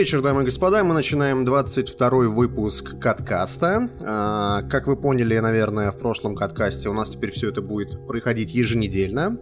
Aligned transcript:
Вечер, 0.00 0.22
дамы 0.22 0.40
и 0.40 0.44
господа. 0.46 0.82
Мы 0.82 0.94
начинаем 0.94 1.44
22 1.44 2.08
выпуск 2.28 2.98
каткаста. 2.98 3.90
А, 4.02 4.62
как 4.62 4.86
вы 4.86 4.96
поняли, 4.96 5.38
наверное, 5.38 5.92
в 5.92 5.98
прошлом 5.98 6.34
каткасте 6.34 6.88
у 6.88 6.94
нас 6.94 7.10
теперь 7.10 7.30
все 7.32 7.50
это 7.50 7.60
будет 7.60 8.06
происходить 8.06 8.50
еженедельно. 8.50 9.36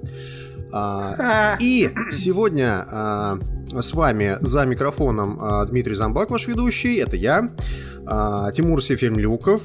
А, 0.72 1.56
и 1.60 1.90
сегодня 2.10 2.84
а, 2.90 3.38
с 3.70 3.94
вами 3.94 4.36
за 4.40 4.66
микрофоном 4.66 5.38
а, 5.40 5.64
Дмитрий 5.64 5.94
Замбак, 5.94 6.32
ваш 6.32 6.48
ведущий. 6.48 6.96
Это 6.96 7.14
я. 7.14 7.48
А, 8.04 8.50
Тимур 8.50 8.82
Сефимлюков. 8.82 9.62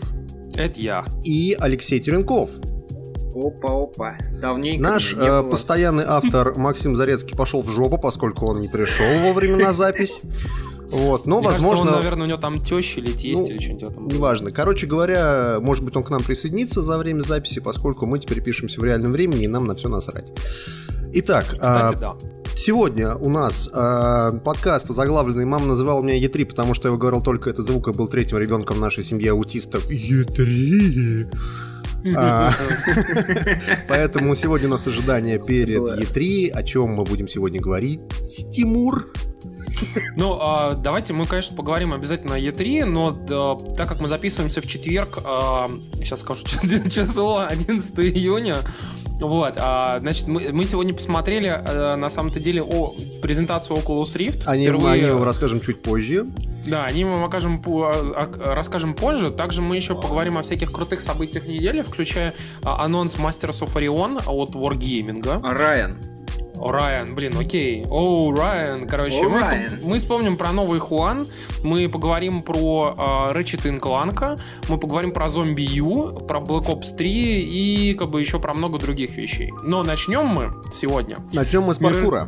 Это 0.54 0.80
я. 0.80 1.06
И 1.24 1.58
Алексей 1.60 2.02
Теренков. 2.02 2.52
Опа-опа. 3.34 4.16
Давненько 4.40 4.84
Наш 4.84 5.14
э, 5.14 5.16
было. 5.16 5.42
постоянный 5.50 6.04
автор 6.06 6.56
Максим 6.56 6.96
Зарецкий 6.96 7.36
пошел 7.36 7.64
в 7.64 7.70
жопу, 7.70 7.98
поскольку 7.98 8.46
он 8.46 8.62
не 8.62 8.68
пришел 8.68 9.08
вовремя 9.24 9.58
на 9.58 9.74
запись. 9.74 10.20
Вот, 10.94 11.26
но, 11.26 11.40
Мне 11.40 11.48
кажется, 11.50 11.68
возможно, 11.68 11.92
он, 11.92 11.98
наверное, 11.98 12.26
у 12.26 12.30
него 12.30 12.38
там 12.40 12.60
теща 12.60 13.00
или 13.00 13.12
тесть 13.12 13.40
Ну, 13.40 13.46
или 13.48 13.58
что-нибудь 13.58 13.84
в 13.84 13.92
этом. 13.92 14.04
роде. 14.04 14.16
неважно. 14.16 14.52
Короче 14.52 14.88
говоря, 14.88 15.58
может 15.60 15.84
быть, 15.84 15.96
он 15.96 16.04
к 16.04 16.10
нам 16.10 16.22
присоединится 16.24 16.82
за 16.82 16.98
время 16.98 17.22
записи, 17.22 17.60
поскольку 17.60 18.06
мы 18.06 18.20
теперь 18.20 18.42
пишемся 18.42 18.80
в 18.80 18.84
реальном 18.84 19.12
времени, 19.12 19.46
и 19.46 19.48
нам 19.48 19.66
на 19.66 19.74
все 19.76 19.90
насрать. 19.90 20.26
Итак, 21.14 21.46
Кстати, 21.46 21.96
а, 21.96 22.00
да. 22.00 22.16
сегодня 22.56 23.16
у 23.16 23.30
нас 23.30 23.70
а, 23.74 24.32
подкаст 24.40 24.88
заглавленный 24.88 25.46
«Мама 25.46 25.66
называла 25.66 26.02
меня 26.02 26.20
Е3», 26.20 26.46
потому 26.46 26.74
что 26.74 26.90
я 26.90 26.96
говорил 26.96 27.22
только 27.22 27.50
этот 27.50 27.66
звук, 27.66 27.88
и 27.88 27.92
был 27.92 28.08
третьим 28.08 28.38
ребенком 28.38 28.80
нашей 28.80 29.04
семьи 29.04 29.28
аутистов. 29.28 29.90
Е3! 29.90 31.28
А, 32.16 32.52
Поэтому 33.88 34.36
сегодня 34.36 34.68
у 34.68 34.72
нас 34.72 34.86
ожидание 34.88 35.40
перед 35.40 35.80
Было. 35.80 36.00
Е3. 36.00 36.50
О 36.50 36.64
чем 36.64 36.90
мы 36.90 37.04
будем 37.06 37.28
сегодня 37.28 37.62
говорить? 37.62 38.02
Тимур? 38.52 39.12
Ну, 40.16 40.38
а, 40.40 40.74
давайте 40.76 41.14
мы, 41.14 41.26
конечно, 41.26 41.56
поговорим 41.56 41.94
обязательно 41.94 42.36
о 42.36 42.40
Е3, 42.40 42.86
но 42.86 43.12
так 43.76 43.88
как 43.90 44.00
мы 44.00 44.08
записываемся 44.08 44.62
в 44.62 44.68
четверг, 44.68 45.20
а, 45.24 45.68
сейчас 45.98 46.22
скажу 46.22 46.46
число, 46.90 47.46
11 47.50 48.00
июня, 48.00 48.58
вот, 49.20 49.54
а, 49.58 50.00
значит, 50.02 50.28
мы, 50.28 50.50
мы 50.52 50.66
сегодня 50.66 50.94
посмотрели, 50.94 51.48
а, 51.48 51.96
на 51.96 52.10
самом-то 52.10 52.40
деле, 52.40 52.62
о, 52.62 52.94
презентацию 53.22 53.78
Oculus 53.78 54.16
Rift. 54.16 54.44
О 54.46 54.58
ней 54.58 54.70
мы 54.70 54.78
Впервые- 54.80 54.94
о 54.94 54.98
ней 54.98 55.12
вам 55.12 55.24
расскажем 55.24 55.60
чуть 55.60 55.82
позже. 55.82 56.26
Да, 56.68 56.86
они 56.86 57.04
вам 57.06 57.24
окажем, 57.24 57.62
а- 57.66 57.92
а- 58.16 58.56
расскажем 58.56 58.94
позже. 58.94 59.32
Также 59.32 59.62
мы 59.62 59.76
еще 59.76 59.96
поговорим 59.96 60.38
о 60.38 60.44
всяких 60.44 60.72
крутых 60.72 61.02
событиях 61.02 61.46
недели, 61.46 61.82
включая 61.82 62.34
а, 62.64 62.84
анонс 62.86 63.16
Masters 63.16 63.62
of 63.62 63.74
Orion 63.74 64.22
от 64.26 64.56
Wargaming. 64.56 65.42
Райан. 65.44 65.98
О, 66.58 66.72
Райан, 66.72 67.14
блин, 67.16 67.34
окей. 67.38 67.86
О, 67.90 68.34
Райан. 68.36 68.88
Короче, 68.88 69.26
О, 69.26 69.30
мы, 69.30 69.42
Райан. 69.42 69.80
мы 69.84 69.98
вспомним 69.98 70.38
про 70.38 70.52
новый 70.52 70.80
Хуан, 70.80 71.26
мы 71.64 71.90
поговорим 71.90 72.44
про 72.44 72.96
э, 73.34 73.38
Ratchet 73.38 73.80
Clank, 73.80 74.40
мы 74.70 74.78
поговорим 74.78 75.12
про 75.12 75.28
Zombie 75.28 75.66
U, 75.78 76.12
про 76.28 76.40
Black 76.40 76.66
Ops 76.68 76.96
3 76.96 77.10
и 77.42 77.94
как 77.96 78.10
бы 78.10 78.20
еще 78.20 78.40
про 78.40 78.54
много 78.54 78.78
других 78.80 79.18
вещей. 79.18 79.52
Но 79.64 79.84
начнем 79.84 80.26
мы 80.26 80.52
сегодня. 80.74 81.18
Начнем 81.34 81.64
мы 81.64 81.74
с 81.74 81.80
паркура. 81.80 82.28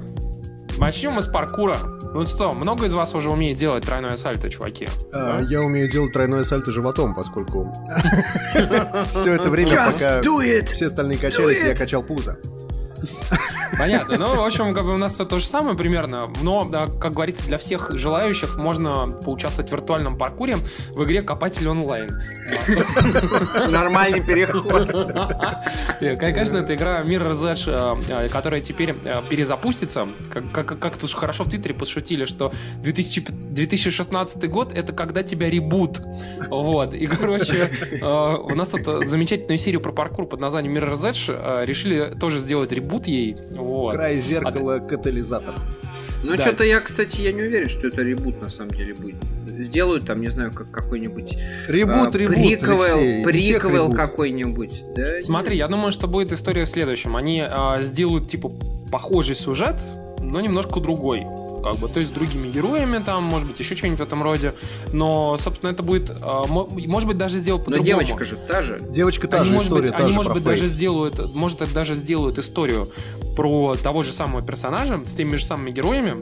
Начнем 0.77 1.13
мы 1.13 1.21
с 1.21 1.27
паркура. 1.27 1.77
Ну 2.13 2.25
что, 2.25 2.51
много 2.53 2.85
из 2.85 2.93
вас 2.93 3.13
уже 3.15 3.29
умеет 3.29 3.57
делать 3.57 3.85
тройное 3.85 4.17
сальто, 4.17 4.49
чуваки? 4.49 4.87
А, 5.13 5.41
Я 5.41 5.61
умею 5.61 5.89
делать 5.89 6.13
тройное 6.13 6.43
сальто 6.43 6.71
животом, 6.71 7.13
поскольку 7.15 7.73
все 9.13 9.35
это 9.35 9.49
время, 9.49 9.69
пока 9.69 9.89
все 9.91 10.85
остальные 10.87 11.17
качались, 11.17 11.61
я 11.61 11.75
качал 11.75 12.03
пузо. 12.03 12.37
Понятно. 13.77 14.17
Ну, 14.17 14.35
в 14.35 14.45
общем, 14.45 14.73
как 14.73 14.85
бы 14.85 14.93
у 14.93 14.97
нас 14.97 15.13
все 15.13 15.25
то 15.25 15.39
же 15.39 15.45
самое 15.45 15.77
примерно. 15.77 16.31
Но, 16.41 16.65
как 16.99 17.13
говорится, 17.13 17.45
для 17.45 17.57
всех 17.57 17.91
желающих 17.93 18.57
можно 18.57 19.07
поучаствовать 19.07 19.69
в 19.69 19.73
виртуальном 19.73 20.17
паркуре 20.17 20.57
в 20.91 21.03
игре 21.03 21.21
Копатель 21.21 21.67
онлайн. 21.67 22.09
Нормальный 23.69 24.21
переход. 24.21 24.91
Конечно, 26.19 26.57
это 26.57 26.75
игра 26.75 27.01
Mirror's 27.03 27.43
Edge, 27.43 28.01
э, 28.09 28.25
э, 28.25 28.29
которая 28.29 28.61
теперь 28.61 28.95
э, 29.03 29.21
перезапустится. 29.29 30.07
Как, 30.31 30.97
тут 30.97 31.13
хорошо 31.13 31.43
в 31.43 31.49
Твиттере 31.49 31.73
пошутили, 31.73 32.25
что 32.25 32.53
2000 32.79 33.25
2016 33.55 34.49
год— 34.49 34.71
это 34.75 34.93
когда 34.93 35.23
тебя 35.23 35.49
ребут. 35.49 36.01
Вот. 36.49 36.93
И, 36.93 37.05
короче, 37.07 37.69
у 38.01 38.55
нас 38.55 38.73
это 38.73 39.07
замечательную 39.07 39.57
серию 39.57 39.81
про 39.81 39.91
паркур 39.91 40.25
под 40.27 40.39
названием 40.39 40.75
Mirror's 40.77 41.09
Edge 41.09 41.65
решили 41.65 42.13
тоже 42.19 42.39
сделать 42.39 42.71
ребут 42.71 42.94
ей. 43.07 43.37
Вот. 43.51 43.93
Край 43.93 44.17
зеркала, 44.17 44.79
катализатор. 44.79 45.55
Ну, 46.23 46.35
Да. 46.35 46.41
что-то 46.41 46.63
я, 46.63 46.79
кстати, 46.79 47.21
я 47.21 47.31
не 47.31 47.43
уверен, 47.43 47.69
что 47.69 47.87
это 47.87 48.01
ребут 48.01 48.41
на 48.41 48.49
самом 48.49 48.71
деле 48.71 48.95
будет. 48.95 49.15
Сделают 49.47 50.05
там, 50.07 50.21
не 50.21 50.29
знаю, 50.29 50.51
как 50.51 50.71
какой-нибудь... 50.71 51.37
Ребут, 51.67 52.15
а, 52.15 52.17
ребут, 52.17 52.35
Приквел, 52.35 52.81
Алексей, 52.81 53.23
приквел 53.23 53.93
какой-нибудь. 53.93 54.83
Да? 54.95 55.21
Смотри, 55.21 55.55
я 55.55 55.67
думаю, 55.67 55.91
что 55.91 56.07
будет 56.07 56.31
история 56.31 56.65
в 56.65 56.69
следующем. 56.69 57.15
Они 57.15 57.45
э, 57.47 57.83
сделают, 57.83 58.27
типа, 58.27 58.51
похожий 58.91 59.35
сюжет, 59.35 59.75
но 60.21 60.41
немножко 60.41 60.79
другой. 60.79 61.25
Как 61.65 61.77
бы, 61.77 61.87
то 61.87 61.99
есть 61.99 62.11
с 62.11 62.13
другими 62.13 62.47
героями 62.47 62.99
там, 63.03 63.23
может 63.23 63.49
быть, 63.49 63.59
еще 63.59 63.75
что-нибудь 63.75 63.99
в 63.99 64.03
этом 64.03 64.21
роде. 64.21 64.53
Но, 64.93 65.35
собственно, 65.39 65.71
это 65.71 65.81
будет, 65.81 66.11
э, 66.11 66.13
мо- 66.23 66.67
может 66.69 67.07
быть, 67.09 67.17
даже 67.17 67.39
сделать 67.39 67.61
Но 67.61 67.65
по-другому. 67.65 68.03
девочка 68.03 68.23
же 68.23 68.37
та 68.47 68.61
же. 68.61 68.77
Девочка 68.79 69.27
та 69.27 69.37
они, 69.37 69.47
же 69.49 69.55
может 69.55 69.69
история, 69.69 69.87
быть, 69.87 69.97
та 69.97 70.03
они, 70.03 70.11
же 70.11 70.15
может 70.15 70.33
быть, 70.33 70.43
даже 70.43 70.67
сделают, 70.67 71.33
может, 71.33 71.73
даже 71.73 71.95
сделают 71.95 72.37
историю 72.37 72.87
про 73.35 73.73
того 73.81 74.03
же 74.03 74.11
самого 74.11 74.43
персонажа 74.43 75.01
с 75.03 75.15
теми 75.15 75.37
же 75.37 75.43
самыми 75.45 75.71
героями. 75.71 76.13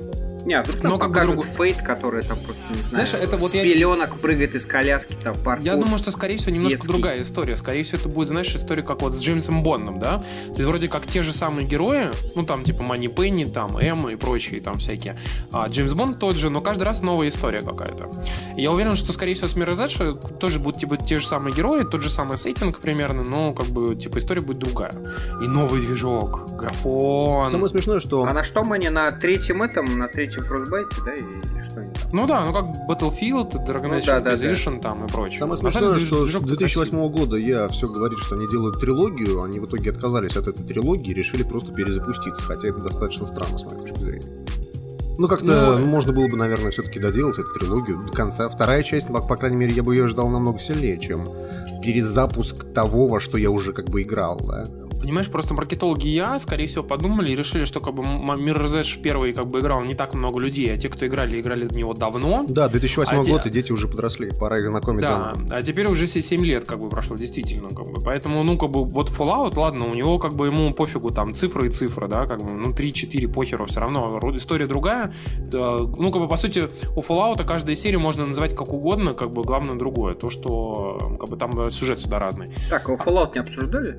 Не, 0.46 0.56
а 0.56 0.64
вдруг 0.64 0.84
Но 0.84 0.90
нам 0.92 1.00
как 1.00 1.10
бы 1.10 1.14
покажут 1.14 1.36
другой- 1.36 1.50
фейт, 1.52 1.78
который 1.84 2.24
там 2.24 2.38
просто, 2.40 2.64
не 2.70 2.84
знаю, 2.84 3.08
Знаешь, 3.08 3.14
это 3.26 3.38
вот 3.38 3.52
с 3.52 3.54
я- 3.54 3.64
пеленок 3.64 4.20
прыгает 4.20 4.56
из 4.56 4.66
коляски, 4.66 5.14
там, 5.16 5.36
паркур. 5.38 5.66
Я 5.66 5.76
думаю, 5.76 5.98
что, 5.98 6.12
скорее 6.12 6.38
всего, 6.38 6.52
немножко 6.52 6.78
детский. 6.78 6.92
другая 6.92 7.22
история. 7.22 7.56
Скорее 7.56 7.84
всего, 7.84 8.00
это 8.00 8.10
будет, 8.10 8.28
знаешь, 8.30 8.54
история 8.56 8.84
как 8.84 9.02
вот 9.02 9.14
с 9.14 9.22
Джеймсом 9.22 9.64
Бондом, 9.64 10.00
да? 10.00 10.20
То 10.20 10.54
есть 10.56 10.64
вроде 10.66 10.88
как 10.88 11.08
те 11.08 11.22
же 11.22 11.32
самые 11.32 11.66
герои, 11.68 12.10
ну 12.36 12.44
там 12.44 12.64
типа 12.64 12.84
Мани 12.84 13.08
Пенни, 13.08 13.44
там 13.46 13.78
Эмма 13.78 14.12
и 14.12 14.16
прочие 14.16 14.60
там 14.62 14.78
всякие. 14.80 15.18
А 15.52 15.68
Джеймс 15.68 15.94
Бонд 15.94 16.20
тот 16.20 16.36
же, 16.36 16.50
но 16.50 16.62
каждый 16.62 16.84
раз 16.84 17.02
новая 17.02 17.28
история 17.30 17.62
какая-то. 17.62 18.12
Я 18.58 18.72
уверен, 18.72 18.96
что, 18.96 19.14
скорее 19.14 19.36
всего, 19.36 19.48
с 19.48 19.56
Mirror's 19.56 19.86
Edge 19.86 20.38
тоже 20.40 20.60
будут 20.60 20.80
типа 20.80 20.98
те 20.98 21.20
же 21.20 21.28
самые 21.28 21.54
герои, 21.56 21.84
тот 21.84 22.02
же 22.02 22.10
самый 22.10 22.38
сеттинг 22.38 22.80
примерно, 22.80 23.24
но 23.24 23.54
как 23.54 23.68
бы 23.68 23.96
типа 23.96 24.20
история 24.20 24.42
будет 24.42 24.60
другая. 24.60 24.94
И 25.42 25.48
новый 25.48 25.82
движок, 25.82 26.52
графон. 26.56 27.50
Самое 27.50 27.70
смешное, 27.70 28.00
что 28.00 28.24
А 28.24 28.34
на 28.34 28.44
что 28.44 28.64
мы 28.64 28.80
не 28.80 28.90
на 28.90 29.12
третьем 29.12 29.62
этом, 29.62 29.98
на 29.98 30.08
третьем 30.08 30.33
фростбайте, 30.42 30.96
да, 31.06 31.14
или 31.14 31.64
что 31.64 31.82
они 31.82 31.94
там? 31.94 32.10
Ну 32.12 32.28
да, 32.28 32.46
ну 32.46 32.54
как 32.54 32.66
Battlefield, 32.90 33.52
Dragon 33.66 33.88
Ну 33.88 33.98
Age 33.98 34.06
да, 34.06 34.20
да, 34.20 34.34
Inquisition 34.34 34.82
там 34.82 35.06
и 35.06 35.08
прочее. 35.08 35.40
Самое 35.40 35.58
смешное, 35.58 36.00
что 36.00 36.26
с 36.28 36.44
2008 36.44 37.10
года 37.10 37.38
я 37.38 37.68
все 37.70 37.88
говорит, 37.88 38.20
что 38.20 38.36
они 38.36 38.48
делают 38.48 38.80
трилогию, 38.80 39.44
они 39.44 39.60
в 39.60 39.66
итоге 39.66 39.92
отказались 39.92 40.36
от 40.36 40.48
этой 40.48 40.66
трилогии 40.66 41.12
и 41.12 41.14
решили 41.14 41.44
просто 41.44 41.74
перезапуститься, 41.74 42.44
хотя 42.44 42.70
это 42.70 42.80
достаточно 42.80 43.28
странно, 43.28 43.58
с 43.58 43.64
моей 43.64 43.82
точки 43.82 44.00
зрения. 44.00 44.46
Ну, 45.18 45.28
как-то 45.28 45.78
Ну, 45.80 45.86
можно 45.86 46.12
было 46.12 46.28
бы, 46.28 46.38
наверное, 46.38 46.72
все-таки 46.72 47.00
доделать 47.00 47.38
эту 47.38 47.54
трилогию 47.54 48.04
до 48.04 48.12
конца. 48.12 48.50
Вторая 48.50 48.82
часть, 48.82 49.10
по, 49.10 49.22
по 49.22 49.36
крайней 49.36 49.58
мере, 49.58 49.74
я 49.74 49.84
бы 49.84 49.96
ее 49.96 50.08
ждал 50.08 50.30
намного 50.30 50.60
сильнее, 50.60 51.00
чем 51.00 51.28
перезапуск 51.84 52.74
того, 52.74 53.08
во 53.08 53.20
что 53.20 53.38
я 53.38 53.52
уже 53.52 53.74
как 53.74 53.90
бы 53.90 54.02
играл, 54.02 54.40
да. 54.40 54.64
Понимаешь, 55.04 55.28
просто 55.30 55.54
маркетологи 55.54 56.08
и 56.08 56.12
я, 56.12 56.40
скорее 56.40 56.66
всего, 56.68 56.82
подумали 56.82 57.30
и 57.34 57.36
решили, 57.36 57.66
что 57.66 57.82
как 57.82 57.94
бы 57.94 58.04
Mirror's 58.04 58.80
Edge 58.80 59.02
первый 59.02 59.34
как 59.34 59.48
бы 59.50 59.60
играл 59.60 59.82
не 59.82 59.96
так 59.96 60.14
много 60.14 60.40
людей, 60.40 60.74
а 60.74 60.78
те, 60.78 60.88
кто 60.88 61.06
играли, 61.06 61.42
играли 61.42 61.68
в 61.68 61.74
него 61.76 61.94
давно. 61.94 62.46
Да, 62.48 62.70
2008 62.70 63.20
А 63.20 63.24
те- 63.26 63.32
год, 63.32 63.46
и 63.46 63.50
дети 63.50 63.74
уже 63.74 63.90
подросли, 63.90 64.32
пора 64.40 64.60
их 64.60 64.68
знакомить 64.70 65.02
Да, 65.02 65.34
заново. 65.36 65.56
а 65.58 65.62
теперь 65.62 65.88
уже 65.88 66.08
7 66.08 66.46
лет 66.46 66.64
как 66.64 66.80
бы 66.80 66.88
прошло, 66.88 67.18
действительно, 67.18 67.68
как 67.68 67.86
бы. 67.92 68.02
Поэтому, 68.02 68.44
ну, 68.44 68.58
как 68.58 68.72
бы, 68.72 68.86
вот 68.86 69.10
Fallout, 69.10 69.60
ладно, 69.60 69.88
у 69.88 69.94
него 69.94 70.20
как 70.20 70.36
бы 70.36 70.46
ему 70.48 70.74
пофигу, 70.74 71.10
там, 71.10 71.34
цифры 71.34 71.68
и 71.68 71.70
цифры, 71.70 72.08
да, 72.08 72.26
как 72.26 72.42
бы, 72.42 72.52
ну, 72.52 72.70
3-4 72.72 73.28
похеру, 73.28 73.66
все 73.66 73.82
равно, 73.82 74.22
история 74.38 74.68
другая. 74.68 75.14
Да, 75.38 75.80
ну, 75.80 76.12
как 76.14 76.22
бы, 76.22 76.30
по 76.30 76.38
сути, 76.38 76.70
у 76.96 77.02
Fallout 77.02 77.44
каждая 77.46 77.76
серия 77.76 77.98
можно 77.98 78.26
называть 78.26 78.56
как 78.56 78.72
угодно, 78.72 79.14
как 79.14 79.32
бы, 79.32 79.44
главное 79.44 79.76
другое, 79.76 80.14
то, 80.16 80.30
что, 80.30 81.18
как 81.20 81.30
бы, 81.30 81.36
там 81.36 81.70
сюжет 81.72 81.98
всегда 82.00 82.20
разный. 82.20 82.48
Так, 82.70 82.90
а 82.90 82.94
Fallout 82.96 83.32
не 83.36 83.42
обсуждали? 83.42 83.98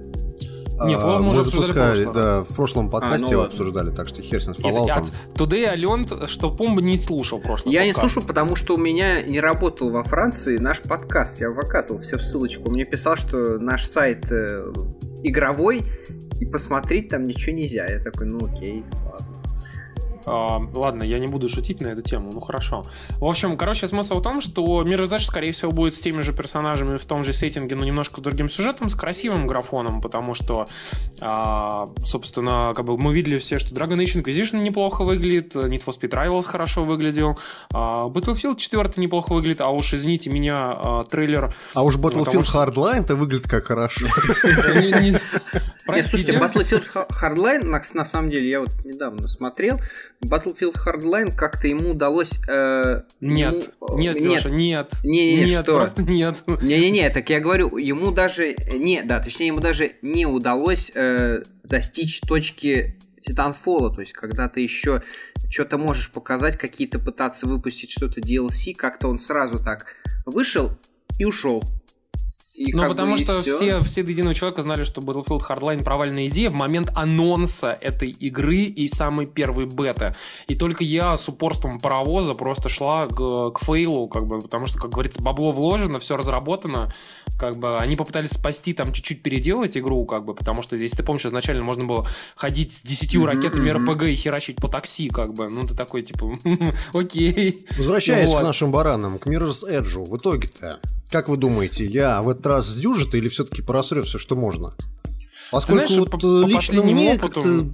Не, 0.83 0.95
Fallout 0.95 1.23
мы 1.23 1.29
уже 1.31 1.41
обсуждали 1.41 1.63
в 1.63 1.67
запускали, 1.67 2.05
прошлый 2.05 2.15
да, 2.15 2.45
в 2.45 2.55
прошлом 2.55 2.91
подкасте 2.91 3.27
ну 3.27 3.33
его 3.33 3.43
обсуждали, 3.43 3.91
так 3.91 4.09
что 4.09 4.23
хер 4.23 4.43
с 4.43 4.47
ним 4.47 4.57
с 4.57 4.59
Нет, 4.59 4.75
Fallout. 4.75 5.65
I 5.67 5.81
learned, 5.81 6.27
что 6.27 6.51
Помба 6.51 6.83
не 6.83 6.97
слушал 6.97 7.39
прошлый 7.39 7.73
Я 7.73 7.85
не 7.85 7.93
подкаст. 7.93 8.13
слушал, 8.13 8.29
потому 8.29 8.57
что 8.57 8.75
у 8.75 8.77
меня 8.77 9.23
не 9.23 9.41
работал 9.41 9.91
во 9.91 10.03
Франции 10.03 10.59
наш 10.59 10.83
подкаст. 10.83 11.41
Я 11.41 11.51
показывал 11.51 12.01
все 12.01 12.17
в 12.19 12.23
ссылочку. 12.23 12.71
Мне 12.71 12.85
писал, 12.85 13.17
что 13.17 13.59
наш 13.59 13.85
сайт 13.85 14.31
э, 14.33 14.73
игровой, 15.23 15.83
и 16.41 16.47
посмотреть 16.47 17.09
там 17.09 17.25
ничего 17.25 17.57
нельзя. 17.57 17.87
Я 17.87 18.01
такой, 18.01 18.27
ну 18.27 18.45
окей, 18.45 18.85
ладно. 19.05 19.34
А, 20.27 20.61
ладно, 20.75 21.03
я 21.03 21.19
не 21.19 21.27
буду 21.27 21.49
шутить 21.49 21.81
на 21.81 21.89
эту 21.89 22.03
тему, 22.03 22.31
ну 22.33 22.41
хорошо. 22.41 22.83
В 23.21 23.25
общем, 23.25 23.57
короче, 23.57 23.89
смысл 23.89 24.19
в 24.19 24.23
том, 24.23 24.41
что 24.41 24.83
Mirror's 24.83 25.15
Edge, 25.15 25.27
скорее 25.27 25.53
всего, 25.53 25.71
будет 25.71 25.95
с 25.95 26.01
теми 26.01 26.21
же 26.21 26.33
персонажами 26.33 26.97
в 26.97 27.05
том 27.05 27.25
же 27.25 27.33
сеттинге, 27.33 27.77
но 27.77 27.85
немножко 27.85 28.21
с 28.21 28.23
другим 28.23 28.49
сюжетом, 28.49 28.89
с 28.89 28.95
красивым 28.95 29.47
графоном, 29.47 30.01
потому 30.01 30.35
что, 30.35 30.67
а, 31.21 31.89
собственно, 32.05 32.73
как 32.75 32.85
бы 32.85 32.97
мы 32.97 33.15
видели 33.15 33.39
все, 33.39 33.59
что 33.59 33.75
Dragon 33.75 33.99
Age 33.99 34.23
Inquisition 34.23 34.61
неплохо 34.63 35.05
выглядит, 35.05 35.55
Need 35.55 35.85
for 35.85 35.99
Speed 35.99 36.11
Rivals 36.11 36.45
хорошо 36.45 36.85
выглядел, 36.85 37.39
а, 37.73 38.07
Battlefield 38.07 38.57
4 38.57 38.93
неплохо 38.97 39.33
выглядит, 39.33 39.61
а 39.61 39.69
уж, 39.69 39.95
извините 39.95 40.31
меня, 40.31 41.05
трейлер... 41.11 41.55
А 41.75 41.83
уж 41.83 41.97
Battlefield 41.97 42.45
что... 42.45 42.65
Hardline-то 42.65 43.17
выглядит 43.17 43.49
как 43.49 43.67
хорошо. 43.67 44.07
Слушайте, 45.85 46.39
Battlefield 46.39 47.09
Hardline, 47.11 47.65
на 47.65 48.05
самом 48.05 48.31
деле, 48.31 48.49
я 48.49 48.61
вот 48.61 48.71
недавно 48.85 49.29
смотрел, 49.29 49.81
Battlefield 50.25 50.75
Hardline 50.75 51.35
как-то 51.35 51.69
ему 51.69 51.91
удалось... 51.91 52.41
Э, 52.49 53.03
нет, 53.21 53.75
ему, 53.81 53.99
нет, 53.99 54.21
нет, 54.21 54.37
Леша, 54.37 54.51
нет. 54.51 54.93
Не, 55.03 55.37
не, 55.37 55.45
нет, 55.47 55.63
что? 55.63 55.77
просто 55.77 56.03
нет. 56.03 56.43
Не-не-не, 56.47 57.11
так 57.11 57.29
я 57.29 57.41
говорю, 57.41 57.77
ему 57.77 58.13
даже... 58.13 58.55
Не, 58.73 59.03
да, 59.03 59.21
точнее, 59.21 59.49
ему 59.49 59.61
даже 59.61 59.91
не 60.01 60.25
удалось 60.25 60.91
э, 60.95 61.43
достичь 61.65 62.21
точки 62.21 62.97
Титанфола, 63.21 63.95
то 63.95 64.01
есть 64.01 64.13
когда 64.13 64.49
ты 64.49 64.61
еще 64.61 65.03
что-то 65.51 65.79
можешь 65.79 66.13
показать, 66.13 66.57
какие-то 66.57 66.99
пытаться 66.99 67.47
выпустить 67.47 67.91
что-то 67.91 68.21
DLC, 68.21 68.75
как-то 68.75 69.09
он 69.09 69.19
сразу 69.19 69.59
так 69.59 69.87
вышел 70.27 70.73
и 71.19 71.25
ушел. 71.25 71.63
И 72.55 72.73
ну, 72.73 72.87
потому 72.87 73.17
что 73.17 73.33
все. 73.33 73.57
все, 73.57 73.81
все 73.81 74.03
до 74.05 74.11
единого 74.13 74.33
человека 74.33 74.63
знали, 74.63 74.85
что 74.85 75.01
Battlefield 75.01 75.41
Hardline 75.41 75.83
провальная 75.83 76.29
идея 76.29 76.51
в 76.51 76.55
момент 76.55 76.93
анонса 76.95 77.77
этой 77.81 78.11
игры 78.11 78.63
и 78.63 78.89
самой 78.89 79.27
первой 79.27 79.67
беты. 79.67 80.15
И 80.47 80.55
только 80.55 80.85
я 80.85 81.17
с 81.17 81.29
упорством 81.29 81.81
паровоза 81.81 82.35
просто 82.35 82.69
шла 82.69 83.09
к, 83.09 83.51
к 83.51 83.59
фейлу, 83.65 84.07
как 84.07 84.29
бы, 84.29 84.39
потому 84.39 84.69
что, 84.69 84.79
как 84.79 84.91
говорится, 84.93 85.21
бабло 85.21 85.51
вложено, 85.51 85.99
все 85.99 86.17
разработано. 86.17 86.95
Как 87.37 87.57
бы 87.57 87.77
они 87.79 87.97
попытались 87.97 88.31
спасти, 88.31 88.73
там, 88.73 88.93
чуть-чуть 88.93 89.23
переделать 89.23 89.77
игру, 89.77 90.05
как 90.05 90.25
бы, 90.25 90.35
потому 90.35 90.63
что, 90.63 90.77
если 90.77 90.99
ты 90.99 91.03
помнишь, 91.03 91.27
изначально 91.27 91.65
можно 91.65 91.85
было 91.85 92.07
ходить 92.37 92.73
с 92.73 92.83
десятью 92.83 93.23
mm-hmm, 93.23 93.27
ракетами 93.27 93.71
mm-hmm. 93.71 93.93
РПГ 93.93 94.03
и 94.05 94.15
херачить 94.15 94.57
по 94.57 94.69
такси, 94.69 95.09
как 95.09 95.35
бы. 95.35 95.49
Ну, 95.49 95.67
ты 95.67 95.75
такой, 95.75 96.03
типа, 96.03 96.39
окей. 96.95 97.67
Возвращаясь 97.77 98.31
вот. 98.31 98.43
к 98.43 98.45
нашим 98.45 98.71
баранам, 98.71 99.19
к 99.19 99.27
Mirror's 99.27 99.69
Edge, 99.69 100.05
в 100.05 100.17
итоге-то 100.17 100.79
как 101.15 101.29
вы 101.29 101.37
думаете, 101.37 101.87
я 101.87 102.23
в 102.23 102.33
этот 102.45 102.47
раз 102.47 102.67
сдюжит 102.69 103.15
или 103.15 103.29
все-таки 103.29 103.63
просрю 103.63 104.03
все, 104.03 104.19
что 104.19 104.37
можно? 104.37 104.75
Поскольку 105.51 105.87
знаешь, 105.87 106.01
вот 106.01 106.21
по, 106.21 106.47
лично 106.47 106.81
по 106.81 106.87
мне 106.87 107.15
опыту... 107.15 107.73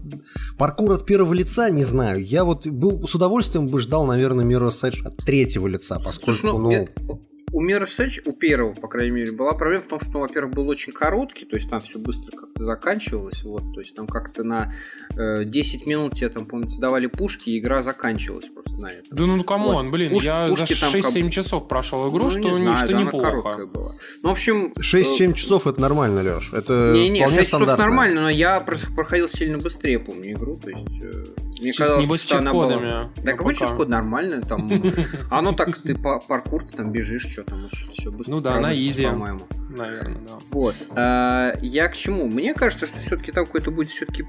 паркур 0.58 0.93
от 0.93 1.06
первого 1.06 1.32
лица, 1.32 1.70
не 1.70 1.84
знаю. 1.84 2.25
Я 2.25 2.44
вот 2.44 2.67
был 2.67 3.06
с 3.06 3.14
удовольствием 3.14 3.69
бы 3.69 3.81
ждал, 3.81 4.05
наверное, 4.06 4.44
Mirror's 4.44 4.82
Edge 4.82 5.06
от 5.06 5.17
третьего 5.19 5.67
лица, 5.67 5.99
поскольку, 5.99 6.38
Слушай, 6.38 6.58
ну, 6.58 6.88
ну 7.06 7.30
у 7.52 7.64
Mirror's 7.64 8.20
у 8.25 8.32
первого, 8.32 8.73
по 8.75 8.88
крайней 8.88 9.11
мере, 9.11 9.32
была 9.32 9.52
проблема 9.55 9.82
в 9.85 9.88
том, 9.88 10.00
что, 10.00 10.19
во-первых, 10.19 10.55
был 10.55 10.69
очень 10.69 10.93
короткий, 10.93 11.44
то 11.44 11.56
есть 11.56 11.69
там 11.69 11.81
все 11.81 11.99
быстро 11.99 12.37
как-то 12.37 12.64
заканчивалось, 12.64 13.43
вот, 13.44 13.75
то 13.75 13.81
есть 13.81 13.94
там 13.94 14.06
как-то 14.06 14.44
на 14.44 14.73
э, 15.17 15.44
10 15.44 15.87
минут 15.87 16.14
тебе 16.14 16.29
там, 16.29 16.47
помните, 16.47 16.81
давали 16.81 17.06
пушки, 17.06 17.50
и 17.50 17.58
игра 17.58 17.82
заканчивалась 17.82 18.49
просто 18.49 18.79
на 18.79 18.87
этом. 18.87 19.17
Да 19.17 19.26
ну, 19.26 19.43
come 19.44 19.69
on, 19.69 19.87
вот. 19.87 19.93
блин, 19.93 20.11
Пуш, 20.11 20.25
я 20.25 20.52
за 20.52 20.64
6-7 20.64 21.23
как... 21.23 21.32
часов 21.32 21.69
прошел 21.69 22.08
игру, 22.08 22.25
ну, 22.25 22.31
что, 22.31 22.41
не 22.41 22.56
знаю, 22.58 22.76
что 22.76 22.88
да, 22.88 23.02
неплохо. 23.02 23.67
Была. 23.67 23.94
Ну, 24.23 24.29
в 24.29 24.32
общем... 24.32 24.73
6-7 24.79 25.31
э... 25.31 25.35
часов 25.35 25.67
это 25.67 25.81
нормально, 25.81 26.23
Леш, 26.23 26.53
это 26.53 26.93
Не, 26.94 27.08
не, 27.08 27.26
6 27.26 27.50
часов 27.50 27.79
нормально, 27.79 28.23
но 28.23 28.31
я 28.31 28.61
проходил 28.61 29.29
сильно 29.29 29.58
быстрее, 29.58 29.99
помню, 29.99 30.32
игру, 30.32 30.56
то 30.56 30.70
есть... 30.70 31.03
Э... 31.03 31.25
Мне 31.61 31.75
Сейчас 31.75 31.88
казалось, 31.91 32.23
что 32.23 32.38
она 32.38 32.53
была... 32.53 33.11
Да 33.23 33.32
какой 33.32 33.55
чит-код 33.55 33.88
нормально, 33.88 34.41
там... 34.41 34.70
Оно 35.31 35.53
так, 35.53 35.82
ты 35.82 35.94
паркур, 35.94 36.64
там 36.64 36.91
бежишь, 36.91 37.39
что 37.42 37.50
там, 37.50 37.69
все 37.92 38.10
быстро. 38.10 38.34
Ну 38.34 38.40
да, 38.40 38.54
она 38.54 38.75
easy. 38.75 39.05
По-моему. 39.04 39.40
Наверное, 39.70 40.20
да. 40.26 40.38
Вот. 40.50 40.75
А, 40.90 41.56
я 41.60 41.88
к 41.88 41.96
чему? 41.96 42.26
Мне 42.26 42.54
кажется, 42.54 42.87
что 42.87 42.98
все-таки 42.98 43.32
там 43.32 43.46
какой-то 43.46 43.70
будет 43.70 43.90
все-таки 43.90 44.25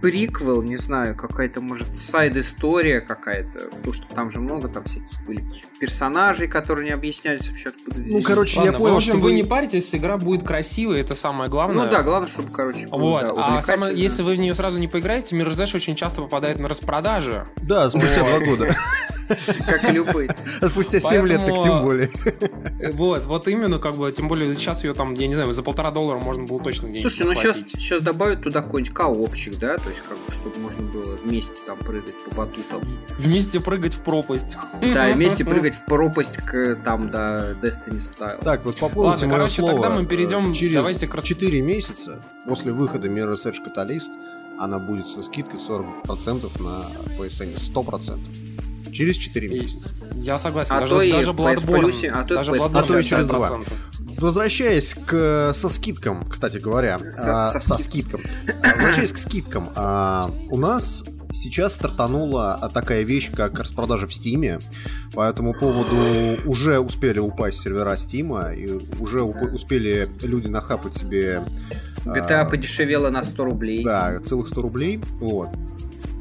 приквел, 0.00 0.62
не 0.62 0.76
знаю, 0.76 1.16
какая-то, 1.16 1.60
может, 1.60 2.00
сайд-история 2.00 3.00
какая-то, 3.00 3.68
потому 3.70 3.92
что 3.92 4.06
там 4.14 4.30
же 4.30 4.40
много 4.40 4.68
там 4.68 4.84
всяких 4.84 5.24
были 5.26 5.44
персонажей, 5.80 6.48
которые 6.48 6.86
не 6.86 6.92
объяснялись 6.92 7.48
вообще 7.48 7.70
откуда 7.70 8.00
Ну, 8.00 8.22
короче, 8.22 8.58
Ладно, 8.58 8.72
я 8.72 8.78
понял, 8.78 9.00
что 9.00 9.16
вы... 9.16 9.32
не 9.32 9.42
паритесь, 9.42 9.94
игра 9.94 10.16
будет 10.16 10.46
красивой, 10.46 11.00
это 11.00 11.14
самое 11.14 11.50
главное. 11.50 11.84
Ну 11.84 11.90
да, 11.90 12.02
главное, 12.02 12.28
чтобы, 12.28 12.50
короче, 12.50 12.88
Вот, 12.90 13.24
да, 13.24 13.58
а 13.58 13.62
самое, 13.62 13.96
если 13.96 14.22
вы 14.22 14.34
в 14.34 14.38
нее 14.38 14.54
сразу 14.54 14.78
не 14.78 14.88
поиграете, 14.88 15.36
Mirror's 15.36 15.74
очень 15.74 15.94
часто 15.94 16.22
попадает 16.22 16.58
на 16.58 16.68
распродажи. 16.68 17.46
Да, 17.56 17.90
спустя 17.90 18.20
два 18.20 18.46
года. 18.46 18.76
Как 19.66 19.90
и 19.90 19.92
любой. 19.92 20.30
Спустя 20.68 21.00
7 21.00 21.26
лет, 21.26 21.44
так 21.44 21.62
тем 21.62 21.82
более. 21.82 22.10
Вот, 22.94 23.26
вот 23.26 23.48
именно, 23.48 23.78
как 23.78 23.96
бы, 23.96 24.10
тем 24.12 24.28
более 24.28 24.54
сейчас 24.54 24.84
ее 24.84 24.94
там, 24.94 25.14
я 25.14 25.26
не 25.26 25.34
знаю, 25.34 25.52
за 25.52 25.62
полтора 25.62 25.90
доллара 25.90 26.18
можно 26.18 26.44
было 26.44 26.60
точно 26.62 26.88
денег 26.88 27.02
Слушай, 27.02 27.26
ну 27.26 27.34
сейчас, 27.34 27.58
сейчас 27.58 28.02
добавят 28.02 28.42
туда 28.42 28.62
какой-нибудь 28.62 28.94
коопчик, 28.94 29.58
да, 29.58 29.76
то 29.88 29.92
есть, 29.94 30.04
как 30.06 30.18
бы, 30.18 30.32
чтобы 30.32 30.58
можно 30.58 30.82
было 30.82 31.16
вместе 31.16 31.54
там 31.64 31.78
прыгать 31.78 32.14
по 32.24 32.34
батутам. 32.34 32.82
Вместе 33.16 33.58
прыгать 33.58 33.94
в 33.94 34.00
пропасть. 34.00 34.58
Да, 34.82 35.10
вместе 35.10 35.44
прыгать 35.46 35.76
в 35.76 35.86
пропасть 35.86 36.36
к 36.36 36.76
там, 36.84 37.10
до 37.10 37.52
Destiny 37.62 37.96
Style. 37.96 38.44
Так, 38.44 38.66
вот 38.66 38.76
попробуйте 38.76 39.24
Ладно, 39.24 39.30
короче, 39.30 39.62
слово. 39.62 39.72
тогда 39.72 39.90
мы 39.90 40.04
перейдем... 40.04 40.52
Через 40.52 40.74
давайте... 40.74 41.08
4 41.08 41.62
месяца 41.62 42.22
после 42.46 42.72
выхода 42.72 43.08
Mirror's 43.08 43.46
Edge 43.46 43.56
Catalyst 43.66 44.10
она 44.58 44.78
будет 44.78 45.06
со 45.06 45.22
скидкой 45.22 45.58
40% 45.58 46.62
на 46.62 46.84
PSN, 47.18 47.56
100%. 47.56 48.92
Через 48.92 49.16
4 49.16 49.48
месяца. 49.48 49.88
Я 50.16 50.36
согласен. 50.36 50.74
А 50.74 50.80
даже, 50.80 50.92
то 50.92 51.10
даже 51.10 51.30
Bloodborne. 51.30 52.08
А 52.08 52.24
то, 52.24 52.34
даже 52.34 52.50
Bloodborne, 52.50 52.78
а 52.78 52.82
то 52.82 52.98
и 52.98 53.02
через 53.04 53.26
2. 53.26 53.60
Возвращаясь 54.18 54.94
к 54.94 55.52
со 55.54 55.68
скидкам, 55.68 56.24
кстати 56.28 56.58
говоря, 56.58 56.98
со, 57.12 57.38
а, 57.38 57.42
со, 57.42 57.60
со 57.60 57.78
скидкам. 57.78 58.20
Возвращаясь 58.76 59.12
к 59.12 59.18
скидкам, 59.18 59.70
а, 59.76 60.30
у 60.50 60.58
нас 60.58 61.04
сейчас 61.32 61.74
стартанула 61.74 62.70
такая 62.74 63.02
вещь, 63.02 63.30
как 63.32 63.58
распродажа 63.58 64.06
в 64.06 64.14
Стиме. 64.14 64.58
По 65.14 65.28
этому 65.28 65.54
поводу 65.54 66.40
уже 66.44 66.80
успели 66.80 67.18
упасть 67.18 67.60
сервера 67.60 67.96
Стима, 67.96 68.52
и 68.52 68.68
уже 69.00 69.22
успели 69.22 70.10
люди 70.22 70.48
нахапать 70.48 70.96
себе... 70.96 71.44
GTA 72.04 72.40
а, 72.40 72.44
подешевела 72.44 73.10
на 73.10 73.22
100 73.22 73.44
рублей. 73.44 73.84
Да, 73.84 74.18
целых 74.20 74.48
100 74.48 74.62
рублей. 74.62 75.00
Вот. 75.20 75.50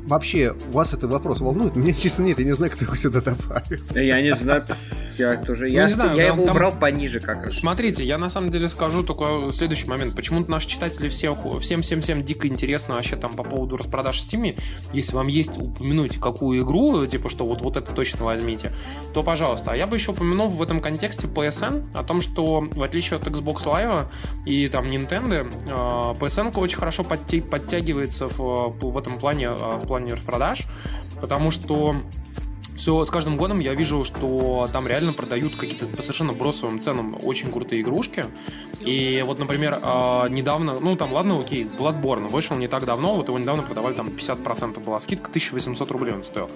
Вообще, 0.05 0.53
вас 0.71 0.93
этот 0.93 1.11
вопрос 1.11 1.39
волнует? 1.39 1.75
Меня, 1.75 1.93
честно, 1.93 2.23
нет, 2.23 2.39
я 2.39 2.45
не 2.45 2.53
знаю, 2.53 2.71
кто 2.71 2.85
его 2.85 2.95
сюда 2.95 3.21
добавил. 3.21 3.81
Я 3.93 4.21
не 4.21 4.33
знаю. 4.33 4.65
Я 5.17 5.37
тоже. 5.37 5.65
Ну, 5.65 5.73
я, 5.73 5.89
знаю, 5.89 6.15
я 6.15 6.27
его 6.27 6.45
там... 6.45 6.55
убрал 6.55 6.71
пониже 6.71 7.19
как 7.19 7.45
раз. 7.45 7.55
Смотрите, 7.55 8.03
я 8.03 8.17
на 8.17 8.29
самом 8.29 8.51
деле 8.51 8.69
скажу 8.69 9.03
только 9.03 9.51
следующий 9.53 9.87
момент. 9.87 10.15
Почему-то 10.15 10.49
наши 10.51 10.67
читатели 10.67 11.09
все, 11.09 11.35
всем, 11.59 11.81
всем, 11.81 12.01
всем 12.01 12.23
дико 12.23 12.47
интересно 12.47 12.95
вообще 12.95 13.15
там 13.15 13.33
по 13.33 13.43
поводу 13.43 13.77
распродаж 13.77 14.19
в 14.19 14.27
Steam. 14.27 14.59
Если 14.93 15.15
вам 15.15 15.27
есть 15.27 15.57
упомянуть 15.57 16.19
какую 16.19 16.63
игру, 16.63 17.05
типа 17.05 17.29
что 17.29 17.45
вот, 17.45 17.61
вот 17.61 17.77
это 17.77 17.93
точно 17.93 18.25
возьмите, 18.25 18.71
то 19.13 19.23
пожалуйста. 19.23 19.71
А 19.71 19.75
я 19.75 19.87
бы 19.87 19.95
еще 19.95 20.11
упомянул 20.11 20.49
в 20.49 20.61
этом 20.61 20.79
контексте 20.79 21.27
PSN 21.27 21.85
о 21.93 22.03
том, 22.03 22.21
что 22.21 22.61
в 22.61 22.83
отличие 22.83 23.17
от 23.17 23.27
Xbox 23.27 23.65
Live 23.65 24.07
и 24.45 24.67
там 24.69 24.85
Nintendo, 24.85 25.51
а, 25.67 26.13
PSN 26.13 26.57
очень 26.57 26.77
хорошо 26.77 27.03
подтягивается 27.03 28.27
в, 28.27 28.75
в 28.79 28.97
этом 28.97 29.17
плане, 29.17 29.49
а, 29.49 29.77
в 29.77 29.87
плане 29.87 30.13
распродаж, 30.13 30.63
потому 31.21 31.51
что 31.51 31.95
все 32.77 33.03
с 33.03 33.09
каждым 33.09 33.37
годом 33.37 33.59
я 33.59 33.73
вижу, 33.73 34.03
что 34.03 34.67
там 34.71 34.87
реально 34.87 35.11
продают 35.11 35.55
какие-то 35.55 35.87
по 35.87 36.01
совершенно 36.01 36.31
бросовым 36.31 36.79
ценам 36.79 37.17
очень 37.23 37.51
крутые 37.51 37.81
игрушки. 37.81 38.25
И 38.79 39.23
вот, 39.25 39.39
например, 39.39 39.79
а, 39.81 40.27
недавно, 40.29 40.79
ну 40.79 40.95
там, 40.95 41.11
ладно, 41.11 41.39
окей, 41.39 41.63
Bloodborne 41.65 42.27
вышел 42.27 42.55
не 42.55 42.67
так 42.67 42.85
давно, 42.85 43.15
вот 43.15 43.27
его 43.27 43.39
недавно 43.39 43.63
продавали, 43.63 43.95
там 43.95 44.09
50% 44.09 44.83
была 44.83 44.99
скидка, 44.99 45.29
1800 45.29 45.91
рублей 45.91 46.13
он 46.13 46.23
стоил. 46.23 46.49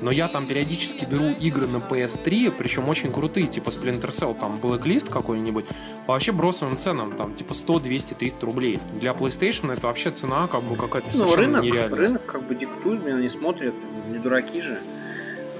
Но 0.00 0.10
я 0.10 0.28
там 0.28 0.46
периодически 0.46 1.04
беру 1.04 1.26
игры 1.26 1.66
на 1.66 1.76
PS3, 1.76 2.54
причем 2.56 2.88
очень 2.88 3.12
крутые, 3.12 3.46
типа 3.46 3.68
Splinter 3.68 4.08
Cell, 4.08 4.38
там 4.38 4.56
Blacklist 4.56 5.10
какой-нибудь, 5.10 5.66
по 6.06 6.14
вообще 6.14 6.32
бросовым 6.32 6.78
ценам, 6.78 7.12
там 7.16 7.34
типа 7.34 7.52
100, 7.52 7.80
200, 7.80 8.14
300 8.14 8.46
рублей. 8.46 8.80
Для 8.98 9.12
PlayStation 9.12 9.72
это 9.72 9.86
вообще 9.86 10.10
цена 10.10 10.48
как 10.48 10.62
бы 10.62 10.76
какая-то 10.76 11.08
ну, 11.12 11.12
совершенно 11.12 11.58
рынок, 11.58 11.62
нереальная. 11.64 11.98
рынок 11.98 12.26
как 12.26 12.46
бы 12.46 12.54
диктует, 12.54 13.04
меня 13.04 13.20
не 13.20 13.28
смотрят, 13.28 13.74
не 14.10 14.18
дураки 14.18 14.60
же 14.62 14.80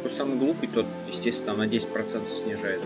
кто 0.07 0.15
самый 0.15 0.39
глупый, 0.39 0.69
тот, 0.69 0.87
естественно, 1.11 1.57
на 1.57 1.65
10% 1.65 2.29
снижает. 2.29 2.81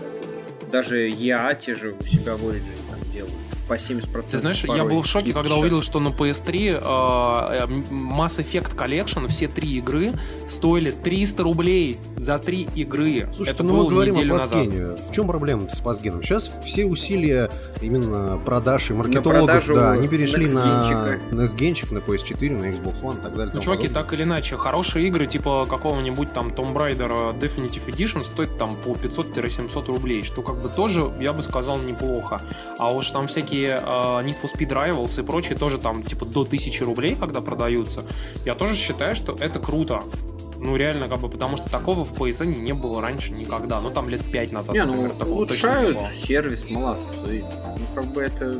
Даже 0.71 1.07
я 1.07 1.53
те 1.53 1.75
же 1.75 1.93
у 1.99 2.03
себя 2.03 2.35
в 2.35 2.43
Origin 2.43 2.79
там 2.89 2.99
делают. 3.13 3.35
По 3.71 3.75
70%. 3.75 4.25
Ты 4.29 4.39
знаешь, 4.39 4.63
я 4.65 4.83
был 4.83 5.01
в 5.01 5.07
шоке, 5.07 5.31
когда 5.31 5.55
увидел, 5.55 5.81
что 5.81 6.01
на 6.01 6.09
PS3 6.09 6.81
э, 6.81 7.65
Mass 7.89 8.43
Effect 8.43 8.75
Collection, 8.75 9.29
все 9.29 9.47
три 9.47 9.77
игры 9.77 10.13
стоили 10.49 10.91
300 10.91 11.41
рублей 11.43 11.97
за 12.17 12.37
три 12.37 12.67
игры. 12.75 13.29
Слушай, 13.33 13.53
Это 13.53 13.63
ну 13.63 13.73
было 13.73 13.83
мы 13.83 13.89
говорим 13.89 14.15
неделю 14.15 14.35
о 14.35 14.39
назад. 14.39 14.49
Пасгене. 14.51 14.85
В 15.09 15.11
чем 15.13 15.27
проблема-то 15.27 15.75
с 15.75 15.79
Пасгеном? 15.79 16.21
Сейчас 16.21 16.51
все 16.65 16.85
усилия 16.85 17.49
именно 17.79 18.39
продаж 18.45 18.91
и 18.91 18.93
маркетологов, 18.93 19.65
да, 19.67 19.91
они 19.93 20.07
перешли 20.07 20.45
на. 20.51 21.17
NES-генчик, 21.31 21.91
на 21.91 21.99
PS4, 21.99 22.51
на 22.51 22.65
Xbox 22.65 23.01
One 23.01 23.19
и 23.19 23.21
так 23.21 23.35
далее. 23.35 23.51
Ну, 23.53 23.61
чуваки, 23.61 23.87
подобное. 23.87 24.03
так 24.03 24.13
или 24.13 24.23
иначе, 24.23 24.57
хорошие 24.57 25.07
игры, 25.07 25.27
типа 25.27 25.65
какого-нибудь 25.69 26.33
там 26.33 26.49
Tomb 26.49 26.73
Raider 26.73 27.39
Definitive 27.39 27.85
Edition, 27.87 28.21
стоят 28.23 28.57
там 28.57 28.71
по 28.75 28.89
500-700 28.89 29.87
рублей, 29.87 30.23
что 30.23 30.41
как 30.41 30.61
бы 30.61 30.67
тоже, 30.67 31.11
я 31.19 31.31
бы 31.31 31.41
сказал, 31.41 31.79
неплохо. 31.79 32.41
А 32.77 32.91
уж 32.91 33.09
там 33.11 33.27
всякие 33.27 33.60
э, 33.65 33.77
Need 33.77 34.37
for 34.41 34.53
Speed 34.53 34.69
Rivals 34.69 35.19
и 35.19 35.25
прочие 35.25 35.57
тоже 35.57 35.77
там 35.77 36.03
типа 36.03 36.25
до 36.25 36.41
1000 36.41 36.85
рублей, 36.85 37.15
когда 37.15 37.41
продаются. 37.41 38.03
Я 38.45 38.55
тоже 38.55 38.75
считаю, 38.75 39.15
что 39.15 39.35
это 39.39 39.59
круто. 39.59 40.01
Ну, 40.59 40.75
реально, 40.75 41.07
как 41.07 41.19
бы, 41.19 41.29
потому 41.29 41.57
что 41.57 41.69
такого 41.71 42.05
в 42.05 42.13
PSN 42.13 42.61
не 42.61 42.73
было 42.73 43.01
раньше 43.01 43.31
никогда. 43.31 43.81
Ну, 43.81 43.89
там 43.89 44.09
лет 44.09 44.21
5 44.23 44.51
назад, 44.51 44.75
Не, 44.75 44.85
ну, 44.85 44.91
например, 44.91 45.11
такого 45.13 45.47
точно 45.47 45.81
не 45.81 45.87
улучшают 45.87 46.19
сервис, 46.19 46.69
молодцы. 46.69 47.43
Ну, 47.77 47.85
как 47.95 48.05
бы 48.13 48.21
это... 48.21 48.53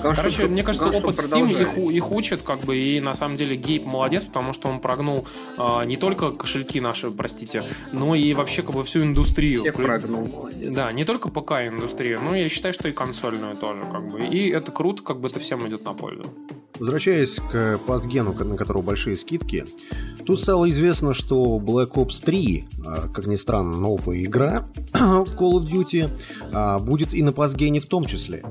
Главное, 0.00 0.16
Короче, 0.16 0.38
что- 0.38 0.48
мне 0.48 0.62
кажется, 0.62 0.88
главное, 0.88 1.10
опыт 1.10 1.24
Steam 1.24 1.60
их, 1.60 1.94
их 1.94 2.10
учит, 2.12 2.42
как 2.42 2.60
бы, 2.60 2.76
и 2.76 3.00
на 3.00 3.14
самом 3.14 3.36
деле 3.36 3.56
Гейб 3.56 3.84
молодец, 3.84 4.24
потому 4.24 4.52
что 4.52 4.68
он 4.68 4.80
прогнул 4.80 5.26
а, 5.58 5.84
не 5.84 5.96
только 5.96 6.32
кошельки 6.32 6.80
наши, 6.80 7.10
простите, 7.10 7.64
но 7.92 8.14
и 8.14 8.32
вообще 8.34 8.62
как 8.62 8.74
бы 8.74 8.84
всю 8.84 9.00
индустрию. 9.00 9.62
Есть, 9.62 9.72
прогнул. 9.76 10.48
Да, 10.56 10.90
не 10.92 11.04
только 11.04 11.28
ПК-индустрию, 11.28 12.20
но 12.22 12.34
я 12.34 12.48
считаю, 12.48 12.72
что 12.74 12.88
и 12.88 12.92
консольную 12.92 13.56
тоже, 13.56 13.82
как 13.90 14.10
бы. 14.10 14.26
И 14.26 14.48
это 14.48 14.72
круто, 14.72 15.02
как 15.02 15.20
бы 15.20 15.28
это 15.28 15.38
всем 15.40 15.66
идет 15.68 15.84
на 15.84 15.92
пользу. 15.92 16.24
Возвращаясь 16.78 17.36
к 17.36 17.78
пастгену, 17.86 18.32
на 18.32 18.56
которого 18.56 18.80
большие 18.80 19.14
скидки, 19.16 19.66
тут 20.24 20.40
стало 20.40 20.70
известно, 20.70 21.12
что 21.12 21.58
Black 21.58 21.92
Ops 21.92 22.24
3, 22.24 22.64
а, 22.86 23.08
как 23.08 23.26
ни 23.26 23.36
странно, 23.36 23.76
новая 23.76 24.22
игра 24.22 24.66
Call 24.92 25.58
of 25.58 25.70
Duty, 25.70 26.08
а, 26.52 26.78
будет 26.78 27.12
и 27.12 27.22
на 27.22 27.32
пастгене 27.32 27.80
в 27.80 27.86
том 27.86 28.06
числе. 28.06 28.42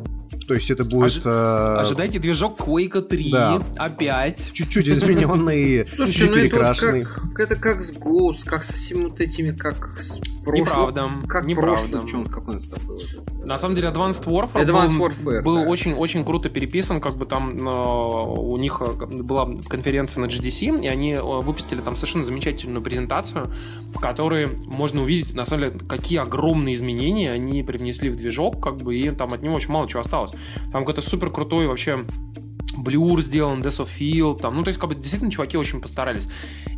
То 0.49 0.55
есть 0.55 0.71
это 0.71 0.83
будет 0.83 1.17
Ожи- 1.17 1.21
а, 1.25 1.79
Ожидайте 1.81 2.17
движок 2.17 2.59
Quake 2.59 3.03
3 3.03 3.31
да. 3.31 3.61
опять. 3.77 4.49
чуть-чуть 4.51 4.87
измененный, 4.89 5.85
ну 5.95 6.05
это 6.05 6.25
вот 6.25 6.33
перекрашенный. 6.33 7.03
как, 7.05 7.39
это 7.39 7.55
как 7.55 7.83
с 7.83 7.91
Ghost, 7.93 8.45
как 8.45 8.63
со 8.63 8.73
всеми 8.73 9.03
вот 9.03 9.21
этими, 9.21 9.55
как 9.55 10.01
с 10.01 10.19
прошлым. 10.51 10.87
Неправда. 10.89 11.27
Как 11.27 11.45
неправда. 11.45 11.87
прошлый, 11.87 12.07
что 12.07 12.17
он, 12.17 12.25
какой 12.25 12.55
он 12.55 12.61
был? 12.87 13.45
На 13.45 13.57
самом 13.57 13.75
деле 13.75 13.89
Advanced 13.89 14.25
Warfare 14.25 14.65
Advanced 14.65 14.97
был, 14.97 15.07
Warfare, 15.07 15.41
был 15.41 15.55
да. 15.55 15.61
очень-очень 15.63 16.25
круто 16.25 16.49
переписан, 16.49 17.01
как 17.01 17.15
бы 17.15 17.25
там 17.25 17.67
э, 17.67 17.71
у 17.71 18.57
них 18.57 18.81
э, 18.81 19.05
была 19.05 19.49
конференция 19.67 20.21
на 20.21 20.25
GDC, 20.25 20.83
и 20.83 20.87
они 20.87 21.13
э, 21.13 21.21
выпустили 21.21 21.81
там 21.81 21.95
совершенно 21.95 22.25
замечательную 22.25 22.81
презентацию, 22.81 23.51
в 23.93 23.99
которой 23.99 24.47
можно 24.65 25.01
увидеть, 25.01 25.33
на 25.33 25.45
самом 25.45 25.71
деле, 25.71 25.79
какие 25.87 26.19
огромные 26.19 26.75
изменения 26.75 27.31
они 27.31 27.63
привнесли 27.63 28.09
в 28.09 28.15
движок, 28.15 28.61
как 28.61 28.77
бы, 28.77 28.95
и 28.95 29.09
там 29.11 29.33
от 29.33 29.41
него 29.41 29.55
очень 29.55 29.71
мало 29.71 29.87
чего 29.87 30.01
осталось. 30.01 30.31
Там 30.71 30.83
какой-то 30.83 31.01
супер 31.01 31.31
крутой 31.31 31.67
вообще 31.67 32.03
Блюр 32.83 33.21
сделан, 33.21 33.61
Death 33.61 33.85
of 33.85 33.89
Field, 33.99 34.39
там, 34.41 34.55
ну, 34.55 34.63
то 34.63 34.69
есть, 34.69 34.79
как 34.79 34.89
бы, 34.89 34.95
действительно, 34.95 35.31
чуваки 35.31 35.57
очень 35.57 35.81
постарались. 35.81 36.27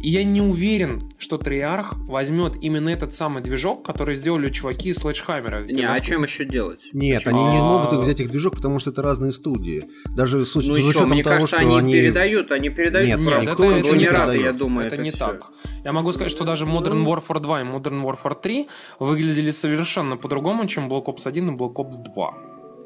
И 0.01 0.09
я 0.09 0.23
не 0.23 0.41
уверен, 0.41 1.11
что 1.17 1.37
Триарх 1.37 1.95
возьмет 2.07 2.55
именно 2.61 2.89
этот 2.89 3.13
самый 3.13 3.43
движок, 3.43 3.85
который 3.85 4.15
сделали 4.15 4.49
чуваки 4.49 4.89
из 4.89 4.97
Sledgehammer. 4.99 5.71
Не, 5.71 5.83
а 5.87 5.97
им 5.97 6.23
еще 6.23 6.45
делать? 6.45 6.79
Нет, 6.93 7.23
Почему? 7.23 7.41
они 7.45 7.51
не 7.55 7.61
А- 7.61 7.63
могут 7.63 7.93
их 7.93 7.99
взять 7.99 8.19
их 8.19 8.29
движок, 8.29 8.55
потому 8.55 8.79
что 8.79 8.89
это 8.89 9.01
разные 9.01 9.31
студии. 9.31 9.83
Даже 10.15 10.45
с, 10.45 10.55
Ну 10.55 10.61
с 10.61 10.65
еще, 10.65 10.89
учетом 10.89 11.09
мне 11.09 11.23
того, 11.23 11.35
кажется, 11.35 11.59
что 11.59 11.77
они, 11.77 11.93
передают, 11.93 12.51
они 12.51 12.69
передают. 12.69 13.07
Нет, 13.07 13.19
никто 13.19 13.63
это- 13.65 13.79
ничего 13.79 13.95
не 13.95 14.05
передает. 14.05 14.41
я 14.43 14.53
думаю, 14.53 14.87
это, 14.87 14.95
это, 14.95 15.03
не 15.03 15.11
так. 15.11 15.51
Я 15.83 15.91
могу 15.91 16.11
сказать, 16.11 16.31
что 16.31 16.43
даже 16.43 16.65
Modern 16.65 17.03
Warfare 17.05 17.39
2 17.39 17.61
и 17.61 17.63
Modern 17.63 18.03
Warfare 18.03 18.35
3 18.41 18.67
выглядели 18.99 19.51
совершенно 19.51 20.17
по-другому, 20.17 20.65
чем 20.67 20.89
Black 20.89 21.05
Ops 21.05 21.27
1 21.27 21.49
и 21.49 21.55
Black 21.57 21.73
Ops 21.75 22.03
2. 22.13 22.33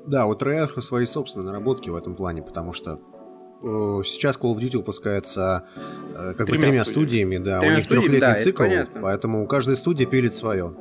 Да, 0.08 0.26
у 0.28 0.34
Treyarch 0.34 0.82
свои 0.82 1.06
собственные 1.06 1.48
наработки 1.48 1.90
в 1.90 1.96
этом 1.96 2.16
плане, 2.16 2.42
потому 2.42 2.74
что 2.74 3.00
э, 3.64 4.04
сейчас 4.04 4.38
Call 4.38 4.54
of 4.56 4.60
Duty 4.60 4.78
выпускается 4.78 5.66
э, 6.14 6.34
как 6.34 6.46
бы 6.48 6.54
Тремя 6.54 6.62
тремя 6.62 6.86
студиями. 6.86 7.36
студиями, 7.36 7.38
да, 7.38 7.60
Тремя 7.60 7.74
у 7.74 7.76
них 7.78 7.86
студиями, 7.86 8.08
трехлетний 8.20 8.36
да, 8.38 8.84
цикл, 8.84 9.02
поэтому 9.02 9.44
у 9.44 9.48
каждой 9.48 9.76
студии 9.78 10.06
пилит 10.06 10.36
свое. 10.36 10.74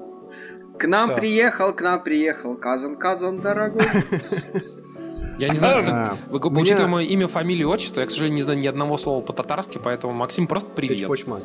К 0.78 0.86
нам 0.88 1.08
Всё. 1.10 1.16
приехал, 1.16 1.72
к 1.72 1.80
нам 1.82 2.02
приехал. 2.02 2.56
Казан, 2.56 2.96
Казан, 2.96 3.40
дорогой. 3.40 3.86
Я 5.38 5.48
не 5.48 5.56
знаю, 5.56 5.82
А, 5.88 6.16
вы- 6.30 6.38
у 6.38 6.50
меня- 6.50 6.62
учитывая 6.62 6.86
мое 6.88 7.04
имя, 7.06 7.26
фамилию, 7.26 7.68
отчество, 7.68 8.00
я, 8.00 8.06
к 8.06 8.10
сожалению, 8.10 8.36
не 8.36 8.42
знаю 8.42 8.58
ни 8.58 8.66
одного 8.68 8.96
слова 8.98 9.20
по-татарски, 9.20 9.80
поэтому, 9.82 10.12
Максим, 10.12 10.46
просто 10.46 10.70
привет. 10.70 11.08
Почмак. 11.08 11.42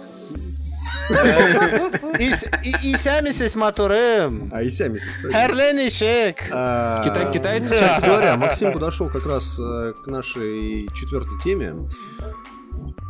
И 2.19 2.95
сямисис 2.95 3.55
матурем. 3.55 4.49
А 4.53 4.61
и 4.61 4.69
сами 4.69 4.97
состоят. 4.97 5.35
Херленишек. 5.35 6.37
А, 6.51 7.03
Китай- 7.03 7.31
китайцы 7.31 7.69
Кстати 7.73 8.05
говоря, 8.05 8.35
Максим 8.37 8.71
подошел 8.73 9.09
как 9.09 9.25
раз 9.25 9.57
э, 9.59 9.93
к 10.03 10.07
нашей 10.07 10.87
четвертой 10.95 11.37
теме. 11.43 11.73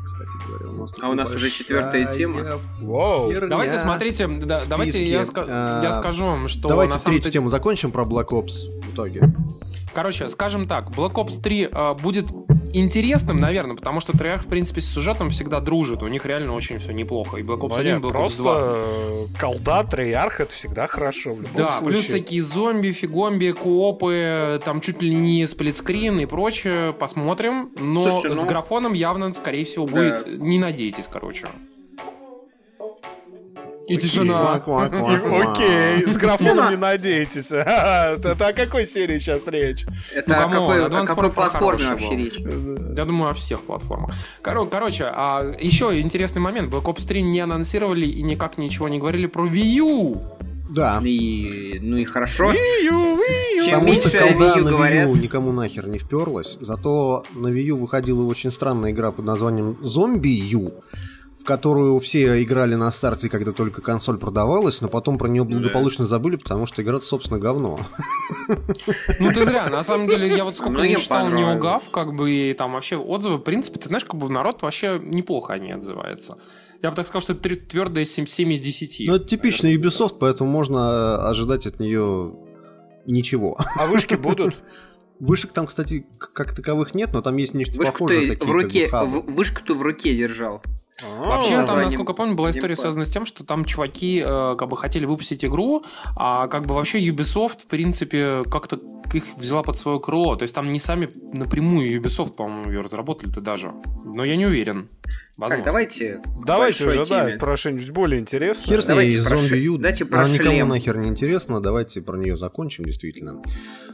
Кстати 0.03 0.29
говоря, 0.47 0.69
у 0.69 0.81
нас 0.81 0.91
А 1.01 1.09
у 1.09 1.13
нас 1.13 1.29
уже 1.35 1.49
четвертая 1.49 2.05
тема? 2.05 2.41
Воу. 2.81 3.31
Давайте, 3.47 3.77
смотрите, 3.77 4.27
да, 4.27 4.61
давайте 4.67 5.03
я, 5.05 5.23
списке. 5.23 5.41
ска- 5.41 5.45
А, 5.47 5.83
я 5.83 5.91
скажу 5.91 6.25
вам, 6.25 6.47
что 6.47 6.67
Давайте 6.67 6.97
третью 6.99 7.31
тему 7.31 7.49
закончим 7.49 7.91
про 7.91 8.03
Black 8.03 8.29
Ops 8.29 8.81
в 8.81 8.93
итоге. 8.93 9.21
Короче, 9.93 10.29
скажем 10.29 10.67
так, 10.67 10.89
Black 10.91 11.13
Ops 11.13 11.41
3 11.41 11.69
э, 11.71 11.93
будет 11.95 12.27
интересным, 12.71 13.39
наверное, 13.39 13.75
потому 13.75 13.99
что 13.99 14.13
Treyarch, 14.13 14.43
в 14.43 14.47
принципе, 14.47 14.81
с 14.81 14.85
сюжетом 14.87 15.31
всегда 15.31 15.59
дружит. 15.59 16.03
У 16.03 16.07
них 16.07 16.25
реально 16.25 16.53
очень 16.53 16.77
все 16.77 16.91
неплохо. 16.93 17.37
И 17.37 17.41
Black 17.43 17.59
Ops 17.61 17.69
Ну, 17.69 17.75
1, 17.75 17.83
не, 17.85 17.99
и 17.99 18.03
Black 18.03 18.11
Ops 18.11 18.11
2. 18.11 18.13
просто 18.13 18.77
э, 18.77 19.25
колда, 19.41 19.83
Treyarch, 19.83 20.39
это 20.41 20.53
всегда 20.53 20.85
хорошо 20.87 21.33
в 21.33 21.41
любом 21.41 21.55
Да, 21.55 21.71
случае. 21.71 21.89
плюс 21.93 22.05
всякие 22.05 22.43
зомби, 22.43 22.91
фигомби, 22.91 23.51
коопы, 23.51 24.61
там 24.63 24.81
чуть 24.81 25.01
ли 25.01 25.13
не 25.13 25.47
сплитскрин 25.47 26.19
и 26.19 26.25
прочее. 26.25 26.93
Посмотрим. 26.93 27.71
Но 27.79 28.11
Слушайте, 28.11 28.35
с 28.37 28.43
ну- 28.43 28.47
графоном 28.47 28.93
явно, 28.93 29.33
скорее 29.33 29.65
всего, 29.65 29.87
Да. 29.87 29.93
будет... 29.93 30.39
Не 30.39 30.59
надейтесь, 30.59 31.07
короче. 31.11 31.45
И 33.89 33.97
тишина. 33.97 34.53
Окей, 34.55 36.05
с 36.07 36.17
графоном 36.17 36.69
не 36.71 36.77
надейтесь. 36.77 37.51
Это 37.51 38.47
о 38.47 38.53
какой 38.53 38.85
серии 38.85 39.19
сейчас 39.19 39.47
речь? 39.47 39.85
Это 40.13 40.29
Ну, 40.29 40.35
о 40.35 40.37
come 40.37 40.77
on, 40.77 41.07
какой, 41.07 41.31
платформе 41.31 41.87
вообще 41.87 42.15
речь? 42.15 42.37
Я 42.37 43.05
думаю, 43.05 43.31
о 43.31 43.33
всех 43.33 43.61
платформах. 43.61 44.15
Коро- 44.43 44.67
короче, 44.69 45.05
а 45.05 45.55
еще 45.59 45.99
интересный 45.99 46.41
момент. 46.41 46.71
Black 46.71 46.83
Ops 46.83 47.07
3 47.07 47.21
не 47.21 47.39
анонсировали 47.39 48.05
и 48.05 48.21
никак 48.21 48.57
ничего 48.57 48.87
не 48.89 48.99
говорили 48.99 49.25
про 49.27 49.47
Wii 49.47 49.79
U. 49.79 50.21
Да. 50.69 51.01
И, 51.03 51.79
ну 51.81 51.97
и 51.97 52.05
хорошо. 52.05 52.51
Ию, 52.51 53.17
ию. 53.17 53.65
Чем 53.65 53.79
Потому 53.79 53.93
что 53.93 54.17
меньше 54.17 54.19
колда 54.19 54.45
Wii 54.45 54.59
U 54.59 54.63
на 54.63 54.67
Wii 54.69 54.71
говорят. 54.71 55.07
U 55.09 55.15
никому 55.15 55.51
нахер 55.51 55.87
не 55.87 55.97
вперлась. 55.97 56.57
Зато 56.61 57.23
на 57.35 57.47
Wii 57.47 57.69
U 57.71 57.77
выходила 57.77 58.23
очень 58.23 58.51
странная 58.51 58.91
игра 58.91 59.11
под 59.11 59.25
названием 59.25 59.77
Zombie 59.81 60.39
U, 60.53 60.71
в 61.39 61.45
которую 61.45 61.97
все 61.99 62.43
играли 62.43 62.75
на 62.75 62.91
старте, 62.91 63.29
когда 63.29 63.51
только 63.53 63.81
консоль 63.81 64.17
продавалась, 64.17 64.81
но 64.81 64.89
потом 64.89 65.17
про 65.17 65.27
нее 65.29 65.43
благополучно 65.43 66.05
забыли, 66.05 66.35
потому 66.35 66.65
что 66.65 66.81
игра, 66.81 66.99
собственно, 66.99 67.39
говно. 67.39 67.79
Ну 69.19 69.31
ты 69.31 69.45
зря, 69.45 69.67
на 69.69 69.83
самом 69.83 70.07
деле, 70.07 70.27
я 70.27 70.43
вот 70.43 70.55
сколько 70.55 70.73
Многим 70.73 70.97
не 70.97 71.01
читал 71.01 71.29
неугав, 71.29 71.89
как 71.91 72.13
бы, 72.13 72.31
и 72.31 72.53
там 72.53 72.73
вообще 72.73 72.97
отзывы, 72.97 73.37
в 73.37 73.41
принципе, 73.41 73.79
ты 73.79 73.87
знаешь, 73.87 74.05
как 74.05 74.15
бы 74.15 74.29
народ 74.29 74.61
вообще 74.61 74.99
неплохо 75.01 75.53
они 75.53 75.71
отзывается. 75.71 76.37
Я 76.81 76.89
бы 76.91 76.95
так 76.95 77.07
сказал, 77.07 77.21
что 77.21 77.33
это 77.33 77.55
твердое 77.55 78.05
7, 78.05 78.25
7 78.25 78.53
из 78.53 78.59
10. 78.59 79.07
Ну, 79.07 79.15
это 79.15 79.25
типичный 79.25 79.75
Ubisoft, 79.75 80.15
поэтому 80.19 80.49
можно 80.49 81.27
ожидать 81.29 81.65
от 81.67 81.79
нее 81.79 82.33
ничего. 83.05 83.57
А 83.75 83.87
вышки 83.87 84.15
будут? 84.15 84.55
Вышек 85.19 85.51
там, 85.51 85.67
кстати, 85.67 86.05
как 86.17 86.55
таковых 86.55 86.95
нет, 86.95 87.11
но 87.11 87.21
там 87.21 87.35
есть 87.35 87.53
нечто 87.53 87.77
Вышку 87.77 87.93
похожее. 88.07 88.37
ты 88.37 88.45
руке, 88.45 88.87
в- 88.89 89.25
вышку 89.33 89.61
ты 89.65 89.73
в 89.73 89.81
руке 89.81 90.15
держал. 90.15 90.61
Вообще, 91.01 91.65
там, 91.65 91.81
насколько 91.81 92.13
помню, 92.13 92.35
была 92.35 92.51
история 92.51 92.75
связана 92.75 93.05
с 93.05 93.09
тем, 93.09 93.25
что 93.25 93.43
там 93.43 93.65
чуваки 93.65 94.23
э, 94.25 94.55
как 94.57 94.69
бы 94.69 94.77
хотели 94.77 95.05
выпустить 95.05 95.43
игру, 95.45 95.83
а 96.15 96.47
как 96.47 96.65
бы 96.65 96.75
вообще 96.75 96.99
Ubisoft, 96.99 97.63
в 97.63 97.67
принципе, 97.67 98.43
как-то 98.49 98.79
их 99.13 99.37
взяла 99.37 99.63
под 99.63 99.77
свое 99.77 99.99
крыло. 99.99 100.35
То 100.35 100.43
есть 100.43 100.53
там 100.53 100.71
не 100.71 100.79
сами 100.79 101.09
напрямую 101.33 101.99
Ubisoft, 101.99 102.35
по-моему, 102.35 102.71
ее 102.71 102.81
разработали-то 102.81 103.41
даже. 103.41 103.73
Но 104.05 104.23
я 104.23 104.35
не 104.35 104.45
уверен. 104.45 104.89
Возможно. 105.37 105.57
Так, 105.57 105.65
давайте. 105.65 106.21
Давайте 106.45 106.87
уже, 106.87 107.05
да, 107.05 107.25
теме. 107.25 107.37
про 107.37 107.55
что-нибудь 107.55 107.89
более 107.91 108.19
интересное. 108.19 108.67
Хер 108.67 108.81
с 108.81 108.85
ней, 108.85 108.89
Давайте 108.89 109.17
про 109.19 109.37
зомби 109.37 109.47
шлем. 109.47 109.61
Ю. 109.61 109.77
Давайте 109.77 110.05
про 110.05 110.19
Она 110.19 110.29
никому 110.33 110.65
нахер 110.65 110.97
не 110.97 111.07
интересно, 111.07 111.61
давайте 111.61 112.01
про 112.01 112.17
нее 112.17 112.37
закончим, 112.37 112.83
действительно. 112.83 113.41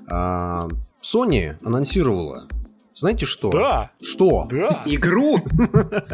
А, 0.09 0.67
Sony 1.03 1.55
анонсировала. 1.63 2.47
Знаете 2.97 3.25
что? 3.25 3.51
Да, 3.51 3.91
Что? 4.01 4.47
да, 4.49 4.83
Игру? 4.85 5.39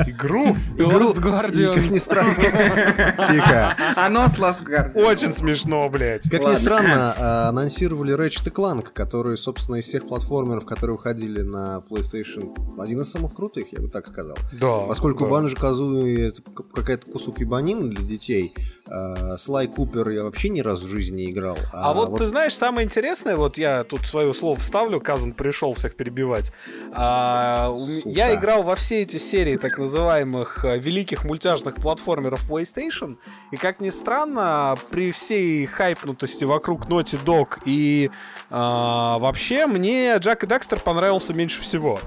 игру. 0.07 0.57
Игру, 0.79 1.13
Guardian. 1.13 1.75
как 1.75 1.89
ни 1.91 1.99
странно, 1.99 2.33
Тихо. 2.33 3.77
Оно 3.95 4.27
с 4.27 4.39
Last 4.39 4.65
Guardian. 4.65 4.99
Очень 4.99 5.29
смешно, 5.29 5.87
блядь. 5.89 6.27
Как 6.27 6.41
ни 6.41 6.55
странно, 6.55 7.13
а, 7.15 7.49
анонсировали 7.49 8.15
Ratchet 8.17 8.51
Clank, 8.51 8.87
который, 8.93 9.37
собственно, 9.37 9.75
из 9.75 9.85
всех 9.85 10.07
платформеров, 10.07 10.65
которые 10.65 10.97
выходили 10.97 11.41
на 11.41 11.83
PlayStation, 11.87 12.51
один 12.81 13.01
из 13.01 13.11
самых 13.11 13.35
крутых, 13.35 13.67
я 13.73 13.79
бы 13.79 13.87
так 13.87 14.07
сказал. 14.07 14.37
Да. 14.59 14.79
Поскольку. 14.87 15.27
Банжи 15.27 15.55
Казуи 15.55 16.29
это 16.29 16.41
какая-то 16.41 17.11
кусок 17.11 17.39
ебанины 17.41 17.89
для 17.91 18.03
детей, 18.03 18.55
а, 18.89 19.37
Слай 19.37 19.67
Купер 19.67 20.09
я 20.09 20.23
вообще 20.23 20.49
ни 20.49 20.61
разу 20.61 20.87
в 20.87 20.89
жизни 20.89 21.11
не 21.25 21.31
играл. 21.31 21.59
А, 21.73 21.93
вот, 21.93 22.17
ты 22.17 22.25
знаешь, 22.25 22.55
самое 22.55 22.85
интересное, 22.85 23.35
вот 23.35 23.59
я 23.59 23.83
тут 23.83 24.07
свое 24.07 24.33
слово 24.33 24.57
вставлю, 24.57 24.99
Казан 24.99 25.33
пришел 25.33 25.75
всех 25.75 25.95
перебивать. 25.95 26.51
А, 26.93 27.73
я 28.05 28.35
играл 28.35 28.63
во 28.63 28.75
все 28.75 29.01
эти 29.01 29.17
серии 29.17 29.55
так 29.55 29.77
называемых 29.77 30.65
э, 30.65 30.77
великих 30.77 31.23
мультяшных 31.23 31.75
платформеров 31.75 32.49
PlayStation, 32.49 33.17
и 33.51 33.57
как 33.57 33.79
ни 33.79 33.89
странно, 33.89 34.77
при 34.91 35.11
всей 35.11 35.65
хайпнутости 35.65 36.43
вокруг 36.43 36.87
Naughty 36.87 37.23
Dog 37.23 37.59
и 37.65 38.11
а, 38.49 39.17
вообще 39.19 39.67
мне 39.67 40.17
Джак 40.17 40.43
и 40.43 40.47
Декстер 40.47 40.79
понравился 40.79 41.33
меньше 41.33 41.61
всего. 41.61 41.99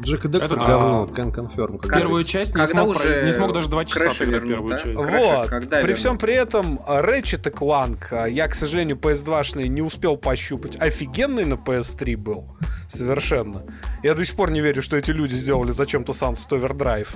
Джек 0.00 0.24
и 0.24 0.28
Декстер 0.28 0.58
говно, 0.58 1.02
а, 1.02 1.06
can 1.06 1.32
confirm. 1.32 1.78
как 1.78 1.90
Первую 1.90 2.08
говорится. 2.08 2.32
часть 2.32 2.54
не 2.54 2.66
смог, 2.66 2.88
уже 2.88 2.98
про- 3.02 3.22
не 3.26 3.32
смог 3.32 3.52
даже 3.52 3.68
два 3.68 3.84
часа 3.84 4.24
вернут, 4.24 4.48
первую 4.48 4.70
да? 4.76 4.78
часть. 4.82 4.96
Вот. 4.96 5.48
когда 5.48 5.68
При 5.68 5.76
вернут? 5.82 5.98
всем 5.98 6.18
при 6.18 6.34
этом 6.34 6.80
а, 6.86 7.02
Ratchet 7.02 7.48
и 7.48 8.14
а, 8.14 8.26
я, 8.26 8.48
к 8.48 8.54
сожалению, 8.54 8.96
PS2-шный 8.96 9.68
не 9.68 9.82
успел 9.82 10.16
пощупать. 10.16 10.76
Офигенный 10.80 11.44
на 11.44 11.54
PS3 11.54 12.16
был. 12.16 12.46
Совершенно. 12.88 13.62
Я 14.02 14.14
до 14.14 14.24
сих 14.24 14.34
пор 14.34 14.50
не 14.50 14.60
верю, 14.60 14.80
что 14.82 14.96
эти 14.96 15.10
люди 15.10 15.34
сделали 15.34 15.70
зачем-то 15.70 16.12
Sunset 16.12 16.50
Overdrive. 16.50 17.08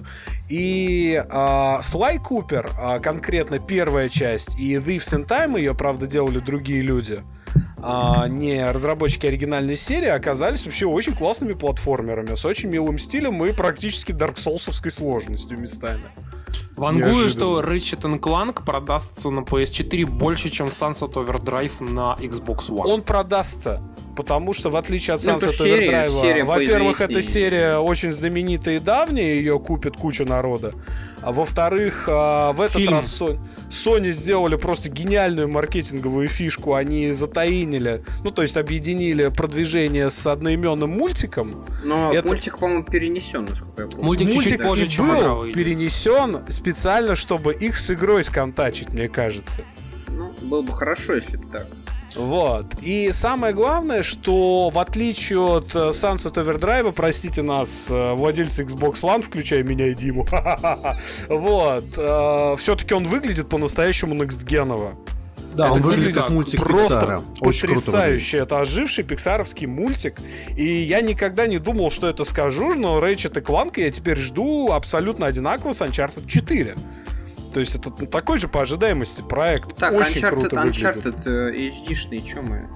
И 0.49 1.23
а, 1.31 1.81
Sly 1.83 2.19
Cooper, 2.23 2.71
а, 2.79 2.99
конкретно 2.99 3.59
первая 3.59 4.09
часть, 4.09 4.59
и 4.59 4.75
Thieves 4.75 5.13
in 5.17 5.27
Time, 5.27 5.59
ее, 5.59 5.75
правда, 5.75 6.07
делали 6.07 6.39
другие 6.41 6.83
люди, 6.83 7.23
а, 7.79 8.29
не 8.29 8.71
разработчики 8.71 9.27
оригинальной 9.27 9.77
серии, 9.77 10.09
оказались 10.09 10.65
вообще 10.65 10.87
очень 10.87 11.15
классными 11.15 11.53
платформерами, 11.55 12.35
с 12.35 12.45
очень 12.45 12.69
милым 12.69 12.99
стилем 12.99 13.45
и 13.45 13.53
практически 13.53 14.13
Soulsовской 14.13 14.91
сложностью 14.91 15.59
местами. 15.59 16.05
Вангую, 16.77 17.29
что 17.29 17.61
Ratchet 17.61 18.03
Clank 18.21 18.65
продастся 18.65 19.31
на 19.31 19.41
PS4 19.41 20.07
больше, 20.07 20.49
чем 20.49 20.69
Sunset 20.69 21.13
Overdrive 21.13 21.83
на 21.83 22.17
Xbox 22.19 22.71
One. 22.71 22.87
Он 22.87 23.03
продастся, 23.03 23.83
потому 24.17 24.53
что 24.53 24.71
в 24.71 24.77
отличие 24.77 25.15
от 25.15 25.25
Ну, 25.25 25.33
Sunset 25.39 25.51
серия, 25.53 26.07
Overdrive, 26.07 26.45
во-первых, 26.45 27.01
эта 27.01 27.23
серия 27.23 27.79
очень 27.79 28.13
знаменитая 28.13 28.77
и 28.77 28.79
давняя, 28.79 29.35
ее 29.35 29.59
купит 29.59 29.97
куча 29.97 30.25
народа. 30.25 30.73
А 31.23 31.31
во-вторых, 31.31 32.07
а, 32.09 32.53
в 32.53 32.61
этот 32.61 32.79
Фильм. 32.79 32.95
раз 32.95 33.21
Sony, 33.21 33.39
Sony 33.71 34.11
сделали 34.11 34.57
просто 34.57 34.91
гениальную 34.91 35.49
маркетинговую 35.49 36.27
фишку. 36.29 36.75
Они 36.75 37.13
затаинили, 37.13 38.05
ну 38.25 38.33
то 38.33 38.43
есть 38.43 38.57
объединили 38.57 39.29
продвижение 39.29 40.11
с 40.11 40.27
одноименным 40.27 40.91
мультиком. 40.91 41.65
Но 41.85 42.13
Это- 42.13 42.27
мультик, 42.27 42.59
по-моему, 42.59 42.85
перенесен, 42.85 43.45
насколько 43.45 43.83
я 43.83 43.89
помню. 43.89 44.05
Мультик 44.05 44.35
Мультик 44.35 44.63
позже, 44.63 44.87
и 44.87 44.89
чем 44.89 45.07
был 45.07 45.53
перенесен 45.53 46.41
специально, 46.49 47.15
чтобы 47.15 47.55
их 47.55 47.77
с 47.77 47.91
игрой 47.91 48.25
сконтачить, 48.25 48.93
мне 48.93 49.09
кажется. 49.09 49.63
Ну, 50.09 50.33
было 50.43 50.63
бы 50.63 50.73
хорошо, 50.73 51.15
если 51.15 51.37
бы 51.37 51.47
так. 51.53 51.69
Вот. 52.17 52.67
И 52.83 53.11
самое 53.13 53.55
главное, 53.55 54.03
что 54.03 54.71
в 54.71 54.79
отличие 54.79 55.41
от 55.41 55.75
э, 55.75 55.91
Sunset 55.91 56.35
Overdrive, 56.35 56.93
простите 56.93 57.43
нас, 57.43 57.87
э, 57.91 58.13
владельцы 58.15 58.65
Xbox 58.65 59.03
One, 59.03 59.23
включая 59.23 59.63
меня 59.63 59.89
и 59.89 59.95
Диму, 59.95 60.27
вот, 61.29 61.85
все-таки 62.59 62.95
он 62.95 63.07
выглядит 63.07 63.49
по-настоящему 63.49 64.15
некстгеново. 64.15 64.95
Да, 65.55 65.67
Это, 65.67 65.75
он 65.75 65.83
кстати, 65.83 65.97
выглядит 65.97 66.19
как 66.19 66.31
мультик 66.31 66.61
Просто 66.61 66.89
Пиксара. 66.89 67.19
Очень 67.19 67.23
круто 67.33 67.47
выглядит. 67.47 67.85
потрясающе. 67.85 68.39
Это 68.39 68.61
оживший 68.61 69.05
пиксаровский 69.05 69.67
мультик. 69.67 70.19
И 70.57 70.65
я 70.65 71.01
никогда 71.03 71.47
не 71.47 71.59
думал, 71.59 71.91
что 71.91 72.09
это 72.09 72.25
скажу, 72.25 72.75
но 72.75 72.99
Ratchet 73.01 73.39
и 73.39 73.43
Clank 73.43 73.81
я 73.81 73.91
теперь 73.91 74.19
жду 74.19 74.73
абсолютно 74.73 75.27
одинаково 75.27 75.73
с 75.73 75.81
Uncharted 75.83 76.27
4. 76.27 76.75
То 77.53 77.61
есть 77.61 77.75
это 77.75 77.91
такой 78.07 78.39
же 78.39 78.49
по 78.49 78.63
ожидаемости 78.63 79.23
проект. 79.23 79.77
Так, 79.77 79.93
Очень 79.93 80.23
Uncharted, 80.23 80.31
круто 80.31 80.57
выглядит. 80.57 80.83
Uncharted 80.83 81.23
э, 81.27 81.91
HD-шный, 81.91 82.27
чё 82.27 82.43
мы? 82.43 82.69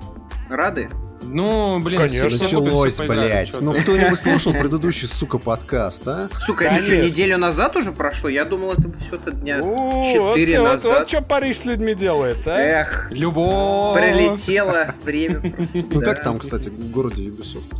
Рады? 0.50 0.88
Ну, 1.22 1.80
блин, 1.80 1.98
Конечно. 1.98 2.28
все 2.28 2.44
Началось, 2.44 2.98
блядь. 2.98 3.60
Ну, 3.60 3.72
кто-нибудь 3.72 4.20
слушал 4.20 4.52
предыдущий, 4.52 5.08
сука, 5.08 5.38
подкаст, 5.38 6.06
а? 6.06 6.28
Сука, 6.38 6.64
Конечно. 6.64 6.92
ничего, 6.92 7.06
неделю 7.06 7.38
назад 7.38 7.74
уже 7.76 7.92
прошло? 7.92 8.28
Я 8.28 8.44
думал, 8.44 8.72
это 8.72 8.92
все-то 8.92 9.32
дня 9.32 9.60
О, 9.62 10.02
четыре 10.04 10.60
вот, 10.60 10.72
назад. 10.72 10.98
Вот, 11.00 11.08
что 11.08 11.22
Париж 11.22 11.58
с 11.58 11.64
людьми 11.64 11.94
делает, 11.94 12.46
а? 12.46 12.58
Эх, 12.58 13.10
Любовь. 13.10 13.98
пролетело 13.98 14.94
время 15.02 15.40
просто. 15.40 15.84
Ну, 15.90 16.00
да. 16.00 16.06
как 16.06 16.22
там, 16.22 16.38
кстати, 16.38 16.68
в 16.68 16.90
городе 16.90 17.22
Ubisoft? 17.24 17.74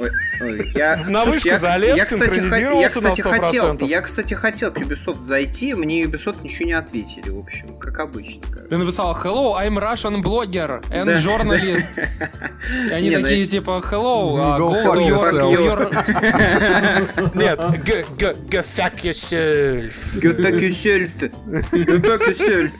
Ой, 0.00 0.08
я, 0.74 0.96
На 1.08 1.22
Слушайте, 1.24 1.50
вышку 1.52 1.60
залез, 1.60 1.96
я, 1.96 2.04
синхронизировался 2.04 2.80
я, 2.80 2.88
кстати, 2.88 3.20
на 3.22 3.28
100%. 3.28 3.40
хотел, 3.40 3.78
я, 3.88 4.00
кстати, 4.02 4.34
хотел 4.34 4.72
к 4.72 4.78
Ubisoft 4.78 5.24
зайти, 5.24 5.74
мне 5.74 6.02
Ubisoft 6.04 6.42
ничего 6.42 6.66
не 6.66 6.72
ответили, 6.74 7.30
в 7.30 7.38
общем, 7.38 7.76
как 7.78 7.98
обычно. 7.98 8.42
короче. 8.50 8.68
Ты 8.68 8.76
написал 8.76 9.14
Hello, 9.22 9.54
I'm 9.60 9.78
Russian 9.78 10.22
blogger 10.22 10.82
and 10.90 11.06
Да. 11.06 11.20
journalist. 11.20 11.88
И 12.88 12.92
они 12.92 13.08
Не, 13.10 13.16
ну 13.16 13.22
такие 13.22 13.38
если- 13.40 13.50
типа 13.58 13.82
Hello, 13.90 14.38
а, 14.40 14.58
Go 14.60 14.70
go 14.70 14.84
fuck 14.84 14.96
your- 14.96 15.08
yourself. 15.18 15.50
your- 15.52 17.36
Нет, 17.36 17.58
г- 17.84 18.06
г- 18.18 18.36
go 18.48 18.62
fuck 18.64 19.02
yourself. 19.02 19.92
Go 20.16 20.36
fuck 20.36 20.60
yourself. 20.60 21.32
Go 21.72 22.00
fuck 22.00 22.22
yourself. 22.28 22.72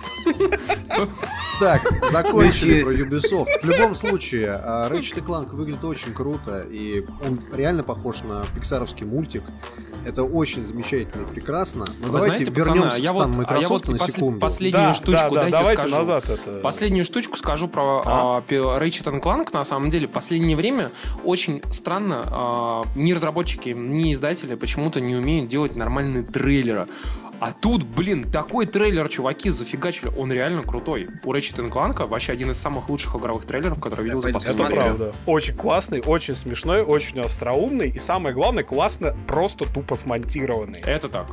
Так, 1.61 1.81
закончили 2.13 2.83
про 2.85 2.93
Ubisoft. 2.95 3.49
В 3.63 3.69
любом 3.69 3.95
случае, 3.97 4.53
а, 4.63 4.89
Ratchet 4.91 5.25
Clank 5.25 5.49
выглядит 5.57 5.83
очень 5.83 6.13
круто, 6.15 6.61
и 6.71 7.05
он 7.25 7.41
реально 7.53 7.83
похож 7.83 8.23
на 8.23 8.45
пиксаровский 8.55 9.07
мультик. 9.07 9.43
Это 10.07 10.23
очень 10.23 10.65
замечательно 10.65 11.23
и 11.29 11.35
прекрасно. 11.35 11.85
Но 12.01 12.07
Вы 12.07 12.13
давайте 12.21 12.45
знаете, 12.45 12.53
пацаны, 12.53 12.75
вернемся 12.77 12.97
а 12.97 13.01
в 13.01 13.03
я 13.03 13.11
стан 13.11 13.33
вот, 13.33 13.47
а 13.51 13.59
я 13.59 13.69
вот 13.69 13.83
Microsoft 13.89 13.89
на 13.89 14.13
секунду. 14.13 14.41
последнюю 14.41 14.85
Да, 14.87 14.95
штучку 14.95 15.13
да, 15.13 15.29
да, 15.29 15.35
дайте 15.41 15.51
давайте 15.59 15.81
скажу. 15.83 15.97
назад 15.97 16.29
это. 16.31 16.53
Последнюю 16.61 17.05
штучку 17.05 17.37
скажу 17.37 17.69
про 17.69 18.03
А? 18.05 18.37
а, 18.39 18.41
Ratchet 18.49 19.21
Clank. 19.21 19.49
На 19.53 19.65
самом 19.65 19.91
деле, 19.91 20.09
последнее 20.09 20.57
время 20.57 20.93
очень 21.25 21.63
странно 21.73 22.23
а, 22.27 22.83
ни 22.95 23.13
разработчики, 23.13 23.71
ни 23.71 24.13
издатели 24.15 24.55
почему-то 24.55 25.01
не 25.01 25.15
умеют 25.17 25.49
делать 25.51 25.75
нормальные 25.77 26.23
трейлеры. 26.23 26.87
А 27.41 27.53
тут, 27.53 27.85
блин, 27.85 28.31
такой 28.31 28.67
трейлер, 28.67 29.09
чуваки, 29.09 29.51
зафигачили. 29.51 30.11
Он 30.17 30.33
реально 30.33 30.63
крутой. 30.63 31.09
У 31.25 31.33
Ratchet 31.33 31.71
Clank 31.71 32.07
вообще 32.07 32.33
один 32.33 32.51
из 32.51 32.59
самых 32.59 32.89
лучших 32.89 33.15
игровых 33.15 33.45
трейлеров, 33.45 33.81
которые 33.81 34.09
я 34.09 34.15
видел 34.15 34.23
за 34.41 34.55
пойду 34.55 34.65
Это 34.65 34.75
правда. 34.75 35.13
Очень 35.27 35.55
классный, 35.57 36.01
очень 36.01 36.35
смешной, 36.35 36.83
очень 36.83 37.21
остроумный 37.21 37.91
и 37.91 37.99
самое 37.99 38.35
главное, 38.35 38.65
классно 38.65 39.15
просто 39.27 39.65
тупо 39.73 39.95
смонтированный. 39.95 40.81
Это 40.81 41.09
так. 41.09 41.27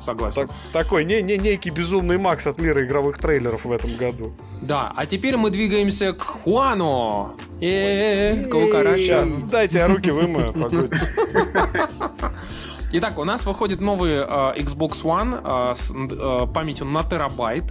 Согласен. 0.00 0.48
Так- 0.48 0.56
такой 0.72 1.04
не, 1.04 1.22
не 1.22 1.38
некий 1.38 1.70
безумный 1.70 2.18
Макс 2.18 2.46
от 2.46 2.58
мира 2.58 2.84
игровых 2.84 3.18
трейлеров 3.18 3.64
в 3.64 3.70
этом 3.72 3.94
году. 3.96 4.34
Да, 4.60 4.92
а 4.94 5.06
теперь 5.06 5.36
мы 5.36 5.50
двигаемся 5.50 6.12
к 6.12 6.22
Хуану. 6.22 7.36
Э, 7.60 8.44
Ща, 8.44 8.50
Кукараша. 8.50 9.26
Дайте 9.50 9.78
я 9.78 9.86
руки 9.88 10.10
вымою. 10.10 10.52
погодь. 10.52 10.92
Итак, 12.96 13.18
у 13.18 13.24
нас 13.24 13.44
выходит 13.44 13.80
новый 13.80 14.12
э, 14.12 14.24
Xbox 14.24 15.02
One 15.02 15.40
э, 15.42 15.74
с 15.74 15.90
э, 15.90 16.46
памятью 16.52 16.86
на 16.86 17.02
терабайт. 17.02 17.64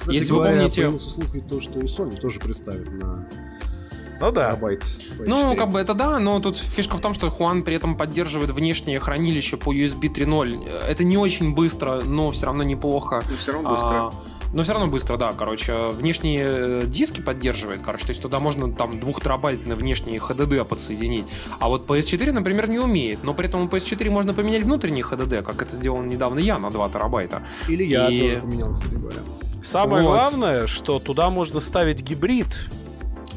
Кстати 0.00 0.14
Если 0.14 0.32
вы 0.32 0.38
говоря, 0.38 0.56
помните- 0.58 0.82
появился 0.82 1.10
слух 1.10 1.34
и 1.34 1.40
то, 1.40 1.60
что 1.62 1.78
и 1.80 1.84
Sony 1.84 2.20
тоже 2.20 2.40
представит 2.40 2.92
на 2.92 3.26
Ну 4.20 4.32
да. 4.32 4.50
терабайт. 4.50 4.82
Ну, 5.26 5.56
как 5.56 5.70
бы 5.70 5.80
это 5.80 5.94
да, 5.94 6.18
но 6.18 6.40
тут 6.40 6.58
фишка 6.58 6.98
в 6.98 7.00
том, 7.00 7.14
что 7.14 7.30
Хуан 7.30 7.62
при 7.62 7.74
этом 7.74 7.96
поддерживает 7.96 8.50
внешнее 8.50 9.00
хранилище 9.00 9.56
по 9.56 9.72
USB 9.74 10.12
3.0. 10.12 10.68
Это 10.86 11.04
не 11.04 11.16
очень 11.16 11.54
быстро, 11.54 12.02
но 12.02 12.30
все 12.30 12.44
равно 12.44 12.62
неплохо. 12.62 13.22
Ну, 13.30 13.36
все 13.36 13.52
равно 13.52 13.70
быстро. 13.70 13.88
А, 13.88 14.10
но 14.56 14.62
все 14.62 14.72
равно 14.72 14.88
быстро, 14.88 15.18
да, 15.18 15.32
короче. 15.36 15.90
Внешние 15.90 16.48
э, 16.50 16.82
диски 16.86 17.20
поддерживает, 17.20 17.82
короче. 17.84 18.06
То 18.06 18.10
есть 18.10 18.22
туда 18.22 18.40
можно 18.40 18.72
там 18.72 18.98
двухтерабайтные 18.98 19.76
внешние 19.76 20.18
HDD 20.18 20.64
подсоединить. 20.64 21.26
А 21.60 21.68
вот 21.68 21.86
PS4, 21.86 22.32
например, 22.32 22.66
не 22.66 22.78
умеет. 22.78 23.22
Но 23.22 23.34
при 23.34 23.48
этом 23.48 23.60
у 23.64 23.66
PS4 23.68 24.08
можно 24.08 24.32
поменять 24.32 24.62
внутренний 24.62 25.02
HDD, 25.02 25.42
как 25.42 25.60
это 25.60 25.76
сделал 25.76 26.00
недавно 26.00 26.38
я 26.38 26.58
на 26.58 26.70
2 26.70 26.88
терабайта. 26.88 27.42
Или 27.68 27.84
я 27.84 28.08
И- 28.08 28.18
тоже 28.18 28.40
поменял, 28.40 28.72
кстати 28.72 28.94
говоря. 28.94 29.18
Самое 29.62 30.02
Вот. 30.04 30.12
главное, 30.12 30.66
что 30.66 31.00
туда 31.00 31.28
можно 31.28 31.60
ставить 31.60 32.00
гибрид. 32.02 32.58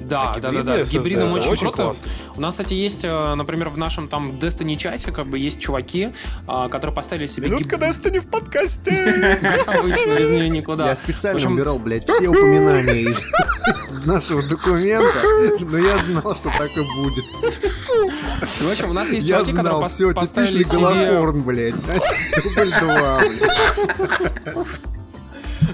Да, 0.10 0.32
А 0.32 0.40
да, 0.40 0.52
да, 0.52 0.64
да. 0.64 0.86
С 0.86 0.92
гибридом 0.92 1.34
очень, 1.34 1.50
очень 1.50 1.68
круто. 1.68 1.84
классно. 1.84 2.10
У 2.36 2.42
нас, 2.42 2.54
кстати, 2.56 2.74
есть, 2.74 3.04
э, 3.04 3.36
например, 3.36 3.70
в 3.70 3.78
нашем 3.78 4.08
там 4.08 4.32
Destiny 4.32 4.76
чате, 4.76 5.12
как 5.12 5.28
бы 5.28 5.38
есть 5.38 5.60
чуваки, 5.60 6.10
а, 6.48 6.68
которые 6.70 6.96
поставили 6.96 7.28
себе 7.28 7.50
Минутка 7.50 7.76
гиб- 7.78 7.84
Destiny 7.84 8.20
в 8.20 8.28
подкасте. 8.28 8.92
Обычно 9.68 10.16
без 10.18 10.30
нее 10.30 10.50
никуда. 10.50 10.88
Я 10.90 10.96
специально 10.96 11.50
убирал, 11.50 11.80
блядь, 11.80 12.10
все 12.10 12.28
упоминания 12.28 13.02
из, 13.02 13.26
из 13.90 14.06
нашего 14.06 14.42
документа, 14.44 15.14
но 15.60 15.78
я 15.78 15.98
знал, 16.00 16.36
что 16.36 16.52
так 16.58 16.76
и 16.76 16.82
будет. 16.82 17.26
В 18.40 18.72
общем, 18.72 18.90
у 18.90 18.94
нас 18.94 19.12
есть 19.12 19.28
Я 19.28 19.40
чуваки, 19.40 19.56
которые 19.58 19.88
все, 19.90 20.14
поставили 20.14 20.64
себе... 20.64 20.78
Голофорн, 20.80 21.44
блядь. 21.44 21.76
Дубль 22.44 22.72
два, 22.80 23.20
блядь. 23.20 24.90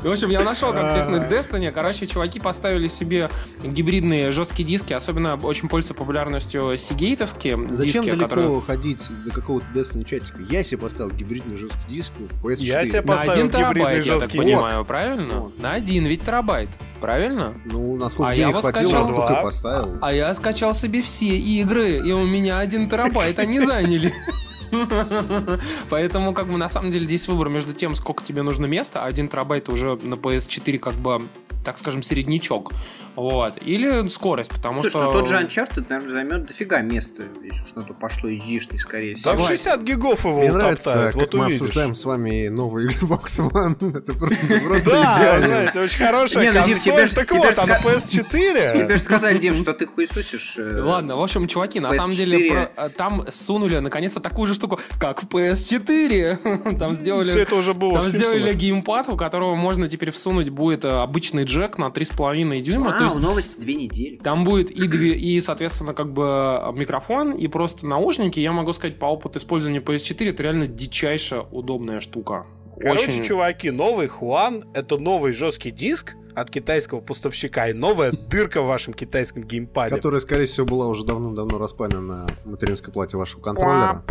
В 0.05 0.11
общем, 0.11 0.29
я 0.29 0.41
нашел, 0.41 0.71
как 0.71 0.95
технуть 0.95 1.23
Destiny. 1.23 1.71
Короче, 1.71 2.05
чуваки 2.05 2.39
поставили 2.39 2.87
себе 2.87 3.29
гибридные 3.63 4.31
жесткие 4.31 4.67
диски, 4.67 4.93
особенно 4.93 5.35
очень 5.35 5.67
пользуются 5.67 5.95
популярностью 5.95 6.77
сигейтовские 6.77 7.67
Зачем 7.69 8.03
диски, 8.03 8.11
далеко 8.11 8.29
которые... 8.29 8.61
ходить 8.61 9.01
до 9.25 9.31
какого-то 9.31 9.65
Destiny 9.73 10.05
чатика? 10.05 10.37
Я 10.47 10.63
себе 10.63 10.81
поставил 10.81 11.11
гибридный 11.11 11.57
жесткий 11.57 11.79
диск 11.89 12.11
в 12.19 12.45
PS4. 12.45 12.55
Я 12.59 12.85
себе 12.85 13.01
На 13.01 13.07
поставил 13.07 13.31
один 13.31 13.47
гибридный 13.47 13.73
терабайт, 13.73 13.97
я 13.97 14.13
так 14.13 14.21
жесткий 14.21 14.39
диск. 14.39 14.57
понимаю, 14.63 14.85
правильно? 14.85 15.39
Вот. 15.39 15.59
На 15.59 15.71
один 15.71 16.05
ведь 16.05 16.23
терабайт, 16.23 16.69
правильно? 17.01 17.55
Ну, 17.65 17.95
насколько 17.95 18.29
А 18.29 18.35
я 18.35 18.35
денег 18.35 18.53
вот 18.53 18.61
хватило, 18.61 18.87
скачал 18.87 19.07
столько 19.07 19.41
поставил. 19.41 19.97
А 20.01 20.13
я 20.13 20.33
скачал 20.35 20.73
себе 20.75 21.01
все 21.01 21.35
игры, 21.35 21.97
и 22.07 22.11
у 22.11 22.25
меня 22.25 22.59
один 22.59 22.87
терабайт 22.89 23.39
они 23.39 23.59
заняли. 23.59 24.13
Поэтому, 25.89 26.33
как 26.33 26.47
бы, 26.47 26.57
на 26.57 26.69
самом 26.69 26.91
деле, 26.91 27.05
здесь 27.05 27.27
выбор 27.27 27.49
между 27.49 27.73
тем, 27.73 27.95
сколько 27.95 28.23
тебе 28.23 28.41
нужно 28.41 28.65
места, 28.65 29.03
а 29.03 29.05
один 29.05 29.27
терабайт 29.27 29.69
уже 29.69 29.97
на 30.01 30.15
PS4, 30.15 30.79
как 30.79 30.93
бы, 30.95 31.21
так 31.65 31.78
скажем, 31.78 32.04
середнячок. 32.04 32.71
Вот. 33.15 33.54
Или 33.65 34.08
скорость, 34.10 34.51
потому 34.51 34.82
Слушай, 34.82 34.91
что... 34.91 35.04
ну 35.06 35.13
тот 35.13 35.28
же 35.28 35.36
Uncharted, 35.36 35.86
наверное, 35.89 36.13
займет 36.15 36.45
дофига 36.47 36.82
места, 36.82 37.23
если 37.43 37.62
уж 37.63 37.73
на 37.75 37.82
то 37.84 37.93
пошло 37.93 38.30
изишный, 38.30 38.78
скорее 38.80 39.13
Да 39.15 39.34
всего. 39.36 39.45
в 39.45 39.47
60 39.47 39.84
гигов 39.84 40.25
его 40.25 40.39
Мне 40.39 40.51
нравится, 40.51 40.93
как 41.08 41.15
вот 41.15 41.34
мы 41.34 41.45
увидишь. 41.45 41.62
обсуждаем 41.62 41.95
с 41.95 42.06
вами 42.06 42.47
новый 42.49 42.88
Xbox 42.88 43.25
One. 43.49 43.97
Это 43.97 44.13
просто 44.13 44.89
идеально. 44.91 45.47
знаете, 45.47 45.80
очень 45.80 46.06
хорошая 46.06 46.43
Не, 46.43 46.51
ну, 46.51 46.65
консоль. 46.65 47.10
Так 47.15 47.32
вот, 47.32 47.56
ж 47.56 47.58
а 47.60 47.65
на 47.67 47.73
ска- 47.80 47.84
PS4... 47.84 48.78
Тебе 48.78 48.97
же 48.97 49.04
сказали, 49.04 49.38
Дим, 49.38 49.56
что 49.56 49.73
ты 49.73 49.86
хуесосишь. 49.88 50.58
э, 50.58 50.82
Ладно, 50.82 51.15
в 51.17 51.21
общем, 51.23 51.45
чуваки, 51.45 51.80
на 51.80 51.88
PS4. 51.91 51.95
самом 51.95 52.12
деле 52.12 52.71
а, 52.75 52.89
там 52.89 53.25
сунули 53.32 53.78
наконец-то 53.80 54.19
такую 54.19 54.47
же 54.47 54.54
штуку, 54.56 54.80
как 54.99 55.23
в 55.23 55.28
PS4. 55.28 56.75
Там 56.80 56.93
сделали... 56.93 57.30
Все 57.30 57.41
это 57.41 57.56
уже 57.56 57.73
было 57.73 57.93
Там 57.99 58.08
сделали 58.08 58.54
геймпад, 58.54 59.10
у 59.10 59.17
которого 59.17 59.56
можно 59.56 59.88
теперь 59.88 60.12
всунуть 60.12 60.49
будет 60.49 60.86
э, 60.86 60.89
обычный 60.89 61.45
джек 61.55 61.77
на 61.77 61.85
3,5 61.85 62.61
дюйма. 62.61 62.91
То 62.91 62.99
Вау, 62.99 63.03
есть 63.05 63.15
новости 63.15 63.61
две 63.61 63.75
недели. 63.75 64.17
Там 64.17 64.43
будет 64.43 64.69
и, 64.71 64.87
две, 64.87 65.15
и, 65.15 65.39
соответственно, 65.39 65.93
как 65.93 66.11
бы 66.11 66.59
микрофон, 66.73 67.31
и 67.33 67.47
просто 67.47 67.87
наушники. 67.87 68.39
Я 68.39 68.51
могу 68.51 68.73
сказать, 68.73 68.99
по 68.99 69.05
опыту 69.05 69.39
использования 69.39 69.79
PS4, 69.79 70.29
это 70.29 70.43
реально 70.43 70.67
дичайшая 70.67 71.41
удобная 71.41 71.99
штука. 72.01 72.45
Короче, 72.79 73.07
Очень- 73.07 73.23
чуваки, 73.23 73.71
новый 73.71 74.07
Хуан— 74.07 74.65
это 74.73 74.97
новый 74.97 75.31
жесткий 75.31 75.71
диск 75.71 76.15
от 76.35 76.49
китайского 76.49 76.99
поставщика 76.99 77.69
и 77.69 77.73
новая 77.73 78.11
дырка 78.11 78.61
в 78.61 78.67
вашем 78.67 78.93
китайском 78.93 79.43
геймпаде. 79.43 79.95
Которая, 79.95 80.19
скорее 80.19 80.45
всего, 80.45 80.65
была 80.65 80.87
уже 80.87 81.05
давно-давно 81.05 81.57
распаяна 81.57 82.01
на 82.01 82.27
материнской 82.43 82.93
плате 82.93 83.17
вашего 83.17 83.41
контроллера. 83.41 84.03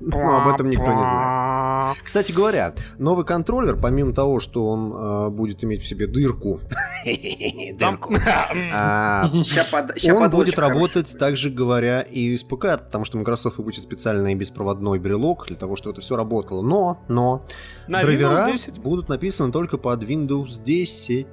Но 0.00 0.38
об 0.38 0.54
этом 0.54 0.70
никто 0.70 0.86
не 0.86 1.04
знает. 1.04 1.98
Кстати 2.02 2.32
говоря, 2.32 2.74
новый 2.98 3.24
контроллер, 3.24 3.76
помимо 3.76 4.14
того, 4.14 4.40
что 4.40 4.68
он 4.68 4.94
э, 4.94 5.30
будет 5.30 5.64
иметь 5.64 5.82
в 5.82 5.86
себе 5.86 6.06
дырку, 6.06 6.60
а, 8.72 9.30
он 9.32 10.30
будет 10.30 10.58
работать, 10.58 11.18
также 11.18 11.50
говоря, 11.50 12.00
и 12.02 12.36
с 12.36 12.44
ПК, 12.44 12.78
потому 12.78 13.04
что 13.04 13.18
Microsoft 13.18 13.58
выпустит 13.58 13.84
специальный 13.84 14.34
беспроводной 14.34 14.98
брелок 14.98 15.46
для 15.46 15.56
того, 15.56 15.76
чтобы 15.76 15.92
это 15.92 16.00
все 16.00 16.16
работало. 16.16 16.62
Но, 16.62 17.02
но, 17.08 17.44
драйвера 17.88 18.36
Windows 18.36 18.52
10. 18.52 18.78
будут 18.78 19.08
написаны 19.08 19.52
только 19.52 19.78
под 19.78 20.02
Windows 20.02 20.62
10. 20.62 21.26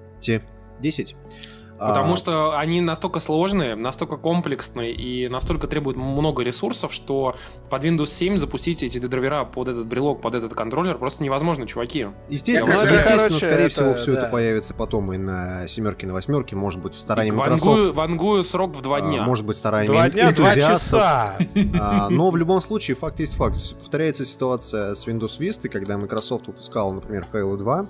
10. 0.80 1.16
Потому 1.88 2.14
А, 2.14 2.18
что 2.18 2.58
они 2.60 2.80
настолько 2.80 3.20
сложные, 3.20 3.74
настолько 3.74 4.16
комплексные 4.18 4.94
и 4.94 5.28
настолько 5.28 5.68
требуют 5.68 5.98
много 5.98 6.44
ресурсов, 6.44 6.94
что 6.94 7.36
под 7.72 7.84
Windows 7.84 8.06
7 8.06 8.38
запустить 8.38 8.84
эти 8.84 9.00
драйвера 9.00 9.46
под 9.46 9.68
этот 9.70 9.88
брелок, 9.88 10.22
под 10.22 10.36
этот 10.36 10.54
контроллер 10.54 11.00
просто 11.00 11.24
невозможно, 11.24 11.66
чуваки. 11.66 12.10
Естественно, 12.30 12.76
Ну, 12.76 12.82
это, 12.84 12.94
естественно, 12.94 13.20
короче, 13.24 13.46
скорее 13.46 13.66
это, 13.66 13.70
всего, 13.70 13.94
все 13.96 14.12
это 14.14 14.22
да. 14.22 14.30
появится 14.30 14.76
потом 14.76 15.12
и 15.12 15.18
на 15.18 15.68
семерке, 15.68 16.06
на 16.06 16.14
восьмерке, 16.14 16.56
может 16.56 16.80
быть, 16.80 16.94
в 16.94 17.00
старании 17.00 17.32
Microsoft. 17.32 17.66
Вангую, 17.66 17.94
вангую 17.94 18.44
срок 18.44 18.76
в 18.76 18.82
два 18.84 18.98
а, 18.98 19.02
дня. 19.02 19.24
Может 19.24 19.46
быть, 19.46 19.58
стараниями 19.58 19.88
Два 19.96 20.10
дня, 20.12 20.32
два 20.34 20.54
часа. 20.54 21.40
А, 21.80 22.10
Но 22.10 22.30
в 22.30 22.38
любом 22.38 22.62
случае, 22.62 22.96
факт 22.96 23.20
есть 23.20 23.34
факт. 23.34 23.58
Повторяется 23.80 24.24
ситуация 24.24 24.94
с 24.94 25.08
Windows 25.08 25.40
Vista, 25.40 25.68
когда 25.68 25.98
Microsoft 25.98 26.46
выпускал, 26.46 26.94
например, 26.94 27.28
Halo 27.34 27.58
2 27.58 27.88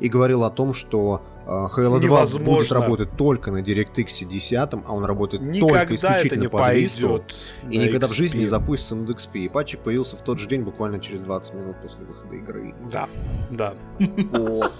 и 0.00 0.08
говорил 0.10 0.44
о 0.44 0.50
том, 0.50 0.74
что 0.74 1.22
Halo 1.50 1.68
2 1.68 1.90
будет 1.98 2.02
Невозможно. 2.04 2.80
работать 2.80 3.16
только 3.16 3.50
на 3.50 3.58
DirectX 3.60 4.24
10, 4.24 4.52
а 4.86 4.92
он 4.92 5.04
работает 5.04 5.42
только 5.42 5.56
Никогда 5.56 5.82
это 5.82 5.94
исключительно 5.96 6.40
не 6.42 6.48
под 6.48 6.60
Vista. 6.60 7.02
пойдет. 7.02 7.34
И 7.70 7.78
никогда 7.78 8.06
в 8.06 8.10
XP. 8.12 8.14
жизни 8.14 8.38
не 8.40 8.46
запустится 8.46 8.94
на 8.94 9.04
DXP. 9.04 9.38
И 9.40 9.48
патчик 9.48 9.80
появился 9.80 10.16
в 10.16 10.22
тот 10.22 10.38
же 10.38 10.46
день, 10.46 10.62
буквально 10.62 11.00
через 11.00 11.22
20 11.22 11.54
минут 11.54 11.76
после 11.82 12.04
выхода 12.04 12.36
игры. 12.36 12.74
Да, 12.90 13.08
да. 13.50 13.74
Вот. 13.98 14.72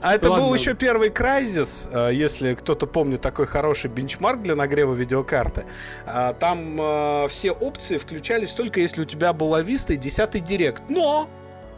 А 0.00 0.14
это 0.14 0.28
Ладно. 0.30 0.46
был 0.46 0.54
еще 0.54 0.74
первый 0.74 1.08
Crysis, 1.08 1.88
э, 1.90 2.14
если 2.14 2.52
кто-то 2.54 2.86
помнит 2.86 3.22
такой 3.22 3.46
хороший 3.46 3.90
бенчмарк 3.90 4.42
для 4.42 4.54
нагрева 4.54 4.92
видеокарты. 4.92 5.64
А, 6.04 6.34
Там 6.34 6.78
э, 6.78 7.28
все 7.28 7.52
опции 7.52 7.96
включались 7.96 8.52
только 8.52 8.80
если 8.80 9.00
у 9.00 9.06
тебя 9.06 9.32
была 9.32 9.62
Vista 9.62 9.94
и 9.94 9.96
10 9.96 10.44
Директ. 10.44 10.82
Но 10.90 11.28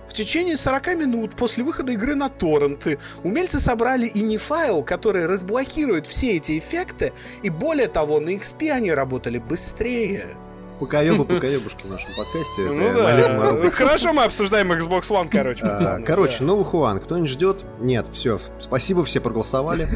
в 0.09 0.13
течение 0.13 0.57
40 0.57 0.97
минут 0.97 1.37
после 1.37 1.65
выхода 1.65 1.93
игры 1.93 2.15
на 2.15 2.29
торренты 2.29 2.99
умельцы 3.23 3.61
собрали 3.61 4.07
и 4.07 4.23
не 4.23 4.39
файл, 4.39 4.83
который 4.83 5.27
разблокирует 5.27 6.07
все 6.07 6.37
эти 6.37 6.59
эффекты, 6.59 7.13
и 7.43 7.51
более 7.51 7.89
того, 7.89 8.21
на 8.21 8.31
XP 8.31 8.71
они 8.71 8.93
работали 8.93 9.39
быстрее. 9.39 10.37
Покоебы, 10.79 11.25
покоебушки 11.35 11.83
в 11.87 11.91
нашем 11.91 12.15
подкасте. 12.15 12.65
Это 12.67 12.75
Ну 12.75 13.63
да. 13.63 13.71
Хорошо, 13.71 14.13
мы 14.13 14.25
обсуждаем 14.25 14.73
Xbox 14.73 15.03
One, 15.11 15.29
короче. 15.31 15.65
А, 15.65 16.01
Короче, 16.01 16.39
да. 16.41 16.45
новый 16.45 16.65
Хуан. 16.65 17.01
Кто-нибудь 17.01 17.31
ждет? 17.31 17.65
Нет, 17.81 18.07
все. 18.13 18.39
Спасибо, 18.61 19.05
все 19.05 19.21
проголосовали. 19.21 19.89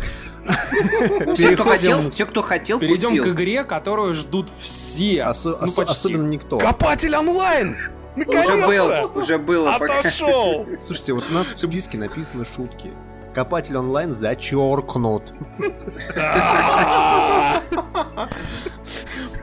Все, 1.34 1.52
кто 1.52 1.64
хотел, 1.64 2.10
все, 2.10 2.24
кто 2.24 2.40
хотел, 2.40 2.80
Перейдем 2.80 3.22
к 3.22 3.26
игре, 3.26 3.62
которую 3.62 4.14
ждут 4.14 4.48
все. 4.58 5.30
Ну. 5.44 5.56
Особенно 5.86 6.26
никто. 6.26 6.58
Копатель 6.58 7.14
онлайн! 7.14 7.76
Уже 8.16 8.26
Наконец-то! 8.26 8.66
был, 8.66 9.18
уже 9.18 9.38
было. 9.38 9.76
пока. 9.78 9.98
Отошел! 10.00 10.66
Слушайте, 10.80 11.12
вот 11.12 11.30
у 11.30 11.32
нас 11.32 11.46
в 11.46 11.58
списке 11.58 11.96
написаны 11.98 12.44
шутки. 12.44 12.90
Копатель 13.34 13.76
онлайн 13.76 14.12
зачеркнут. 14.12 15.32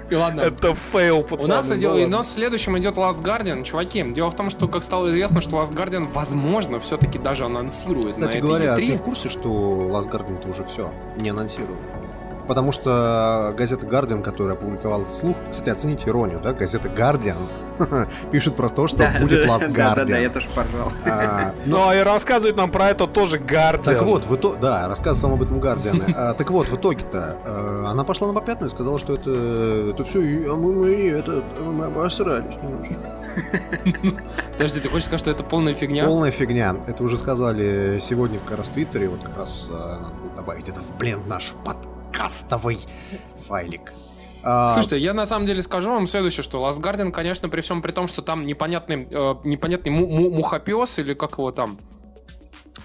И 0.09 0.15
ладно. 0.15 0.41
Это 0.41 0.73
фейл, 0.73 1.19
У 1.19 1.23
пацаны. 1.23 1.55
нас, 1.55 1.69
ну 1.69 1.75
идет, 1.75 1.91
у 1.91 2.07
нас 2.09 2.33
следующим 2.33 2.77
идет 2.77 2.95
Last 2.97 3.21
Guardian. 3.21 3.63
Чуваки, 3.63 4.03
дело 4.13 4.29
в 4.29 4.35
том, 4.35 4.49
что, 4.49 4.67
как 4.67 4.83
стало 4.83 5.09
известно, 5.09 5.41
что 5.41 5.57
Last 5.57 5.73
Guardian, 5.73 6.11
возможно, 6.11 6.79
все-таки 6.79 7.19
даже 7.19 7.45
анонсирует 7.45 8.15
Кстати 8.15 8.37
говоря, 8.37 8.77
E3. 8.77 8.87
ты 8.87 8.95
в 8.95 9.01
курсе, 9.01 9.27
что 9.29 9.49
Last 9.49 10.09
Guardian 10.09 10.39
это 10.39 10.49
уже 10.49 10.63
все 10.63 10.91
не 11.17 11.29
анонсировал? 11.29 11.77
Потому 12.47 12.71
что 12.71 13.53
газета 13.57 13.85
Guardian, 13.85 14.21
которая 14.21 14.55
опубликовала 14.55 15.01
этот 15.01 15.13
слух, 15.13 15.35
кстати, 15.51 15.69
оцените 15.69 16.09
иронию, 16.09 16.39
да, 16.41 16.53
газета 16.53 16.87
Guardian 16.87 17.37
пишет 18.31 18.55
про 18.55 18.69
то, 18.69 18.87
что 18.87 18.97
Да, 18.97 19.15
будет 19.19 19.45
да, 19.45 19.53
Last 19.57 19.71
Да, 19.73 19.95
да, 19.95 20.05
да, 20.05 20.17
я 20.17 20.27
Guardian. 20.27 20.33
тоже 20.33 20.47
поржал. 20.55 20.91
А, 21.05 21.53
Ну, 21.65 21.93
и 21.93 21.99
рассказывает 21.99 22.57
нам 22.57 22.71
про 22.71 22.89
это 22.89 23.05
тоже 23.07 23.37
Гардиан. 23.39 23.95
Так 23.95 24.03
вот, 24.03 24.25
в 24.25 24.35
итоге, 24.35 24.57
да, 24.59 24.87
рассказывал 24.87 25.35
об 25.35 25.43
этом 25.43 25.59
Гардиан. 25.59 26.01
А, 26.15 26.33
так 26.33 26.49
вот, 26.51 26.67
в 26.67 26.75
итоге-то 26.75 27.37
э, 27.45 27.83
она 27.87 28.03
пошла 28.03 28.27
на 28.27 28.33
попятную 28.33 28.69
и 28.69 28.73
сказала, 28.73 28.97
что 28.99 29.13
это, 29.13 29.29
это 29.91 30.03
все, 30.03 30.19
а 30.51 30.55
мы, 30.55 30.73
мы, 30.73 31.09
это, 31.09 31.43
мы 31.61 31.85
обосрались 31.85 32.55
немножечко. 32.61 33.11
Подожди, 34.53 34.79
ты 34.79 34.89
хочешь 34.89 35.05
сказать, 35.05 35.19
что 35.21 35.31
это 35.31 35.43
полная 35.43 35.73
фигня? 35.73 36.05
Полная 36.05 36.31
фигня. 36.31 36.75
Это 36.87 37.03
уже 37.03 37.17
сказали 37.17 37.99
сегодня 38.01 38.39
как 38.47 38.57
раз 38.57 38.67
в 38.67 38.71
Твиттере, 38.71 39.09
вот 39.09 39.21
как 39.23 39.37
раз 39.37 39.67
э, 39.69 39.73
надо 39.73 40.15
было 40.15 40.31
добавить 40.35 40.69
это 40.69 40.81
в 40.81 40.97
блин 40.97 41.19
наш 41.27 41.53
подкастовый 42.17 42.79
файлик. 43.47 43.93
А, 44.43 44.73
Слушайте, 44.73 44.97
я 44.99 45.13
на 45.13 45.25
самом 45.25 45.45
деле 45.45 45.61
скажу 45.61 45.91
вам 45.91 46.07
следующее, 46.07 46.43
что 46.43 46.59
Last 46.67 46.79
Guardian, 46.79 47.11
конечно, 47.11 47.49
при 47.49 47.61
всем 47.61 47.81
при 47.81 47.91
том, 47.91 48.07
что 48.07 48.21
там 48.21 48.45
непонятный, 48.45 49.07
э, 49.09 49.35
непонятный 49.43 49.91
му- 49.91 50.07
му- 50.07 50.29
мухопес 50.29 50.99
или 50.99 51.13
как 51.13 51.33
его 51.33 51.51
там, 51.51 51.77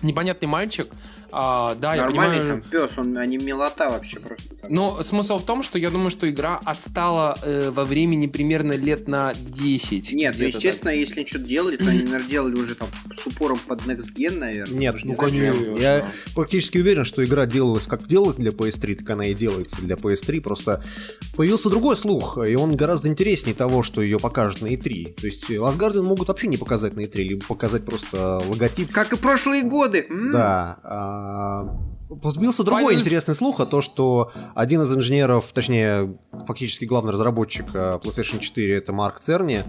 непонятный 0.02 0.48
мальчик, 0.48 0.88
а, 1.32 1.74
да, 1.74 1.94
я 1.94 2.02
Нормальный 2.02 2.38
понимаю... 2.40 2.62
там 2.62 2.70
пес, 2.70 2.98
он, 2.98 3.16
а 3.16 3.26
не 3.26 3.38
милота 3.38 3.90
вообще 3.90 4.20
просто. 4.20 4.44
Но 4.68 5.02
смысл 5.02 5.38
в 5.38 5.44
том, 5.46 5.62
что 5.62 5.78
я 5.78 5.90
думаю, 5.90 6.10
что 6.10 6.28
игра 6.30 6.60
отстала 6.64 7.36
э, 7.42 7.70
во 7.70 7.84
времени 7.84 8.26
примерно 8.26 8.72
лет 8.72 9.08
на 9.08 9.32
10. 9.34 10.12
Нет, 10.12 10.36
ну, 10.38 10.44
естественно, 10.44 10.90
если 10.90 11.20
они 11.20 11.26
что-то 11.26 11.44
делали, 11.44 11.76
то 11.76 11.88
они, 11.88 12.02
наверное, 12.02 12.28
делали 12.28 12.54
уже 12.54 12.74
там 12.74 12.88
с 13.14 13.26
упором 13.26 13.58
под 13.66 13.82
Next 13.82 14.14
Gen, 14.14 14.38
наверное. 14.38 14.78
Нет, 14.78 14.96
ну 15.04 15.16
зачем? 15.16 15.54
конечно. 15.54 15.76
Я 15.78 16.06
практически 16.34 16.78
уверен, 16.78 17.04
что 17.04 17.24
игра 17.24 17.46
делалась 17.46 17.86
как 17.86 18.06
делалась 18.06 18.36
для 18.36 18.50
PS3, 18.50 18.96
так 18.96 19.10
она 19.10 19.26
и 19.26 19.34
делается 19.34 19.80
для 19.80 19.96
PS3. 19.96 20.40
Просто 20.40 20.84
появился 21.36 21.70
другой 21.70 21.96
слух, 21.96 22.38
и 22.46 22.54
он 22.54 22.76
гораздо 22.76 23.08
интереснее 23.08 23.54
того, 23.54 23.82
что 23.82 24.02
ее 24.02 24.18
покажут 24.18 24.60
на 24.60 24.66
E3. 24.66 25.14
То 25.20 25.26
есть 25.26 25.50
Last 25.50 25.78
Guardian 25.78 26.02
могут 26.02 26.28
вообще 26.28 26.48
не 26.48 26.56
показать 26.56 26.94
на 26.94 27.00
E3, 27.00 27.22
либо 27.22 27.44
показать 27.44 27.84
просто 27.84 28.42
логотип. 28.46 28.92
Как 28.92 29.12
и 29.12 29.16
прошлые 29.16 29.62
годы. 29.62 30.06
Да. 30.32 30.78
А, 31.22 31.76
Появился 32.20 32.62
другой 32.62 32.94
Final- 32.94 33.00
интересный 33.00 33.34
слух 33.34 33.60
о 33.60 33.66
том, 33.66 33.80
что 33.80 34.32
один 34.54 34.82
из 34.82 34.92
инженеров, 34.92 35.50
точнее, 35.54 36.18
фактически 36.46 36.84
главный 36.84 37.12
разработчик 37.12 37.66
э, 37.72 37.98
PlayStation 38.02 38.38
4, 38.38 38.76
это 38.76 38.92
Марк 38.92 39.18
Церни, 39.20 39.64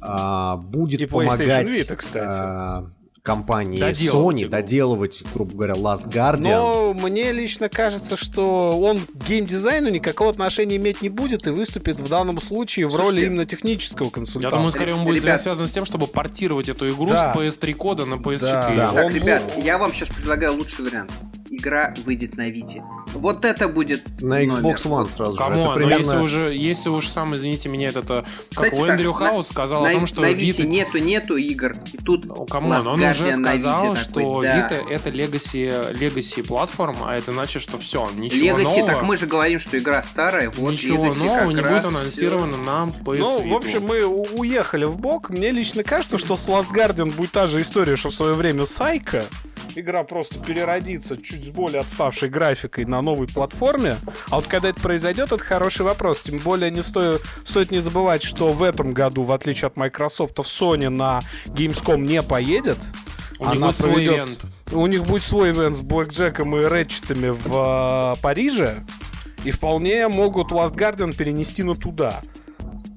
а, 0.00 0.56
будет 0.56 1.00
И 1.00 1.06
помогать 1.06 1.66
Vita, 1.66 1.96
кстати. 1.96 2.99
Компании 3.22 3.78
Доделывать 3.78 4.36
Sony 4.36 4.40
игру. 4.42 4.50
доделывать, 4.50 5.22
грубо 5.34 5.52
говоря, 5.54 5.74
Last 5.74 6.08
Guardian. 6.08 6.40
Но 6.42 6.94
мне 6.94 7.32
лично 7.32 7.68
кажется, 7.68 8.16
что 8.16 8.78
он 8.80 9.00
к 9.00 9.24
геймдизайну 9.28 9.88
никакого 9.90 10.30
отношения 10.30 10.76
иметь 10.76 11.02
не 11.02 11.08
будет 11.08 11.46
и 11.46 11.50
выступит 11.50 11.98
в 11.98 12.08
данном 12.08 12.40
случае 12.40 12.86
в 12.86 12.94
роли 12.94 13.02
Слушайте, 13.04 13.26
именно 13.26 13.44
технического 13.44 14.06
Я 14.06 14.10
консультанта. 14.10 14.56
думаю, 14.56 14.72
скорее 14.72 14.94
он 14.94 15.04
будет 15.04 15.22
Ребят. 15.22 15.40
связан 15.40 15.66
с 15.66 15.70
тем, 15.72 15.84
чтобы 15.84 16.06
портировать 16.06 16.68
эту 16.68 16.88
игру 16.88 17.06
Да. 17.06 17.32
с 17.34 17.36
PS3 17.36 17.74
кода 17.74 18.06
на 18.06 18.14
PS4. 18.14 18.76
Да, 18.76 18.76
да. 18.76 18.92
Так, 18.92 19.06
Он 19.06 19.14
ребят, 19.14 19.42
был- 19.54 19.62
я 19.62 19.78
вам 19.78 19.92
сейчас 19.92 20.08
предлагаю 20.08 20.54
лучший 20.54 20.84
вариант. 20.84 21.10
Игра 21.52 21.92
выйдет 22.04 22.36
на 22.36 22.48
Вите. 22.48 22.84
Вот 23.12 23.44
это 23.44 23.66
будет 23.68 24.22
на 24.22 24.44
Xbox 24.44 24.60
номер. 24.60 24.76
One 25.06 25.10
сразу 25.10 25.32
же. 25.32 25.38
Кому? 25.38 25.72
Это 25.72 25.80
Но 25.80 25.88
если 25.88 25.96
примерно... 26.02 26.22
уже, 26.22 26.54
если 26.54 26.88
уж 26.90 27.08
сам, 27.08 27.34
извините 27.34 27.68
меня, 27.68 27.88
этот, 27.88 28.08
э, 28.08 28.24
Кстати, 28.54 28.70
как 28.70 28.78
у 28.78 28.86
так, 28.86 28.90
Эндрю 28.90 29.10
на- 29.10 29.14
Хаус 29.16 29.48
сказал 29.48 29.82
на, 29.82 29.88
о 29.90 29.92
том, 29.92 30.06
что 30.06 30.20
на 30.20 30.26
Vita- 30.26 30.34
Вите 30.34 30.62
нету, 30.62 30.98
нету 30.98 31.34
игр. 31.36 31.74
И 31.92 31.96
тут 31.96 32.26
Ну, 32.26 32.46
come 32.46 32.69
on, 32.69 32.86
он 32.86 33.02
уже 33.02 33.32
сказал, 33.32 33.96
что 33.96 34.40
да. 34.42 34.68
Vita 34.68 34.88
это 34.88 35.10
legacy, 35.10 35.92
legacy 35.98 36.44
платформа, 36.46 37.10
а 37.12 37.16
это 37.16 37.32
значит, 37.32 37.62
что 37.62 37.78
все, 37.78 38.08
ничего 38.14 38.56
Legacy, 38.56 38.64
нового. 38.76 38.86
так 38.86 39.02
мы 39.02 39.16
же 39.16 39.26
говорим, 39.26 39.58
что 39.58 39.76
игра 39.76 40.04
старая. 40.04 40.50
Вот 40.50 40.70
Ничего 40.70 41.06
Legacy 41.08 41.24
нового 41.24 41.50
не 41.50 41.62
будет 41.62 41.84
анонсировано 41.84 42.56
на 42.58 42.84
PS 43.04 43.18
Ну, 43.18 43.40
Vita. 43.42 43.48
в 43.50 43.54
общем, 43.56 43.82
мы 43.86 44.04
уехали 44.04 44.84
в 44.84 44.96
бок. 44.98 45.30
Мне 45.30 45.50
лично 45.50 45.82
кажется, 45.82 46.16
что 46.16 46.36
с 46.36 46.46
Last 46.46 46.68
Guardian 46.72 47.10
будет 47.12 47.32
та 47.32 47.48
же 47.48 47.60
история, 47.60 47.96
что 47.96 48.10
в 48.10 48.14
свое 48.14 48.34
время 48.34 48.66
Сайка. 48.66 49.24
Игра 49.76 50.02
просто 50.02 50.36
переродится 50.40 51.16
чуть 51.16 51.39
с 51.44 51.48
более 51.48 51.80
отставшей 51.80 52.28
графикой 52.28 52.84
на 52.84 53.02
новой 53.02 53.26
платформе. 53.28 53.96
А 54.28 54.36
вот 54.36 54.46
когда 54.46 54.68
это 54.70 54.80
произойдет, 54.80 55.32
это 55.32 55.42
хороший 55.42 55.82
вопрос. 55.82 56.22
Тем 56.22 56.38
более 56.38 56.70
не 56.70 56.82
стоит, 56.82 57.22
стоит 57.44 57.70
не 57.70 57.80
забывать, 57.80 58.22
что 58.22 58.52
в 58.52 58.62
этом 58.62 58.92
году, 58.92 59.22
в 59.24 59.32
отличие 59.32 59.66
от 59.66 59.76
Microsoft, 59.76 60.38
в 60.38 60.42
Sony 60.42 60.88
на 60.88 61.22
Gamescom 61.46 61.98
не 62.00 62.22
поедет. 62.22 62.78
у 63.38 63.44
них 63.44 63.52
она 63.52 63.66
будет 63.68 63.76
свой 63.76 63.92
проведет- 63.92 64.14
ивент. 64.16 64.46
У 64.72 64.86
них 64.86 65.04
будет 65.04 65.22
свой 65.22 65.50
ивент 65.50 65.76
с 65.76 65.80
Блэкджеком 65.80 66.56
и 66.56 66.64
Рэтчетами 66.64 67.30
в 67.30 68.16
э, 68.16 68.20
Париже. 68.22 68.84
И 69.44 69.50
вполне 69.50 70.06
могут 70.08 70.52
Last 70.52 70.76
Guardian 70.76 71.14
перенести 71.16 71.62
на 71.62 71.74
туда. 71.74 72.20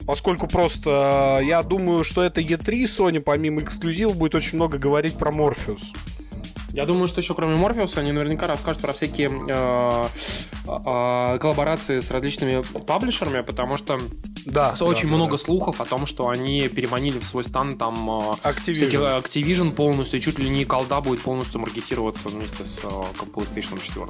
Поскольку 0.05 0.47
просто 0.47 1.39
э, 1.41 1.45
я 1.45 1.63
думаю, 1.63 2.03
что 2.03 2.21
это 2.21 2.41
E3 2.41 2.83
Sony 2.83 3.21
помимо 3.21 3.61
эксклюзивов 3.61 4.17
будет 4.17 4.35
очень 4.35 4.57
много 4.57 4.77
говорить 4.77 5.17
про 5.17 5.31
Morpheus. 5.31 5.81
Я 6.73 6.85
думаю, 6.85 7.07
что 7.07 7.21
еще 7.21 7.35
кроме 7.35 7.55
Морфеуса 7.55 7.99
они 7.99 8.11
наверняка 8.11 8.47
расскажут 8.47 8.81
про 8.81 8.93
всякие 8.93 9.29
э, 9.29 10.05
э, 10.67 11.37
коллаборации 11.39 11.99
с 11.99 12.09
различными 12.09 12.63
паблишерами, 12.63 13.41
потому 13.41 13.77
что 13.77 13.99
Да. 14.45 14.73
очень 14.81 15.07
много 15.07 15.37
слухов 15.37 15.79
о 15.81 15.85
том, 15.85 16.07
что 16.07 16.29
они 16.29 16.67
переманили 16.67 17.19
в 17.19 17.25
свой 17.25 17.43
стан 17.43 17.77
там 17.77 18.09
э, 18.09 18.33
Activision. 18.43 18.73
всякие 18.73 18.99
Activision 19.01 19.71
полностью, 19.71 20.19
чуть 20.19 20.39
ли 20.39 20.49
не 20.49 20.65
колда 20.65 20.99
будет 20.99 21.21
полностью 21.21 21.61
маркетироваться 21.61 22.29
вместе 22.29 22.65
с 22.65 22.79
э, 22.83 22.87
PlayStation 23.33 23.79
4. 23.79 24.07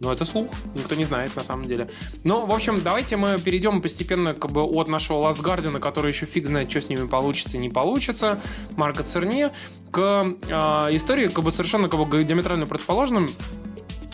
Но 0.00 0.12
это 0.12 0.24
слух, 0.24 0.48
никто 0.74 0.94
не 0.94 1.04
знает 1.04 1.34
на 1.34 1.42
самом 1.42 1.64
деле. 1.64 1.88
Ну, 2.24 2.46
в 2.46 2.52
общем, 2.52 2.80
давайте 2.82 3.16
мы 3.16 3.38
перейдем 3.38 3.82
постепенно 3.82 4.32
как 4.32 4.52
бы 4.52 4.62
от 4.62 4.88
нашего 4.88 5.28
Last 5.28 5.42
Guardian, 5.42 5.78
который 5.80 6.12
еще 6.12 6.26
фиг 6.26 6.46
знает, 6.46 6.70
что 6.70 6.80
с 6.80 6.88
ними 6.88 7.06
получится 7.06 7.58
не 7.58 7.68
получится, 7.68 8.40
Марка 8.76 9.02
Церне, 9.02 9.52
к 9.90 10.36
э, 10.48 10.54
истории 10.92 11.28
как 11.28 11.44
бы 11.44 11.50
совершенно 11.50 11.88
как 11.88 12.00
бы 12.00 12.24
диаметрально 12.24 12.66
противоположным. 12.66 13.28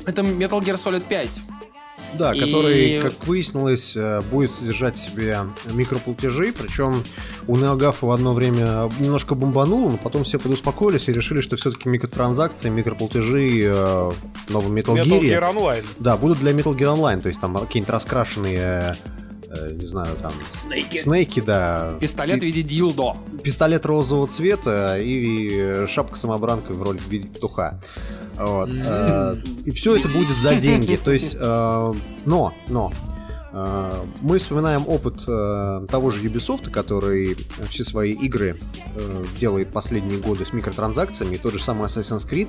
Это 0.07 0.23
Metal 0.23 0.61
Gear 0.61 0.77
Solid 0.77 1.03
5. 1.09 1.31
Да, 2.19 2.35
И- 2.35 2.41
который, 2.41 2.99
как 3.01 3.27
выяснилось, 3.27 3.97
э, 3.97 4.23
будет 4.31 4.51
содержать 4.51 4.97
в 4.97 5.01
себе 5.05 5.41
микроплатежи, 5.73 6.53
причем 6.57 7.03
у 7.47 7.57
NeoGAF 7.57 7.97
в 8.03 8.11
одно 8.11 8.35
время 8.35 8.91
немножко 9.01 9.35
бомбануло, 9.35 9.91
но 9.91 9.97
потом 9.97 10.25
все 10.25 10.39
подуспокоились 10.39 11.09
и 11.09 11.13
решили, 11.13 11.41
что 11.41 11.57
все-таки 11.57 11.89
микротранзакции, 11.89 12.69
микроплатежи 12.69 13.63
э, 13.65 13.73
в 13.73 14.51
новом 14.51 14.73
Metal, 14.75 14.95
Metal 14.95 15.21
Gear, 15.21 15.41
Gear 15.41 15.55
Online. 15.55 15.85
да, 15.99 16.17
будут 16.17 16.39
для 16.39 16.53
Metal 16.53 16.75
Gear 16.77 16.97
Online, 16.97 17.21
то 17.21 17.29
есть 17.29 17.41
там 17.41 17.55
какие-нибудь 17.57 17.91
раскрашенные, 17.91 18.97
э, 19.49 19.71
не 19.73 19.87
знаю, 19.87 20.15
там, 20.23 20.33
Снейки. 20.49 20.99
снейки, 20.99 21.41
да, 21.41 21.95
Пистолет 22.01 22.41
в 22.41 22.45
виде 22.45 22.63
дилдо. 22.63 23.15
пистолет 23.43 23.85
розового 23.87 24.27
цвета 24.27 24.99
и 24.99 25.87
шапка 25.89 26.17
самобранка 26.17 26.73
в 26.73 26.83
роли 26.83 26.99
в 26.99 27.09
виде 27.09 27.29
петуха. 27.29 27.79
Вот. 28.39 28.69
Э, 28.73 29.37
И 29.65 29.71
все 29.71 29.97
это 29.97 30.09
будет 30.09 30.29
за 30.29 30.57
деньги. 30.57 30.97
То 30.97 31.13
есть, 31.13 31.37
э, 31.39 31.93
но, 32.25 32.53
но, 32.69 32.93
э, 33.53 34.05
мы 34.23 34.39
вспоминаем 34.39 34.85
опыт 34.89 35.25
того 35.89 36.11
же 36.11 36.21
Ubisoft, 36.27 36.71
который 36.71 37.37
все 37.69 37.85
свои 37.85 38.13
игры 38.13 38.57
делает 39.41 39.69
последние 39.73 40.19
годы 40.19 40.45
с 40.45 40.53
микротранзакциями, 40.53 41.37
тот 41.37 41.53
же 41.53 41.61
самый 41.61 41.87
Assassin's 41.87 42.29
Creed, 42.29 42.49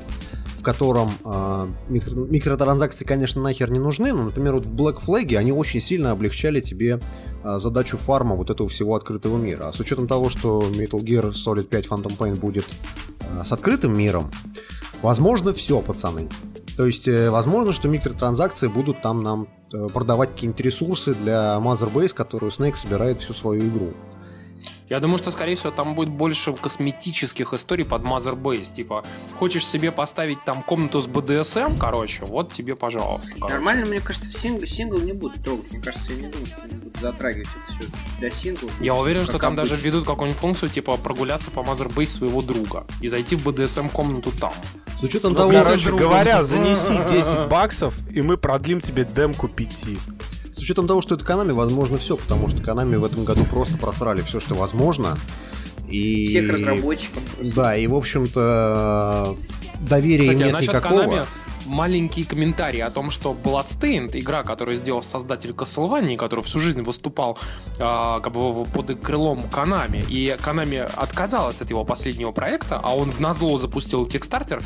в 0.60 0.64
котором 0.64 1.12
микро- 1.24 2.28
микротранзакции, 2.30 3.06
конечно, 3.06 3.42
нахер 3.42 3.70
не 3.72 3.80
нужны, 3.80 4.12
но, 4.14 4.24
например, 4.24 4.56
вот 4.56 4.66
в 4.66 4.74
Black 4.74 5.00
Flag 5.06 5.36
они 5.38 5.52
очень 5.52 5.80
сильно 5.80 6.12
облегчали 6.12 6.60
тебе 6.60 7.00
задачу 7.44 7.98
фарма 7.98 8.36
вот 8.36 8.50
этого 8.50 8.68
всего 8.68 8.96
открытого 8.96 9.38
мира. 9.38 9.66
А 9.68 9.72
с 9.72 9.80
учетом 9.80 10.08
того, 10.08 10.30
что 10.32 10.64
Metal 10.64 11.00
Gear 11.04 11.32
Solid 11.34 11.68
5 11.68 11.86
Phantom 11.86 12.18
Pain 12.18 12.40
будет 12.40 12.66
с 13.44 13.52
открытым 13.52 13.96
миром, 13.96 14.32
возможно 15.02 15.54
все, 15.54 15.82
пацаны. 15.82 16.30
То 16.78 16.86
есть, 16.86 17.08
э, 17.08 17.30
возможно, 17.30 17.74
что 17.74 17.88
микротранзакции 17.88 18.68
будут 18.68 19.02
там 19.02 19.24
нам 19.24 19.48
э, 19.74 19.88
продавать 19.88 20.32
какие-нибудь 20.32 20.62
ресурсы 20.62 21.14
для 21.14 21.58
Mother 21.62 22.14
которую 22.14 22.52
Snake 22.52 22.76
собирает 22.78 23.22
всю 23.22 23.34
свою 23.34 23.68
игру. 23.68 23.94
Я 24.88 25.00
думаю, 25.00 25.18
что, 25.18 25.32
скорее 25.32 25.56
всего, 25.56 25.72
там 25.72 25.96
будет 25.96 26.10
больше 26.10 26.54
косметических 26.54 27.54
историй 27.54 27.86
под 27.86 28.04
Mother 28.04 28.36
Base. 28.40 28.72
Типа, 28.74 29.04
хочешь 29.38 29.66
себе 29.66 29.92
поставить 29.92 30.38
там 30.46 30.62
комнату 30.62 31.02
с 31.02 31.08
BDSM, 31.08 31.78
короче, 31.80 32.24
вот 32.26 32.54
тебе, 32.54 32.76
пожалуйста. 32.76 33.32
короче. 33.34 33.54
Нормально, 33.54 33.86
мне 33.88 34.00
кажется, 34.00 34.32
сингл, 34.32 34.66
сингл 34.68 35.00
не 35.00 35.14
будут 35.14 35.44
трогать. 35.44 35.72
Мне 35.72 35.82
кажется, 35.82 36.14
я 36.14 36.22
не 36.22 36.28
думаю, 36.28 36.48
что 36.48 36.62
они 36.66 36.74
будут 36.76 36.98
затрагивать 37.02 37.48
это 37.48 37.74
все 37.74 37.92
для 38.20 38.32
сингла. 38.32 38.70
Я 38.80 38.94
уверен, 38.94 39.26
что 39.26 39.40
там 39.40 39.56
даже 39.56 39.74
обычно. 39.74 39.86
введут 39.88 40.06
какую-нибудь 40.06 40.40
функцию, 40.40 40.70
типа 40.70 40.98
прогуляться 40.98 41.50
по 41.50 41.62
Mother 41.62 41.92
Base 41.92 42.06
своего 42.06 42.42
друга 42.44 42.86
и 43.02 43.08
зайти 43.08 43.36
в 43.36 43.48
BDSM 43.48 43.90
комнату 43.90 44.32
там. 44.40 44.54
С 45.00 45.04
учетом 45.04 45.32
Ну, 45.34 45.38
того, 45.40 45.50
короче, 45.52 45.68
Короче 45.68 45.86
другом. 45.88 46.08
говоря, 46.10 46.44
занеси 46.44 46.94
10 47.10 47.50
баксов, 47.50 47.96
и 48.12 48.22
мы 48.22 48.38
продлим 48.38 48.82
тебе 48.82 49.04
демку 49.04 49.48
5. 49.48 49.88
С 50.56 50.60
учетом 50.60 50.88
того, 50.88 51.02
что 51.02 51.16
это 51.16 51.26
Konami, 51.26 51.54
возможно 51.54 51.98
все, 51.98 52.16
потому 52.16 52.50
что 52.50 52.62
Konami 52.62 52.98
в 52.98 53.04
этом 53.04 53.26
году 53.26 53.44
просто 53.46 53.78
просрали 53.78 54.22
все, 54.22 54.40
что 54.40 54.56
возможно. 54.56 55.18
И... 55.88 56.26
Всех 56.26 56.50
разработчиков. 56.50 57.22
Да, 57.42 57.76
и, 57.76 57.88
в 57.88 57.96
общем-то, 57.96 59.36
доверия 59.82 60.22
Кстати, 60.22 60.42
а 60.44 60.46
нет 60.46 60.54
насчет 60.54 60.74
никакого. 60.74 61.04
Konami 61.04 61.26
маленький 61.66 62.24
комментарий 62.24 62.82
о 62.82 62.92
том, 62.92 63.12
что 63.12 63.34
Bloodstained, 63.34 64.18
игра, 64.18 64.44
которую 64.44 64.78
сделал 64.78 65.04
создатель 65.04 65.52
Castlevania, 65.52 66.16
который 66.16 66.44
всю 66.44 66.60
жизнь 66.60 66.82
выступал 66.82 67.38
а, 67.80 68.20
как 68.20 68.34
бы 68.34 68.66
под 68.66 69.00
крылом 69.02 69.42
Konami, 69.52 70.06
и 70.08 70.36
Konami 70.40 70.80
отказалась 70.80 71.62
от 71.62 71.70
его 71.70 71.84
последнего 71.84 72.32
проекта, 72.32 72.80
а 72.82 72.96
он 72.96 73.12
в 73.12 73.20
назло 73.20 73.58
запустил 73.58 74.06
Kickstarter, 74.06 74.64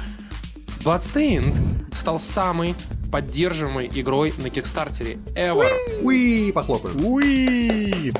Bloodstained 0.83 1.55
стал 1.93 2.19
самой 2.19 2.75
поддерживаемой 3.11 3.89
игрой 3.93 4.33
на 4.37 4.49
Кикстартере 4.49 5.17
ever. 5.35 5.69
Уи, 6.03 6.51
похлопаем. 6.51 7.05
Уи! 7.05 8.13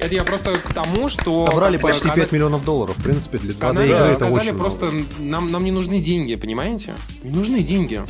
Это 0.00 0.14
я 0.14 0.24
просто 0.24 0.52
к 0.54 0.72
тому, 0.72 1.08
что... 1.10 1.40
Собрали 1.40 1.76
бы, 1.76 1.82
почти 1.82 2.08
5 2.08 2.32
миллионов 2.32 2.64
долларов. 2.64 2.96
В 2.96 3.02
принципе, 3.02 3.38
для 3.38 3.52
2D 3.52 3.58
Konami 3.58 3.84
игры 3.86 3.96
это 3.98 4.14
сказали 4.14 4.48
очень 4.48 4.58
просто, 4.58 4.86
много. 4.86 5.08
нам, 5.18 5.52
нам 5.52 5.64
не 5.64 5.72
нужны 5.72 6.00
деньги, 6.00 6.36
понимаете? 6.36 6.94
Не 7.22 7.36
нужны 7.36 7.62
деньги. 7.62 8.02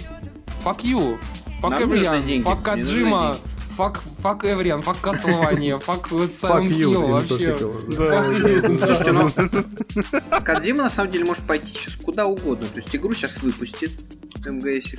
Fuck 0.65 0.83
you. 0.83 1.19
Fuck 1.61 1.71
Нам 1.71 1.89
нужны 1.89 2.05
everyone. 2.05 2.27
деньги, 2.27 2.47
Fuck 2.47 2.77
не 2.77 2.83
нужны 2.83 3.09
Kojima. 3.09 3.37
Fuck 4.23 4.43
everyone. 4.45 4.83
Fuck 4.83 5.01
Castlevania. 5.01 5.79
Fuck 5.87 6.09
Fuck 6.09 6.29
Silent 6.29 6.69
Hill. 6.69 7.11
Вообще. 7.11 7.57
Слушайте, 8.85 9.13
ну, 9.13 9.31
Кадзима 10.45 10.83
на 10.85 10.91
самом 10.91 11.11
деле 11.13 11.25
может 11.25 11.47
пойти 11.47 11.73
сейчас 11.73 11.97
куда 11.97 12.27
угодно. 12.27 12.67
То 12.69 12.81
есть 12.81 12.95
игру 12.95 13.13
сейчас 13.15 13.43
выпустит 13.43 13.93
МГС. 14.45 14.95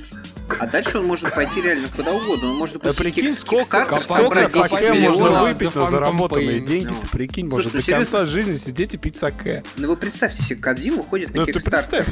А 0.58 0.66
дальше 0.66 0.98
он 0.98 1.06
может 1.06 1.34
пойти 1.34 1.60
реально 1.60 1.88
куда 1.88 2.12
угодно. 2.12 2.50
Он 2.50 2.56
может 2.56 2.80
Да 2.82 2.92
прикинь, 2.92 3.26
кикс- 3.26 3.40
сколько, 3.40 3.64
сколько 3.96 3.96
собрать 3.96 4.52
10 4.54 4.70
саке 4.70 4.94
можно 5.08 5.42
выпить 5.44 5.74
на 5.74 5.86
заработанные 5.86 6.60
деньги. 6.60 6.88
Ну. 6.88 6.94
Ты 7.02 7.08
прикинь, 7.08 7.48
Слушай, 7.50 7.66
можно 7.66 7.80
ну, 7.80 7.86
до 7.86 7.92
конца 7.92 8.26
жизни 8.26 8.52
сидеть 8.56 8.94
и 8.94 8.98
пить 8.98 9.16
саке. 9.16 9.64
Ну 9.76 9.88
вы 9.88 9.96
представьте 9.96 10.42
себе, 10.42 10.60
Кадзима 10.60 11.00
уходит 11.00 11.34
на 11.34 11.40
Ну 11.40 11.46
ты 11.46 11.52
Kickstarter. 11.52 11.70
представь, 11.70 12.06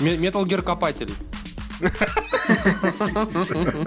Ме- 0.00 0.16
Metal 0.16 0.44
Gear 0.44 0.62
Копатель. 0.62 1.10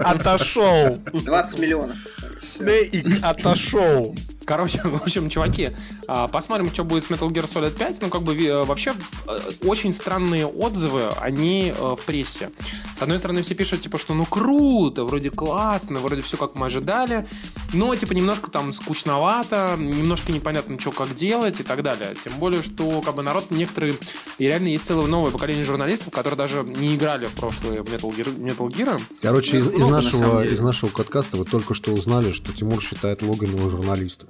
отошел. 0.00 0.98
20 1.12 1.58
миллионов. 1.58 1.96
Снейк 2.40 3.22
отошел. 3.22 4.14
Короче, 4.44 4.80
в 4.84 4.96
общем, 4.96 5.28
чуваки, 5.28 5.70
а, 6.08 6.26
посмотрим, 6.26 6.72
что 6.72 6.82
будет 6.82 7.04
с 7.04 7.06
Metal 7.06 7.28
Gear 7.28 7.44
Solid 7.44 7.70
5. 7.70 8.02
Ну, 8.02 8.08
как 8.08 8.22
бы, 8.22 8.34
э, 8.34 8.64
вообще, 8.64 8.94
э, 9.26 9.38
очень 9.62 9.92
странные 9.92 10.46
отзывы, 10.46 11.02
они 11.20 11.72
э, 11.76 11.96
в 11.96 12.04
прессе. 12.04 12.50
С 12.98 13.02
одной 13.02 13.18
стороны, 13.18 13.42
все 13.42 13.54
пишут, 13.54 13.82
типа, 13.82 13.98
что 13.98 14.14
ну 14.14 14.24
круто, 14.26 15.04
вроде 15.04 15.30
классно, 15.30 16.00
вроде 16.00 16.22
все 16.22 16.36
как 16.36 16.54
мы 16.54 16.66
ожидали. 16.66 17.28
Но, 17.72 17.94
типа, 17.94 18.12
немножко 18.12 18.50
там 18.50 18.72
скучновато, 18.72 19.76
немножко 19.78 20.32
непонятно, 20.32 20.78
что 20.78 20.90
как 20.90 21.14
делать 21.14 21.60
и 21.60 21.62
так 21.62 21.82
далее. 21.82 22.14
Тем 22.22 22.34
более, 22.38 22.62
что, 22.62 23.00
как 23.02 23.14
бы, 23.14 23.22
народ 23.22 23.50
некоторые... 23.50 23.96
И 24.38 24.46
реально 24.46 24.68
есть 24.68 24.86
целое 24.86 25.06
новое 25.06 25.30
поколение 25.30 25.64
журналистов, 25.64 26.12
которые 26.12 26.36
даже 26.36 26.62
не 26.62 26.96
играли 26.96 27.26
в 27.26 27.32
прошлые 27.32 27.80
Metal 27.80 28.10
Gear. 28.10 28.36
Metal 28.36 28.68
Gear. 28.68 29.00
Короче, 29.22 29.58
из, 29.58 29.66
из, 29.66 29.74
Много, 29.74 29.90
на 29.90 29.96
нашего, 29.96 30.44
из 30.44 30.60
нашего 30.60 30.90
подкаста 30.90 31.36
вы 31.36 31.44
только 31.44 31.74
что 31.74 31.92
узнали, 31.92 32.32
что 32.32 32.52
Тимур 32.52 32.82
считает 32.82 33.22
Логанова 33.22 33.70
журналистом. 33.70 34.28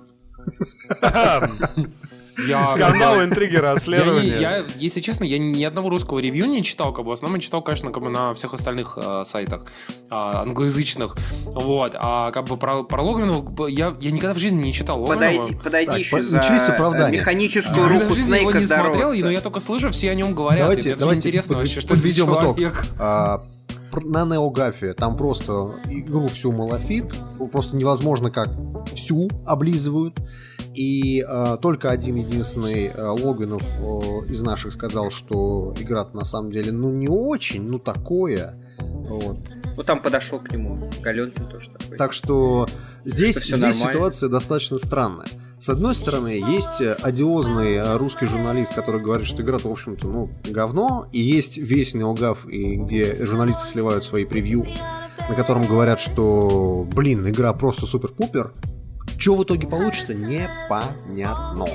Я, 2.46 2.66
Скандал, 2.74 3.22
интриги, 3.22 3.54
Я, 3.54 3.60
расследования. 3.60 4.38
я, 4.40 4.64
если 4.76 5.00
честно, 5.00 5.24
я 5.24 5.38
ни 5.38 5.62
одного 5.64 5.90
русского 5.90 6.18
ревью 6.18 6.46
не 6.46 6.62
читал, 6.62 6.92
как 6.92 7.04
бы, 7.04 7.10
в 7.10 7.14
основном 7.14 7.36
я 7.36 7.42
читал, 7.42 7.62
конечно, 7.62 7.90
как 7.90 8.02
бы 8.02 8.10
на 8.10 8.34
всех 8.34 8.54
остальных 8.54 8.98
э, 9.00 9.24
сайтах 9.26 9.62
э, 9.88 10.04
англоязычных, 10.10 11.16
вот, 11.46 11.94
а 11.98 12.30
как 12.32 12.46
бы 12.46 12.56
про, 12.56 12.82
про 12.82 13.02
Логвинова 13.02 13.42
бы, 13.42 13.70
я, 13.70 13.96
я 14.00 14.10
никогда 14.10 14.34
в 14.34 14.38
жизни 14.38 14.62
не 14.62 14.72
читал 14.72 15.00
Логвинова. 15.00 15.38
Подойди, 15.38 15.58
подойди 15.62 15.86
Так, 15.90 15.98
еще 15.98 16.16
по- 16.16 16.22
за 16.22 16.38
механическую 17.10 17.84
Никогда 17.84 18.04
руку 18.04 18.14
Снейка 18.16 18.58
не 18.58 18.66
смотрел, 18.66 19.12
но 19.12 19.30
я 19.30 19.40
только 19.40 19.60
слышу, 19.60 19.90
все 19.90 20.10
о 20.10 20.14
нем 20.14 20.34
говорят. 20.34 20.62
Давайте, 20.64 20.88
мне 20.88 20.94
даже 20.94 21.00
давайте 21.00 21.28
интересно 21.28 21.54
под- 21.54 21.62
вообще, 21.62 21.80
что 21.80 21.94
это 21.94 22.08
итог. 22.10 22.84
А, 22.98 23.42
на 23.92 24.24
Неогафе 24.24 24.94
там 24.94 25.16
просто 25.16 25.74
игру 25.88 26.28
всю 26.28 26.52
малофит, 26.52 27.06
просто 27.52 27.76
невозможно 27.76 28.30
как 28.30 28.50
всю 28.94 29.28
облизывают. 29.46 30.18
И 30.74 31.24
а, 31.26 31.56
только 31.56 31.90
один 31.90 32.14
единственный 32.14 32.88
а, 32.88 33.12
Логинов 33.12 33.62
а, 33.80 34.24
из 34.26 34.42
наших 34.42 34.72
сказал, 34.72 35.10
что 35.10 35.74
игра 35.78 36.06
на 36.12 36.24
самом 36.24 36.52
деле 36.52 36.72
ну 36.72 36.90
не 36.90 37.08
очень, 37.08 37.62
ну 37.62 37.78
такое. 37.78 38.56
Вот. 38.78 39.36
Вот 39.76 39.86
там 39.86 40.00
подошел 40.00 40.38
к 40.38 40.50
нему 40.52 40.90
Галенкин 41.00 41.46
тоже 41.48 41.70
такой. 41.70 41.96
Так 41.96 42.12
что 42.12 42.68
здесь, 43.04 43.36
Что 43.36 43.56
здесь 43.56 43.80
нормально. 43.80 43.92
ситуация 43.92 44.28
достаточно 44.28 44.78
странная. 44.78 45.26
С 45.58 45.68
одной 45.68 45.94
стороны, 45.94 46.28
есть 46.28 46.80
э, 46.80 46.96
одиозный 47.02 47.74
э, 47.74 47.96
русский 47.98 48.24
журналист, 48.24 48.74
который 48.74 49.02
говорит, 49.02 49.26
что 49.26 49.42
игра-то, 49.42 49.68
в 49.68 49.72
общем-то, 49.72 50.08
ну, 50.08 50.30
говно, 50.48 51.06
и 51.12 51.20
есть 51.20 51.58
весь 51.58 51.92
неогав, 51.92 52.48
и 52.48 52.76
где 52.76 53.14
журналисты 53.26 53.66
сливают 53.66 54.02
свои 54.02 54.24
превью, 54.24 54.66
на 55.28 55.34
котором 55.34 55.66
говорят, 55.66 56.00
что, 56.00 56.88
блин, 56.94 57.28
игра 57.28 57.52
просто 57.52 57.84
супер-пупер. 57.84 58.54
Что 59.20 59.36
в 59.36 59.44
итоге 59.44 59.66
получится, 59.66 60.14
непонятно. 60.14 61.66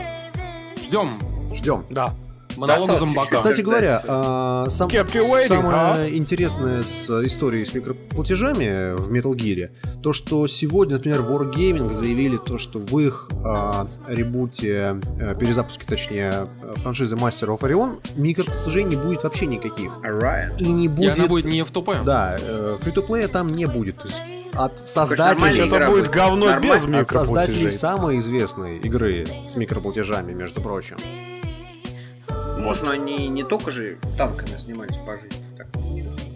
Ждем 0.84 1.20
Ждем. 1.54 1.86
Да. 1.92 2.12
Монолога 2.58 2.94
Осталось 2.94 3.00
зомбака. 3.00 3.30
чуть-чуть. 3.30 3.38
Кстати 3.39 3.62
говоря, 3.62 4.02
а, 4.08 4.68
сам- 4.70 4.89
самое 4.89 6.10
huh? 6.10 6.15
интересное 6.15 6.84
с 6.84 7.10
историей 7.26 7.65
с 7.65 7.74
микроплатежами 7.74 8.96
в 8.96 9.12
Metal 9.12 9.34
Gear, 9.34 9.70
то, 10.02 10.13
что 10.13 10.48
сегодня, 10.48 10.96
например, 10.96 11.22
Wargaming 11.22 11.94
заявили 11.94 12.38
то, 12.38 12.58
что 12.58 12.80
в 12.80 13.00
их 13.00 13.30
а, 13.44 13.86
ребуте, 14.08 15.00
а, 15.20 15.36
перезапуске, 15.36 15.86
точнее, 15.88 16.32
а, 16.32 16.48
франшизы 16.78 17.15
Master 17.15 17.48
of 17.56 17.60
Orion, 17.60 18.00
микроплатежей 18.15 18.84
не 18.84 18.96
будет 18.96 19.24
вообще 19.24 19.46
никаких. 19.46 19.91
И 20.60 20.72
не 20.72 20.86
И 20.86 20.88
будет... 20.88 21.18
она 21.18 21.28
будет 21.28 21.46
не 21.46 21.63
в 21.63 21.72
тупе. 21.72 22.00
Да, 22.06 22.38
фри-то-плея 22.82 23.28
там 23.28 23.50
не 23.50 23.65
будет. 23.65 23.98
То 23.98 24.08
есть 24.08 24.18
от 24.54 24.88
создателей... 24.88 25.68
Это 25.68 25.89
будет 25.89 26.10
говно 26.10 26.60
без 26.60 26.72
От 26.72 26.82
создателей 26.82 27.00
микроплатежей. 27.02 27.72
самой 27.72 28.20
известной 28.20 28.78
игры 28.78 29.28
с 29.50 29.56
микроплатежами, 29.56 30.34
между 30.34 30.62
прочим. 30.62 30.96
Слушай, 32.73 32.84
ну 32.86 32.91
они 33.04 33.28
не 33.30 33.43
только 33.43 33.71
же 33.71 33.97
танками 34.17 34.51
занимались 34.62 34.95
по 35.06 35.13
жизни. 35.17 35.45
так. 35.58 35.67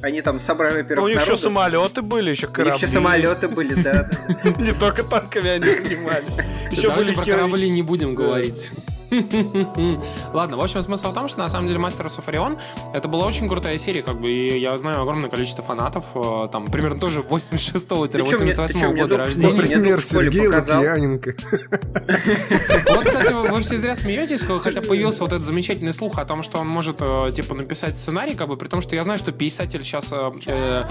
Они 0.01 0.21
там 0.21 0.39
собрали, 0.39 0.75
Ну, 0.77 0.81
во-первых, 0.83 1.05
У 1.05 1.07
них 1.09 1.17
еще 1.17 1.25
народу. 1.31 1.43
самолеты 1.43 2.01
были, 2.01 2.29
еще 2.29 2.45
У 2.45 2.49
них 2.49 2.55
корабли. 2.55 2.77
еще 2.77 2.87
самолеты 2.87 3.47
были, 3.49 3.73
да. 3.73 4.09
Не 4.59 4.71
только 4.73 5.03
танками 5.03 5.49
они 5.49 5.65
занимались. 5.73 6.37
Еще 6.71 6.89
были 6.95 7.13
корабли 7.13 7.69
не 7.69 7.81
будем 7.81 8.15
говорить. 8.15 8.69
Ладно, 10.33 10.57
в 10.57 10.61
общем, 10.61 10.81
смысл 10.83 11.11
в 11.11 11.13
том, 11.13 11.27
что 11.27 11.39
на 11.39 11.49
самом 11.49 11.67
деле 11.67 11.79
Masters 11.79 12.17
of 12.19 12.25
Orion 12.27 12.57
это 12.93 13.07
была 13.07 13.25
очень 13.25 13.47
крутая 13.47 13.77
серия, 13.77 14.03
как 14.03 14.19
бы, 14.19 14.29
и 14.31 14.59
я 14.59 14.77
знаю 14.77 15.01
огромное 15.01 15.29
количество 15.29 15.63
фанатов, 15.63 16.05
э, 16.15 16.47
там, 16.51 16.67
примерно 16.67 16.99
тоже 16.99 17.21
Ты 17.23 17.27
чё 17.27 17.37
мне- 17.37 18.07
ты 18.07 18.17
чё 18.17 18.23
86-88 18.25 18.91
мне 18.91 19.01
года 19.03 19.17
рождения. 19.17 19.53
Например, 19.53 20.01
Сергей. 20.01 20.47
Лукьяненко. 20.47 21.33
Вот, 22.95 23.05
кстати, 23.05 23.33
вы, 23.33 23.59
все 23.61 23.77
зря 23.77 23.95
смеетесь, 23.95 24.43
хотя 24.43 24.81
появился 24.81 25.23
вот 25.23 25.33
этот 25.33 25.45
замечательный 25.45 25.93
слух 25.93 26.17
о 26.19 26.25
том, 26.25 26.43
что 26.43 26.59
он 26.59 26.67
может, 26.67 26.97
э, 26.99 27.31
типа, 27.33 27.55
написать 27.55 27.95
сценарий, 27.95 28.35
как 28.35 28.47
бы, 28.47 28.57
при 28.57 28.67
том, 28.67 28.81
что 28.81 28.95
я 28.95 29.03
знаю, 29.03 29.17
что 29.19 29.31
писатель 29.31 29.83
сейчас 29.83 30.09
э, 30.11 30.83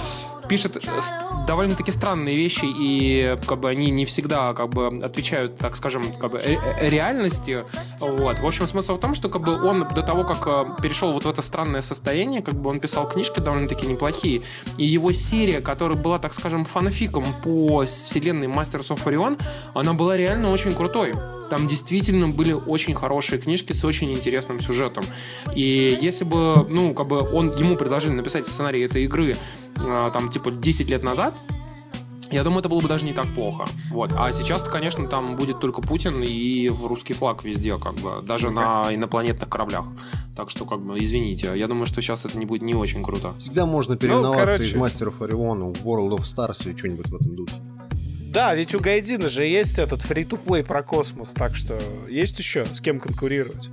пишет 0.48 0.76
э, 0.76 1.00
довольно-таки 1.46 1.92
странные 1.92 2.36
вещи, 2.36 2.64
и, 2.64 3.36
как 3.46 3.60
бы, 3.60 3.68
они 3.68 3.90
не 3.90 4.04
всегда, 4.04 4.54
как 4.54 4.70
бы, 4.70 4.86
отвечают, 5.04 5.56
так 5.56 5.76
скажем, 5.76 6.02
как 6.12 6.32
бы, 6.32 6.38
э, 6.38 6.88
реальности, 6.88 7.64
вот. 8.00 8.38
В 8.38 8.46
общем, 8.46 8.66
смысл 8.66 8.96
в 8.96 9.00
том, 9.00 9.14
что, 9.14 9.28
как 9.28 9.42
бы, 9.42 9.62
он 9.64 9.86
до 9.94 10.02
того, 10.02 10.24
как 10.24 10.46
э, 10.46 10.82
перешел 10.82 11.12
вот 11.12 11.24
в 11.24 11.28
это 11.28 11.42
странное 11.42 11.82
состояние, 11.82 12.42
как 12.42 12.54
бы, 12.54 12.70
он 12.70 12.80
писал 12.80 13.08
книжки 13.08 13.40
довольно-таки 13.40 13.86
неплохие, 13.86 14.42
и 14.76 14.84
его 14.84 15.12
серия, 15.12 15.60
которая 15.60 15.98
была, 15.98 16.18
так 16.18 16.34
скажем, 16.34 16.64
фанфиком 16.64 17.24
по 17.42 17.84
вселенной 17.84 18.46
Masters 18.48 18.88
of 18.88 19.04
Orion, 19.04 19.40
она 19.74 19.94
была 19.94 20.16
реально 20.16 20.50
очень 20.50 20.72
крутой. 20.72 21.14
Там 21.50 21.68
действительно 21.68 22.28
были 22.28 22.52
очень 22.52 22.94
хорошие 22.94 23.38
книжки 23.40 23.72
с 23.72 23.84
очень 23.84 24.12
интересным 24.12 24.60
сюжетом. 24.60 25.04
И 25.54 25.98
если 26.00 26.24
бы, 26.24 26.66
ну, 26.68 26.94
как 26.94 27.08
бы 27.08 27.20
он 27.20 27.54
ему 27.56 27.76
предложили 27.76 28.12
написать 28.12 28.46
сценарий 28.46 28.82
этой 28.82 29.04
игры, 29.04 29.36
э, 29.76 30.10
там, 30.12 30.30
типа, 30.30 30.50
10 30.50 30.88
лет 30.88 31.02
назад, 31.02 31.34
я 32.30 32.44
думаю, 32.44 32.60
это 32.60 32.68
было 32.68 32.80
бы 32.80 32.88
даже 32.88 33.04
не 33.06 33.12
так 33.12 33.26
плохо. 33.28 33.64
Вот. 33.90 34.10
А 34.16 34.32
сейчас, 34.32 34.62
конечно, 34.62 35.06
там 35.08 35.36
будет 35.36 35.60
только 35.60 35.80
Путин 35.80 36.22
и 36.22 36.68
в 36.68 36.86
русский 36.86 37.14
флаг 37.14 37.42
везде, 37.44 37.78
как 37.78 37.94
бы, 37.94 38.22
даже 38.22 38.50
на 38.50 38.94
инопланетных 38.94 39.48
кораблях. 39.48 39.86
Так 40.36 40.50
что, 40.50 40.66
как 40.66 40.80
бы, 40.80 40.98
извините, 40.98 41.52
я 41.56 41.66
думаю, 41.66 41.86
что 41.86 42.02
сейчас 42.02 42.24
это 42.24 42.38
не 42.38 42.44
будет 42.44 42.62
не 42.62 42.74
очень 42.74 43.02
круто. 43.02 43.32
Всегда 43.38 43.66
можно 43.66 43.96
переименоваться 43.96 44.56
короче. 44.56 44.70
из 44.70 44.74
мастеров 44.74 45.22
Ориона 45.22 45.66
в 45.66 45.86
World 45.86 46.18
of 46.18 46.22
Stars 46.22 46.68
или 46.68 46.76
что-нибудь 46.76 47.08
в 47.08 47.14
этом 47.14 47.34
духе. 47.34 47.54
Да, 48.28 48.54
ведь 48.54 48.74
у 48.74 48.80
Гайдина 48.80 49.28
же 49.28 49.44
есть 49.44 49.78
этот 49.78 50.02
фри-то-плей 50.02 50.62
про 50.62 50.82
космос, 50.82 51.32
так 51.32 51.54
что 51.56 51.78
есть 52.08 52.38
еще 52.38 52.66
с 52.66 52.80
кем 52.80 53.00
конкурировать. 53.00 53.68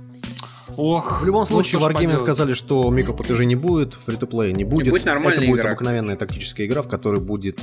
Ох, 0.76 1.22
В 1.22 1.24
любом 1.26 1.40
ну 1.42 1.46
случае, 1.46 1.80
ж 1.80 1.84
Wargaming 1.84 1.92
поделать. 1.94 2.20
сказали, 2.22 2.54
что 2.54 2.90
микроплатежей 2.90 3.46
не 3.46 3.54
будет, 3.54 3.94
фри-то-плея 3.94 4.52
не 4.52 4.64
будет. 4.64 4.90
будет 4.90 5.04
нормальная 5.04 5.38
Это 5.38 5.46
будет 5.46 5.60
игра. 5.60 5.70
обыкновенная 5.70 6.16
тактическая 6.16 6.66
игра, 6.66 6.82
в 6.82 6.88
которой 6.88 7.20
будет 7.20 7.60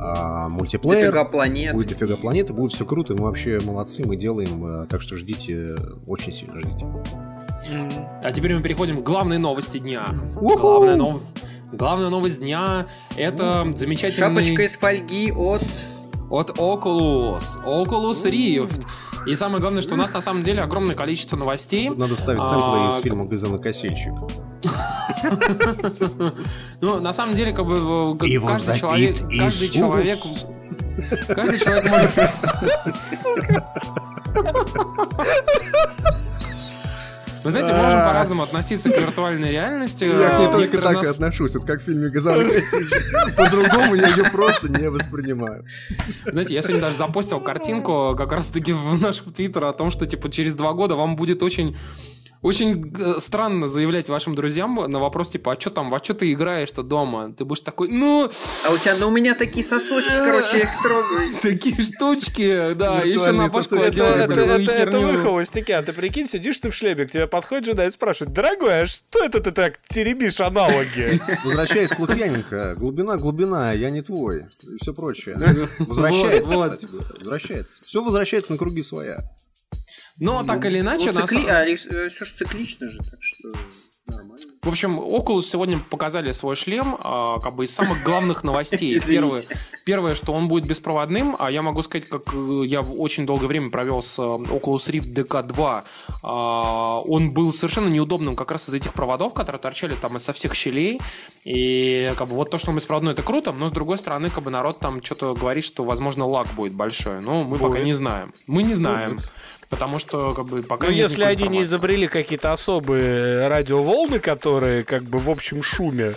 а, 0.00 0.44
Дофига 0.44 0.48
мультиплеер, 0.48 1.24
планет. 1.30 1.74
будет 1.74 1.88
дофига 1.88 2.16
планеты, 2.16 2.52
будет 2.52 2.72
все 2.72 2.86
круто, 2.86 3.14
мы 3.14 3.22
вообще 3.24 3.60
молодцы, 3.64 4.04
мы 4.06 4.16
делаем, 4.16 4.64
а, 4.64 4.86
так 4.86 5.02
что 5.02 5.16
ждите, 5.16 5.76
очень 6.06 6.32
сильно 6.32 6.60
ждите. 6.60 6.86
А 8.22 8.32
теперь 8.32 8.54
мы 8.54 8.62
переходим 8.62 9.02
к 9.02 9.04
главной 9.04 9.38
новости 9.38 9.78
дня. 9.78 10.06
Уху! 10.40 10.58
Главная, 10.58 10.96
нов- 10.96 11.22
Главная 11.72 12.08
новость 12.08 12.38
дня 12.38 12.86
это 13.16 13.68
замечательный 13.76 14.18
Шапочка 14.42 14.62
из 14.62 14.76
фольги 14.76 15.32
от... 15.32 15.62
от 16.30 16.50
Oculus. 16.58 17.62
Oculus 17.64 18.24
Rift. 18.30 18.86
И 19.26 19.34
самое 19.34 19.60
главное, 19.60 19.82
что 19.82 19.94
у 19.94 19.96
нас 19.96 20.12
на 20.12 20.20
самом 20.20 20.42
деле 20.42 20.62
огромное 20.62 20.94
количество 20.94 21.36
новостей. 21.36 21.88
Тут 21.88 21.98
надо 21.98 22.16
вставить 22.16 22.44
сэмплы 22.44 22.88
А, 22.88 22.90
из 22.90 22.96
фильма 23.02 23.24
«Газонокосильщик». 23.26 24.12
Ну, 26.80 27.00
на 27.00 27.12
самом 27.12 27.34
деле, 27.34 27.52
как 27.52 27.66
бы 27.66 28.16
каждый 28.18 28.78
человек, 28.78 29.16
каждый 29.38 29.68
человек, 29.68 30.18
каждый 31.28 31.58
человек 31.58 31.90
может. 31.90 32.14
Вы 37.44 37.50
знаете, 37.50 37.72
можем 37.72 38.00
по-разному 38.00 38.42
относиться 38.42 38.90
к 38.90 38.96
виртуальной 38.96 39.50
реальности. 39.50 40.04
Я 40.04 40.30
к 40.30 40.38
ней 40.40 40.50
только 40.50 40.78
так 40.82 41.04
и 41.04 41.06
отношусь, 41.06 41.54
вот 41.54 41.64
как 41.64 41.80
в 41.80 41.84
фильме 41.84 42.08
«Газонокосильщик». 42.08 43.36
По-другому 43.36 43.94
я 43.94 44.08
ее 44.08 44.24
просто 44.24 44.70
не 44.70 44.88
воспринимаю. 44.90 45.64
Знаете, 46.26 46.54
я 46.54 46.62
сегодня 46.62 46.80
даже 46.82 46.96
запостил 46.96 47.40
картинку 47.40 48.14
как 48.16 48.32
раз-таки 48.32 48.72
в 48.72 49.00
наш 49.00 49.18
твиттер 49.18 49.64
о 49.64 49.72
том, 49.72 49.90
что 49.90 50.06
типа 50.06 50.30
через 50.30 50.54
два 50.54 50.72
года 50.72 50.96
вам 50.96 51.16
будет 51.16 51.42
очень 51.42 51.76
очень 52.42 52.92
э, 52.98 53.16
странно 53.18 53.66
заявлять 53.68 54.08
вашим 54.08 54.34
друзьям 54.34 54.74
на 54.74 54.98
вопрос 54.98 55.30
типа, 55.30 55.52
а 55.52 55.60
что 55.60 55.70
там, 55.70 55.90
во 55.90 55.98
что 55.98 56.14
ты 56.14 56.32
играешь-то 56.32 56.82
дома? 56.82 57.32
Ты 57.32 57.44
будешь 57.44 57.62
такой, 57.62 57.88
ну, 57.88 58.30
А 58.66 58.72
у 58.72 58.76
тебя, 58.76 58.94
ну 59.00 59.08
у 59.08 59.10
меня 59.10 59.34
такие 59.34 59.64
сосочки, 59.64 60.10
короче, 60.10 60.58
я 60.58 60.62
их 60.64 60.82
трогаю. 60.82 61.36
такие 61.42 61.82
штучки, 61.82 62.74
да, 62.74 63.00
еще 63.00 63.32
на 63.32 63.48
башку. 63.48 63.76
Это, 63.76 63.86
одевают 63.86 64.16
это, 64.16 64.34
такую 64.34 64.62
это, 64.62 64.72
это 64.72 65.00
вы, 65.00 65.22
холостяки, 65.22 65.72
а 65.72 65.82
ты 65.82 65.92
прикинь, 65.92 66.26
сидишь 66.26 66.58
ты 66.60 66.70
в 66.70 66.74
шлеме, 66.74 67.06
к 67.06 67.10
тебе 67.10 67.26
подходит 67.26 67.66
жена 67.66 67.86
и 67.86 67.90
спрашивает, 67.90 68.34
дорогой, 68.34 68.82
а 68.82 68.86
что 68.86 69.24
это 69.24 69.40
ты 69.40 69.52
так 69.52 69.80
теребишь 69.88 70.40
аналоги? 70.40 71.20
Возвращаясь 71.44 71.90
к 71.90 71.98
Лукьяненко, 71.98 72.76
глубина, 72.76 73.16
глубина, 73.16 73.72
я 73.72 73.90
не 73.90 74.02
твой, 74.02 74.46
и 74.62 74.76
все 74.80 74.94
прочее. 74.94 75.36
Возвращается, 75.78 76.56
кстати 76.56 76.88
возвращается. 77.18 77.84
Все 77.84 78.02
возвращается 78.02 78.52
на 78.52 78.58
круги 78.58 78.82
своя. 78.82 79.18
Но 80.20 80.44
так 80.44 80.64
или 80.64 80.80
иначе, 80.80 81.12
Ну, 81.12 81.20
цикли... 81.26 81.46
са- 81.46 81.50
а, 81.50 82.08
все 82.08 82.24
же 82.24 82.32
циклично 82.32 82.88
же, 82.88 82.98
так 82.98 83.20
что 83.22 83.48
нормально. 84.06 84.44
В 84.62 84.68
общем, 84.68 84.98
Oculus 84.98 85.42
сегодня 85.42 85.78
показали 85.78 86.32
свой 86.32 86.56
шлем, 86.56 86.96
а, 87.00 87.38
как 87.40 87.54
бы 87.54 87.64
из 87.64 87.74
самых 87.74 88.02
главных 88.02 88.42
новостей. 88.42 88.98
Первое, 89.08 89.42
первое, 89.84 90.14
что 90.14 90.32
он 90.32 90.48
будет 90.48 90.66
беспроводным, 90.66 91.36
а 91.38 91.50
я 91.50 91.62
могу 91.62 91.82
сказать, 91.82 92.08
как 92.08 92.22
э, 92.34 92.62
я 92.66 92.80
очень 92.82 93.24
долгое 93.24 93.46
время 93.46 93.70
провел 93.70 94.02
с 94.02 94.18
э, 94.18 94.22
Oculus 94.22 94.90
Rift 94.90 95.14
DK2, 95.14 95.84
а, 96.22 97.00
он 97.00 97.30
был 97.30 97.52
совершенно 97.52 97.88
неудобным 97.88 98.34
как 98.36 98.50
раз 98.50 98.68
из 98.68 98.74
этих 98.74 98.92
проводов, 98.92 99.32
которые 99.32 99.60
торчали 99.60 99.94
там 99.94 100.18
со 100.20 100.32
всех 100.32 100.54
щелей, 100.54 101.00
и 101.44 102.12
как 102.16 102.28
бы 102.28 102.34
вот 102.34 102.50
то, 102.50 102.58
что 102.58 102.70
он 102.70 102.76
беспроводной, 102.76 103.12
это 103.12 103.22
круто, 103.22 103.52
но 103.52 103.68
с 103.68 103.72
другой 103.72 103.98
стороны, 103.98 104.28
как 104.30 104.44
бы 104.44 104.50
народ 104.50 104.80
там 104.80 105.02
что-то 105.02 105.32
говорит, 105.34 105.64
что, 105.64 105.84
возможно, 105.84 106.26
лаг 106.26 106.48
будет 106.56 106.74
большой, 106.74 107.20
но 107.20 107.42
мы 107.44 107.56
будет. 107.56 107.60
пока 107.60 107.78
не 107.80 107.94
знаем. 107.94 108.32
Мы 108.46 108.62
не 108.64 108.74
знаем. 108.74 109.16
Будет. 109.16 109.32
Потому 109.70 109.98
что, 109.98 110.34
как 110.34 110.46
бы, 110.46 110.62
пока 110.62 110.86
Ну, 110.86 110.92
если 110.92 111.24
они 111.24 111.48
не 111.48 111.62
изобрели 111.62 112.08
какие-то 112.08 112.52
особые 112.52 113.48
радиоволны, 113.48 114.18
которые, 114.18 114.84
как 114.84 115.04
бы, 115.04 115.18
в 115.18 115.28
общем 115.28 115.62
шуме 115.62 116.14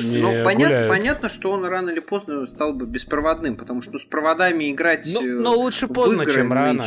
Слушайте, 0.00 0.18
ну 0.18 0.44
понятно, 0.44 0.88
понятно, 0.88 1.28
что 1.28 1.50
он 1.50 1.64
рано 1.64 1.90
или 1.90 2.00
поздно 2.00 2.46
стал 2.46 2.72
бы 2.72 2.86
беспроводным, 2.86 3.56
потому 3.56 3.82
что 3.82 3.98
с 3.98 4.04
проводами 4.04 4.70
играть. 4.70 5.06
Но, 5.12 5.20
но 5.20 5.52
лучше 5.52 5.88
поздно, 5.88 6.22
игры, 6.22 6.34
чем 6.34 6.52
рано. 6.52 6.84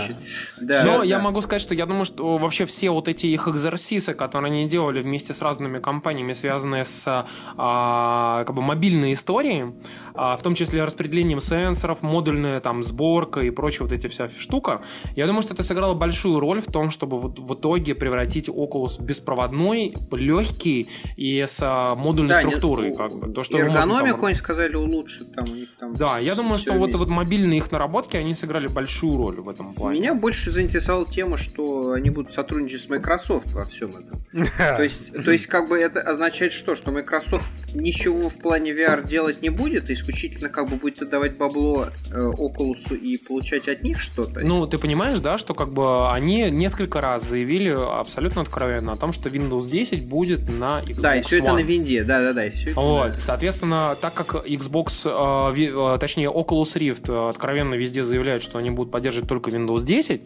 Да, 0.60 0.84
но 0.84 1.00
да. 1.00 1.04
я 1.04 1.20
могу 1.20 1.42
сказать, 1.42 1.62
что 1.62 1.74
я 1.74 1.86
думаю, 1.86 2.06
что 2.06 2.38
вообще 2.38 2.66
все 2.66 2.90
вот 2.92 3.08
эти 3.08 3.28
их 3.28 3.48
экзерсисы, 3.48 4.14
которые 4.14 4.52
они 4.52 4.68
делали 4.68 5.02
вместе 5.02 5.34
с 5.34 5.42
разными 5.42 5.80
компаниями, 5.80 6.34
связанные 6.34 6.86
с 6.86 7.26
а, 7.58 8.44
как 8.46 8.56
бы 8.56 8.62
мобильной 8.62 9.14
историей, 9.14 9.74
в 10.20 10.44
том 10.44 10.56
числе 10.56 10.84
распределением 10.84 11.40
сенсоров, 11.40 12.02
модульная 12.02 12.60
там 12.60 12.84
сборка 12.84 13.42
и 13.42 13.50
прочая 13.50 13.88
вот 13.88 13.92
эти 13.92 14.08
вся 14.08 14.30
штука, 14.30 14.82
я 15.16 15.26
думаю, 15.28 15.42
что 15.42 15.54
это 15.54 15.64
сыграло 15.64 15.94
большую 15.94 16.40
роль 16.40 16.62
в 16.62 16.66
том, 16.66 16.92
чтобы 16.92 17.20
вот 17.20 17.40
в 17.40 17.54
итоге 17.54 17.96
превратить 17.96 18.50
Oculus 18.50 19.02
в 19.02 19.06
беспроводной, 19.06 19.96
легкий 20.12 20.90
и 21.16 21.46
с 21.48 21.60
а, 21.62 21.96
модульной 21.96 22.36
да, 22.36 22.40
структурой. 22.42 22.90
Нет, 22.90 22.98
как 22.98 23.14
бы. 23.14 23.34
То, 23.34 23.44
что 23.44 23.58
эргономику, 23.58 24.26
они 24.26 24.36
сказали, 24.36 24.76
улучшит. 24.76 25.34
Там, 25.34 25.50
у 25.50 25.56
них 25.56 25.70
там 25.80 25.94
да, 25.94 26.20
я 26.20 26.36
думаю, 26.36 26.60
что 26.60 26.74
вот, 26.74 26.94
вот 26.96 27.10
мобильные 27.10 27.60
их 27.60 27.72
наработки, 27.72 28.18
они 28.18 28.36
сыграли 28.36 28.68
большую 28.68 29.18
роль 29.18 29.36
в 29.36 29.50
этом 29.50 29.74
плане. 29.74 30.00
Меня 30.00 30.14
больше 30.14 30.52
заинтересовала 30.52 31.06
тема, 31.06 31.38
что 31.38 31.94
они 31.94 32.10
будут 32.10 32.34
сотрудничать 32.34 32.82
с 32.82 32.90
Microsoft 32.90 33.54
во 33.54 33.64
всем 33.64 33.92
этом. 33.92 34.20
То 34.58 34.84
есть, 34.84 35.14
то 35.14 35.32
есть, 35.32 35.48
как 35.48 35.70
бы 35.70 35.80
это 35.80 36.02
означает 36.02 36.54
что? 36.54 36.76
Что 36.76 36.92
Microsoft 36.92 37.48
ничего 37.74 38.30
в 38.30 38.38
плане 38.38 38.72
VR 38.72 39.08
делать 39.08 39.42
не 39.42 39.50
будет, 39.50 39.90
исключительно 39.90 40.09
как 40.50 40.70
бы 40.70 40.76
будет 40.78 41.02
отдавать 41.02 41.38
бабло 41.38 41.90
э, 42.12 42.18
Oculus 42.18 42.96
и 42.96 43.18
получать 43.18 43.68
от 43.68 43.84
них 43.84 44.00
что-то? 44.00 44.42
Ну, 44.42 44.68
ты 44.68 44.78
понимаешь, 44.78 45.20
да, 45.20 45.38
что 45.38 45.54
как 45.54 45.74
бы 45.74 46.10
они 46.12 46.50
несколько 46.50 47.02
раз 47.02 47.28
заявили 47.28 47.70
абсолютно 47.70 48.42
откровенно 48.42 48.94
о 48.94 48.96
том, 48.96 49.14
что 49.14 49.30
Windows 49.30 49.70
10 49.70 50.08
будет 50.08 50.50
на 50.50 50.80
Xbox 50.80 51.02
Да, 51.02 51.16
и 51.16 51.22
все 51.22 51.40
One. 51.40 51.44
это 51.44 51.54
на 51.54 51.60
винде, 51.60 52.04
да-да-да, 52.04 52.50
все 52.50 52.72
это 52.72 52.80
вот, 52.80 53.14
соответственно, 53.20 53.96
так 54.00 54.14
как 54.14 54.46
Xbox, 54.46 55.06
э, 55.06 55.96
э, 55.96 56.00
точнее 56.00 56.30
Oculus 56.30 56.76
Rift 56.76 57.12
э, 57.12 57.30
откровенно 57.30 57.76
везде 57.76 58.04
заявляют, 58.04 58.44
что 58.44 58.58
они 58.58 58.72
будут 58.72 58.92
поддерживать 58.92 59.30
только 59.30 59.50
Windows 59.50 59.84
10, 59.84 60.22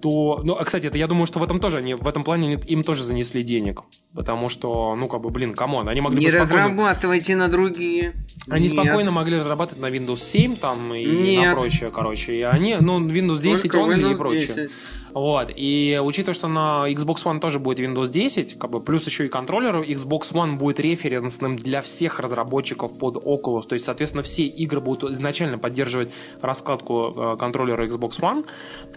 то, 0.00 0.42
ну, 0.44 0.54
а, 0.54 0.64
кстати, 0.64 0.86
это 0.86 0.98
я 0.98 1.06
думаю, 1.06 1.26
что 1.26 1.38
в 1.38 1.44
этом 1.44 1.60
тоже 1.60 1.76
они, 1.76 1.94
в 1.94 2.06
этом 2.06 2.24
плане 2.24 2.54
им 2.54 2.82
тоже 2.82 3.04
занесли 3.04 3.42
денег, 3.42 3.82
потому 4.14 4.48
что, 4.48 4.94
ну, 4.96 5.08
как 5.08 5.20
бы, 5.20 5.30
блин, 5.30 5.54
come 5.54 5.73
on, 5.73 5.88
они 5.88 6.00
могли 6.00 6.20
не 6.20 6.26
бы 6.26 6.30
спокойно... 6.30 6.62
разрабатывайте 6.62 7.36
на 7.36 7.48
другие. 7.48 8.14
Они 8.48 8.68
Нет. 8.68 8.72
спокойно 8.72 9.10
могли 9.10 9.38
разрабатывать 9.38 9.82
на 9.82 9.86
Windows 9.86 10.18
7 10.18 10.56
там 10.56 10.94
и 10.94 11.04
Нет. 11.04 11.46
на 11.46 11.52
прочее, 11.54 11.90
короче, 11.92 12.34
и 12.34 12.42
они, 12.42 12.76
ну, 12.80 13.00
Windows 13.00 13.40
10 13.40 13.74
он 13.74 14.12
и 14.12 14.14
прочее. 14.14 14.46
10. 14.46 14.70
Вот, 15.12 15.50
и 15.54 15.98
учитывая, 16.02 16.34
что 16.34 16.48
на 16.48 16.84
Xbox 16.90 17.24
One 17.24 17.40
тоже 17.40 17.58
будет 17.58 17.80
Windows 17.80 18.08
10, 18.08 18.58
как 18.58 18.70
бы, 18.70 18.80
плюс 18.80 19.06
еще 19.06 19.26
и 19.26 19.28
контроллер, 19.28 19.76
Xbox 19.80 20.32
One 20.32 20.56
будет 20.56 20.78
референсным 20.78 21.56
для 21.56 21.80
всех 21.80 22.20
разработчиков 22.20 22.98
под 22.98 23.16
Oculus, 23.16 23.66
то 23.66 23.74
есть, 23.74 23.86
соответственно, 23.86 24.22
все 24.22 24.44
игры 24.46 24.80
будут 24.80 25.10
изначально 25.12 25.58
поддерживать 25.58 26.10
раскладку 26.42 27.14
э, 27.16 27.36
контроллера 27.38 27.86
Xbox 27.86 28.20
One, 28.20 28.46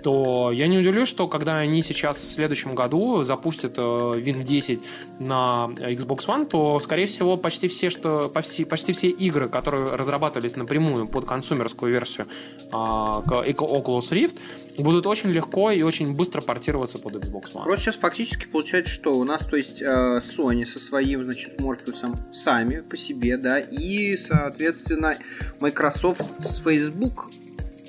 то 0.04 0.52
я 0.52 0.68
не 0.70 0.78
удивлюсь, 0.78 1.08
что 1.08 1.28
когда 1.28 1.58
они 1.58 1.82
сейчас 1.84 2.18
в 2.18 2.32
следующем 2.32 2.76
году 2.76 3.24
запустят 3.24 3.78
э, 3.78 3.82
Win 3.82 4.44
10 4.44 4.82
на 5.20 5.70
Xbox 5.76 6.28
One, 6.28 6.46
то, 6.46 6.80
скорее 6.80 7.08
всего, 7.08 7.38
почти 7.38 7.68
все, 7.68 7.90
что, 7.90 8.30
почти, 8.30 8.66
почти 8.66 8.94
все 8.94 9.08
игры, 9.08 9.50
которые 9.50 9.96
разрабатывались 9.96 10.56
напрямую 10.56 11.08
под 11.08 11.26
консумерскую 11.26 11.92
версию 11.92 12.28
к 12.70 12.74
Oculus 12.74 14.12
Rift, 14.12 14.38
будут 14.78 15.06
очень 15.06 15.30
легко 15.30 15.72
и 15.72 15.82
очень 15.82 16.16
быстро 16.16 16.42
портироваться 16.42 16.98
под 16.98 17.16
Xbox 17.16 17.54
One. 17.54 17.64
Просто 17.64 17.86
сейчас 17.86 17.96
фактически 17.98 18.46
получается, 18.46 18.94
что 18.94 19.14
у 19.14 19.24
нас, 19.24 19.46
то 19.46 19.58
есть, 19.58 19.82
э, 19.82 20.22
Sony 20.22 20.66
со 20.66 20.80
своим, 20.80 21.24
значит, 21.24 21.60
Morpheus 21.60 22.34
сами 22.34 22.82
по 22.82 22.96
себе, 22.96 23.38
да, 23.38 23.60
и, 23.60 24.16
соответственно, 24.16 25.16
Microsoft 25.60 26.44
с 26.44 26.64
Facebook 26.64 27.28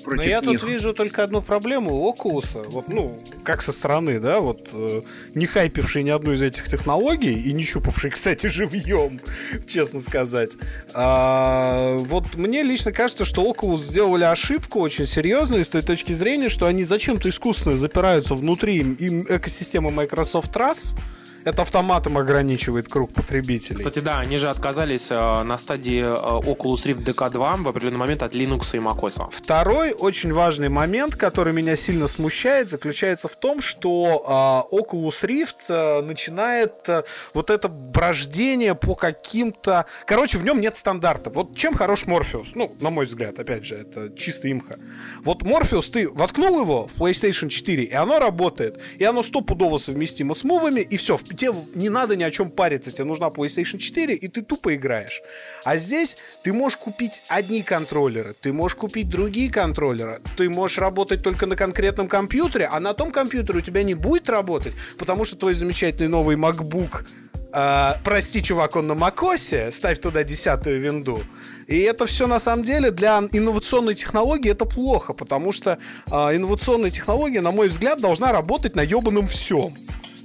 против 0.03 0.23
Но 0.23 0.29
я 0.29 0.41
них. 0.41 0.59
тут 0.59 0.69
вижу 0.69 0.93
только 0.93 1.23
одну 1.23 1.41
проблему 1.41 1.93
у 1.93 2.11
Oculus, 2.11 2.69
вот, 2.69 2.87
ну, 2.87 3.17
как 3.43 3.61
со 3.61 3.71
стороны, 3.71 4.19
да, 4.19 4.39
вот, 4.39 4.69
э, 4.73 5.01
не 5.35 5.45
хайпивший 5.45 6.03
ни 6.03 6.09
одну 6.09 6.33
из 6.33 6.41
этих 6.41 6.67
технологий 6.67 7.33
и 7.33 7.53
не 7.53 7.63
щупавший, 7.63 8.09
кстати, 8.11 8.47
живьем, 8.47 9.19
честно 9.67 10.01
сказать. 10.01 10.51
А, 10.93 11.97
вот 11.97 12.35
мне 12.35 12.63
лично 12.63 12.91
кажется, 12.91 13.25
что 13.25 13.43
Oculus 13.43 13.79
сделали 13.79 14.23
ошибку 14.23 14.79
очень 14.79 15.07
серьезную 15.07 15.63
с 15.63 15.67
той 15.67 15.81
точки 15.81 16.13
зрения, 16.13 16.49
что 16.49 16.65
они 16.65 16.83
зачем-то 16.83 17.29
искусственно 17.29 17.77
запираются 17.77 18.35
внутри 18.35 18.77
им 18.77 19.25
экосистемы 19.29 19.91
Microsoft 19.91 20.55
Trust, 20.55 20.97
это 21.43 21.61
автоматом 21.63 22.17
ограничивает 22.17 22.87
круг 22.87 23.13
потребителей. 23.13 23.77
Кстати, 23.77 23.99
да, 23.99 24.19
они 24.19 24.37
же 24.37 24.49
отказались 24.49 25.11
э, 25.11 25.43
на 25.43 25.57
стадии 25.57 26.01
э, 26.01 26.07
Oculus 26.07 26.85
Rift 26.85 27.03
DK2 27.03 27.63
в 27.63 27.67
определенный 27.67 27.97
момент 27.97 28.23
от 28.23 28.33
Linux 28.33 28.75
и 28.75 28.79
macOS. 28.79 29.29
Второй 29.31 29.91
очень 29.91 30.33
важный 30.33 30.69
момент, 30.69 31.15
который 31.15 31.53
меня 31.53 31.75
сильно 31.75 32.07
смущает, 32.07 32.69
заключается 32.69 33.27
в 33.27 33.35
том, 33.35 33.61
что 33.61 34.67
э, 34.71 34.75
Oculus 34.75 35.23
Rift 35.23 36.01
начинает 36.01 36.87
вот 37.33 37.49
это 37.49 37.67
брождение 37.67 38.75
по 38.75 38.95
каким-то... 38.95 39.85
Короче, 40.05 40.37
в 40.37 40.43
нем 40.43 40.61
нет 40.61 40.75
стандарта. 40.75 41.29
Вот 41.29 41.55
чем 41.55 41.75
хорош 41.75 42.05
Morpheus? 42.05 42.49
Ну, 42.55 42.75
на 42.79 42.89
мой 42.89 43.05
взгляд, 43.05 43.39
опять 43.39 43.65
же, 43.65 43.75
это 43.75 44.11
чисто 44.17 44.51
имха. 44.51 44.77
Вот 45.23 45.43
Morpheus, 45.43 45.89
ты 45.91 46.09
воткнул 46.09 46.61
его 46.61 46.87
в 46.87 47.01
PlayStation 47.01 47.49
4, 47.49 47.83
и 47.83 47.93
оно 47.93 48.19
работает. 48.19 48.79
И 48.97 49.03
оно 49.03 49.23
стопудово 49.23 49.77
совместимо 49.77 50.35
с 50.35 50.43
мувами, 50.43 50.81
и 50.81 50.97
все, 50.97 51.17
тебе 51.33 51.53
не 51.75 51.89
надо 51.89 52.15
ни 52.15 52.23
о 52.23 52.31
чем 52.31 52.49
париться, 52.49 52.91
тебе 52.91 53.05
нужна 53.05 53.27
PlayStation 53.27 53.77
4, 53.77 54.15
и 54.15 54.27
ты 54.27 54.41
тупо 54.41 54.75
играешь. 54.75 55.21
А 55.63 55.77
здесь 55.77 56.17
ты 56.43 56.53
можешь 56.53 56.77
купить 56.77 57.23
одни 57.27 57.61
контроллеры, 57.61 58.35
ты 58.39 58.53
можешь 58.53 58.75
купить 58.75 59.09
другие 59.09 59.51
контроллеры, 59.51 60.19
ты 60.37 60.49
можешь 60.49 60.77
работать 60.77 61.23
только 61.23 61.45
на 61.45 61.55
конкретном 61.55 62.07
компьютере, 62.07 62.69
а 62.71 62.79
на 62.79 62.93
том 62.93 63.11
компьютере 63.11 63.59
у 63.59 63.61
тебя 63.61 63.83
не 63.83 63.93
будет 63.93 64.29
работать, 64.29 64.73
потому 64.97 65.25
что 65.25 65.35
твой 65.35 65.53
замечательный 65.53 66.07
новый 66.07 66.35
MacBook 66.35 67.05
Uh, 67.53 67.97
прости, 68.05 68.41
чувак, 68.41 68.77
он 68.77 68.87
на 68.87 68.95
Макосе, 68.95 69.71
ставь 69.71 69.99
туда 69.99 70.23
десятую 70.23 70.79
винду. 70.79 71.21
И 71.67 71.79
это 71.79 72.05
все 72.05 72.25
на 72.25 72.39
самом 72.39 72.63
деле 72.63 72.91
для 72.91 73.21
инновационной 73.31 73.93
технологии 73.93 74.51
это 74.51 74.65
плохо, 74.65 75.11
потому 75.11 75.51
что 75.51 75.77
uh, 76.07 76.33
инновационная 76.33 76.91
технология, 76.91 77.41
на 77.41 77.51
мой 77.51 77.67
взгляд, 77.67 77.99
должна 77.99 78.31
работать 78.31 78.75
на 78.75 78.81
ебаном 78.81 79.27
всем. 79.27 79.73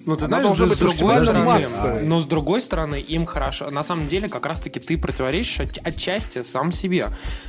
Ну, 0.07 0.17
ты 0.17 0.27
знаешь, 0.27 0.47
с, 0.47 0.61
быть 0.61 0.79
другой 0.79 1.17
стороны, 1.27 2.01
но 2.03 2.21
с 2.21 2.25
другой 2.25 2.61
стороны, 2.61 3.01
им 3.01 3.27
хорошо. 3.27 3.71
На 3.71 3.83
самом 3.83 4.07
деле, 4.07 4.29
как 4.29 4.47
раз-таки 4.47 4.79
ты 4.79 4.97
противоречишь 4.97 5.61
от, 5.61 5.79
отчасти 5.83 6.45
сам 6.45 6.71
себе. 6.73 7.09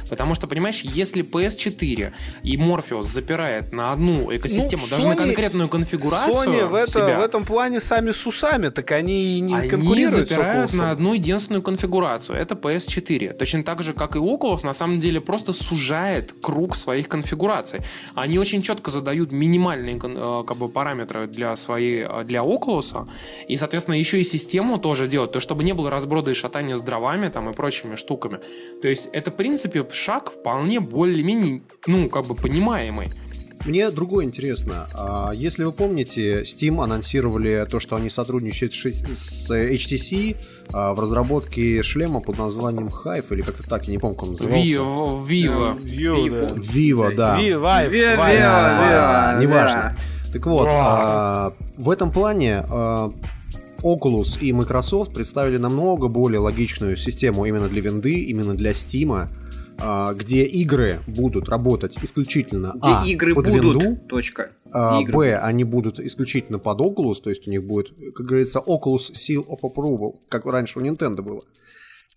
Потому 0.10 0.34
что, 0.34 0.48
понимаешь, 0.48 0.82
если 0.82 1.24
PS4 1.24 2.14
и 2.42 2.58
Morpheus 2.58 3.04
запирает 3.04 3.74
на 3.74 3.92
одну 3.92 4.36
экосистему, 4.36 4.84
ну, 4.84 4.90
даже 4.90 5.04
Sony, 5.04 5.10
на 5.10 5.16
конкретную 5.16 5.70
конфигурацию 5.70 6.34
Sony 6.34 6.66
в, 6.66 6.74
это, 6.74 6.92
себя, 6.92 7.20
в 7.20 7.24
этом 7.24 7.46
плане 7.46 7.80
сами 7.80 8.12
с 8.12 8.26
усами, 8.26 8.70
так 8.70 8.90
они 8.92 9.38
и 9.38 9.40
не 9.40 9.56
они 9.56 9.70
конкурируют 9.70 10.30
запирают 10.30 10.74
на 10.74 10.92
одну 10.92 11.14
единственную 11.14 11.62
конфигурацию. 11.62 12.40
Это 12.40 12.56
PS4. 12.56 13.34
Точно 13.34 13.64
так 13.64 13.84
же, 13.84 13.94
как 13.94 14.16
и 14.16 14.20
Oculus, 14.20 14.66
на 14.66 14.74
самом 14.74 15.00
деле 15.00 15.22
просто 15.22 15.54
сужает 15.54 16.34
круг 16.42 16.76
своих 16.76 17.08
конфигураций. 17.08 17.82
Они 18.16 18.40
очень 18.40 18.64
четко 18.64 18.90
задают 18.90 19.32
минимальные 19.32 19.98
э, 19.98 20.44
как 20.48 20.58
бы, 20.58 20.70
параметры 20.70 21.28
для 21.28 21.56
своей 21.56 22.08
для 22.24 22.47
Oculus, 22.48 23.08
и, 23.48 23.58
соответственно, 23.58 23.96
еще 23.96 24.20
и 24.20 24.24
систему 24.24 24.78
тоже 24.78 25.08
делать, 25.08 25.32
то 25.32 25.40
чтобы 25.40 25.64
не 25.64 25.74
было 25.74 25.90
разброда 25.90 26.32
и 26.32 26.34
шатания 26.34 26.78
с 26.78 26.82
дровами 26.82 27.30
там 27.30 27.50
и 27.50 27.54
прочими 27.54 27.96
штуками. 27.96 28.40
То 28.82 28.88
есть 28.88 29.10
это, 29.12 29.32
в 29.32 29.36
принципе, 29.36 29.86
шаг 29.92 30.32
вполне 30.32 30.80
более-менее, 30.80 31.62
ну, 31.86 32.10
как 32.10 32.26
бы 32.26 32.36
понимаемый. 32.36 33.10
Мне 33.68 33.90
другое 33.92 34.26
интересно. 34.26 34.88
А 34.94 35.32
если 35.34 35.66
вы 35.66 35.74
помните, 35.74 36.44
Steam 36.44 36.82
анонсировали 36.82 37.68
то, 37.70 37.82
что 37.82 37.98
они 37.98 38.10
сотрудничают 38.10 38.74
с 38.74 39.50
HTC 39.50 40.38
а, 40.72 40.94
в 40.94 41.00
разработке 41.02 41.84
шлема 41.84 42.22
под 42.22 42.38
названием 42.38 42.88
Hive, 42.88 43.26
или 43.32 43.42
как-то 43.42 43.64
так, 43.64 43.86
я 43.86 43.92
не 43.92 43.98
помню, 43.98 44.16
как 44.16 44.24
он 44.24 44.32
назывался. 44.32 44.62
Vivo. 44.62 45.26
Vivo, 45.26 45.78
Vivo 46.58 47.16
да. 47.16 47.38
Vivo, 47.38 47.90
Vivo, 47.92 49.42
Неважно. 49.42 49.98
Так 50.32 50.46
вот, 50.46 50.68
а, 50.72 51.52
в 51.78 51.90
этом 51.90 52.12
плане 52.12 52.64
а, 52.70 53.12
Oculus 53.84 54.40
и 54.40 54.52
Microsoft 54.52 55.14
представили 55.14 55.58
намного 55.58 56.08
более 56.08 56.40
логичную 56.40 56.98
систему 56.98 57.46
именно 57.46 57.70
для 57.70 57.82
винды, 57.82 58.24
именно 58.24 58.56
для 58.56 58.72
Steam, 58.72 59.30
а, 59.78 60.14
где 60.14 60.44
игры 60.46 61.00
будут 61.08 61.50
работать 61.50 61.98
исключительно 62.02 62.74
где 62.76 62.90
а, 62.90 63.04
игры 63.06 63.36
под 63.36 63.48
будут, 63.48 63.84
винду, 63.84 63.98
точка. 64.08 64.52
а, 64.72 65.00
Игры 65.02 65.14
б, 65.14 65.38
они 65.38 65.64
будут 65.64 66.00
исключительно 66.00 66.58
под 66.58 66.80
Oculus, 66.80 67.22
то 67.22 67.30
есть 67.30 67.48
у 67.48 67.52
них 67.52 67.64
будет, 67.64 67.92
как 68.16 68.26
говорится, 68.26 68.60
Oculus 68.60 69.12
Seal 69.14 69.46
of 69.48 69.60
Approval, 69.62 70.16
как 70.30 70.46
раньше 70.46 70.80
у 70.80 70.82
Nintendo 70.82 71.22
было. 71.22 71.44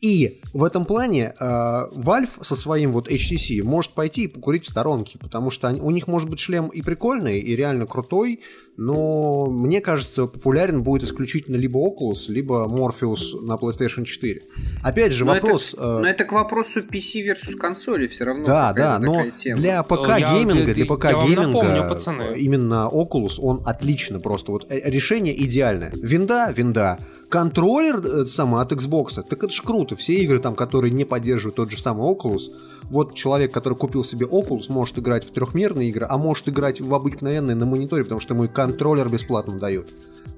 И 0.00 0.40
в 0.54 0.64
этом 0.64 0.86
плане 0.86 1.34
э, 1.38 1.44
Valve 1.44 2.42
со 2.42 2.56
своим 2.56 2.92
вот 2.92 3.08
HTC 3.10 3.62
может 3.62 3.92
пойти 3.92 4.22
и 4.22 4.26
покурить 4.28 4.64
в 4.64 4.70
сторонке, 4.70 5.18
потому 5.18 5.50
что 5.50 5.68
они, 5.68 5.80
у 5.82 5.90
них 5.90 6.06
может 6.06 6.28
быть 6.30 6.40
шлем 6.40 6.68
и 6.68 6.80
прикольный, 6.80 7.38
и 7.40 7.54
реально 7.54 7.86
крутой, 7.86 8.40
но 8.78 9.46
мне 9.50 9.82
кажется, 9.82 10.24
популярен 10.26 10.82
будет 10.82 11.02
исключительно 11.02 11.56
либо 11.56 11.78
Oculus, 11.80 12.28
либо 12.28 12.64
Morpheus 12.66 13.38
на 13.42 13.56
PlayStation 13.56 14.04
4. 14.04 14.40
Опять 14.82 15.12
же, 15.12 15.26
но 15.26 15.34
вопрос... 15.34 15.74
Это, 15.74 15.82
э, 15.82 15.98
но 16.00 16.08
это 16.08 16.24
к 16.24 16.32
вопросу 16.32 16.80
PC 16.80 17.22
versus 17.30 17.56
консоли 17.56 18.06
все 18.06 18.24
равно. 18.24 18.46
да, 18.46 18.72
да, 18.72 18.98
но 18.98 19.12
такая 19.12 19.30
тема. 19.32 19.56
для 19.58 19.82
ПК 19.82 20.08
Я- 20.18 20.32
гейминга, 20.34 20.64
я- 20.68 20.74
для 20.74 20.84
я 20.84 20.90
ПК 20.94 21.04
вам 21.12 21.26
гейминга 21.26 21.46
напомню, 21.62 21.88
пацаны. 21.88 22.38
именно 22.38 22.88
Oculus, 22.90 23.34
он 23.38 23.60
отлично 23.66 24.18
просто. 24.18 24.52
Вот 24.52 24.64
э, 24.70 24.80
решение 24.88 25.38
идеальное. 25.44 25.92
Винда, 25.94 26.50
винда. 26.56 26.98
Контроллер 27.30 28.04
э, 28.04 28.26
самый 28.26 28.60
от 28.60 28.72
Xbox, 28.72 29.22
так 29.22 29.42
это 29.44 29.52
ж 29.52 29.62
круто. 29.62 29.94
Все 29.94 30.14
игры 30.14 30.40
там, 30.40 30.56
которые 30.56 30.92
не 30.92 31.04
поддерживают 31.04 31.54
тот 31.54 31.70
же 31.70 31.78
самый 31.78 32.12
Oculus, 32.12 32.52
вот 32.90 33.14
человек, 33.14 33.52
который 33.52 33.74
купил 33.74 34.02
себе 34.02 34.26
Oculus, 34.26 34.64
может 34.68 34.98
играть 34.98 35.24
в 35.24 35.30
трехмерные 35.30 35.88
игры, 35.90 36.06
а 36.10 36.18
может 36.18 36.48
играть 36.48 36.80
в 36.80 36.92
обыкновенные 36.92 37.54
на 37.54 37.66
мониторе, 37.66 38.02
потому 38.02 38.20
что 38.20 38.34
ему 38.34 38.44
и 38.44 38.48
контроллер 38.48 39.08
бесплатно 39.08 39.58
дают. 39.58 39.86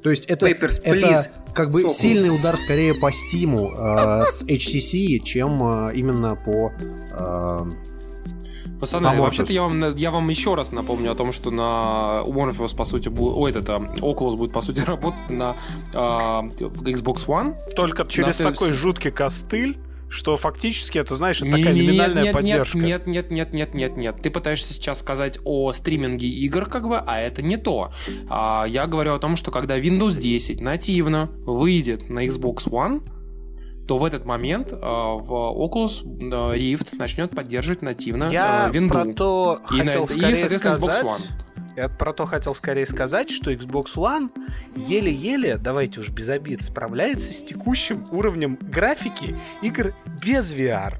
То 0.03 0.11
есть 0.11 0.26
это, 0.26 0.47
Papers, 0.47 0.80
это 0.82 1.07
please, 1.07 1.30
как 1.55 1.72
бы 1.72 1.82
Oculus. 1.82 1.90
сильный 1.90 2.34
удар 2.34 2.59
скорее 2.59 2.93
по 2.95 3.11
Steam 3.11 3.70
э, 3.72 4.26
с 4.26 4.43
HTC, 4.45 5.20
чем 5.20 5.62
э, 5.62 5.95
именно 5.95 6.36
по 6.36 6.72
э, 7.11 7.70
Пацаны, 8.83 9.20
вообще-то 9.20 9.53
я 9.53 9.62
вам, 9.62 9.95
я 9.95 10.11
вам 10.11 10.28
еще 10.28 10.57
раз 10.57 10.72
напомню 10.72 11.12
о 11.12 11.14
том, 11.14 11.33
что 11.33 11.53
на 11.53 12.24
Morpheus, 12.26 12.74
по 12.74 12.85
сути, 12.85 13.09
будет... 13.09 13.37
Ой, 13.37 13.51
этот, 13.53 13.70
а, 13.70 13.76
Oculus 13.78 14.35
будет, 14.35 14.53
по 14.53 14.61
сути, 14.61 14.80
работать 14.85 15.30
на 15.30 15.55
а, 15.95 16.43
Xbox 16.43 17.26
One. 17.28 17.55
Только 17.76 18.05
через 18.09 18.41
На 18.41 18.51
такой 18.51 18.72
жуткий 18.72 19.12
костыль, 19.12 19.78
что 20.09 20.37
фактически 20.37 20.99
это, 20.99 21.14
знаешь, 21.14 21.41
это 21.41 21.53
такая 21.53 21.72
Не-не-не, 21.74 21.87
номинальная 21.87 22.22
нет, 22.24 22.33
поддержка. 22.33 22.78
Нет, 22.78 23.07
нет, 23.07 23.30
нет, 23.30 23.55
нет, 23.55 23.72
нет, 23.72 23.97
нет. 23.97 24.16
Ты 24.20 24.30
пытаешься 24.30 24.74
сейчас 24.74 24.99
сказать 24.99 25.39
о 25.45 25.72
стриминге 25.72 26.26
игр, 26.26 26.66
как 26.66 26.89
бы, 26.89 26.99
а 26.99 27.20
это 27.20 27.41
не 27.41 27.59
то. 27.59 27.93
А, 28.28 28.64
я 28.64 28.89
говорю 28.89 29.14
о 29.14 29.20
том, 29.20 29.37
что 29.37 29.53
когда 29.53 29.78
Windows 29.78 30.18
10 30.18 30.61
нативно 30.61 31.30
выйдет 31.47 32.11
на 32.11 32.26
Xbox 32.26 32.68
One, 32.68 33.03
то 33.87 33.99
в 33.99 34.05
этот 34.05 34.24
момент 34.24 34.72
а, 34.72 35.14
в 35.16 35.30
Oculus 35.30 36.05
Rift 36.05 36.97
начнет 36.97 37.30
поддерживать 37.30 37.83
нативно 37.83 38.30
Я 38.30 38.66
а, 38.66 38.70
Windows. 38.70 38.89
про 38.89 39.05
то 39.12 39.61
И 39.70 39.74
на 39.74 39.85
хотел 39.85 40.05
и, 40.05 40.09
скорее 40.09 40.37
соответственно, 40.37 40.72
Xbox 40.74 40.78
сказать... 40.78 41.05
One. 41.05 41.43
Я 41.74 41.89
про 41.89 42.12
то 42.12 42.26
хотел 42.26 42.55
скорее 42.55 42.87
сказать, 42.87 43.30
что 43.30 43.51
Xbox 43.51 43.95
One 43.97 44.30
еле-еле, 44.76 45.57
давайте 45.57 46.01
уж 46.01 46.11
без 46.11 46.28
обид, 46.28 46.62
справляется 46.62 47.33
с 47.33 47.43
текущим 47.43 48.07
уровнем 48.11 48.59
графики 48.61 49.37
игр 49.62 49.95
без 50.22 50.55
VR. 50.55 50.95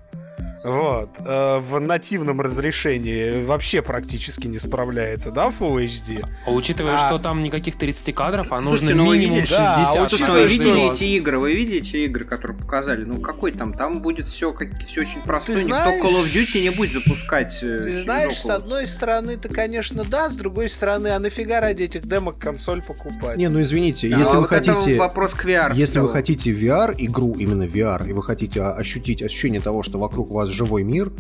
Вот. 0.65 1.11
э, 1.19 1.59
в 1.59 1.81
нативном 1.81 2.41
разрешении 2.41 3.45
вообще 3.45 3.83
практически 3.83 4.47
не 4.47 4.59
справляется, 4.59 5.31
да, 5.31 5.53
Full 5.59 5.85
HD? 5.85 6.25
А 6.47 6.51
учитывая, 6.53 6.95
А- 6.95 7.07
что 7.09 7.19
там 7.19 7.43
никаких 7.43 7.77
30 7.77 8.13
кадров, 8.15 8.47
а 8.51 8.63
Слушайте, 8.63 8.95
нужно 8.95 9.11
ну 9.11 9.13
минимум 9.19 9.39
видели- 9.41 9.55
60. 9.57 9.77
Да, 9.77 9.85
Слушай, 9.87 9.99
ну 9.99 10.05
учитывая, 10.07 10.43
вы 10.43 10.49
что- 10.49 10.63
видели 10.63 10.91
эти 10.93 11.05
игры, 11.05 11.39
вы 11.39 11.55
видели 11.55 11.79
эти 11.79 11.97
игры, 12.05 12.25
которые 12.25 12.57
показали? 12.57 13.05
Ну 13.05 13.21
какой 13.21 13.53
там? 13.53 13.75
Там 13.75 14.03
будет 14.03 14.29
все 14.29 14.53
как 14.53 14.69
все 14.81 15.01
очень 15.01 15.21
простое. 15.23 15.57
Ты 15.57 15.63
Никто 15.65 15.75
знаешь- 15.77 16.03
Call 16.03 16.23
of 16.23 16.33
Duty 16.33 16.63
не 16.63 16.71
будет 16.71 16.93
запускать. 16.93 17.59
э, 17.63 17.79
Ты 17.83 18.03
знаешь, 18.03 18.37
с 18.37 18.47
одной 18.49 18.87
стороны-то, 18.87 19.49
конечно, 19.49 20.05
да, 20.05 20.29
с 20.31 20.37
другой 20.37 20.69
стороны, 20.69 21.09
а 21.09 21.19
нафига 21.19 21.61
ради 21.61 21.83
этих 21.85 22.07
демок 22.07 22.39
консоль 22.39 22.83
покупать? 22.83 23.37
Не, 23.37 23.49
ну 23.49 23.61
извините, 23.63 24.09
Да, 24.09 24.19
если 24.19 24.33
а 24.33 24.37
вы 24.37 24.41
вот 24.43 24.53
это 24.53 24.73
хотите... 24.75 24.97
вопрос 24.97 25.35
к 25.35 25.45
VR. 25.45 25.73
Если 25.75 25.99
вы 25.99 26.11
хотите 26.11 26.51
VR, 26.53 26.95
игру 26.99 27.35
именно 27.37 27.65
VR, 27.65 28.09
и 28.09 28.13
вы 28.13 28.23
хотите 28.23 28.61
а, 28.63 28.73
ощутить 28.73 29.23
ощущение 29.23 29.61
того, 29.61 29.83
что 29.83 29.99
вокруг 29.99 30.31
вас 30.31 30.52
живой 30.53 30.83
мир, 30.83 31.11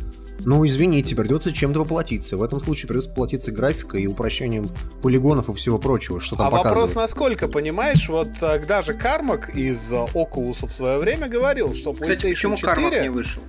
ну, 0.44 0.66
извините, 0.66 1.14
придется 1.14 1.52
чем-то 1.52 1.82
поплатиться. 1.82 2.36
В 2.36 2.42
этом 2.42 2.60
случае 2.60 2.88
придется 2.88 3.10
поплатиться 3.10 3.52
графикой 3.52 4.02
и 4.02 4.06
упрощением 4.06 4.68
полигонов 5.00 5.48
и 5.48 5.54
всего 5.54 5.78
прочего, 5.78 6.20
что 6.20 6.36
там 6.36 6.46
а 6.46 6.50
вопрос 6.50 6.64
показывают. 6.64 6.96
насколько, 6.96 7.48
понимаешь, 7.48 8.08
вот 8.08 8.30
э, 8.40 8.64
даже 8.66 8.94
Кармак 8.94 9.54
из 9.54 9.92
э, 9.92 9.96
Oculus 10.14 10.66
в 10.66 10.72
свое 10.72 10.98
время 10.98 11.28
говорил, 11.28 11.74
что 11.74 11.90
PlayStation 11.90 12.00
Кстати, 12.00 12.30
почему 12.30 12.56
4, 12.56 12.74
Кармак 12.74 13.02
не 13.02 13.10
вышел? 13.10 13.42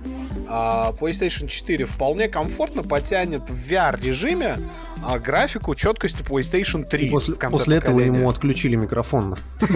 а, 0.48 0.92
PlayStation 0.92 1.46
4 1.46 1.84
вполне 1.86 2.28
комфортно 2.28 2.82
потянет 2.82 3.48
в 3.48 3.72
VR-режиме 3.72 4.58
а, 5.04 5.18
графику 5.18 5.74
четкости 5.74 6.22
PlayStation 6.22 6.84
3. 6.84 7.06
И 7.06 7.10
после, 7.10 7.34
после 7.34 7.76
этого 7.76 8.00
ему 8.00 8.28
отключили 8.28 8.76
микрофон. 8.76 9.36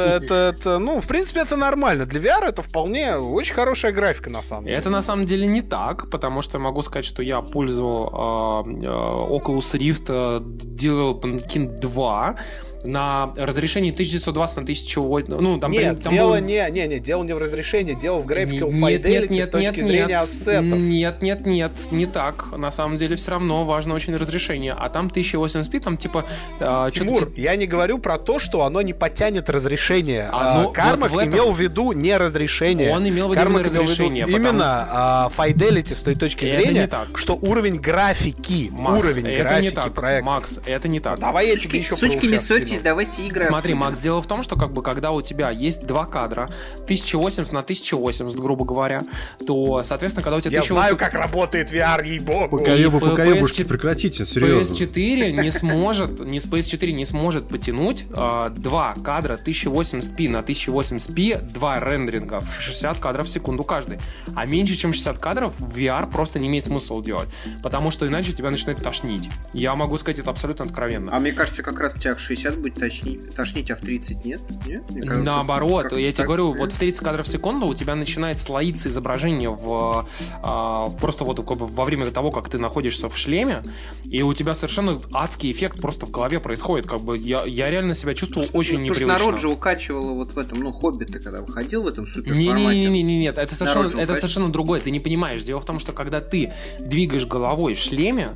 Э, 0.00 0.30
это, 0.30 0.78
ну, 0.78 1.00
в 1.00 1.06
принципе, 1.06 1.40
это 1.40 1.56
нормально. 1.56 2.06
Для 2.06 2.20
VR 2.20 2.48
это 2.48 2.62
вполне 2.62 3.16
очень 3.16 3.49
хорошая 3.52 3.92
графика, 3.92 4.30
на 4.30 4.42
самом 4.42 4.66
деле. 4.66 4.76
Это 4.76 4.90
на 4.90 5.02
самом 5.02 5.26
деле 5.26 5.46
не 5.46 5.62
так, 5.62 6.10
потому 6.10 6.42
что 6.42 6.58
могу 6.58 6.82
сказать, 6.82 7.04
что 7.04 7.22
я 7.22 7.40
пользовал 7.40 8.06
э, 8.06 8.86
Oculus 9.30 9.78
Rift 9.78 10.06
э, 10.08 10.40
Development 10.40 11.78
2 11.80 12.36
на 12.84 13.32
разрешении 13.36 13.90
1920 13.92 14.56
на 14.56 14.62
1080. 14.62 15.40
Ну, 15.40 15.58
там, 15.58 15.70
Нет, 15.70 16.00
там 16.00 16.12
дело 16.12 16.28
было- 16.30 16.40
не, 16.40 16.70
не, 16.70 16.86
не, 16.86 16.98
дело 17.00 17.22
не 17.24 17.32
в 17.34 17.38
разрешении, 17.38 17.94
дело 17.94 18.18
в 18.18 18.26
graphical 18.26 18.70
Нет, 18.72 19.04
fidelity 19.04 19.10
нет, 19.20 19.30
нет, 19.30 19.46
с 19.46 19.48
точки 19.50 19.76
нет, 19.80 19.86
зрения 19.86 20.06
нет. 20.06 20.22
ассетов. 20.22 20.78
Нет, 20.78 21.22
нет, 21.22 21.46
нет, 21.46 21.72
не 21.90 22.06
так. 22.06 22.56
На 22.56 22.70
самом 22.70 22.96
деле 22.96 23.16
все 23.16 23.32
равно 23.32 23.64
важно 23.64 23.94
очень 23.94 24.16
разрешение. 24.16 24.72
А 24.78 24.88
там 24.88 25.08
1080p, 25.08 25.80
там 25.80 25.96
типа... 25.96 26.24
э, 26.58 26.88
Тимур, 26.92 27.26
ти- 27.26 27.40
я 27.42 27.56
не 27.56 27.66
говорю 27.66 27.98
про 27.98 28.18
то, 28.18 28.38
что 28.38 28.62
оно 28.64 28.82
не 28.82 28.92
потянет 28.92 29.50
разрешение. 29.50 30.28
А, 30.32 30.60
А, 30.60 30.62
ну, 30.62 30.72
Кармак 30.72 31.10
вот 31.10 31.20
этом- 31.22 31.32
имел 31.34 31.52
в 31.52 31.60
виду 31.60 31.92
не 31.92 32.16
разрешение. 32.16 32.92
Он 32.92 33.08
имел 33.08 33.28
в 33.28 33.32
виду 33.32 33.40
Кармак 33.42 33.60
именно 33.62 33.72
имел 33.72 33.82
в 33.82 33.88
виду 33.90 33.92
разрешение, 33.92 34.26
потому- 34.26 34.48
Именно 34.48 34.86
а, 34.90 35.30
fidelity 35.36 35.94
с 35.94 36.02
той 36.02 36.14
точки 36.14 36.44
Это 36.46 36.60
зрения, 36.62 36.80
не 36.82 36.86
так. 36.86 37.18
что 37.18 37.34
уровень 37.40 37.76
графики, 37.78 38.68
Макс, 38.72 38.98
уровень 38.98 39.26
это 39.28 39.44
графики 39.44 39.64
не 39.64 39.70
так. 39.70 39.92
проекта. 39.94 40.24
Макс, 40.24 40.58
это 40.66 40.88
не 40.88 41.00
так. 41.00 41.18
Давай 41.20 41.48
я 41.48 41.56
тебе 41.56 41.60
Сучки, 41.62 41.76
еще 41.76 41.94
сучки 41.94 42.26
не 42.26 42.36
уши 42.36 42.40
откину. 42.76 42.84
давайте 42.84 43.26
игры 43.26 43.44
Смотри, 43.44 43.72
обсудим. 43.72 43.78
Макс, 43.78 43.98
дело 43.98 44.22
в 44.22 44.26
том, 44.26 44.42
что 44.42 44.56
как 44.56 44.72
бы 44.72 44.82
когда 44.82 45.12
у 45.12 45.22
тебя 45.22 45.50
есть 45.50 45.86
два 45.86 46.06
кадра, 46.06 46.48
1080 46.84 47.52
на 47.52 47.60
1080, 47.60 48.38
грубо 48.38 48.64
говоря, 48.64 49.02
то, 49.46 49.82
соответственно, 49.84 50.22
когда 50.22 50.36
у 50.36 50.40
тебя 50.40 50.52
Я 50.52 50.62
1080... 50.62 50.74
знаю, 50.74 50.96
как 50.96 51.14
работает 51.14 51.72
VR, 51.72 52.06
ей-богу. 52.06 52.58
Покоебу, 52.58 53.00
покоебушки, 53.00 53.62
PS4 53.62 53.68
прекратите, 53.68 54.26
серьезно. 54.26 54.74
PS4 54.74 55.30
не 55.42 55.50
сможет, 55.50 56.20
не 56.20 56.40
с 56.40 56.46
PS4 56.46 56.92
не 56.92 57.04
сможет 57.04 57.48
потянуть 57.48 58.04
а, 58.12 58.50
два 58.50 58.94
кадра 59.02 59.38
1080p 59.42 60.28
на 60.28 60.38
1080p, 60.38 61.52
два 61.52 61.80
рендеринга 61.80 62.40
в 62.40 62.60
60 62.60 62.98
кадров 62.98 63.26
в 63.26 63.30
секунду 63.30 63.64
каждый. 63.64 63.98
А 64.34 64.46
меньше, 64.46 64.76
чем 64.76 64.92
60 64.92 65.18
кадров 65.18 65.52
в 65.58 65.76
VR 65.76 66.10
просто 66.10 66.38
не 66.38 66.48
имеет 66.48 66.64
смысла 66.64 67.02
делать, 67.02 67.28
потому 67.62 67.90
что 67.90 68.06
иначе 68.06 68.32
тебя 68.32 68.50
начинает 68.50 68.82
тошнить. 68.82 69.28
Я 69.52 69.74
могу 69.74 69.98
сказать 69.98 70.18
это 70.18 70.30
абсолютно 70.30 70.64
откровенно. 70.64 71.14
А 71.14 71.18
мне 71.18 71.32
кажется, 71.32 71.62
как 71.62 71.80
раз 71.80 71.94
тебя 71.94 72.14
в 72.14 72.20
60 72.20 72.59
будет 72.60 72.74
тошнить, 72.74 73.34
тошнить 73.34 73.70
а 73.70 73.76
в 73.76 73.80
30 73.80 74.24
нет? 74.24 74.40
Нет? 74.66 74.82
Кажется, 74.86 75.24
Наоборот, 75.24 75.84
как- 75.84 75.92
я 75.98 75.98
тебе 76.08 76.12
так- 76.12 76.26
говорю, 76.26 76.50
вот 76.54 76.72
в 76.72 76.78
30 76.78 77.02
кадров 77.02 77.26
в 77.26 77.30
секунду 77.30 77.66
у 77.66 77.74
тебя 77.74 77.94
начинает 77.94 78.38
слоиться 78.38 78.88
изображение 78.88 79.50
в 79.50 80.06
а, 80.42 80.88
просто 81.00 81.24
вот 81.24 81.44
как 81.46 81.58
бы 81.58 81.66
во 81.66 81.84
время 81.84 82.06
того, 82.10 82.30
как 82.30 82.48
ты 82.48 82.58
находишься 82.58 83.08
в 83.08 83.16
шлеме, 83.16 83.62
и 84.04 84.22
у 84.22 84.32
тебя 84.34 84.54
совершенно 84.54 84.98
адский 85.12 85.50
эффект 85.50 85.80
просто 85.80 86.06
в 86.06 86.10
голове 86.10 86.40
происходит. 86.40 86.86
Как 86.86 87.00
бы 87.00 87.16
я, 87.18 87.44
я 87.44 87.70
реально 87.70 87.94
себя 87.94 88.14
чувствую 88.14 88.44
очень 88.52 88.78
Ну, 88.78 88.88
Потому 88.88 88.94
что 88.94 89.04
непривычно. 89.04 89.26
народ 89.26 89.40
же 89.40 89.48
укачивало 89.48 90.12
вот 90.12 90.32
в 90.32 90.38
этом, 90.38 90.60
ну, 90.60 90.72
Хоббит, 90.72 91.08
ты 91.08 91.18
когда 91.18 91.40
выходил 91.40 91.82
в 91.82 91.86
этом 91.86 92.06
супер 92.06 92.32
Не, 92.34 92.48
не, 92.52 92.66
не, 92.66 92.86
не, 92.86 93.02
не, 93.02 93.18
нет, 93.18 93.38
это 93.38 93.54
совершенно, 93.54 93.84
Народ 93.88 94.00
это 94.02 94.14
совершенно 94.14 94.50
другое. 94.52 94.80
Ты 94.80 94.90
не 94.90 95.00
понимаешь. 95.00 95.42
Дело 95.42 95.60
в 95.60 95.64
том, 95.64 95.78
что 95.78 95.92
когда 95.92 96.20
ты 96.20 96.52
двигаешь 96.78 97.26
головой 97.26 97.74
в 97.74 97.78
шлеме, 97.78 98.30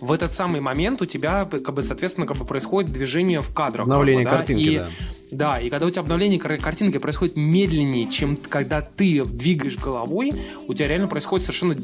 в 0.00 0.12
этот 0.12 0.34
самый 0.34 0.60
момент 0.60 1.02
у 1.02 1.04
тебя, 1.04 1.44
как 1.44 1.74
бы, 1.74 1.82
соответственно, 1.82 2.26
как 2.26 2.36
бы 2.36 2.44
происходит 2.44 2.92
движение 2.92 3.40
в 3.40 3.52
кадрах. 3.52 3.82
Обновление 3.84 4.24
как 4.24 4.32
бы, 4.32 4.36
да, 4.36 4.36
картинки, 4.38 4.62
и- 4.68 4.76
да. 4.78 4.88
Да, 5.30 5.58
и 5.58 5.70
когда 5.70 5.86
у 5.86 5.90
тебя 5.90 6.02
обновление 6.02 6.38
кар- 6.38 6.58
картинки 6.58 6.98
происходит 6.98 7.36
медленнее, 7.36 8.10
чем 8.10 8.36
когда 8.36 8.80
ты 8.80 9.24
двигаешь 9.24 9.76
головой, 9.76 10.32
у 10.66 10.74
тебя 10.74 10.88
реально 10.88 11.08
происходит 11.08 11.46
совершенно 11.46 11.76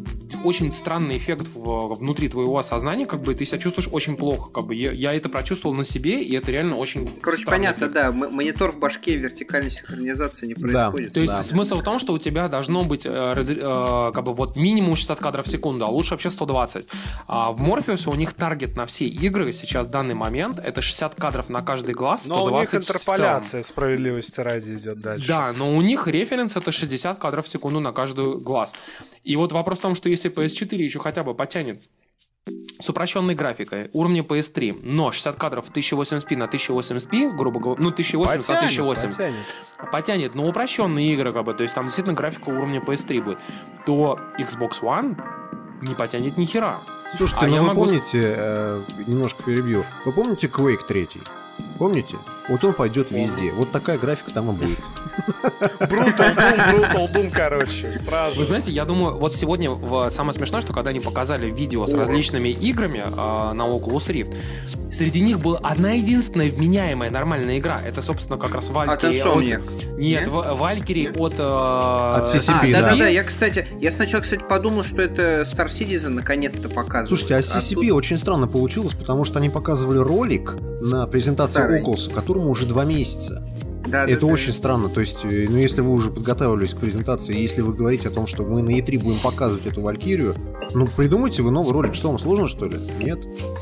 очень 0.45 0.73
странный 0.73 1.17
эффект 1.19 1.49
в, 1.55 1.95
внутри 1.95 2.29
твоего 2.29 2.63
сознания, 2.63 3.07
как 3.07 3.23
бы 3.23 3.35
ты 3.35 3.45
себя 3.45 3.59
чувствуешь 3.59 3.89
очень 3.93 4.17
плохо. 4.17 4.51
Как 4.51 4.67
бы 4.67 4.75
я, 4.75 4.93
я 4.93 5.13
это 5.13 5.29
прочувствовал 5.29 5.75
на 5.75 5.85
себе, 5.85 6.23
и 6.23 6.35
это 6.35 6.51
реально 6.53 6.77
очень. 6.77 7.11
Короче, 7.21 7.47
понятно, 7.47 7.85
эффект. 7.85 7.95
да. 7.95 8.13
Монитор 8.13 8.73
в 8.73 8.79
башке 8.79 9.17
вертикальной 9.17 9.71
синхронизации 9.71 10.47
не 10.47 10.55
происходит. 10.55 11.09
Да. 11.09 11.15
То 11.15 11.21
есть 11.21 11.33
да. 11.33 11.43
смысл 11.43 11.79
в 11.79 11.83
том, 11.83 11.99
что 11.99 12.13
у 12.13 12.19
тебя 12.19 12.49
должно 12.49 12.85
быть 12.85 13.07
э, 13.07 13.11
э, 13.11 14.11
как 14.15 14.25
бы 14.25 14.33
вот 14.33 14.57
минимум 14.57 14.97
60 14.97 15.19
кадров 15.19 15.47
в 15.47 15.51
секунду, 15.51 15.85
а 15.85 15.89
лучше 15.89 16.13
вообще 16.13 16.31
120. 16.31 16.87
А 17.27 17.53
в 17.53 17.61
Morpheus 17.61 18.11
у 18.11 18.15
них 18.15 18.33
таргет 18.35 18.77
на 18.77 18.87
все 18.87 19.07
игры 19.07 19.53
сейчас 19.53 19.87
в 19.87 19.91
данный 19.91 20.15
момент 20.15 20.59
это 20.59 20.83
60 20.83 21.15
кадров 21.15 21.49
на 21.49 21.61
каждый 21.61 21.95
глаз, 21.95 22.25
120 22.25 22.51
Но 22.51 22.57
у 22.57 22.61
них 22.61 22.75
интерполяция 23.35 23.63
справедливости 23.63 24.41
ради 24.41 24.75
идет 24.75 25.01
дальше. 25.01 25.29
Да, 25.29 25.53
но 25.53 25.75
у 25.77 25.83
них 25.83 26.07
референс 26.07 26.57
это 26.57 26.73
60 26.73 27.19
кадров 27.19 27.47
в 27.47 27.49
секунду 27.49 27.81
на 27.81 27.93
каждый 27.93 28.39
глаз. 28.39 28.73
И 29.23 29.37
вот 29.37 29.53
вопрос 29.53 29.79
в 29.79 29.83
том, 29.83 29.95
что 29.95 30.09
если 30.09 30.31
PS4 30.31 30.77
еще 30.77 30.99
хотя 30.99 31.23
бы 31.23 31.35
потянет 31.35 31.83
с 32.81 32.89
упрощенной 32.91 33.35
графикой 33.35 33.89
уровня 33.93 34.23
PS3, 34.23 34.81
но 34.83 35.13
60 35.13 35.37
кадров 35.37 35.71
1080p 35.71 36.37
на 36.37 36.45
1080p, 36.45 37.35
грубо 37.35 37.61
говоря, 37.61 37.81
ну 37.81 37.89
1080 37.89 38.47
потянет, 38.47 38.63
на 38.63 38.67
1080, 38.67 39.17
потянет. 39.17 39.91
потянет, 39.93 40.35
но 40.35 40.47
упрощенные 40.47 41.15
игры, 41.15 41.33
как 41.33 41.45
бы, 41.45 41.55
то 41.55 41.63
есть 41.63 41.75
там 41.75 41.87
действительно 41.87 42.15
графика 42.15 42.51
уровня 42.51 42.81
PS3 42.81 43.23
будет, 43.23 43.39
то 43.87 44.21
Xbox 44.39 44.83
One 44.83 45.19
не 45.81 45.95
потянет 45.95 46.37
ни 46.37 46.45
хера. 46.45 46.79
Слушайте, 47.17 47.47
а 47.47 47.49
ну 47.49 47.57
вы 47.57 47.63
могу... 47.69 47.85
помните, 47.85 48.35
э, 48.37 48.83
немножко 49.07 49.43
перебью, 49.43 49.85
вы 50.05 50.13
помните 50.13 50.49
Quake 50.49 50.87
3? 50.87 51.09
Помните? 51.79 52.17
Вот 52.49 52.63
он 52.63 52.75
пойдет 52.75 53.11
везде. 53.11 53.53
Вот 53.53 53.73
такая 53.73 53.97
графика 53.97 54.31
там 54.31 54.51
и 54.51 54.53
будет. 54.53 54.79
Брутал 55.89 56.27
Дум, 56.35 56.71
Брутал 56.71 57.09
Дум, 57.09 57.31
короче, 57.31 57.93
сразу. 57.93 58.39
Вы 58.39 58.45
знаете, 58.45 58.71
я 58.71 58.85
думаю, 58.85 59.17
вот 59.17 59.35
сегодня 59.35 59.71
самое 60.11 60.35
смешное, 60.35 60.61
что 60.61 60.73
когда 60.73 60.91
они 60.91 61.01
показали 61.01 61.51
видео 61.51 61.87
с 61.87 61.95
различными 61.95 62.49
играми 62.49 63.05
э, 63.07 63.53
на 63.53 63.63
Oculus 63.71 64.09
Rift, 64.11 64.35
среди 64.93 65.21
них 65.21 65.41
была 65.41 65.59
одна 65.63 65.93
единственная 65.93 66.51
вменяемая 66.51 67.11
нормальная 67.11 67.59
игра. 67.59 67.81
Это, 67.83 68.03
собственно, 68.03 68.39
как 68.39 68.55
раз 68.55 68.71
Valkyrie 68.71 69.59
от... 69.59 69.99
Нет, 69.99 70.29
Valkyrie 70.29 71.19
от... 71.19 71.35
Э... 71.39 72.21
От 72.21 72.27
CCP, 72.27 72.71
а, 72.71 72.73
да. 72.73 72.81
Да-да-да, 72.83 73.09
я, 73.09 73.25
кстати, 73.25 73.67
я 73.81 73.91
сначала, 73.91 74.23
кстати, 74.23 74.43
подумал, 74.47 74.85
что 74.85 75.01
это 75.01 75.43
Star 75.43 75.67
Citizen 75.67 76.11
наконец-то 76.11 76.69
показывает. 76.69 77.09
Слушайте, 77.09 77.37
а 77.37 77.39
CCP 77.39 77.87
а 77.87 77.89
тут... 77.89 77.93
очень 77.93 78.19
странно 78.19 78.47
получилось, 78.47 78.95
потому 78.95 79.25
что 79.25 79.39
они 79.39 79.49
показывали 79.49 79.99
ролик 79.99 80.57
на 80.81 81.07
презентации 81.07 81.53
Старый. 81.53 81.83
Oculus, 81.83 82.13
которому 82.35 82.51
уже 82.51 82.67
два 82.67 82.85
месяца. 82.85 83.41
Да, 83.87 84.09
это 84.09 84.21
да, 84.23 84.27
очень 84.27 84.49
да. 84.49 84.53
странно. 84.55 84.89
То 84.89 85.01
есть, 85.01 85.25
э, 85.25 85.47
ну, 85.49 85.57
если 85.59 85.81
вы 85.81 85.93
уже 85.93 86.11
подготавливались 86.11 86.75
к 86.75 86.79
презентации, 86.79 87.39
если 87.39 87.61
вы 87.61 87.75
говорите 87.75 88.09
о 88.09 88.11
том, 88.11 88.27
что 88.27 88.45
мы 88.45 88.63
на 88.63 88.71
E3 88.71 88.99
будем 88.99 89.19
показывать 89.19 89.67
эту 89.67 89.83
Валькирию, 89.83 90.35
ну, 90.73 90.87
придумайте 90.87 91.43
вы 91.43 91.51
новый 91.51 91.73
ролик. 91.73 91.95
Что, 91.95 92.09
вам 92.09 92.19
сложно, 92.19 92.49
что 92.49 92.67
ли? 92.67 92.79
Нет? 92.99 93.19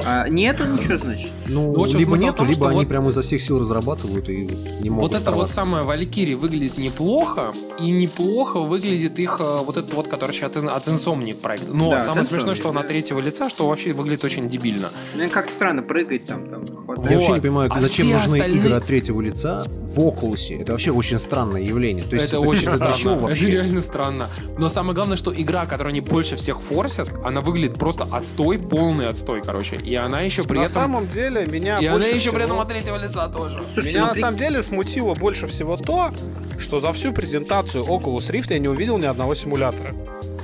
А, 0.07 0.29
нету 0.29 0.64
ничего, 0.64 0.97
значит? 0.97 1.31
Ну, 1.47 1.73
ну 1.73 1.85
либо 1.99 2.16
нету, 2.16 2.39
том, 2.39 2.49
либо 2.49 2.68
они 2.68 2.81
вот... 2.81 2.89
прямо 2.89 3.11
изо 3.11 3.23
всех 3.23 3.43
сил 3.43 3.59
разрабатывают 3.59 4.29
и 4.29 4.49
не 4.81 4.91
могут 4.91 5.12
Вот 5.12 5.20
это 5.20 5.33
вот 5.33 5.51
самое 5.51 5.85
Валькирия 5.85 6.37
выглядит 6.37 6.79
неплохо, 6.79 7.53
и 7.79 7.91
неплохо 7.91 8.61
выглядит 8.61 9.18
их 9.18 9.39
э, 9.41 9.59
вот 9.64 9.77
этот 9.77 9.93
вот, 9.95 10.09
который 10.09 10.33
сейчас 10.33 10.57
от, 10.57 10.64
от 10.64 10.89
Insomniac 10.89 11.35
проект. 11.35 11.68
Но 11.68 11.91
да, 11.91 12.01
самое 12.01 12.27
смешное, 12.27 12.55
что 12.55 12.70
она 12.70 12.83
третьего 12.83 13.20
лица, 13.20 13.49
что 13.49 13.68
вообще 13.68 13.93
выглядит 13.93 14.25
очень 14.25 14.49
дебильно. 14.49 14.91
Ну, 15.14 15.29
как-то 15.29 15.53
странно 15.53 15.83
прыгать 15.83 16.27
там. 16.27 16.49
там 16.49 16.64
вот. 16.64 17.11
Я 17.11 17.16
вообще 17.16 17.33
не 17.33 17.41
понимаю, 17.41 17.70
а 17.73 17.81
зачем 17.81 18.11
нужны 18.11 18.37
остальные... 18.37 18.61
игры 18.61 18.75
от 18.75 18.85
третьего 18.85 19.20
лица 19.20 19.66
в 19.95 19.99
Oculus. 19.99 20.61
Это 20.61 20.72
вообще 20.72 20.90
очень 20.90 21.18
странное 21.18 21.61
явление. 21.61 22.05
То 22.05 22.16
есть 22.16 22.28
это, 22.28 22.38
это 22.38 22.49
очень 22.49 22.70
странно. 22.74 23.20
Вообще? 23.20 23.43
Это 23.43 23.51
реально 23.51 23.80
странно. 23.80 24.28
Но 24.59 24.68
самое 24.68 24.95
главное, 24.95 25.16
что 25.16 25.32
игра, 25.32 25.66
которую 25.66 25.90
они 25.90 26.01
больше 26.01 26.36
всех 26.36 26.61
форсят, 26.61 27.09
она 27.24 27.40
выглядит 27.40 27.78
просто 27.78 28.05
отстой, 28.11 28.59
полный 28.59 29.09
отстой, 29.09 29.43
короче. 29.43 29.76
И 29.76 29.95
она 29.95 30.22
еще 30.22 30.43
при 30.45 30.59
на 30.59 30.64
этом... 30.64 30.74
На 30.74 30.80
самом 30.80 31.09
деле 31.09 31.47
меня 31.47 31.78
И 31.78 31.86
она 31.86 32.07
еще 32.07 32.18
всего... 32.18 32.34
при 32.34 32.45
этом 32.45 32.61
от 32.61 32.68
третьего 32.68 32.97
лица 32.97 33.28
тоже. 33.28 33.62
Слушай, 33.72 33.88
меня 33.95 34.07
на 34.07 34.14
самом 34.14 34.38
деле 34.38 34.62
смутило 34.62 35.14
больше 35.14 35.47
всего 35.47 35.76
то, 35.76 36.11
что 36.59 36.80
за 36.80 36.93
всю 36.93 37.12
презентацию 37.12 37.84
Oculus 37.84 38.30
Rift 38.30 38.47
я 38.51 38.59
не 38.59 38.68
увидел 38.68 38.99
ни 38.99 39.07
одного 39.07 39.34
симулятора. 39.34 39.95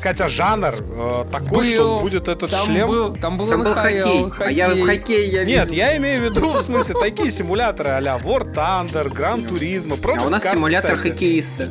Хотя 0.03 0.29
жанр 0.29 0.75
э, 0.79 1.25
такой, 1.31 1.49
был, 1.51 1.65
что 1.65 2.01
будет 2.01 2.29
этот 2.29 2.51
там 2.51 2.67
шлем. 2.67 2.89
Был, 2.89 3.15
там 3.15 3.37
был, 3.37 3.49
там 3.49 3.65
был 3.65 3.75
хоккей. 3.75 4.31
хоккей. 4.31 4.47
А 4.47 4.51
я 4.51 4.69
в 4.71 4.87
хоккей 4.87 5.31
я 5.31 5.45
Нет, 5.45 5.73
я 5.73 5.97
имею 5.97 6.23
в 6.23 6.25
виду, 6.25 6.53
в 6.53 6.61
смысле, 6.61 6.95
такие 7.01 7.31
симуляторы 7.31 7.91
а-ля 7.91 8.17
War 8.17 8.53
Thunder, 8.53 9.13
Gran 9.13 9.49
Turismo, 9.49 10.01
Project 10.01 10.23
А 10.23 10.27
у 10.27 10.31
нас 10.31 10.45
Cars, 10.45 10.51
симулятор 10.53 10.97
кстати. 10.97 11.13
хоккеиста. 11.13 11.69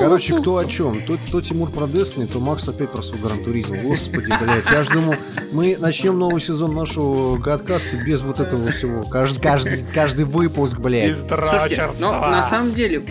Короче, 0.00 0.38
кто 0.40 0.56
о 0.56 0.64
чем? 0.64 1.02
То, 1.04 1.18
то 1.30 1.40
Тимур 1.40 1.70
про 1.70 1.84
Destiny, 1.84 2.30
то 2.30 2.40
Макс 2.40 2.66
опять 2.68 2.90
про 2.90 3.02
свой 3.02 3.20
Гран 3.20 3.42
Туризм. 3.44 3.76
Господи, 3.82 4.26
блядь. 4.40 4.64
Я 4.72 4.84
же 4.84 4.90
думал, 4.90 5.14
мы 5.52 5.76
начнем 5.78 6.18
новый 6.18 6.40
сезон 6.40 6.74
нашего 6.74 7.36
гадкаста 7.36 7.96
без 7.96 8.20
вот 8.22 8.40
этого 8.40 8.70
всего. 8.70 9.02
Каждый, 9.04 9.40
каждый, 9.40 9.84
каждый 9.92 10.24
выпуск, 10.24 10.78
блядь. 10.78 11.16
Слушайте, 11.16 11.88
но 12.00 12.12
на 12.12 12.42
самом 12.42 12.72
деле, 12.72 13.02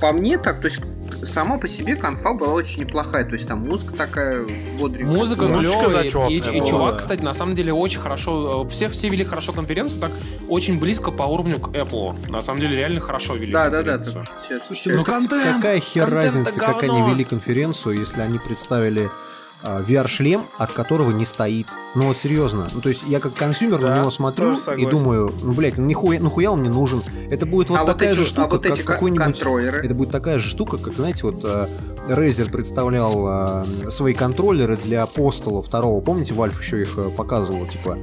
по 0.00 0.12
мне 0.12 0.38
так, 0.38 0.60
то 0.60 0.66
есть 0.66 0.80
сама 1.24 1.58
по 1.58 1.68
себе 1.68 1.96
конфа 1.96 2.32
была 2.32 2.52
очень 2.52 2.82
неплохая. 2.82 3.24
То 3.24 3.34
есть 3.34 3.48
там 3.48 3.60
музыка 3.60 3.94
такая 3.94 4.44
бодренькая. 4.78 5.16
Музыка 5.16 5.46
клевая. 5.48 6.28
И, 6.28 6.38
и, 6.38 6.58
и 6.58 6.66
чувак, 6.66 6.98
кстати, 6.98 7.20
на 7.20 7.34
самом 7.34 7.54
деле 7.54 7.72
очень 7.72 8.00
хорошо. 8.00 8.64
Э, 8.64 8.68
все, 8.68 8.88
все 8.88 9.08
вели 9.08 9.24
хорошо 9.24 9.52
конференцию, 9.52 10.00
так 10.00 10.12
очень 10.48 10.78
близко 10.78 11.10
по 11.10 11.24
уровню 11.24 11.58
к 11.58 11.68
Apple. 11.68 12.30
На 12.30 12.42
самом 12.42 12.60
деле 12.60 12.76
реально 12.76 13.00
хорошо 13.00 13.34
вели 13.34 13.52
да, 13.52 13.70
Да, 13.70 13.82
да, 13.82 13.98
да. 13.98 14.22
Слушайте, 14.66 14.94
ну 14.94 15.04
контент, 15.04 15.56
какая 15.56 15.80
хер 15.80 16.08
разница, 16.08 16.58
как 16.58 16.82
они 16.82 17.00
вели 17.10 17.24
конференцию, 17.24 17.98
если 17.98 18.20
они 18.20 18.38
представили 18.38 19.10
VR-шлем, 19.62 20.42
от 20.58 20.72
которого 20.72 21.10
не 21.10 21.24
стоит. 21.24 21.66
Ну 21.94 22.06
вот 22.06 22.18
серьезно. 22.18 22.68
Ну 22.72 22.80
то 22.80 22.88
есть 22.88 23.02
я 23.06 23.20
как 23.20 23.34
consumer 23.34 23.78
да, 23.78 23.88
на 23.88 24.00
него 24.00 24.10
смотрю 24.10 24.56
и 24.76 24.86
думаю, 24.86 25.34
ну 25.42 25.52
блядь, 25.52 25.76
ну 25.76 25.86
нихуя, 25.86 26.20
нахуя 26.20 26.52
он 26.52 26.60
мне 26.60 26.70
нужен? 26.70 27.02
Это 27.30 27.46
будет 27.46 27.70
вот 27.70 27.78
а 27.78 27.84
такая 27.84 28.10
вот 28.10 28.18
эти, 28.18 28.18
же 28.18 28.24
штука, 28.24 28.44
а 28.44 28.48
вот 28.48 28.66
как 28.66 28.84
какой-нибудь... 28.84 29.42
Это 29.84 29.94
будет 29.94 30.10
такая 30.10 30.38
же 30.38 30.50
штука, 30.50 30.78
как, 30.78 30.94
знаете, 30.94 31.20
вот 31.22 31.44
э, 31.44 31.68
Razer 32.08 32.50
представлял 32.50 33.64
свои 33.90 34.14
контроллеры 34.14 34.76
для 34.76 35.02
Postal 35.04 35.62
второго. 35.62 36.00
Помните, 36.00 36.34
Valve 36.34 36.58
еще 36.60 36.82
их 36.82 36.98
показывал, 37.16 37.66
типа 37.66 37.98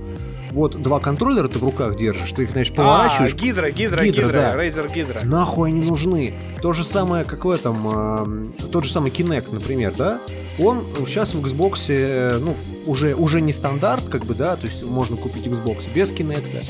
вот 0.57 0.81
два 0.81 0.99
контроллера 0.99 1.47
ты 1.47 1.59
в 1.59 1.63
руках 1.63 1.95
держишь, 1.95 2.31
ты 2.31 2.43
их, 2.43 2.51
значит, 2.51 2.75
поворачиваешь. 2.75 3.33
А, 3.33 3.35
Hydra, 3.35 3.71
гидра, 3.71 4.03
гидра, 4.03 4.23
гидра 4.23 4.31
да. 4.31 4.55
Razer 4.55 4.91
гидра. 4.91 5.21
Нахуй 5.23 5.69
они 5.69 5.81
нужны. 5.81 6.33
То 6.61 6.73
же 6.73 6.83
самое, 6.83 7.23
как 7.23 7.45
в 7.45 7.49
этом, 7.49 8.53
э, 8.59 8.67
тот 8.71 8.85
же 8.85 8.91
самый 8.91 9.11
Kinect, 9.11 9.53
например, 9.53 9.93
да? 9.95 10.19
Он 10.59 10.83
сейчас 11.05 11.35
в 11.35 11.45
Xbox, 11.45 11.85
э, 11.89 12.39
ну, 12.39 12.55
уже, 12.87 13.13
уже 13.13 13.39
не 13.39 13.53
стандарт, 13.53 14.09
как 14.09 14.25
бы, 14.25 14.33
да, 14.33 14.55
то 14.55 14.65
есть 14.65 14.83
можно 14.83 15.15
купить 15.15 15.45
Xbox 15.45 15.83
без 15.93 16.11
Kinect. 16.11 16.65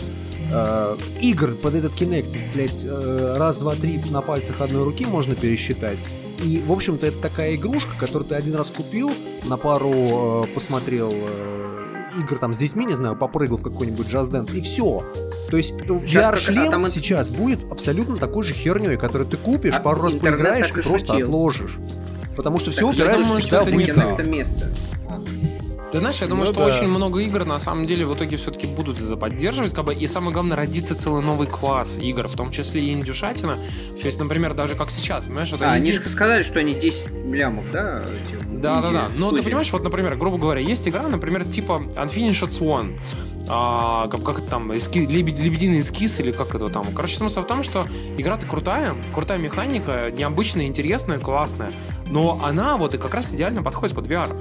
Э, 0.52 0.98
игр 1.22 1.56
под 1.56 1.76
этот 1.76 1.94
Kinect, 1.94 2.38
блядь, 2.54 2.84
э, 2.84 3.36
раз, 3.38 3.58
два, 3.58 3.76
три 3.76 4.00
на 4.10 4.22
пальцах 4.22 4.60
одной 4.60 4.84
руки 4.84 5.06
можно 5.06 5.34
пересчитать. 5.34 5.98
И, 6.44 6.62
в 6.66 6.72
общем-то, 6.72 7.08
это 7.08 7.18
такая 7.20 7.56
игрушка, 7.56 7.92
которую 7.98 8.28
ты 8.28 8.36
один 8.36 8.56
раз 8.56 8.68
купил, 8.68 9.12
на 9.46 9.58
пару 9.58 10.44
э, 10.44 10.48
посмотрел 10.54 11.12
э, 11.14 11.87
игр 12.20 12.38
там 12.38 12.54
с 12.54 12.58
детьми, 12.58 12.86
не 12.86 12.94
знаю, 12.94 13.16
попрыгал 13.16 13.58
в 13.58 13.64
какой-нибудь 13.64 14.08
Just 14.08 14.32
Dance, 14.32 14.56
и 14.56 14.62
все. 14.62 15.04
То 15.50 15.58
есть 15.58 15.74
VR-шлем 15.82 16.72
там... 16.72 16.90
сейчас 16.90 17.30
будет 17.30 17.72
абсолютно 17.72 18.18
такой 18.18 18.44
же 18.44 18.54
херней, 18.54 18.98
которую 18.98 19.30
ты 19.30 19.38
купишь, 19.38 19.74
а 19.74 19.80
пару 19.80 20.04
раз 20.04 20.16
поиграешь 20.16 20.70
и 20.70 20.74
просто 20.74 21.00
шутил. 21.00 21.24
отложишь. 21.26 21.78
Потому 22.36 22.60
что 22.60 22.68
так 22.68 22.76
все 22.76 22.90
упирается 22.90 23.40
всегда 23.40 23.64
в 23.64 23.68
это 23.68 24.24
место. 24.24 24.72
Ты 25.92 26.00
знаешь, 26.00 26.18
я 26.22 26.28
думаю, 26.28 26.46
ну, 26.46 26.52
что 26.52 26.62
да. 26.62 26.68
очень 26.68 26.88
много 26.88 27.20
игр 27.20 27.46
на 27.46 27.60
самом 27.60 27.86
деле 27.86 28.06
в 28.06 28.14
итоге 28.14 28.36
все-таки 28.38 28.68
будут 28.68 29.00
это 29.02 29.16
поддерживать, 29.16 29.74
как 29.74 29.86
бы, 29.86 29.94
и 29.94 30.06
самое 30.08 30.34
главное, 30.34 30.58
родится 30.58 30.96
целый 30.96 31.22
новый 31.22 31.48
класс 31.48 31.98
игр, 31.98 32.28
в 32.28 32.34
том 32.36 32.52
числе 32.52 32.84
и 32.84 32.94
индюшатина. 32.94 33.56
То 34.00 34.06
есть, 34.06 34.20
например, 34.20 34.54
даже 34.54 34.76
как 34.76 34.92
сейчас, 34.92 35.26
понимаешь? 35.26 35.52
Вот 35.52 35.62
а, 35.62 35.72
они 35.72 35.92
же 35.92 36.02
сказали, 36.02 36.44
что 36.44 36.60
они 36.60 36.74
10 36.74 37.10
лямов, 37.32 37.66
да? 37.72 38.04
Да, 38.52 38.82
да, 38.82 38.92
да. 38.92 39.08
Но 39.16 39.32
ты 39.32 39.42
понимаешь, 39.44 39.72
вот, 39.72 39.84
например, 39.84 40.16
грубо 40.18 40.38
говоря, 40.38 40.60
есть 40.62 40.88
игра, 40.88 41.08
например, 41.08 41.46
типа 41.46 41.84
Unfinished 41.96 42.50
Swan. 42.50 43.00
А, 43.50 44.10
как, 44.10 44.24
как 44.24 44.40
это 44.40 44.50
там, 44.50 44.78
эски, 44.78 45.00
лебед, 45.00 45.40
лебединый 45.40 45.80
эскиз 45.80 46.20
или 46.20 46.32
как 46.32 46.54
это 46.54 46.68
там. 46.68 46.86
Короче, 46.94 47.16
смысл 47.16 47.42
в 47.42 47.48
том, 47.48 47.64
что 47.64 47.86
игра-то 48.18 48.46
крутая, 48.46 48.94
крутая 49.14 49.38
механика, 49.38 50.12
необычная, 50.12 50.66
интересная, 50.66 51.20
классная. 51.20 51.72
Но 52.08 52.42
она 52.44 52.76
вот 52.76 52.94
и 52.94 52.98
как 52.98 53.14
раз 53.14 53.34
идеально 53.34 53.64
подходит 53.64 53.96
под 53.96 54.08
VR. 54.08 54.36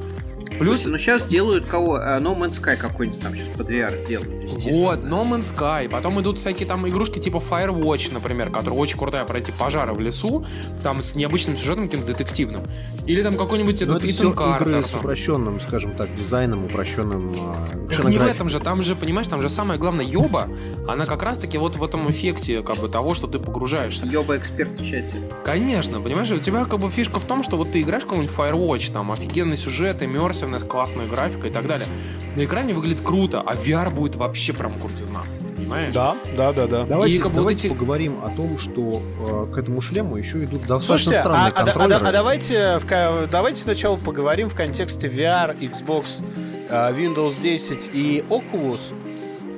Плюс, 0.58 0.82
Слушай, 0.82 0.92
ну 0.92 0.98
сейчас 0.98 1.26
делают 1.26 1.66
кого? 1.66 1.98
Uh, 1.98 2.20
no 2.20 2.36
Man's 2.36 2.60
Sky 2.62 2.76
какой-нибудь 2.76 3.20
там 3.20 3.34
сейчас 3.34 3.48
под 3.48 3.70
VR 3.70 4.04
сделают. 4.04 4.36
Вот, 4.64 5.00
No 5.00 5.22
Man's 5.28 5.54
Sky. 5.54 5.88
Потом 5.88 6.20
идут 6.20 6.38
всякие 6.38 6.66
там 6.66 6.88
игрушки 6.88 7.18
типа 7.18 7.38
Firewatch, 7.38 8.12
например, 8.12 8.50
которая 8.50 8.78
очень 8.78 8.98
крутая 8.98 9.24
пройти 9.24 9.52
пожары 9.52 9.92
в 9.92 10.00
лесу, 10.00 10.46
там 10.82 11.02
с 11.02 11.14
необычным 11.14 11.56
сюжетом 11.56 11.88
каким-то 11.88 12.06
детективным. 12.06 12.62
Или 13.06 13.22
там 13.22 13.34
какой-нибудь 13.34 13.82
этот 13.82 13.98
это 13.98 14.10
Итан 14.10 14.32
Картер. 14.32 14.68
игры 14.68 14.84
с 14.84 14.94
упрощенным, 14.94 15.60
скажем 15.60 15.96
так, 15.96 16.08
дизайном, 16.16 16.64
упрощенным 16.64 17.34
э, 17.34 17.85
Так 18.02 18.10
не 18.10 18.18
в 18.18 18.22
этом 18.22 18.48
же, 18.48 18.60
там 18.60 18.82
же, 18.82 18.96
понимаешь, 18.96 19.28
там 19.28 19.40
же 19.40 19.48
самое 19.48 19.78
главное 19.78 20.04
ёба, 20.04 20.48
она 20.88 21.06
как 21.06 21.22
раз-таки 21.22 21.58
вот 21.58 21.76
в 21.76 21.84
этом 21.84 22.10
эффекте 22.10 22.62
как 22.62 22.78
бы 22.78 22.88
того, 22.88 23.14
что 23.14 23.26
ты 23.26 23.38
погружаешься. 23.38 24.06
Ёба 24.06 24.36
эксперт 24.36 24.78
в 24.78 24.84
чате. 24.84 25.14
Конечно, 25.44 26.00
понимаешь, 26.00 26.30
у 26.30 26.38
тебя 26.38 26.64
как 26.64 26.80
бы 26.80 26.90
фишка 26.90 27.20
в 27.20 27.24
том, 27.24 27.42
что 27.42 27.56
вот 27.56 27.72
ты 27.72 27.82
играешь 27.82 28.04
какой-нибудь 28.04 28.34
Firewatch, 28.34 28.92
там 28.92 29.12
офигенный 29.12 29.56
сюжет, 29.56 30.02
иммерсивность, 30.02 30.66
классная 30.66 31.06
графика 31.06 31.46
и 31.46 31.50
так 31.50 31.66
далее. 31.66 31.86
На 32.34 32.44
экране 32.44 32.74
выглядит 32.74 33.00
круто, 33.02 33.40
а 33.40 33.54
VR 33.54 33.94
будет 33.94 34.16
вообще 34.16 34.52
прям 34.52 34.72
крутизна. 34.78 35.22
Понимаешь? 35.56 35.94
Да, 35.94 36.16
да, 36.36 36.52
да, 36.52 36.66
да. 36.66 36.84
Давайте, 36.84 37.22
как 37.22 37.34
давайте 37.34 37.68
вот 37.68 37.74
эти... 37.74 37.80
поговорим 37.80 38.20
о 38.22 38.30
том, 38.30 38.58
что 38.58 39.02
э, 39.50 39.54
к 39.54 39.58
этому 39.58 39.80
шлему 39.80 40.16
еще 40.16 40.44
идут 40.44 40.66
достаточно 40.66 40.86
Слушайте, 40.86 41.20
странные 41.20 41.48
а, 41.48 41.64
контроллеры. 41.64 42.04
А, 42.04 42.06
а, 42.06 42.08
а 42.08 42.12
давайте, 42.12 42.78
в, 42.78 43.30
давайте 43.30 43.62
сначала 43.62 43.96
поговорим 43.96 44.50
в 44.50 44.54
контексте 44.54 45.08
VR, 45.08 45.58
Xbox, 45.58 46.22
Windows 46.70 47.40
10 47.40 47.90
и 47.92 48.24
Oculus. 48.28 48.92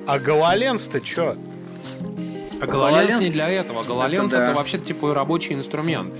А 0.06 0.18
GoloLens-то 0.18 1.04
что? 1.04 1.36
А 2.60 2.64
GoloLens 2.64 3.20
не 3.20 3.30
для 3.30 3.48
этого. 3.48 3.82
GoloLens 3.82 4.26
это, 4.26 4.36
да. 4.36 4.44
это 4.48 4.56
вообще 4.56 4.78
типа 4.78 5.14
рабочий 5.14 5.54
инструмент. 5.54 6.12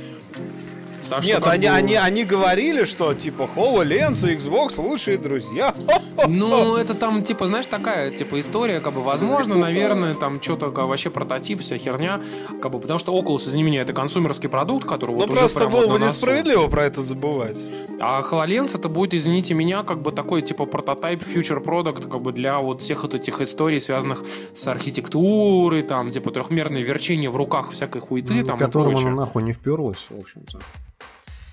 Так 1.09 1.25
Нет, 1.25 1.47
они, 1.47 1.67
бы... 1.67 1.73
они, 1.73 1.95
они 1.95 2.25
говорили, 2.25 2.85
что 2.85 3.15
типа 3.15 3.49
HoloLens 3.55 4.31
и 4.31 4.37
Xbox 4.37 4.81
лучшие 4.81 5.19
друзья. 5.19 5.75
Ну, 6.27 6.77
это 6.77 6.95
там, 6.95 7.23
типа, 7.23 7.47
знаешь, 7.47 7.67
такая, 7.67 8.11
типа, 8.11 8.41
история, 8.41 8.81
как 8.81 8.93
бы, 8.93 9.03
возможно, 9.03 9.55
наверное, 9.55 10.15
там 10.15 10.43
что-то 10.43 10.69
вообще 10.69 11.11
прототип, 11.11 11.61
вся 11.61 11.79
херня, 11.79 12.21
как 12.61 12.73
бы, 12.73 12.81
потому 12.81 12.99
что 12.99 13.17
Oculus, 13.17 13.49
извини 13.49 13.63
меня, 13.63 13.83
это 13.83 13.93
консумерский 13.93 14.49
продукт, 14.49 14.87
который 14.87 15.13
ну, 15.13 15.19
вот 15.19 15.31
уже 15.31 15.39
просто 15.39 15.69
было 15.69 15.87
бы 15.87 16.05
несправедливо 16.05 16.67
про 16.67 16.85
это 16.85 17.03
забывать. 17.03 17.71
А 18.01 18.23
HoloLens 18.23 18.77
это 18.77 18.89
будет, 18.89 19.15
извините 19.15 19.55
меня, 19.55 19.85
как 19.85 20.03
бы 20.03 20.11
такой, 20.11 20.43
типа, 20.43 20.67
прототип, 20.67 21.23
future 21.23 21.63
product, 21.63 22.09
как 22.09 22.21
бы, 22.21 22.33
для 22.33 22.59
вот 22.59 22.83
всех 22.83 23.03
вот 23.03 23.15
этих 23.15 23.41
историй, 23.41 23.81
связанных 23.81 24.25
с 24.55 24.67
архитектурой, 24.67 25.83
там, 25.83 26.11
типа, 26.11 26.33
трехмерное 26.33 26.83
верчение 26.83 27.31
в 27.31 27.37
руках 27.37 27.71
всякой 27.71 28.01
хуеты, 28.01 28.35
ну, 28.35 28.45
там, 28.45 28.59
Которому 28.59 28.99
она 28.99 29.11
нахуй 29.11 29.43
не 29.45 29.53
вперлась, 29.53 30.05
в 30.11 30.19
общем-то. 30.19 30.59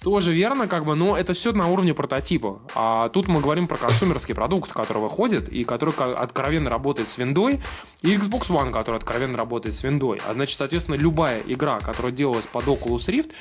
Тоже 0.06 0.34
верно, 0.34 0.68
как 0.68 0.86
бы, 0.86 0.94
но 0.94 1.18
это 1.18 1.34
все 1.34 1.52
на 1.52 1.68
уровне 1.68 1.96
прототипа. 1.96 2.62
А 2.76 3.10
тут 3.10 3.28
мы 3.28 3.42
говорим 3.42 3.68
про 3.68 3.76
консумерский 3.76 4.36
продукт, 4.36 4.72
который 4.72 5.02
выходит 5.02 5.50
и 5.50 5.64
который 5.64 5.96
откровенно 5.96 6.70
работает 6.70 7.10
с 7.10 7.18
виндой, 7.18 7.60
и 8.04 8.16
Xbox 8.16 8.50
One, 8.50 8.72
который 8.72 8.98
откровенно 8.98 9.36
работает 9.36 9.76
с 9.76 9.82
виндой. 9.82 10.22
А 10.28 10.36
значит, 10.36 10.60
соответственно, 10.60 10.94
любая 10.94 11.42
игра, 11.48 11.80
которая 11.80 12.12
делалась 12.12 12.46
под 12.46 12.66
Oculus 12.66 13.10
Rift, 13.10 13.32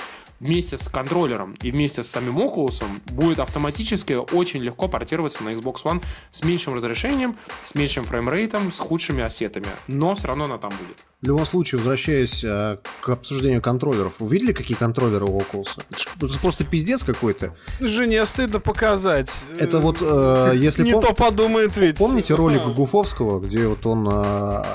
вместе 0.40 0.78
с 0.78 0.88
контроллером 0.88 1.54
и 1.60 1.70
вместе 1.70 2.02
с 2.02 2.10
самим 2.10 2.38
Oculus 2.38 2.82
будет 3.12 3.40
автоматически 3.40 4.14
очень 4.14 4.62
легко 4.62 4.88
портироваться 4.88 5.44
на 5.44 5.50
Xbox 5.50 5.82
One 5.84 6.02
с 6.32 6.44
меньшим 6.44 6.72
разрешением, 6.72 7.36
с 7.64 7.74
меньшим 7.74 8.04
фреймрейтом, 8.04 8.72
с 8.72 8.78
худшими 8.78 9.22
ассетами. 9.22 9.66
Но 9.86 10.14
все 10.14 10.28
равно 10.28 10.44
она 10.44 10.56
там 10.56 10.70
будет. 10.70 11.04
В 11.24 11.26
любом 11.26 11.46
случае, 11.46 11.78
возвращаясь 11.78 12.44
э, 12.44 12.76
к 13.00 13.08
обсуждению 13.08 13.62
контроллеров, 13.62 14.12
вы 14.18 14.28
видели, 14.28 14.52
какие 14.52 14.76
контроллеры 14.76 15.24
у 15.24 15.38
Oculus? 15.38 15.68
Это, 15.90 16.26
это 16.26 16.38
просто 16.38 16.64
пиздец 16.64 17.02
какой-то. 17.02 17.54
Жене 17.80 18.26
стыдно 18.26 18.60
показать. 18.60 19.46
Это 19.56 19.78
вот, 19.78 20.02
э, 20.02 20.52
если... 20.56 20.82
Не 20.82 20.92
пом... 20.92 21.00
то 21.00 21.14
подумает 21.14 21.78
ведь. 21.78 21.96
Помните 21.96 22.34
ролик 22.34 22.62
Гуфовского, 22.74 23.40
где 23.40 23.66
вот 23.66 23.86
он 23.86 24.06
э, 24.06 24.12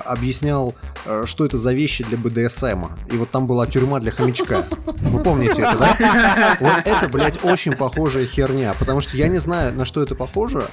объяснял, 0.05 0.73
э, 1.05 1.25
что 1.27 1.45
это 1.45 1.59
за 1.59 1.71
вещи 1.71 2.03
для 2.03 2.17
БДСМ? 2.17 2.83
И 3.11 3.17
вот 3.17 3.29
там 3.29 3.45
была 3.45 3.67
тюрьма 3.67 3.99
для 3.99 4.09
хомячка. 4.09 4.65
Вы 4.87 5.21
помните 5.21 5.61
это, 5.61 5.77
да? 5.77 6.57
Вот 6.59 6.81
это, 6.83 7.09
блядь, 7.09 7.45
очень 7.45 7.75
похожая 7.75 8.25
херня, 8.25 8.73
потому 8.79 9.01
что 9.01 9.15
я 9.15 9.27
не 9.27 9.37
знаю, 9.37 9.75
на 9.75 9.85
что 9.85 10.01
это 10.01 10.15
похоже, 10.15 10.67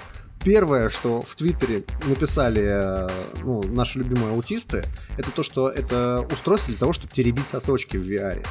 Первое, 0.47 0.90
что 0.90 1.22
в 1.22 1.34
Твиттере 1.34 1.82
написали 2.07 2.62
э, 2.64 3.09
ну, 3.42 3.64
наши 3.64 3.99
любимые 3.99 4.32
аутисты, 4.32 4.84
это 5.18 5.32
то, 5.32 5.42
что 5.42 5.68
это 5.68 6.24
устройство 6.30 6.70
для 6.70 6.78
того, 6.78 6.92
чтобы 6.92 7.12
теребить 7.12 7.49
сосочки 7.49 7.97
в 7.97 8.09
VR. 8.09 8.47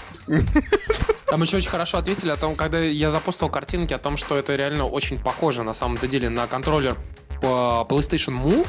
Там 1.27 1.41
еще 1.41 1.55
очень 1.55 1.69
хорошо 1.69 1.97
ответили 1.97 2.31
о 2.31 2.35
том, 2.35 2.57
когда 2.57 2.79
я 2.79 3.11
запустил 3.11 3.47
картинки 3.47 3.93
о 3.93 3.97
том, 3.97 4.17
что 4.17 4.37
это 4.37 4.57
реально 4.57 4.83
очень 4.83 5.17
похоже 5.17 5.63
на 5.63 5.73
самом-то 5.73 6.05
деле 6.05 6.27
на 6.27 6.47
контроллер 6.47 6.97
PlayStation 7.45 8.41
Move, 8.41 8.67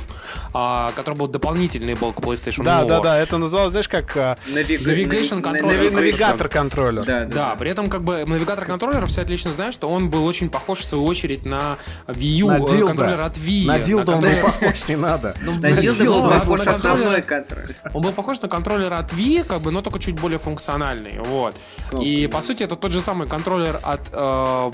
а, 0.53 0.91
который 0.93 1.17
был 1.17 1.27
дополнительный 1.27 1.95
был 1.95 2.13
к 2.13 2.19
PlayStation 2.19 2.65
да, 2.65 2.83
Move. 2.83 2.89
Да, 2.89 2.97
да, 2.97 3.01
да, 3.01 3.19
это 3.19 3.39
называлось, 3.39 3.73
знаешь, 3.73 3.89
как... 3.89 4.17
А, 4.17 4.37
Navigation 4.49 5.41
контроллер. 5.41 5.93
Навигатор 5.93 6.49
контроллер. 6.49 7.05
Да, 7.05 7.21
да, 7.21 7.27
да, 7.27 7.55
при 7.57 7.71
этом 7.71 7.89
как 7.89 8.03
бы 8.03 8.25
навигатор 8.25 8.65
контроллера 8.65 9.07
все 9.07 9.23
отлично 9.23 9.53
знают, 9.53 9.75
что 9.75 9.89
он 9.89 10.11
был 10.11 10.25
очень 10.27 10.51
похож 10.51 10.81
в 10.81 10.85
свою 10.85 11.05
очередь 11.05 11.45
на 11.45 11.79
Wii 12.07 12.23
U, 12.23 12.49
на 12.49 12.57
э, 12.57 12.87
контроллер 12.87 13.21
от 13.21 13.37
Wii. 13.37 13.67
На 13.67 13.79
Dildo 13.79 14.15
он 14.15 14.21
был 14.21 14.43
похож, 14.43 14.89
не 14.89 14.97
надо. 15.03 15.35
Ну, 15.43 15.53
на 15.55 15.79
Dildo 15.79 16.05
был 16.05 16.31
похож 16.31 16.67
основной 16.67 17.23
контроллер. 17.23 17.77
Он 17.95 18.03
был 18.03 18.13
похож 18.13 18.41
на 18.41 18.49
контроллер 18.49 18.93
от 18.93 19.13
Wii, 19.13 19.45
как 19.45 19.61
бы, 19.61 19.71
но 19.71 19.83
только 19.83 19.99
чуть 19.99 20.19
более 20.21 20.39
функциональный, 20.39 21.19
вот. 21.25 21.57
И 22.01 22.27
по 22.27 22.43
сути 22.43 22.63
это 22.63 22.77
тот 22.77 22.93
же 22.93 23.01
самый 23.01 23.27
контроллер 23.27 23.79
от 23.83 24.11
э, 24.13 24.71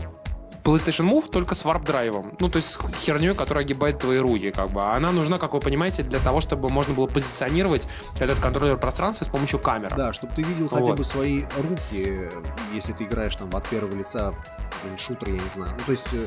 PlayStation 0.63 1.07
Move 1.07 1.31
только 1.31 1.55
с 1.55 1.65
warp-drive 1.65 2.19
ом. 2.19 2.35
Ну, 2.41 2.49
то 2.49 2.59
есть 2.59 2.71
с 2.71 2.79
херней, 3.01 3.35
которая 3.35 3.65
огибает 3.65 3.99
твои 3.99 4.19
руки, 4.19 4.51
как 4.51 4.71
бы. 4.71 4.81
А 4.83 4.95
она 4.95 5.11
нужна, 5.13 5.39
как 5.39 5.55
вы 5.55 5.61
понимаете, 5.61 6.03
для 6.03 6.21
того, 6.21 6.41
чтобы 6.41 6.69
можно 6.69 6.95
было 6.95 7.07
позиционировать 7.07 7.87
этот 8.19 8.39
контроллер 8.39 8.77
пространства 8.77 9.25
с 9.25 9.29
помощью 9.29 9.59
камеры. 9.59 9.95
Да, 9.97 10.13
чтобы 10.13 10.35
ты 10.35 10.43
видел 10.43 10.69
вот. 10.69 10.81
хотя 10.81 10.95
бы 10.95 11.05
свои 11.05 11.45
руки, 11.69 12.29
если 12.73 12.93
ты 12.93 13.05
играешь 13.05 13.37
там 13.37 13.51
от 13.55 13.69
первого 13.69 13.95
лица 13.95 14.35
в 14.83 14.99
шутер, 14.99 15.29
я 15.29 15.35
не 15.35 15.51
знаю. 15.55 15.73
Ну, 15.79 15.85
то 15.85 15.93
есть 15.93 16.07
э, 16.13 16.27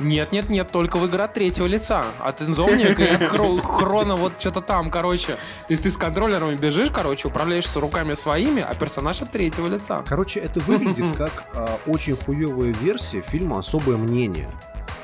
нет, 0.00 0.32
нет, 0.32 0.48
нет, 0.48 0.70
только 0.72 0.96
в 0.96 1.06
игра 1.06 1.28
третьего 1.28 1.66
лица. 1.66 2.04
От 2.18 2.42
Insomniac 2.42 3.02
и 3.04 3.14
от 3.14 3.22
Хрона 3.64 4.16
вот 4.16 4.32
что-то 4.38 4.60
там, 4.60 4.90
короче. 4.90 5.34
То 5.34 5.70
есть 5.70 5.84
ты 5.84 5.90
с 5.90 5.96
контроллерами 5.96 6.56
бежишь, 6.56 6.90
короче, 6.90 7.28
управляешься 7.28 7.80
руками 7.80 8.14
своими, 8.14 8.62
а 8.62 8.74
персонаж 8.74 9.22
от 9.22 9.30
третьего 9.30 9.68
лица. 9.68 10.02
Короче, 10.06 10.40
это 10.40 10.60
выглядит 10.60 11.16
как 11.16 11.44
а, 11.54 11.78
очень 11.86 12.16
хуевая 12.16 12.72
версия 12.72 13.20
фильма 13.20 13.53
«Особое 13.58 13.96
мнение», 13.96 14.50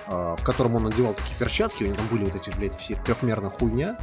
а, 0.06 0.36
в 0.36 0.42
котором 0.42 0.76
он 0.76 0.84
надевал 0.84 1.14
такие 1.14 1.36
перчатки, 1.38 1.84
у 1.84 1.86
него 1.86 1.96
там 1.96 2.06
были 2.08 2.24
вот 2.24 2.34
эти, 2.34 2.54
блядь, 2.56 2.76
все 2.78 2.96
трехмерная 2.96 3.50
хуйня. 3.50 3.96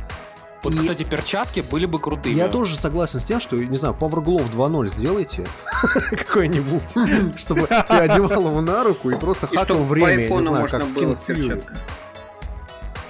Вот, 0.63 0.73
и... 0.73 0.77
кстати, 0.77 1.03
перчатки 1.03 1.59
были 1.69 1.85
бы 1.85 1.99
крутые. 1.99 2.35
Я 2.35 2.47
тоже 2.47 2.77
согласен 2.77 3.19
с 3.19 3.23
тем, 3.23 3.39
что, 3.39 3.55
не 3.57 3.77
знаю, 3.77 3.95
Power 3.99 4.23
Glove 4.23 4.51
2.0 4.51 4.87
сделайте 4.87 5.45
какой-нибудь, 6.11 7.37
чтобы 7.37 7.67
ты 7.67 7.93
одевал 7.93 8.47
его 8.47 8.61
на 8.61 8.83
руку 8.83 9.09
и 9.09 9.17
просто 9.17 9.47
хакал 9.47 9.83
время, 9.83 10.29
не 10.29 10.41
знаю, 10.41 10.67
как 10.67 10.83
в 10.83 10.97
King 10.97 11.63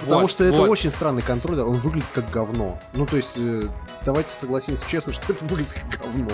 Потому 0.00 0.28
что 0.28 0.44
это 0.44 0.62
очень 0.62 0.90
странный 0.90 1.22
контроллер, 1.22 1.66
он 1.66 1.74
выглядит 1.74 2.08
как 2.14 2.28
говно. 2.30 2.78
Ну, 2.94 3.06
то 3.06 3.16
есть, 3.16 3.32
э, 3.36 3.62
давайте 4.04 4.30
согласимся 4.30 4.82
честно, 4.88 5.12
что 5.12 5.32
это 5.32 5.44
выглядит 5.44 5.72
как 5.72 6.00
говно. 6.00 6.30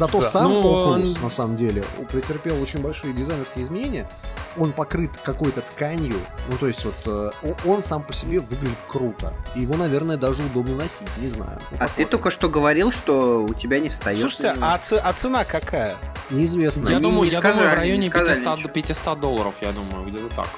Зато 0.00 0.20
да. 0.20 0.30
сам 0.30 0.50
ну, 0.50 0.62
Oculus, 0.62 1.16
он... 1.16 1.22
на 1.24 1.28
самом 1.28 1.56
деле, 1.58 1.84
претерпел 2.10 2.60
очень 2.62 2.80
большие 2.80 3.12
дизайнерские 3.12 3.66
изменения. 3.66 4.08
Он 4.56 4.72
покрыт 4.72 5.10
какой-то 5.22 5.60
тканью. 5.60 6.16
Ну, 6.48 6.56
то 6.56 6.68
есть, 6.68 6.86
вот 6.86 6.94
э, 7.04 7.52
он 7.66 7.84
сам 7.84 8.02
по 8.02 8.14
себе 8.14 8.40
выглядит 8.40 8.78
круто. 8.88 9.34
И 9.54 9.60
его, 9.60 9.76
наверное, 9.76 10.16
даже 10.16 10.42
удобно 10.42 10.76
носить, 10.76 11.06
не 11.18 11.28
знаю. 11.28 11.58
Ну, 11.72 11.76
а 11.80 11.88
ты 11.88 12.06
только 12.06 12.30
что 12.30 12.48
говорил, 12.48 12.92
что 12.92 13.44
у 13.44 13.52
тебя 13.52 13.78
не 13.78 13.90
встает. 13.90 14.20
Слушайте, 14.20 14.54
а, 14.62 14.78
ц- 14.78 14.96
а 15.04 15.12
цена 15.12 15.44
какая? 15.44 15.94
Неизвестно. 16.30 16.88
Я, 16.88 16.98
думаю, 16.98 17.24
не 17.24 17.34
я 17.34 17.38
сказали, 17.38 17.58
думаю, 17.58 17.76
в 17.76 17.78
районе 17.78 18.10
500, 18.10 18.72
500 18.72 19.20
долларов, 19.20 19.54
я 19.60 19.72
думаю, 19.72 20.08
где-то 20.08 20.34
так. 20.34 20.48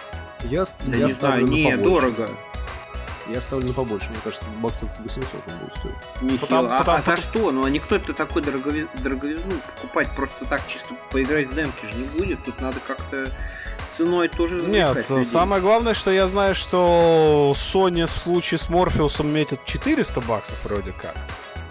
Я, 0.45 0.64
да 0.86 0.97
я 0.97 1.07
не 1.07 1.12
знаю, 1.12 1.49
не, 1.49 1.74
дорого. 1.76 2.28
Я 3.28 3.40
ставлю 3.40 3.68
на 3.68 3.72
побольше, 3.72 4.08
мне 4.10 4.18
кажется, 4.22 4.44
баксов 4.60 4.88
800 4.98 5.26
он 5.46 5.58
будет 5.58 5.76
стоить. 5.76 6.22
Нехило. 6.22 6.38
Потому, 6.38 6.68
а, 6.68 6.78
потому, 6.78 6.98
а 6.98 7.00
за 7.00 7.16
что? 7.16 7.50
Ну, 7.50 7.64
а 7.64 7.70
никто 7.70 7.96
это 7.96 8.12
такой 8.12 8.42
дороговизну 8.42 8.90
дороговизну 9.02 9.54
покупать 9.74 10.10
просто 10.10 10.44
так 10.44 10.66
чисто 10.66 10.94
поиграть 11.10 11.48
в 11.48 11.54
демки 11.54 11.86
же 11.86 11.94
не 11.94 12.04
будет. 12.18 12.44
Тут 12.44 12.60
надо 12.60 12.78
как-то 12.86 13.26
ценой 13.96 14.28
тоже 14.28 14.62
Нет, 14.62 15.08
людей. 15.08 15.24
самое 15.24 15.60
главное, 15.60 15.94
что 15.94 16.10
я 16.10 16.26
знаю, 16.26 16.54
что 16.54 17.52
Sony 17.54 18.06
в 18.06 18.10
случае 18.10 18.58
с 18.58 18.68
Морфеусом 18.68 19.32
метит 19.32 19.64
400 19.64 20.20
баксов 20.22 20.64
вроде 20.64 20.92
как. 20.92 21.14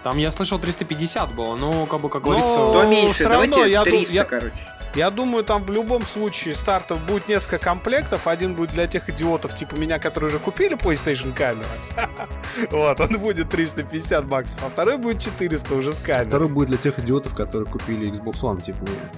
Там 0.04 0.18
я 0.18 0.32
слышал 0.32 0.58
350 0.58 1.34
было, 1.34 1.56
но 1.56 1.86
как 1.86 2.02
бы 2.02 2.10
как 2.10 2.24
но 2.24 2.30
говорится... 2.30 2.56
То 2.56 2.84
меньше, 2.88 3.24
давайте 3.24 3.76
равно, 3.76 3.84
300, 3.84 4.16
я, 4.16 4.24
короче. 4.24 4.68
Я 4.96 5.10
думаю, 5.10 5.44
там 5.44 5.64
в 5.64 5.72
любом 5.72 6.06
случае 6.06 6.54
стартов 6.56 7.00
будет 7.06 7.30
несколько 7.30 7.58
комплектов. 7.60 8.28
Один 8.28 8.56
будет 8.56 8.72
для 8.72 8.88
тех 8.88 9.08
идиотов, 9.10 9.56
типа 9.56 9.76
меня, 9.76 10.00
которые 10.00 10.28
уже 10.30 10.39
купили 10.39 10.76
PlayStation 10.78 11.34
камеру. 11.34 11.66
Вот, 12.72 13.00
он 13.00 13.18
будет 13.20 13.50
350 13.50 14.26
баксов, 14.26 14.60
а 14.66 14.70
второй 14.70 14.98
будет 14.98 15.22
400 15.22 15.74
уже 15.74 15.94
с 15.94 16.00
камерой. 16.00 16.28
Второй 16.28 16.50
будет 16.50 16.68
для 16.68 16.78
тех 16.78 17.00
идиотов, 17.00 17.34
которые 17.34 17.70
купили 17.72 18.12
Xbox 18.12 18.42
One, 18.42 18.62
типа 18.62 18.80
меня. 18.82 19.10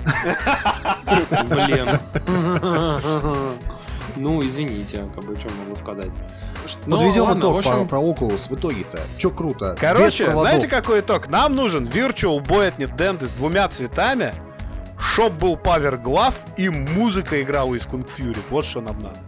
Блин. 1.48 1.98
Ну, 4.16 4.40
извините, 4.46 5.04
как 5.14 5.24
бы, 5.24 5.36
что 5.36 5.48
могу 5.64 5.76
сказать. 5.76 6.10
Ну, 6.86 6.96
Подведем 6.98 7.22
ладно, 7.22 7.40
итог 7.40 7.56
общем- 7.58 7.70
про, 7.70 7.84
про 7.84 7.98
Oculus 8.00 8.48
в 8.48 8.54
итоге-то. 8.54 8.98
Че 9.18 9.30
круто? 9.30 9.76
Короче, 9.80 10.30
знаете, 10.30 10.68
какой 10.68 11.00
итог? 11.00 11.28
Нам 11.28 11.54
нужен 11.54 11.84
Virtual 11.86 12.40
Boy 12.44 12.68
от 12.68 12.78
Nintendo 12.78 13.24
с 13.26 13.32
двумя 13.32 13.68
цветами, 13.68 14.34
шоп 15.10 15.32
был 15.32 15.56
Power 15.56 16.00
и 16.56 16.68
музыка 16.68 17.42
играла 17.42 17.74
из 17.74 17.82
Kung 17.82 18.06
Fury. 18.06 18.38
Вот 18.48 18.64
что 18.64 18.80
нам 18.80 18.96
надо. 19.00 19.18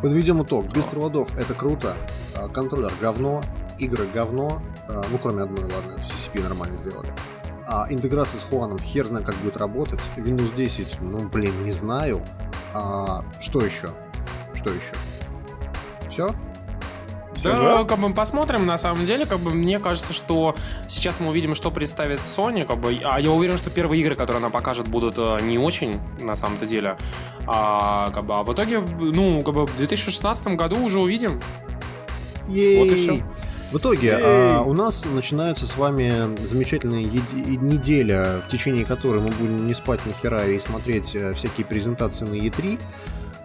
Подведем 0.00 0.42
итог. 0.42 0.72
Без 0.72 0.84
проводов 0.86 1.36
это 1.36 1.52
круто. 1.52 1.94
А, 2.34 2.48
Контроллер 2.48 2.92
говно, 3.00 3.42
игры 3.78 4.06
говно. 4.14 4.62
А, 4.88 5.02
Ну, 5.10 5.18
кроме 5.18 5.42
одной, 5.42 5.64
ладно, 5.64 6.00
CCP 6.02 6.42
нормально 6.42 6.78
сделали. 6.78 7.12
А 7.66 7.86
интеграция 7.90 8.40
с 8.40 8.44
Хуаном 8.44 8.78
хер 8.78 9.06
знает, 9.06 9.26
как 9.26 9.34
будет 9.36 9.58
работать. 9.58 10.00
Windows 10.16 10.54
10, 10.56 11.00
ну, 11.02 11.28
блин, 11.28 11.52
не 11.64 11.72
знаю. 11.72 12.22
А, 12.72 13.22
что 13.40 13.60
еще? 13.60 13.90
Что 14.54 14.70
еще? 14.70 14.94
Все? 16.08 16.34
Да, 17.54 17.78
Да. 17.78 17.84
как 17.84 17.98
бы 17.98 18.12
посмотрим, 18.12 18.66
на 18.66 18.78
самом 18.78 19.06
деле, 19.06 19.24
как 19.26 19.38
бы 19.40 19.52
мне 19.52 19.78
кажется, 19.78 20.12
что 20.12 20.54
сейчас 20.88 21.20
мы 21.20 21.28
увидим, 21.28 21.54
что 21.54 21.70
представит 21.70 22.20
Sony, 22.20 22.64
как 22.66 22.78
бы, 22.78 22.96
а 23.04 23.20
я 23.20 23.30
уверен, 23.30 23.58
что 23.58 23.70
первые 23.70 24.00
игры, 24.02 24.16
которые 24.16 24.38
она 24.38 24.50
покажет, 24.50 24.88
будут 24.88 25.14
э, 25.18 25.38
не 25.42 25.58
очень, 25.58 25.96
на 26.20 26.36
самом-то 26.36 26.66
деле. 26.66 26.96
А, 27.46 28.10
как 28.12 28.24
бы, 28.24 28.34
а 28.34 28.42
в 28.42 28.52
итоге, 28.52 28.80
ну, 28.80 29.42
как 29.42 29.54
бы 29.54 29.66
в 29.66 29.76
2016 29.76 30.48
году 30.56 30.82
уже 30.84 31.00
увидим. 31.00 31.40
Ей! 32.48 32.78
Вот 32.78 32.90
и 32.92 32.94
всё. 32.96 33.16
В 33.72 33.78
итоге 33.78 34.16
а, 34.22 34.62
у 34.62 34.72
нас 34.74 35.04
начинается 35.04 35.66
с 35.66 35.76
вами 35.76 36.36
замечательная 36.38 37.00
еди- 37.00 37.56
неделя, 37.60 38.40
в 38.46 38.50
течение 38.50 38.84
которой 38.84 39.20
мы 39.20 39.30
будем 39.30 39.66
не 39.66 39.74
спать 39.74 40.06
ни 40.06 40.12
хера 40.12 40.44
и 40.46 40.60
смотреть 40.60 41.16
э, 41.16 41.32
всякие 41.34 41.66
презентации 41.66 42.24
на 42.24 42.34
E3. 42.34 42.78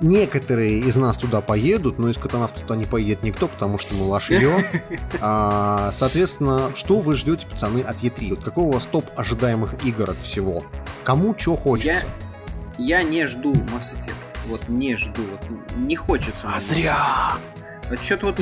Некоторые 0.02 0.80
из 0.80 0.96
нас 0.96 1.16
туда 1.16 1.42
поедут, 1.42 2.00
но 2.00 2.10
из 2.10 2.18
катанавтов 2.18 2.64
туда 2.64 2.76
не 2.76 2.86
поедет 2.86 3.22
никто, 3.22 3.48
потому 3.48 3.78
что 3.78 3.94
мы 3.96 4.06
лошадё. 4.06 4.60
А, 5.24 5.92
соответственно, 5.94 6.72
что 6.76 7.00
вы 7.00 7.16
ждете, 7.16 7.46
пацаны, 7.46 7.82
от 7.82 7.98
E3? 7.98 8.32
Вот 8.32 8.44
какого 8.44 8.66
у 8.66 8.72
вас 8.72 8.88
топ 8.88 9.06
ожидаемых 9.16 9.86
игр 9.86 10.10
от 10.10 10.18
всего? 10.18 10.64
Кому 11.04 11.36
что 11.38 11.56
хочется? 11.56 12.04
Я 12.80 13.04
не 13.04 13.28
жду 13.28 13.54
Mass 13.54 13.94
Effect. 13.94 14.16
Вот 14.48 14.68
не 14.68 14.96
жду. 14.96 15.22
Вот 15.32 15.78
не 15.78 15.96
хочется. 15.96 16.48
А 16.52 16.60
зря! 16.60 17.34
Вот 17.90 18.04
что-то 18.04 18.28
вот, 18.28 18.40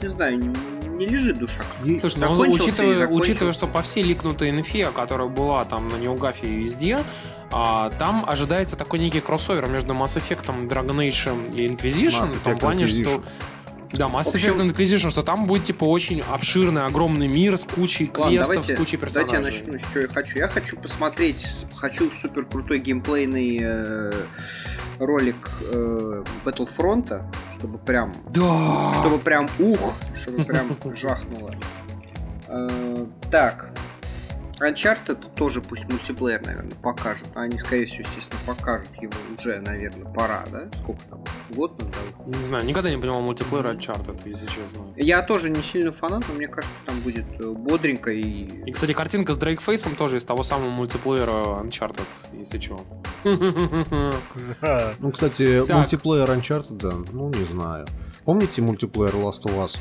не 0.00 0.08
знаю, 0.08 0.38
не, 0.38 0.88
не 0.88 1.06
лежит 1.06 1.38
душа. 1.38 1.62
Слушай, 2.00 2.20
ну, 2.20 2.38
учитывая, 2.40 3.06
учитывая, 3.08 3.52
что 3.52 3.66
по 3.66 3.82
всей 3.82 4.02
ликнутой 4.02 4.50
инфе, 4.50 4.88
которая 4.94 5.28
была 5.28 5.64
там 5.64 5.88
на 5.90 5.96
Неугафе 5.96 6.46
и 6.46 6.64
везде, 6.64 7.00
а, 7.52 7.90
там 7.98 8.24
ожидается 8.26 8.76
такой 8.76 8.98
некий 8.98 9.20
кроссовер 9.20 9.68
между 9.68 9.92
Mass 9.92 10.16
Effect, 10.18 10.46
Dragon 10.68 10.96
Age 10.96 11.54
и 11.54 11.68
Inquisition, 11.68 12.22
Mass 12.22 12.26
в 12.36 12.40
том 12.42 12.52
Effect 12.54 12.58
плане, 12.60 12.84
Inquisition. 12.84 13.04
что... 13.08 13.22
Да, 13.92 14.06
Mass 14.06 14.24
В 14.24 14.34
общем- 14.34 14.54
Effect 14.58 14.72
Inquisition, 14.74 15.10
что 15.10 15.22
там 15.22 15.46
будет 15.46 15.64
типа 15.64 15.84
очень 15.84 16.22
обширный, 16.32 16.86
огромный 16.86 17.28
мир 17.28 17.58
с 17.58 17.64
кучей 17.64 18.10
Ладно, 18.14 18.30
квестов, 18.30 18.48
давайте, 18.48 18.74
с 18.74 18.78
кучей 18.78 18.96
персонажей. 18.96 19.36
давайте 19.36 19.58
я 19.66 19.72
начну 19.72 19.78
с 19.78 19.92
чего 19.92 20.00
я 20.02 20.08
хочу. 20.08 20.38
Я 20.38 20.48
хочу 20.48 20.76
посмотреть, 20.78 21.46
хочу 21.76 22.10
супер 22.10 22.46
крутой 22.46 22.78
геймплейный 22.78 23.58
э, 23.62 24.12
ролик 24.98 25.50
э, 25.72 26.24
Battlefront, 26.44 27.22
чтобы 27.52 27.78
прям 27.78 28.14
Да! 28.30 28.94
чтобы 28.94 29.18
прям 29.18 29.46
ух, 29.58 29.92
чтобы 30.16 30.44
прям 30.46 30.74
жахнуло. 30.96 31.54
Э, 32.48 33.06
Так. 33.30 33.68
Uncharted 34.62 35.34
тоже 35.34 35.60
пусть 35.60 35.84
мультиплеер, 35.90 36.44
наверное, 36.44 36.76
покажут. 36.82 37.28
А 37.34 37.42
Они, 37.42 37.58
скорее 37.58 37.86
всего, 37.86 38.02
естественно, 38.02 38.40
покажут 38.46 38.90
его 39.00 39.12
уже, 39.38 39.60
наверное, 39.60 40.12
пора, 40.12 40.44
да? 40.52 40.68
Сколько 40.78 41.04
там? 41.04 41.24
Год 41.50 41.80
нам 41.80 41.90
дал? 41.90 42.26
Не 42.26 42.48
знаю, 42.48 42.64
никогда 42.64 42.90
не 42.90 42.96
понимал 42.96 43.22
мультиплеер 43.22 43.66
Uncharted, 43.66 44.22
если 44.24 44.46
честно. 44.46 44.86
Я 44.96 45.22
тоже 45.22 45.50
не 45.50 45.62
сильно 45.62 45.92
фанат, 45.92 46.24
но 46.28 46.34
мне 46.34 46.48
кажется, 46.48 46.76
там 46.86 46.98
будет 47.00 47.24
э, 47.40 47.50
бодренько 47.50 48.10
и... 48.10 48.44
И, 48.66 48.72
кстати, 48.72 48.92
картинка 48.92 49.34
с 49.34 49.36
Дрейкфейсом 49.36 49.96
тоже 49.96 50.18
из 50.18 50.24
того 50.24 50.44
самого 50.44 50.70
мультиплеера 50.70 51.62
Uncharted, 51.62 52.06
если 52.32 52.58
чего. 52.58 52.80
Ну, 54.98 55.10
кстати, 55.10 55.70
мультиплеер 55.72 56.30
Uncharted, 56.30 56.76
да, 56.76 56.90
ну, 57.12 57.28
не 57.30 57.44
знаю. 57.44 57.86
Помните 58.24 58.62
мультиплеер 58.62 59.14
Last 59.14 59.42
of 59.44 59.56
Us? 59.64 59.80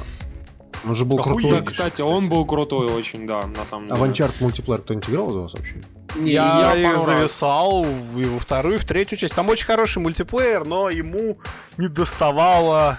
Он 0.87 0.95
же 0.95 1.05
был 1.05 1.17
Да, 1.17 1.23
крутой. 1.23 1.63
кстати, 1.63 2.01
он 2.01 2.27
был 2.29 2.45
крутой 2.45 2.87
очень, 2.87 3.27
да, 3.27 3.41
на 3.45 3.65
самом 3.65 3.85
А 3.91 3.95
деле. 3.95 3.99
в 3.99 4.03
Uncharted 4.03 4.35
мультиплеер 4.41 4.81
кто-нибудь 4.81 5.09
играл 5.09 5.29
из 5.29 5.35
вас 5.35 5.53
вообще? 5.53 5.81
Не, 6.15 6.31
Я, 6.33 6.73
я 6.75 6.93
раз. 6.93 7.05
зависал 7.05 7.85
и 8.17 8.23
во 8.25 8.39
вторую, 8.39 8.75
и 8.75 8.77
в 8.77 8.85
третью 8.85 9.17
часть. 9.17 9.35
Там 9.35 9.47
очень 9.49 9.65
хороший 9.65 9.99
мультиплеер, 9.99 10.65
но 10.65 10.89
ему 10.89 11.37
не 11.77 11.87
доставало 11.87 12.97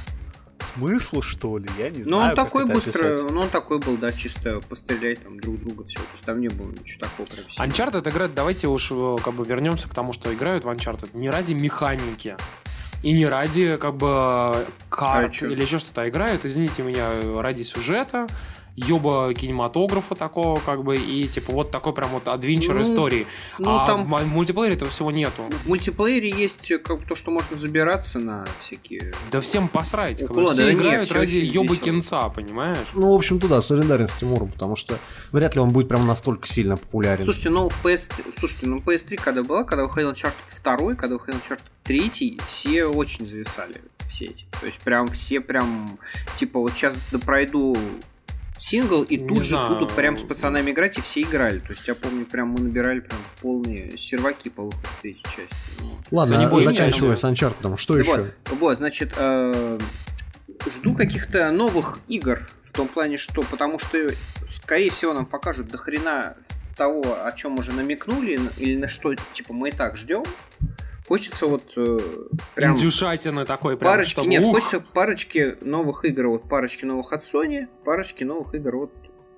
смысла, 0.75 1.23
что 1.23 1.59
ли. 1.59 1.68
Я 1.79 1.91
не 1.91 1.99
Ну, 2.05 2.16
знаю. 2.18 2.31
он 2.31 2.37
как 2.37 2.47
такой 2.47 2.64
это 2.64 2.75
быстро, 2.75 3.09
описать. 3.09 3.31
ну, 3.31 3.41
он 3.41 3.49
такой 3.49 3.79
был, 3.81 3.97
да, 3.97 4.11
чисто 4.12 4.61
пострелять 4.68 5.23
там 5.23 5.39
друг 5.41 5.59
друга, 5.61 5.85
все. 5.87 5.99
То 5.99 6.05
есть 6.12 6.25
там 6.25 6.41
не 6.41 6.49
было 6.49 6.70
ничего 6.70 7.01
такого 7.01 7.27
прям 7.27 7.51
сильного. 7.51 7.68
Uncharted 8.01 8.09
играет, 8.09 8.35
давайте 8.35 8.68
уж 8.68 8.89
э, 8.93 9.16
как 9.23 9.35
бы 9.35 9.45
вернемся 9.45 9.89
к 9.89 9.95
тому, 9.95 10.12
что 10.12 10.33
играют 10.33 10.64
в 10.64 10.68
Uncharted 10.68 11.11
не 11.14 11.29
ради 11.31 11.53
механики 11.53 12.37
и 13.03 13.13
не 13.13 13.27
ради 13.27 13.77
как 13.77 13.97
бы 13.97 14.55
карт 14.89 15.35
А 15.43 15.47
или 15.47 15.63
еще 15.63 15.79
что-то, 15.79 16.03
а 16.03 16.09
играют, 16.09 16.45
извините 16.45 16.83
меня, 16.83 17.07
ради 17.41 17.63
сюжета, 17.63 18.27
ёба 18.77 19.33
кинематографа 19.35 20.14
такого, 20.14 20.59
как 20.61 20.83
бы, 20.83 20.97
и 20.97 21.25
типа 21.25 21.53
вот 21.53 21.70
такой 21.70 21.93
прям 21.93 22.11
вот 22.11 22.29
адвенчер 22.29 22.75
Ну, 22.75 22.83
истории. 22.83 23.27
ну, 23.59 23.70
а 23.70 23.87
там- 23.87 24.05
в 24.05 24.27
мультиплеере 24.29 24.75
этого 24.75 24.91
всего 24.91 25.11
нету. 25.11 25.43
В 25.64 25.68
мультиплеере 25.68 26.31
есть 26.31 26.70
э, 26.70 26.79
как 26.79 27.01
бы 27.01 27.07
то, 27.07 27.16
что 27.16 27.31
можно 27.31 27.57
забираться 27.57 28.18
на 28.18 28.45
всякие... 28.59 29.12
Да 29.31 29.41
всем 29.41 29.68
посрать. 29.68 30.18
Как 30.20 30.33
бы, 30.33 30.47
все 30.47 30.64
да 30.64 30.73
играют 30.73 31.05
всё 31.07 31.14
ради 31.14 31.39
весело. 31.39 31.77
кинца, 31.77 32.29
понимаешь? 32.29 32.79
Ну, 32.95 33.12
в 33.12 33.14
общем-то, 33.14 33.49
да, 33.49 33.61
солидарен 33.62 34.09
с 34.09 34.14
Тимуром, 34.14 34.51
потому 34.53 34.77
что 34.77 34.99
вряд 35.33 35.55
ли 35.55 35.61
он 35.61 35.70
будет 35.70 35.89
прям 35.89 36.07
настолько 36.07 36.49
сильно 36.49 36.77
популярен. 36.77 37.25
Слушайте, 37.25 37.51
ну 37.51 37.68
в 37.68 37.85
PS... 37.85 38.11
Слушайте, 38.39 38.66
ну 38.66 38.79
PS3 38.79 39.16
когда 39.16 39.43
была, 39.43 39.64
когда 39.64 39.85
выходил 39.85 40.11
Uncharted 40.11 40.33
2, 40.79 40.95
когда 40.95 41.16
выходил 41.16 41.39
Uncharted 41.41 41.62
3, 41.85 42.39
все 42.47 42.85
очень 42.87 43.27
зависали 43.27 43.83
все 44.09 44.27
эти. 44.27 44.45
То 44.61 44.66
есть 44.66 44.79
прям 44.81 45.07
все 45.09 45.41
прям... 45.41 45.99
Типа 46.37 46.61
вот 46.61 46.73
сейчас 46.73 46.97
пройду 47.25 47.77
сингл 48.63 49.03
и 49.03 49.17
Не 49.17 49.27
тут 49.29 49.43
же 49.43 49.51
знаю. 49.51 49.75
буду 49.75 49.93
прям 49.93 50.17
с 50.17 50.21
пацанами 50.21 50.71
играть, 50.71 50.97
и 50.97 51.01
все 51.01 51.23
играли. 51.23 51.59
То 51.59 51.73
есть 51.73 51.89
я 51.89 51.95
помню, 51.97 52.25
прям 52.25 52.49
мы 52.51 52.61
набирали 52.61 53.01
прям 53.01 53.19
полные 53.41 53.99
серваки 53.99 54.51
по 54.51 54.63
выходу 54.63 54.87
третьей 55.03 55.25
части. 55.25 55.83
Ладно, 56.13 56.37
не 56.37 56.47
бойся, 56.47 56.71
заканчивая 56.71 57.13
не 57.13 57.17
с 57.17 57.25
Uncharted, 57.25 57.77
что 57.77 57.95
Вот, 57.95 58.01
еще? 58.07 58.33
вот, 58.51 58.77
значит, 58.77 59.15
э, 59.17 59.79
жду 60.71 60.95
каких-то 60.95 61.51
новых 61.51 61.99
игр 62.07 62.47
в 62.65 62.73
том 62.73 62.87
плане, 62.87 63.17
что 63.19 63.43
потому 63.43 63.79
что, 63.81 63.99
скорее 64.49 64.91
всего, 64.91 65.13
нам 65.13 65.27
покажут 65.27 65.67
до 65.69 65.79
хрена 65.79 66.37
того, 66.77 67.03
о 67.25 67.33
чем 67.33 67.59
уже 67.59 67.73
намекнули, 67.73 68.39
или 68.59 68.77
на 68.77 68.89
что, 68.89 69.15
типа, 69.33 69.53
мы 69.53 69.71
и 69.71 69.73
так 69.73 69.97
ждем. 69.97 70.23
Хочется 71.07 71.47
вот 71.47 71.65
э, 71.77 71.99
прям 72.55 72.77
Индюшатины 72.77 73.45
такой 73.45 73.77
прям, 73.77 73.91
парочки, 73.93 74.13
чтобы, 74.13 74.29
нет, 74.29 74.43
ух, 74.45 74.55
хочется 74.55 74.81
парочки 74.81 75.57
новых 75.61 76.05
игр, 76.05 76.29
вот 76.29 76.49
парочки 76.49 76.85
новых 76.85 77.13
от 77.13 77.25
Sony, 77.25 77.67
парочки 77.85 78.23
новых 78.25 78.55
игр 78.55 78.77
от 78.77 78.93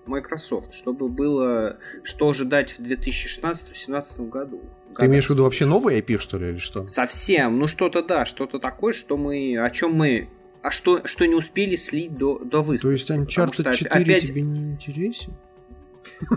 Microsoft, 0.07 0.75
чтобы 0.75 1.09
было 1.09 1.79
что 2.03 2.29
ожидать 2.29 2.73
в 2.79 2.81
2016-2017 2.81 4.29
году. 4.29 4.61
Ты 4.95 5.07
имеешь 5.07 5.27
в 5.27 5.31
виду 5.31 5.45
вообще 5.45 5.65
новый 5.65 5.99
IP, 6.01 6.19
что 6.19 6.39
ли, 6.39 6.51
или 6.51 6.59
что? 6.59 6.87
Совсем, 6.89 7.59
ну 7.59 7.67
что-то 7.67 8.03
да, 8.03 8.25
что-то 8.27 8.59
такое, 8.59 8.93
что 8.93 9.17
мы, 9.17 9.57
о 9.59 9.71
чем 9.71 9.95
мы, 9.95 10.29
а 10.62 10.71
что, 10.71 11.07
что 11.07 11.27
не 11.27 11.35
успели 11.35 11.75
слить 11.77 12.15
до, 12.15 12.39
до 12.39 12.59
То 12.59 12.62
выставки. 12.62 12.93
есть 12.93 13.07
Потому 13.09 13.25
Uncharted 13.25 13.53
что 13.55 13.75
4 13.75 14.03
опять- 14.05 14.25
тебе 14.27 14.43
не 14.43 14.61
интересен? 14.73 15.33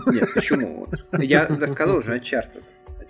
Нет, 0.06 0.28
почему? 0.34 0.86
Я 1.12 1.46
рассказал 1.46 1.98
уже 1.98 2.16
Uncharted. 2.16 2.64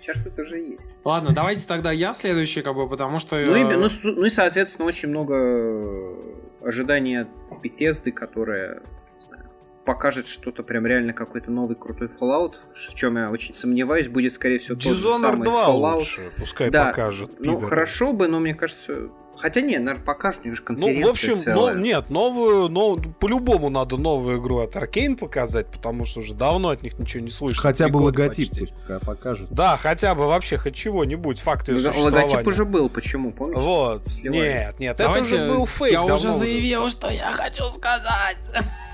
Uncharted 0.09 0.41
уже 0.41 0.59
есть. 0.59 0.93
Ладно, 1.03 1.31
давайте 1.33 1.65
тогда 1.67 1.91
я 1.91 2.13
следующий, 2.13 2.61
как 2.61 2.75
бы, 2.75 2.87
потому 2.87 3.19
что... 3.19 3.37
Ну 3.37 3.55
и, 3.55 3.63
э, 3.63 3.77
ну, 3.77 3.87
ну 4.03 4.25
и, 4.25 4.29
соответственно, 4.29 4.87
очень 4.87 5.09
много 5.09 5.35
э, 5.35 6.21
ожиданий 6.61 7.21
от 7.21 7.29
Bethesda, 7.63 8.11
которая 8.11 8.81
не 9.19 9.25
знаю, 9.25 9.49
покажет 9.85 10.27
что-то 10.27 10.63
прям 10.63 10.85
реально 10.85 11.13
какой-то 11.13 11.51
новый 11.51 11.75
крутой 11.75 12.07
Fallout, 12.07 12.55
в 12.73 12.95
чем 12.95 13.17
я 13.17 13.29
очень 13.29 13.53
сомневаюсь, 13.53 14.07
будет, 14.07 14.33
скорее 14.33 14.57
всего, 14.57 14.77
тот 14.77 14.93
же 14.93 15.13
самый 15.17 15.45
2 15.45 15.67
Fallout. 15.67 15.95
лучше, 15.95 16.31
пускай 16.37 16.69
Да, 16.69 16.87
покажет. 16.87 17.35
Ну, 17.39 17.53
пидоры. 17.53 17.67
хорошо 17.67 18.13
бы, 18.13 18.27
но 18.27 18.39
мне 18.39 18.55
кажется... 18.55 19.09
Хотя 19.41 19.61
не, 19.61 19.77
наверное, 19.77 20.03
покажут, 20.03 20.41
у 20.43 20.47
них 20.47 20.57
же 20.57 20.63
конференция 20.63 21.01
Ну, 21.01 21.07
в 21.07 21.09
общем, 21.11 21.37
целая. 21.37 21.73
но- 21.75 21.79
нет, 21.79 22.09
новую, 22.09 22.67
но 22.69 22.97
по-любому 22.97 23.69
надо 23.69 23.97
новую 23.97 24.39
игру 24.39 24.59
от 24.59 24.75
Arkane 24.75 25.15
показать, 25.15 25.67
потому 25.67 26.03
что 26.05 26.19
уже 26.19 26.33
давно 26.33 26.69
от 26.69 26.83
них 26.83 26.99
ничего 26.99 27.23
не 27.23 27.31
слышно. 27.31 27.61
Хотя 27.61 27.87
бы 27.87 27.97
логотип 27.97 28.49
почти. 28.49 28.59
пусть 28.65 28.73
пока 28.75 28.99
покажет. 28.99 29.47
Да, 29.49 29.77
хотя 29.77 30.13
бы 30.15 30.27
вообще 30.27 30.57
хоть 30.57 30.75
чего-нибудь, 30.75 31.39
факты 31.39 31.77
существования. 31.79 32.27
Логотип 32.27 32.47
уже 32.47 32.65
был, 32.65 32.89
почему, 32.89 33.31
помнишь? 33.31 33.61
Вот, 33.61 34.07
Сливали. 34.07 34.39
нет, 34.39 34.79
нет, 34.79 34.97
давайте, 34.97 35.35
это 35.35 35.45
уже 35.45 35.47
был 35.47 35.65
фейк. 35.65 35.91
Я 35.93 36.03
уже 36.03 36.33
заявил, 36.33 36.89
что 36.89 37.09
я 37.09 37.31
хочу 37.31 37.69
сказать. 37.71 38.37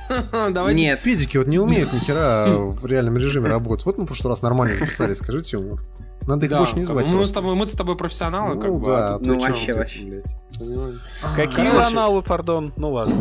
Давайте 0.52 0.80
Нет, 0.80 1.00
Физики 1.00 1.38
вот 1.38 1.48
не 1.48 1.58
умеют 1.58 1.92
ни 1.94 1.98
хера 1.98 2.46
в 2.50 2.86
реальном 2.86 3.18
режиме 3.18 3.48
работать. 3.48 3.88
Вот 3.88 3.98
мы 3.98 4.04
в 4.04 4.08
прошлый 4.08 4.32
раз 4.32 4.44
нормально 4.44 4.76
записали, 4.76 5.16
скажите, 5.16 5.58
Умар. 5.58 5.80
Надо 6.28 6.46
их 6.46 6.52
Да, 6.52 6.58
больше 6.60 6.76
не 6.76 6.86
как 6.86 6.92
звать. 6.94 7.06
мы, 7.06 7.26
с 7.28 7.32
тобой, 7.32 7.56
мы 7.56 7.68
с 7.68 7.72
тобой 7.72 7.96
профессионалы, 7.96 8.56
как 8.60 8.72
Ну 8.72 8.78
бы. 8.78 8.88
да, 8.88 9.16
а 9.16 9.18
тут 9.20 9.28
ну 9.28 9.36
ты 9.40 9.48
вообще, 9.48 9.74
вообще. 9.74 10.00
эти, 10.00 10.06
блядь. 10.06 10.26
Какие 11.36 11.66
Короче. 11.68 11.86
аналы, 11.86 12.22
пардон? 12.22 12.74
Ну 12.78 12.94
ладно. 12.94 13.16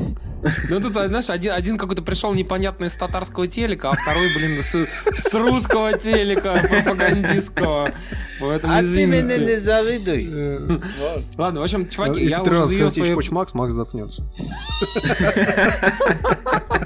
Ну 0.70 0.80
тут, 0.80 0.92
знаешь, 0.92 1.28
один, 1.30 1.52
один 1.52 1.76
какой-то 1.78 2.02
пришел 2.02 2.32
непонятный 2.32 2.88
с 2.88 2.94
татарского 2.94 3.46
телека, 3.48 3.90
а 3.90 3.92
второй, 3.94 4.28
блин, 4.36 4.62
с, 4.62 4.86
с 5.16 5.34
русского 5.34 5.98
телека 5.98 6.54
пропагандистского. 6.68 7.90
Поэтому 8.40 8.80
извините. 8.80 9.58
завидуй. 9.58 10.80
Ладно, 11.36 11.60
в 11.60 11.62
общем, 11.64 11.88
чуваки, 11.88 12.20
Если 12.20 12.36
я 12.36 12.42
уже 12.42 12.64
заявил 12.66 12.90
свои... 12.90 13.10
Эйч 13.16 13.30
Макс, 13.30 13.52
Макс 13.54 13.72
заткнется. 13.74 14.22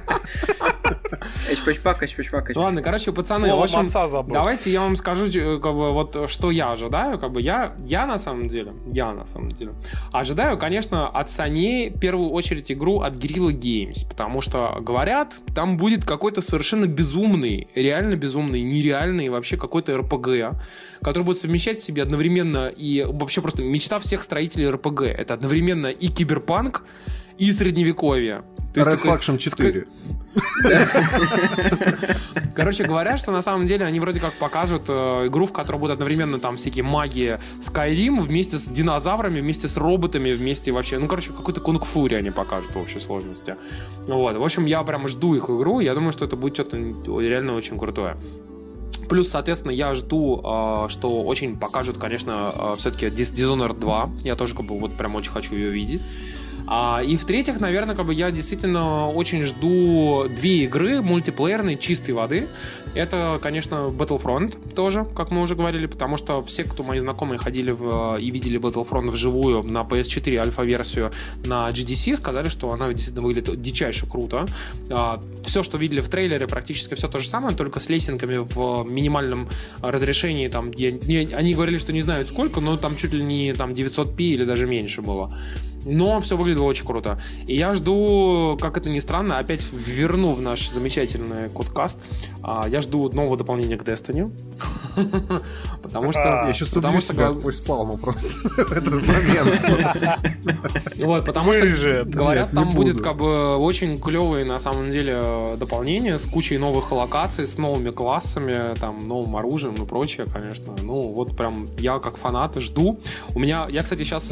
Эчпачпак, 1.51 2.03
эчпачпак, 2.03 2.44
эчпачпак. 2.44 2.57
Ладно, 2.57 2.82
короче, 2.82 3.12
пацаны, 3.12 3.49
Слово 3.49 3.61
в 3.61 3.64
общем, 3.64 3.78
отца 3.80 4.07
забыл. 4.09 4.34
давайте 4.34 4.70
я 4.70 4.80
вам 4.80 4.96
скажу, 4.96 5.26
э, 5.26 5.59
как 5.59 5.72
бы, 5.74 5.92
вот, 5.92 6.30
что 6.30 6.51
я 6.51 6.72
ожидаю, 6.72 7.18
как 7.18 7.32
бы, 7.32 7.40
я, 7.40 7.74
я 7.84 8.07
на 8.07 8.18
самом 8.18 8.49
деле, 8.49 8.72
я 8.86 9.12
на 9.12 9.26
самом 9.26 9.53
деле, 9.53 9.72
ожидаю, 10.12 10.59
конечно, 10.59 11.09
от 11.09 11.28
Sony 11.28 11.94
в 11.94 11.99
первую 11.99 12.30
очередь 12.30 12.70
игру 12.70 13.01
от 13.01 13.14
Guerrilla 13.14 13.53
Games, 13.53 14.07
потому 14.09 14.40
что, 14.40 14.76
говорят, 14.80 15.40
там 15.55 15.76
будет 15.76 16.05
какой-то 16.05 16.40
совершенно 16.40 16.86
безумный, 16.86 17.68
реально 17.74 18.16
безумный, 18.16 18.62
нереальный 18.62 19.28
вообще 19.28 19.57
какой-то 19.57 19.92
RPG, 19.92 20.55
который 21.03 21.24
будет 21.24 21.38
совмещать 21.38 21.78
в 21.78 21.82
себе 21.82 22.03
одновременно 22.03 22.68
и 22.68 23.05
вообще 23.05 23.40
просто 23.40 23.62
мечта 23.62 23.99
всех 23.99 24.22
строителей 24.22 24.66
RPG. 24.68 25.07
Это 25.07 25.34
одновременно 25.34 25.86
и 25.86 26.09
киберпанк, 26.09 26.84
и 27.39 27.53
средневековье. 27.53 28.43
То 28.74 28.80
есть 28.80 28.91
Red 28.91 28.97
такой 28.97 29.11
Faction 29.12 29.36
ск- 29.36 29.39
4. 29.39 29.86
Короче 32.55 32.84
говоря, 32.84 33.16
что 33.16 33.32
на 33.32 33.43
самом 33.43 33.66
деле 33.66 33.86
они 33.86 34.01
вроде 34.01 34.20
как 34.20 34.32
покажут 34.34 34.84
э, 34.89 35.26
игру, 35.26 35.47
в 35.47 35.53
которой 35.53 35.76
будут 35.78 35.95
одновременно 35.95 36.39
там 36.39 36.57
всякие 36.57 36.84
магии 36.84 37.39
Skyrim 37.61 38.20
вместе 38.20 38.59
с 38.59 38.64
динозаврами, 38.64 39.41
вместе 39.41 39.68
с 39.68 39.76
роботами, 39.76 40.32
вместе 40.32 40.72
вообще... 40.72 40.99
Ну, 40.99 41.07
короче, 41.07 41.30
какой-то 41.30 41.61
кунг-фури 41.61 42.14
они 42.14 42.30
покажут 42.30 42.74
в 42.74 42.78
общей 42.78 43.01
сложности. 43.01 43.57
Вот. 44.07 44.36
В 44.36 44.43
общем, 44.45 44.66
я 44.66 44.82
прям 44.82 45.09
жду 45.09 45.34
их 45.34 45.45
игру. 45.45 45.80
Я 45.80 45.95
думаю, 45.95 46.12
что 46.12 46.24
это 46.24 46.36
будет 46.36 46.55
что-то 46.55 46.76
реально 46.76 47.55
очень 47.55 47.78
крутое. 47.78 48.16
Плюс, 49.09 49.28
соответственно, 49.28 49.72
я 49.72 49.95
жду, 49.95 50.41
э, 50.45 50.89
что 50.91 51.22
очень 51.22 51.59
покажут, 51.59 51.97
конечно, 51.99 52.74
все-таки 52.76 53.07
Dishonored 53.07 53.78
2. 53.78 54.11
Я 54.24 54.34
тоже 54.34 54.55
как 54.55 54.66
бы 54.66 54.78
вот 54.78 54.93
прям 54.97 55.14
очень 55.14 55.32
хочу 55.32 55.55
ее 55.55 55.70
видеть. 55.70 56.03
А, 56.71 57.03
и 57.03 57.16
в-третьих, 57.16 57.61
наверное, 57.61 57.95
как 57.97 58.05
бы 58.05 58.12
я 58.12 58.31
действительно 58.31 59.09
очень 59.09 59.43
жду 59.43 60.27
две 60.29 60.64
игры 60.64 61.01
мультиплеерной 61.01 61.79
чистой 61.79 62.11
воды. 62.11 62.47
Это, 62.95 63.39
конечно, 63.43 63.91
Battlefront 63.91 64.75
тоже, 64.75 65.07
как 65.16 65.31
мы 65.31 65.41
уже 65.41 65.55
говорили, 65.55 65.87
потому 65.87 66.19
что 66.19 66.43
все, 66.43 66.64
кто 66.64 66.83
мои 66.83 66.99
знакомые 66.99 67.39
ходили 67.39 67.71
в, 67.71 68.16
и 68.21 68.31
видели 68.31 68.61
Battlefront 68.61 69.09
вживую 69.09 69.62
на 69.62 69.79
PS4 69.81 70.37
альфа-версию 70.37 71.11
на 71.47 71.71
GDC, 71.71 72.16
сказали, 72.16 72.49
что 72.51 72.71
она 72.71 72.89
действительно 72.93 73.27
выглядит 73.27 73.62
дичайше 73.62 74.07
круто. 74.07 74.45
А, 74.91 75.21
все, 75.45 75.62
что 75.62 75.79
видели 75.79 76.03
в 76.03 76.11
трейлере, 76.11 76.47
практически 76.47 76.93
все 76.95 77.09
то 77.09 77.19
же 77.19 77.29
самое, 77.29 77.57
только 77.57 77.81
с 77.81 77.89
лесенками 77.89 78.37
в 78.37 78.85
минимальном 78.91 79.49
разрешении. 79.81 80.49
Там, 80.49 80.71
я- 80.73 80.91
не- 80.93 81.33
они 81.33 81.55
говорили, 81.55 81.79
что 81.79 81.95
не 81.95 82.03
знают 82.03 82.29
сколько, 82.29 82.61
но 82.61 82.77
там 82.77 82.95
чуть 82.95 83.14
ли 83.14 83.25
не 83.25 83.55
там 83.55 83.73
900p 83.73 84.16
или 84.19 84.45
даже 84.45 84.66
меньше 84.66 85.01
было. 85.01 85.33
Но 85.85 86.20
все 86.20 86.37
выглядело 86.37 86.64
очень 86.64 86.85
круто. 86.85 87.20
И 87.47 87.57
я 87.57 87.74
жду, 87.74 88.59
как 88.61 88.76
это 88.76 88.91
ни 88.91 88.99
странно, 88.99 89.39
опять 89.39 89.62
верну 89.72 90.33
в 90.35 90.41
наш 90.41 90.68
замечательный 90.70 91.51
кодкаст. 91.51 91.99
а, 92.43 92.66
Я 92.68 92.81
жду 92.81 93.09
нового 93.12 93.37
дополнения 93.37 93.76
к 93.76 93.83
Destiny. 93.85 94.31
Потому 95.83 96.12
что... 96.12 96.20
Я 96.47 96.53
сейчас 96.53 96.70
потому 96.70 97.01
что 97.01 97.14
гов- 97.14 97.37
от 97.39 97.43
фейспалма 97.43 97.97
просто 97.97 98.29
в 98.64 98.72
этот 98.72 98.95
момент. 99.07 100.18
Вот, 100.99 101.24
потому 101.24 101.53
что 101.53 102.05
говорят, 102.07 102.51
там 102.53 102.70
будет 102.70 103.01
как 103.01 103.16
бы 103.16 103.57
очень 103.57 103.97
клевые 103.97 104.45
на 104.45 104.59
самом 104.59 104.91
деле 104.91 105.57
дополнения 105.59 106.18
с 106.18 106.26
кучей 106.26 106.59
новых 106.59 106.91
локаций, 106.93 107.47
с 107.47 107.57
новыми 107.57 107.91
классами, 107.91 108.74
там, 108.79 108.99
новым 109.07 109.37
оружием 109.37 109.74
и 109.74 109.87
прочее, 109.87 110.26
конечно. 110.33 110.74
Ну, 110.83 111.01
вот 111.01 111.37
прям 111.37 111.68
я 111.79 111.99
как 111.99 112.16
фанат 112.16 112.57
жду. 112.57 112.99
У 113.35 113.39
меня, 113.39 113.66
я, 113.70 113.83
кстати, 113.83 114.03
сейчас, 114.03 114.29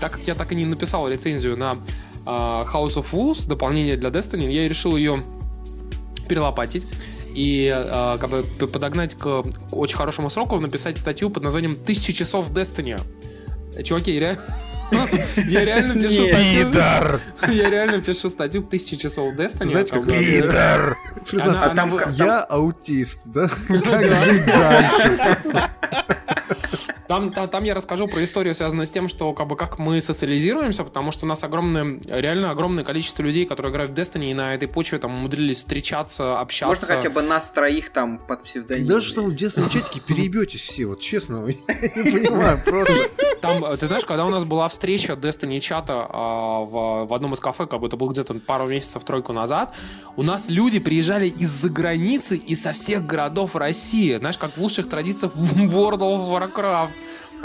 так 0.00 0.12
как 0.12 0.20
я 0.26 0.34
так 0.34 0.52
и 0.52 0.54
не 0.54 0.64
написал 0.74 1.08
рецензию 1.08 1.56
на 1.56 1.74
э, 1.74 2.26
House 2.26 2.96
of 2.96 3.06
Wolves, 3.12 3.48
дополнение 3.48 3.96
для 3.96 4.10
Destiny, 4.10 4.50
я 4.50 4.68
решил 4.68 4.96
ее 4.96 5.18
перелопатить 6.28 6.86
и 7.34 7.72
э, 7.74 8.16
как 8.20 8.30
бы 8.30 8.42
подогнать 8.68 9.14
к 9.16 9.42
очень 9.72 9.96
хорошему 9.96 10.30
сроку, 10.30 10.58
написать 10.60 10.98
статью 10.98 11.30
под 11.30 11.42
названием 11.42 11.74
«Тысячи 11.76 12.12
часов 12.12 12.50
Destiny». 12.52 13.00
Чуваки, 13.82 14.14
я 14.14 14.20
ре- 14.20 14.38
я 15.48 15.64
реально 15.64 15.94
пишу 15.94 16.26
статью. 16.28 16.70
Пидор! 16.70 17.20
Я 17.48 17.70
реально 17.70 18.00
пишу 18.00 18.28
статью 18.30 18.62
«Тысячи 18.62 18.96
часов 18.96 19.34
Destiny». 19.34 19.66
Знаете, 19.66 19.92
как. 19.94 20.06
Пидор! 20.06 20.96
Я 22.12 22.40
аутист, 22.42 23.18
да? 23.24 23.48
Как 23.68 24.12
жить 24.12 24.46
дальше? 24.46 25.70
Там, 27.08 27.32
та- 27.32 27.46
там 27.46 27.64
я 27.64 27.74
расскажу 27.74 28.08
про 28.08 28.22
историю, 28.24 28.54
связанную 28.54 28.86
с 28.86 28.90
тем, 28.90 29.08
что 29.08 29.32
как 29.32 29.46
бы 29.46 29.56
как 29.56 29.78
мы 29.78 30.00
социализируемся, 30.00 30.84
потому 30.84 31.12
что 31.12 31.26
у 31.26 31.28
нас 31.28 31.44
огромное, 31.44 32.00
реально 32.06 32.50
огромное 32.50 32.84
количество 32.84 33.22
людей, 33.22 33.44
которые 33.46 33.72
играют 33.72 33.92
в 33.92 33.94
Destiny, 33.94 34.30
и 34.30 34.34
на 34.34 34.54
этой 34.54 34.68
почве 34.68 34.98
там 34.98 35.14
умудрились 35.14 35.58
встречаться, 35.58 36.40
общаться. 36.40 36.66
Можно 36.66 36.86
хотя 36.86 37.10
бы 37.10 37.22
нас 37.22 37.50
троих 37.50 37.90
там 37.90 38.18
под 38.18 38.44
псевдонимом. 38.44 38.86
Даже 38.88 39.10
что 39.10 39.22
вы 39.22 39.30
в 39.30 39.36
детском 39.36 39.68
чатике 39.68 40.00
переебетесь 40.00 40.62
все, 40.62 40.86
вот 40.86 41.00
честно, 41.00 41.46
я 41.46 42.02
не 42.02 42.10
понимаю, 42.10 42.58
просто. 42.64 42.94
Там, 43.40 43.62
э, 43.64 43.76
ты 43.76 43.86
знаешь, 43.86 44.04
когда 44.04 44.24
у 44.24 44.30
нас 44.30 44.44
была 44.44 44.68
встреча 44.68 45.12
Destiny 45.12 45.60
чата 45.60 46.06
а, 46.08 46.60
в, 46.60 47.06
в 47.06 47.12
одном 47.12 47.34
из 47.34 47.40
кафе, 47.40 47.66
как 47.66 47.80
бы 47.80 47.88
это 47.88 47.96
было 47.96 48.10
где-то 48.12 48.34
пару 48.34 48.66
месяцев, 48.66 49.04
тройку 49.04 49.32
назад, 49.32 49.74
у 50.16 50.22
нас 50.22 50.48
люди 50.48 50.78
приезжали 50.78 51.28
из-за 51.28 51.68
границы 51.68 52.36
и 52.36 52.54
со 52.54 52.72
всех 52.72 53.06
городов 53.06 53.54
России. 53.56 54.16
Знаешь, 54.16 54.38
как 54.38 54.52
в 54.52 54.58
лучших 54.58 54.88
традициях 54.88 55.34
в 55.34 55.58
World 55.76 55.98
of 56.00 56.28
Warcraft. 56.30 56.90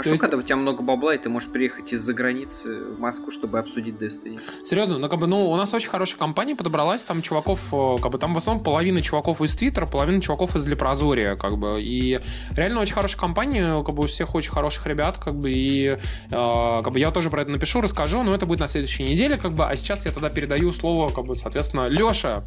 А 0.00 0.02
То 0.02 0.08
что, 0.08 0.10
есть- 0.14 0.22
когда 0.22 0.38
у 0.38 0.42
тебя 0.42 0.56
много 0.56 0.82
бабла, 0.82 1.14
и 1.14 1.18
ты 1.18 1.28
можешь 1.28 1.50
приехать 1.50 1.92
из-за 1.92 2.14
границы 2.14 2.84
в 2.84 2.98
Москву, 2.98 3.30
чтобы 3.30 3.58
обсудить 3.58 3.96
Destiny? 3.96 4.40
Серьезно, 4.64 4.98
ну 4.98 5.08
как 5.10 5.20
бы, 5.20 5.26
ну, 5.26 5.50
у 5.50 5.56
нас 5.56 5.74
очень 5.74 5.90
хорошая 5.90 6.18
компания 6.18 6.56
подобралась, 6.56 7.02
там 7.02 7.20
чуваков, 7.20 7.60
э, 7.74 7.96
как 8.00 8.10
бы, 8.10 8.16
там 8.18 8.32
в 8.32 8.36
основном 8.38 8.64
половина 8.64 9.02
чуваков 9.02 9.42
из 9.42 9.54
Твиттера, 9.54 9.84
половина 9.84 10.22
чуваков 10.22 10.56
из 10.56 10.66
Лепрозория, 10.66 11.36
как 11.36 11.58
бы, 11.58 11.82
и 11.82 12.18
реально 12.52 12.80
очень 12.80 12.94
хорошая 12.94 13.20
компания, 13.20 13.76
как 13.84 13.94
бы, 13.94 14.04
у 14.04 14.06
всех 14.06 14.34
очень 14.34 14.50
хороших 14.52 14.86
ребят, 14.86 15.18
как 15.18 15.34
бы, 15.36 15.52
и, 15.52 15.88
э, 15.88 15.98
как 16.30 16.90
бы, 16.92 16.98
я 16.98 17.10
тоже 17.10 17.28
про 17.28 17.42
это 17.42 17.50
напишу, 17.50 17.82
расскажу, 17.82 18.22
но 18.22 18.34
это 18.34 18.46
будет 18.46 18.60
на 18.60 18.68
следующей 18.68 19.02
неделе, 19.02 19.36
как 19.36 19.52
бы, 19.52 19.66
а 19.68 19.76
сейчас 19.76 20.06
я 20.06 20.12
тогда 20.12 20.30
передаю 20.30 20.72
слово, 20.72 21.10
как 21.10 21.26
бы, 21.26 21.36
соответственно, 21.36 21.88
Леша, 21.88 22.42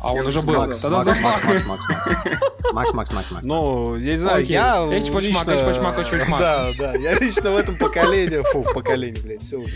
а 0.00 0.12
он 0.12 0.26
уже 0.26 0.42
был, 0.42 0.74
сказал. 0.74 1.04
тогда 1.04 1.20
Макс, 1.20 1.44
Макс. 1.44 1.66
Макс, 1.66 1.66
Макс, 1.66 1.88
Макс, 1.88 2.72
Макс, 2.72 2.92
Макс, 2.92 3.12
Макс, 3.12 3.30
Макс. 3.30 3.42
Ну, 3.42 3.96
я 3.96 4.12
не 4.12 4.18
знаю, 4.18 4.44
я 4.44 4.84
лично... 5.20 5.42
Да, 6.38 6.70
да, 6.78 6.94
я 6.94 7.14
лично 7.18 7.50
в 7.50 7.56
этом 7.56 7.76
поколении, 7.76 8.40
фу, 8.52 8.62
в 8.62 8.72
поколении, 8.72 9.20
блядь, 9.20 9.42
все 9.42 9.56
уже. 9.56 9.74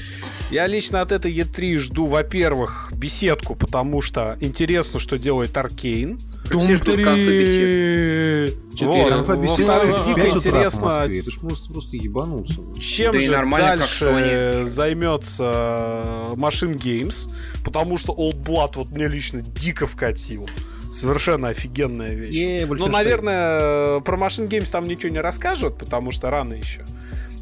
Я 0.50 0.66
лично 0.66 1.00
от 1.00 1.12
этой 1.12 1.32
E3 1.32 1.78
жду, 1.78 2.06
во-первых, 2.06 2.90
беседку, 2.92 3.54
потому 3.54 4.02
что 4.02 4.36
интересно, 4.40 5.00
что 5.00 5.18
делает 5.18 5.56
Аркейн. 5.56 6.18
Все 6.60 6.76
ждут 6.76 6.96
конфы 7.02 7.42
беседы. 7.42 8.56
Четыре. 8.74 9.04
5 9.04 9.12
утра 9.12 9.34
в 9.36 10.34
интересно. 10.34 10.88
Это 11.08 11.30
ж 11.30 11.38
просто, 11.38 11.72
просто 11.72 11.96
ебануться. 11.96 12.54
чем 12.80 13.12
Да 13.12 13.18
же 13.18 13.30
нормально, 13.32 13.68
как 13.70 13.78
дальше 13.78 14.04
Sony. 14.04 14.64
займется 14.64 16.26
Machine 16.36 16.74
Games, 16.74 17.30
потому 17.64 17.98
что 17.98 18.12
Old 18.12 18.42
Blood 18.44 18.72
вот 18.76 18.90
мне 18.90 19.08
лично 19.08 19.42
дико 19.42 19.86
вкатил. 19.86 20.48
Совершенно 20.92 21.48
офигенная 21.48 22.14
вещь. 22.14 22.34
Е, 22.34 22.66
Ну, 22.66 22.86
наверное, 22.88 24.00
про 24.00 24.16
Machine 24.18 24.48
Games 24.48 24.70
там 24.70 24.84
ничего 24.84 25.10
не 25.10 25.20
расскажут, 25.20 25.78
потому 25.78 26.10
что 26.10 26.30
рано 26.30 26.54
еще. 26.54 26.84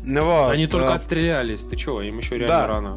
Вот. 0.05 0.51
Они 0.51 0.67
только 0.67 0.93
А, 0.93 0.95
отстрелялись, 0.95 1.61
ты 1.61 1.77
чего, 1.77 2.01
им 2.01 2.19
еще 2.19 2.39
реально 2.39 2.47
Да. 2.47 2.67
рано. 2.67 2.97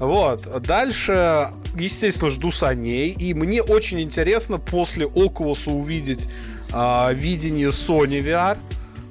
Вот. 0.00 0.62
Дальше, 0.62 1.50
естественно, 1.78 2.30
жду 2.30 2.50
саней. 2.50 3.10
И 3.12 3.34
мне 3.34 3.62
очень 3.62 4.00
интересно 4.00 4.56
после 4.58 5.06
Oculus 5.06 5.70
увидеть 5.70 6.28
а, 6.72 7.12
видение 7.12 7.68
Sony 7.68 8.22
VR. 8.24 8.56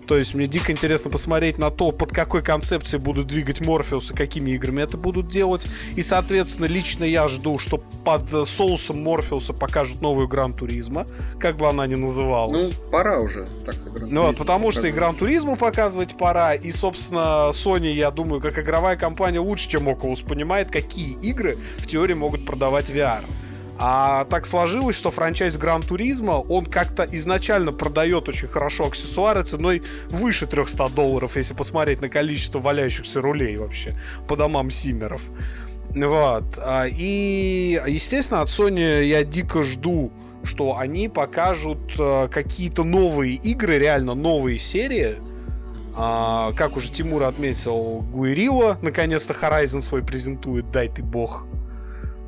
То 0.10 0.18
есть 0.18 0.34
мне 0.34 0.48
дико 0.48 0.72
интересно 0.72 1.12
посмотреть 1.12 1.60
на 1.60 1.70
то, 1.70 1.92
под 1.92 2.12
какой 2.12 2.42
концепцией 2.42 3.00
будут 3.00 3.28
двигать 3.28 3.62
Морфеус 3.62 4.10
и 4.10 4.16
какими 4.16 4.50
играми 4.50 4.82
это 4.82 4.98
будут 4.98 5.28
делать. 5.28 5.68
И, 5.96 6.02
соответственно, 6.02 6.66
лично 6.66 7.04
я 7.04 7.28
жду, 7.28 7.60
что 7.60 7.78
под 7.78 8.28
соусом 8.48 9.04
Морфеуса 9.04 9.54
покажут 9.54 10.02
новую 10.02 10.28
Гран 10.28 10.54
Туризма, 10.54 11.06
как 11.40 11.58
бы 11.58 11.70
она 11.70 11.86
ни 11.86 11.94
Ну, 11.94 12.08
называлась. 12.08 12.72
пора 12.92 13.20
уже. 13.20 13.46
Так, 13.68 13.76
Ну 14.10 14.24
вот, 14.24 14.38
потому 14.38 14.72
что 14.72 14.88
и 14.88 14.92
Гран 14.92 15.14
Туризму 15.16 15.56
показывать 15.56 16.18
пора, 16.18 16.56
и, 16.56 16.72
собственно, 16.72 17.52
Sony, 17.52 17.94
я 17.94 18.10
думаю, 18.10 18.42
как 18.42 18.58
игровая 18.58 18.98
компания 18.98 19.40
лучше, 19.40 19.70
чем 19.70 19.88
Oculus, 19.90 20.26
понимает, 20.26 20.72
какие 20.72 21.20
игры 21.20 21.56
в 21.78 21.86
теории 21.86 22.16
могут 22.16 22.48
продавать 22.48 22.90
VR. 22.90 23.26
А 23.82 24.26
так 24.26 24.46
сложилось, 24.46 24.98
что 24.98 25.10
франчайз 25.10 25.56
Гран 25.56 25.82
Туризма, 25.82 26.34
он 26.34 26.66
как-то 26.66 27.08
изначально 27.10 27.72
продает 27.72 28.28
очень 28.28 28.50
хорошо 28.50 28.88
аксессуары 28.88 29.44
ценой 29.44 29.84
выше 30.10 30.48
300 30.48 30.90
долларов, 30.90 31.38
если 31.38 31.54
посмотреть 31.54 32.02
на 32.02 32.10
количество 32.10 32.60
валяющихся 32.60 33.22
рулей 33.22 33.56
вообще 33.56 33.96
по 34.28 34.36
домам 34.36 34.70
Симмеров. 34.70 35.22
Вот. 35.96 36.44
А, 36.58 36.88
и, 36.88 37.82
естественно, 37.88 38.42
от 38.42 38.50
Sony 38.50 39.06
я 39.06 39.24
дико 39.24 39.64
жду, 39.64 40.12
что 40.44 40.78
они 40.78 41.08
покажут 41.08 41.94
э, 41.98 42.28
какие-то 42.30 42.84
новые 42.84 43.36
игры, 43.36 43.78
реально 43.78 44.14
новые 44.14 44.58
серии. 44.58 45.16
А, 45.98 46.52
как 46.54 46.76
уже 46.78 46.92
Тимур 46.92 47.24
отметил, 47.24 48.02
Гуэрила 48.12 48.78
наконец-то 48.82 49.34
Horizon 49.34 49.82
свой 49.82 50.04
презентует, 50.04 50.70
дай 50.72 50.90
ты 50.90 51.02
бог. 51.02 51.46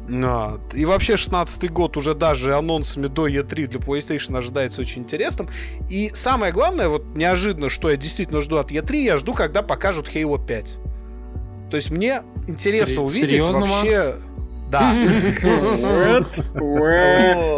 Вот. 0.08 0.74
И 0.74 0.86
вообще 0.86 1.16
16 1.16 1.72
год 1.72 1.96
уже 1.98 2.14
даже 2.14 2.56
анонсами 2.56 3.08
до 3.08 3.28
E3 3.28 3.68
для 3.68 3.80
PlayStation 3.80 4.38
ожидается 4.38 4.82
очень 4.82 5.04
интересным. 5.04 5.48
И 5.90 6.12
самое 6.14 6.52
главное, 6.52 6.90
вот 6.90 7.16
неожиданно, 7.16 7.70
что 7.70 7.90
я 7.90 7.98
действительно 7.98 8.42
жду 8.42 8.58
от 8.58 8.72
E3, 8.72 8.96
я 8.98 9.18
жду, 9.18 9.34
когда 9.34 9.62
покажут 9.62 10.10
Halo 10.14 10.44
5. 10.44 10.80
То 11.70 11.78
есть 11.78 11.92
мне 11.92 12.24
интересно 12.48 12.96
Сери- 12.96 13.00
увидеть 13.00 13.30
серьезно, 13.30 13.60
вообще... 13.60 14.16
Да. 14.72 14.94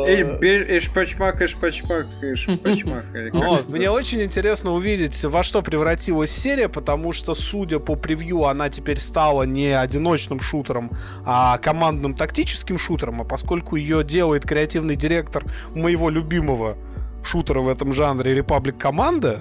Эшпачмак, 0.03 1.41
эшпачмак, 1.41 2.07
эшпачмак. 2.21 3.05
Вот, 3.33 3.69
мне 3.69 3.89
очень 3.89 4.21
интересно 4.23 4.71
увидеть, 4.71 5.23
во 5.23 5.43
что 5.43 5.61
превратилась 5.61 6.31
серия, 6.31 6.67
потому 6.69 7.11
что, 7.11 7.33
судя 7.35 7.79
по 7.79 7.95
превью, 7.95 8.45
она 8.45 8.69
теперь 8.69 8.99
стала 8.99 9.43
не 9.43 9.67
одиночным 9.77 10.39
шутером, 10.39 10.91
а 11.25 11.57
командным 11.59 12.15
тактическим 12.15 12.77
шутером, 12.77 13.21
а 13.21 13.23
поскольку 13.23 13.75
ее 13.75 14.03
делает 14.03 14.43
креативный 14.45 14.95
директор 14.95 15.43
моего 15.75 16.09
любимого 16.09 16.77
шутера 17.23 17.61
в 17.61 17.69
этом 17.69 17.93
жанре 17.93 18.37
Republic 18.37 18.77
Команда, 18.77 19.39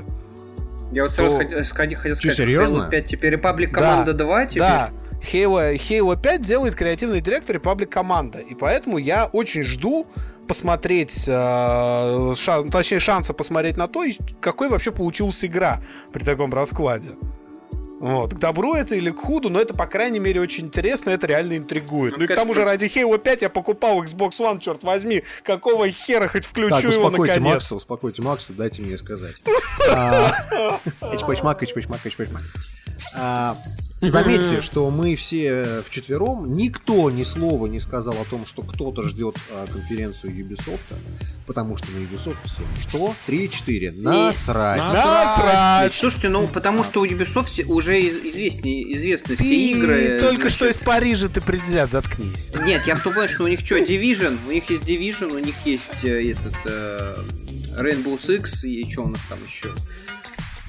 Я 0.93 1.05
вот 1.05 1.13
сразу 1.13 1.39
То- 1.39 1.45
хотел 1.45 1.65
сказать, 1.65 1.95
хотел 1.95 2.15
Чё, 2.17 2.21
сказать, 2.21 2.35
что 2.35 2.43
серьезно? 2.43 2.83
Halo 2.83 2.91
5 2.91 3.07
теперь 3.07 3.35
Republic 3.35 3.69
Команда 3.69 4.13
2 4.13 4.47
теперь. 4.47 4.63
Да, 4.63 4.91
Halo, 5.33 5.75
Halo 5.77 6.21
5 6.21 6.41
делает 6.41 6.75
креативный 6.75 7.21
директор 7.21 7.57
Republic 7.57 7.87
Команда. 7.87 8.39
И 8.41 8.55
поэтому 8.55 8.99
я 8.99 9.27
очень 9.27 9.63
жду 9.63 10.07
посмотреть, 10.49 11.27
э, 11.29 11.33
шан- 11.33 12.69
точнее, 12.71 12.99
шанса 13.01 13.33
посмотреть 13.33 13.77
на 13.77 13.87
то, 13.89 14.03
и 14.05 14.15
какой 14.41 14.69
вообще 14.69 14.91
получилась 14.91 15.45
игра 15.45 15.81
при 16.13 16.25
таком 16.25 16.53
раскладе. 16.53 17.11
Вот. 18.01 18.35
К 18.35 18.39
добру 18.39 18.75
это 18.75 18.97
или 18.97 19.13
к 19.13 19.19
худу, 19.21 19.49
но 19.49 19.61
это, 19.61 19.75
по 19.75 19.87
крайней 19.87 20.19
мере, 20.19 20.41
очень 20.41 20.65
интересно, 20.67 21.11
это 21.11 21.29
реально 21.29 21.57
интригует. 21.57 22.15
Ну, 22.15 22.19
Ну, 22.19 22.25
и 22.25 22.27
к 22.27 22.35
тому 22.35 22.53
же 22.53 22.65
ради 22.65 22.87
Halo 22.87 23.17
5 23.17 23.43
я 23.43 23.49
покупал 23.49 24.03
Xbox 24.03 24.31
One, 24.41 24.59
черт 24.59 24.83
возьми. 24.83 25.23
Какого 25.45 25.89
хера 25.89 26.27
хоть 26.27 26.45
включу 26.45 26.75
Так, 26.75 26.83
его 26.83 26.91
успокойте 27.07 27.35
наконец? 27.35 27.55
Макса, 27.55 27.77
успокойте 27.77 28.23
Макса, 28.23 28.53
дайте 28.55 28.83
мне 28.83 28.99
сказать. 28.99 29.37
А, 29.95 30.33
Эчпачмак, 31.15 31.63
эчпачмак, 31.63 32.01
эчпачмак. 32.05 32.43
Заметьте, 34.11 34.61
что 34.61 34.91
мы 34.91 35.15
все 35.17 35.83
вчетвером, 35.89 36.57
никто 36.57 37.11
ни 37.11 37.23
слова 37.25 37.67
не 37.67 37.79
сказал 37.81 38.15
о 38.21 38.25
том, 38.25 38.45
что 38.47 38.63
кто-то 38.63 39.07
ждет 39.07 39.37
а, 39.53 39.67
конференцию 39.67 40.35
Ubisoft, 40.35 40.81
потому 41.47 41.77
что 41.77 41.87
на 41.93 41.99
Ubisoft 41.99 42.37
всем 42.45 42.67
что? 42.89 43.15
3-4. 43.29 43.93
Насрать. 44.03 44.79
Насрать! 44.81 45.95
Слушайте, 45.95 46.29
ну 46.31 46.49
потому 46.49 46.83
что 46.83 47.01
у 47.01 47.07
Ubisoft 47.07 47.45
все- 47.45 47.65
уже 47.65 48.01
из- 48.01 48.17
известны, 48.19 48.93
известны 48.93 49.37
все 49.37 49.49
Ты 49.49 49.71
игры. 49.73 50.19
только 50.21 50.37
значит. 50.43 50.57
что 50.57 50.69
из 50.69 50.79
Парижа 50.81 51.29
ты 51.29 51.41
президент, 51.41 51.91
заткнись. 51.91 52.53
Нет, 52.65 52.83
я 52.87 52.97
в 52.97 53.03
том 53.03 53.13
плане, 53.15 53.29
что 53.29 53.45
у 53.45 53.49
них 53.49 53.61
что, 53.61 53.77
Division, 53.79 54.37
у 54.49 54.53
них 54.53 54.69
есть 54.69 54.83
Division, 54.85 55.33
у 55.35 55.39
них 55.39 55.55
есть 55.65 56.05
э, 56.05 56.33
этот 56.33 56.55
э, 56.65 57.17
Rainbow 57.79 58.19
Six 58.21 58.67
и 58.67 58.89
что 58.91 59.03
у 59.03 59.09
нас 59.09 59.21
там 59.29 59.39
еще? 59.47 59.73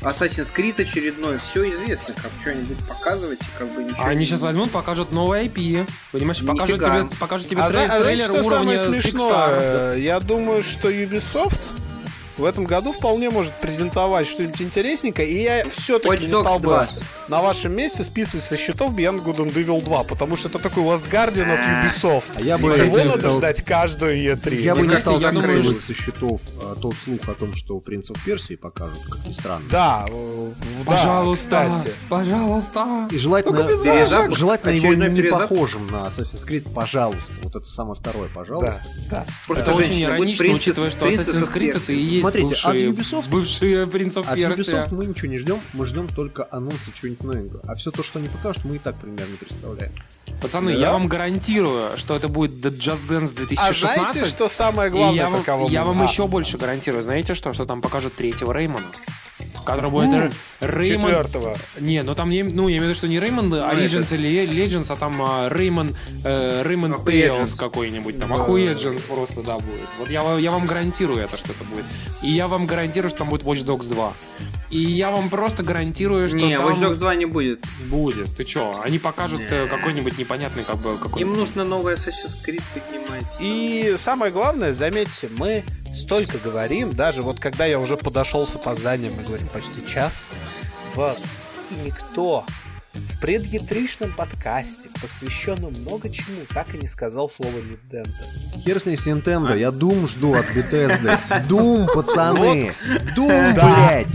Assassin's 0.04 0.54
Creed 0.54 0.82
очередной, 0.82 1.38
все 1.39 1.70
известно, 1.72 2.14
как 2.14 2.32
что-нибудь 2.41 2.78
показывать, 2.88 3.39
и 3.41 3.45
как 3.58 3.68
бы 3.74 3.84
ничего. 3.84 4.04
А 4.04 4.10
они 4.10 4.20
не- 4.20 4.26
сейчас 4.26 4.41
возьмут, 4.41 4.72
покажут 4.72 5.12
новый 5.12 5.47
IP. 5.47 5.88
Понимаешь, 6.12 6.39
покажут 6.45 6.78
Нифига. 6.80 6.99
тебе, 7.01 7.10
покажут 7.20 7.47
тебе 7.49 7.62
А, 7.62 7.70
трей- 7.70 7.86
зна- 7.86 7.95
а 7.95 7.99
трейлер 8.01 8.24
что 8.26 8.34
уровня 8.43 8.49
самое 8.78 8.80
смешное? 8.80 9.32
Pixar. 9.32 9.99
Я 9.99 10.20
думаю, 10.20 10.64
что 10.64 10.89
Ubisoft 10.91 11.60
в 12.38 12.45
этом 12.45 12.63
году 12.65 12.91
вполне 12.91 13.29
может 13.29 13.53
презентовать 13.53 14.27
что-нибудь 14.27 14.61
интересненькое, 14.61 15.27
и 15.29 15.43
я 15.43 15.69
все-таки 15.69 16.15
Watch 16.15 16.27
не 16.27 16.34
Dogs 16.34 16.39
стал 16.41 16.59
бы 16.59 16.65
2. 16.65 16.88
на 17.29 17.41
вашем 17.41 17.75
месте 17.75 18.03
списывать 18.03 18.43
со 18.45 18.57
счетов 18.57 18.93
Beyond 18.93 19.23
Good 19.23 19.38
and 19.38 19.53
Evil 19.53 19.84
2, 19.84 20.03
потому 20.05 20.36
что 20.36 20.49
это 20.49 20.59
такой 20.59 20.84
Last 20.84 21.09
Guardian 21.11 21.51
от 21.51 21.59
Ubisoft. 21.86 22.31
А 22.38 22.41
я 22.41 22.57
бы 22.57 22.71
Его 22.77 22.97
не 22.99 23.05
надо 23.05 23.19
стал- 23.19 23.38
ждать 23.38 23.61
каждую 23.63 24.15
E3. 24.17 24.61
Я 24.61 24.75
бы 24.75 24.81
не 24.88 24.97
стал 24.97 25.19
кажется, 25.19 25.27
я 25.27 25.31
думаю, 25.31 25.63
списывать 25.63 25.84
со 25.84 25.93
счетов 25.93 26.41
а, 26.61 26.75
тот 26.75 26.93
слух 27.03 27.19
о 27.27 27.34
том, 27.34 27.53
что 27.55 27.79
Принц 27.79 28.09
of 28.09 28.17
Персии 28.25 28.55
покажут, 28.55 28.99
как 29.09 29.25
ни 29.27 29.34
странно. 29.34 29.65
Да, 29.69 30.05
э, 30.09 30.51
да, 30.86 30.91
Пожалуйста, 30.91 31.69
кстати. 31.71 31.95
пожалуйста. 32.09 33.07
И 33.11 33.17
желательно, 33.17 33.63
без 33.63 33.81
Перезапуск? 33.81 34.39
желательно 34.39 34.71
его 34.71 34.93
не 34.93 35.09
перезапуск? 35.15 35.49
похожим 35.49 35.88
на 35.88 36.07
Assassin's 36.07 36.45
Creed, 36.47 36.71
пожалуйста. 36.73 37.21
Вот 37.43 37.55
это 37.55 37.67
самое 37.67 37.95
второе, 37.99 38.29
пожалуйста. 38.34 38.81
Да, 39.09 39.17
да. 39.19 39.25
Просто 39.45 39.63
Это 39.63 39.71
очень 39.73 39.84
женщина 39.89 40.07
иронично, 40.09 40.45
учитывая, 40.55 40.89
что 40.91 41.07
Assassin's 41.07 41.53
Creed 41.53 41.77
это 41.77 41.93
и 41.93 41.97
есть 41.97 42.22
Смотрите, 42.24 42.55
от 42.55 42.74
бывшие, 42.74 42.91
Ubisoft- 42.91 43.30
бывшие 43.30 43.88
Принц 43.88 44.17
of 44.17 44.28
От. 44.28 44.38
Ubisoft 44.38 44.93
мы 44.93 45.05
ничего 45.05 45.28
не 45.32 45.38
ждем, 45.38 45.59
мы 45.74 45.86
ждем 45.86 46.07
только 46.07 46.47
анонсы 46.51 46.91
чего-нибудь 46.93 47.24
новенького. 47.24 47.61
А 47.67 47.76
все 47.76 47.91
то, 47.91 48.03
что 48.03 48.19
они 48.19 48.28
покажут, 48.30 48.63
мы 48.65 48.76
и 48.78 48.80
так 48.80 48.95
примерно 48.95 49.36
представляем. 49.38 49.91
Пацаны, 50.41 50.74
Да. 50.74 50.80
я 50.80 50.91
вам 50.93 51.07
гарантирую, 51.07 51.97
что 51.97 52.15
это 52.15 52.28
будет 52.28 52.51
The 52.65 52.69
Just 52.71 53.07
Dance 53.09 53.32
А 53.32 53.36
2016. 53.36 54.11
знаете, 54.11 54.26
что 54.26 54.49
самое 54.49 54.89
И 54.89 54.91
главное, 54.91 55.15
я 55.15 55.30
про 55.43 55.57
вам, 55.57 55.69
я 55.71 55.84
вам 55.84 56.01
А, 56.01 56.05
еще 56.05 56.28
больше 56.28 56.57
гарантирую. 56.57 57.03
Знаете 57.03 57.34
что? 57.34 57.53
Что 57.53 57.65
там 57.65 57.82
покажут 57.82 58.13
третьего 58.15 58.51
Реймона. 58.53 58.88
Который 59.66 59.89
будет 59.91 60.14
Р- 60.14 60.32
Реймон... 60.59 61.09
Четвертого. 61.09 61.57
Не, 61.80 62.03
ну 62.03 62.16
там 62.16 62.30
не, 62.30 62.43
ну 62.43 62.68
я 62.68 62.78
имею 62.78 62.82
в 62.82 62.86
виду, 62.86 62.95
что 62.95 63.07
не 63.07 63.20
Реймон 63.20 63.53
Origins 63.53 64.14
или 64.14 64.47
Legends, 64.47 64.88
а 64.91 64.95
там 64.95 65.22
а, 65.22 65.49
Реймон 65.49 65.95
Реймон. 66.24 67.03
Тейлс 67.05 67.55
какой-нибудь 67.55 68.20
там. 68.20 68.34
Охуедженс 68.34 69.03
просто, 69.03 69.41
да, 69.41 69.57
будет. 69.57 69.89
Вот 69.99 70.09
я, 70.09 70.22
я 70.38 70.51
вам 70.51 70.66
гарантирую 70.66 71.20
это, 71.20 71.38
что 71.38 71.51
это 71.51 71.64
будет. 71.64 71.86
И 72.22 72.30
я 72.30 72.47
вам 72.47 72.66
гарантирую, 72.66 73.09
что 73.09 73.20
там 73.20 73.30
будет 73.30 73.43
Watch 73.43 73.66
Dogs 73.66 73.88
2. 73.88 74.14
И 74.74 74.80
я 74.80 75.11
вам 75.11 75.30
просто 75.30 75.61
гарантирую, 75.61 76.28
что 76.28 76.38
Не, 76.38 76.57
там 76.57 76.67
Watch 76.67 76.82
Dogs 76.82 76.95
2 76.95 77.15
не 77.15 77.26
будет. 77.26 77.63
будет. 77.89 78.36
Ты 78.36 78.43
чё? 78.43 78.74
Они 78.84 78.97
покажут 78.97 79.41
э, 79.51 79.67
какой-нибудь 79.67 80.17
непонятный 80.17 80.63
как 80.63 80.78
бы 80.78 80.97
какой 80.97 81.21
Им 81.21 81.36
нужно 81.36 81.63
новый 81.63 81.93
Assassin's 81.93 82.43
Creed 82.43 82.63
поднимать. 82.74 83.24
И 83.39 83.93
самое 83.97 84.32
главное, 84.32 84.74
заметьте, 84.74 85.30
мы 85.38 85.63
столько 85.93 86.39
говорим, 86.39 86.91
даже 86.93 87.21
вот 87.21 87.39
когда 87.39 87.67
я 87.67 87.80
уже 87.80 87.97
подошел 87.97 88.47
с 88.47 88.55
опозданием, 88.55 89.13
мы 89.15 89.21
говорим 89.21 89.47
почти 89.49 89.86
час, 89.88 90.30
вот, 90.95 91.19
и 91.69 91.86
никто 91.86 92.43
в 92.93 93.19
предъятричном 93.19 94.11
подкасте, 94.13 94.89
посвященном 94.99 95.74
много 95.74 96.09
чему, 96.09 96.45
так 96.51 96.74
и 96.74 96.80
не 96.80 96.88
сказал 96.88 97.30
слово 97.30 97.57
Nintendo. 97.57 98.11
Хер 98.65 98.80
с 98.80 98.88
ней 98.88 98.97
с 98.97 99.05
Nintendo, 99.05 99.55
я 99.55 99.69
Doom 99.69 100.07
жду 100.07 100.34
от 100.34 100.45
Bethesda. 100.55 101.19
Doom, 101.47 101.93
пацаны! 101.93 102.69
Doom, 103.15 103.53
блядь! 103.53 104.07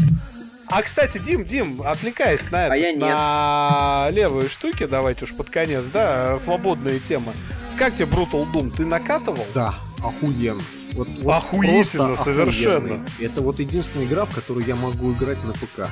А, 0.71 0.83
кстати, 0.83 1.19
Дим, 1.19 1.45
Дим, 1.45 1.83
отвлекаясь 1.85 2.51
на 2.51 2.67
это, 2.67 2.75
А 2.75 2.77
я 2.77 2.93
нет. 2.93 3.01
на 3.01 4.09
левые 4.11 4.49
штуки, 4.49 4.87
давайте 4.87 5.25
уж 5.25 5.33
под 5.35 5.49
конец, 5.51 5.87
да, 5.87 6.37
свободная 6.39 6.99
тема. 6.99 7.33
Как 7.79 7.95
тебе 7.95 8.07
Brutal 8.07 8.47
Doom? 8.53 8.71
Ты 8.77 8.85
накатывал? 8.85 9.47
Да, 9.55 9.75
охуенно. 10.03 10.61
Вот, 10.93 11.07
вот 11.23 11.33
Охуительно, 11.33 12.17
совершенно. 12.17 12.77
охуенный. 12.95 13.01
Это 13.21 13.41
вот 13.41 13.61
единственная 13.61 14.07
игра, 14.07 14.25
в 14.25 14.35
которую 14.35 14.67
я 14.67 14.75
могу 14.75 15.13
играть 15.13 15.39
на 15.45 15.53
ПК. 15.53 15.89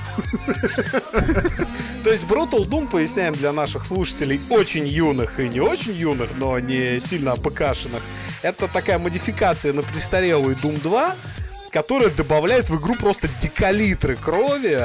То 2.03 2.11
есть 2.11 2.25
Brutal 2.25 2.67
Doom, 2.69 2.89
поясняем 2.89 3.35
для 3.35 3.53
наших 3.53 3.87
слушателей, 3.87 4.41
очень 4.51 4.87
юных 4.87 5.39
и 5.41 5.49
не 5.49 5.61
очень 5.61 5.93
юных, 5.93 6.31
но 6.39 6.59
не 6.59 6.99
сильно 7.01 7.33
АПКшенных. 7.33 8.03
Это 8.43 8.69
такая 8.69 8.99
модификация 8.99 9.73
на 9.73 9.83
престарелую 9.83 10.57
Doom 10.57 10.81
2, 10.83 11.15
которая 11.77 12.09
добавляет 12.09 12.71
в 12.71 12.81
игру 12.81 12.95
просто 12.95 13.29
дикалитры 13.43 14.17
крови, 14.17 14.81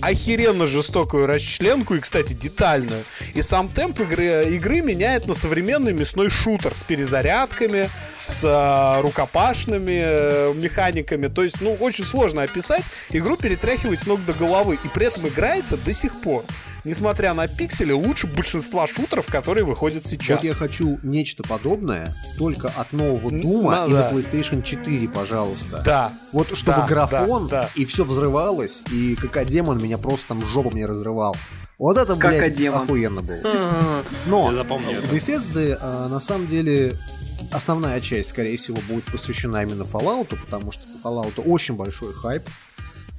охеренно 0.00 0.68
жестокую 0.68 1.26
расчленку 1.26 1.96
и, 1.96 1.98
кстати, 1.98 2.34
детальную. 2.34 3.02
И 3.34 3.42
сам 3.42 3.68
темп 3.68 4.02
игры, 4.02 4.44
игры 4.54 4.80
меняет 4.80 5.26
на 5.26 5.34
современный 5.34 5.92
мясной 5.92 6.30
шутер 6.30 6.72
с 6.72 6.84
перезарядками, 6.84 7.88
с 8.24 8.44
э, 8.44 9.00
рукопашными 9.00 10.00
э, 10.04 10.54
механиками. 10.54 11.26
То 11.26 11.42
есть, 11.42 11.60
ну, 11.60 11.74
очень 11.80 12.04
сложно 12.04 12.44
описать. 12.44 12.84
Игру 13.10 13.36
перетряхивать 13.36 13.98
с 13.98 14.06
ног 14.06 14.24
до 14.24 14.32
головы. 14.32 14.78
И 14.84 14.86
при 14.86 15.08
этом 15.08 15.26
играется 15.26 15.76
до 15.76 15.92
сих 15.92 16.20
пор. 16.20 16.44
Несмотря 16.86 17.34
на 17.34 17.48
пиксели, 17.48 17.90
лучше 17.90 18.28
большинства 18.28 18.86
шутеров, 18.86 19.26
которые 19.26 19.64
выходят 19.64 20.06
сейчас. 20.06 20.38
Вот 20.38 20.46
я 20.46 20.54
хочу 20.54 21.00
нечто 21.02 21.42
подобное, 21.42 22.14
только 22.38 22.68
от 22.68 22.92
нового 22.92 23.30
Дума 23.30 23.86
и 23.88 23.90
надо. 23.90 23.92
на 23.92 24.10
PlayStation 24.12 24.62
4, 24.62 25.08
пожалуйста. 25.08 25.82
Да. 25.84 26.12
Вот 26.32 26.56
чтобы 26.56 26.78
Да, 26.78 26.86
графон, 26.86 27.48
да, 27.48 27.62
да. 27.62 27.70
и 27.74 27.84
все 27.84 28.04
взрывалось, 28.04 28.82
и 28.92 29.16
как 29.16 29.46
демон 29.46 29.82
меня 29.82 29.98
просто 29.98 30.28
там 30.28 30.46
жопу 30.46 30.70
мне 30.70 30.86
разрывал. 30.86 31.36
Вот 31.76 31.98
это, 31.98 32.14
блядь, 32.14 32.38
Какодемон. 32.38 32.82
охуенно 32.84 33.20
было. 33.20 34.02
Но 34.26 34.46
у. 34.46 34.50
Bethesda 34.52 35.76
а, 35.80 36.08
на 36.08 36.20
самом 36.20 36.46
деле 36.46 36.94
основная 37.50 38.00
часть, 38.00 38.30
скорее 38.30 38.56
всего, 38.56 38.78
будет 38.88 39.04
посвящена 39.06 39.62
именно 39.62 39.82
Fallout, 39.82 40.36
потому 40.44 40.72
что 40.72 40.82
по 41.02 41.08
Fallout 41.08 41.42
очень 41.44 41.74
большой 41.74 42.14
хайп. 42.14 42.44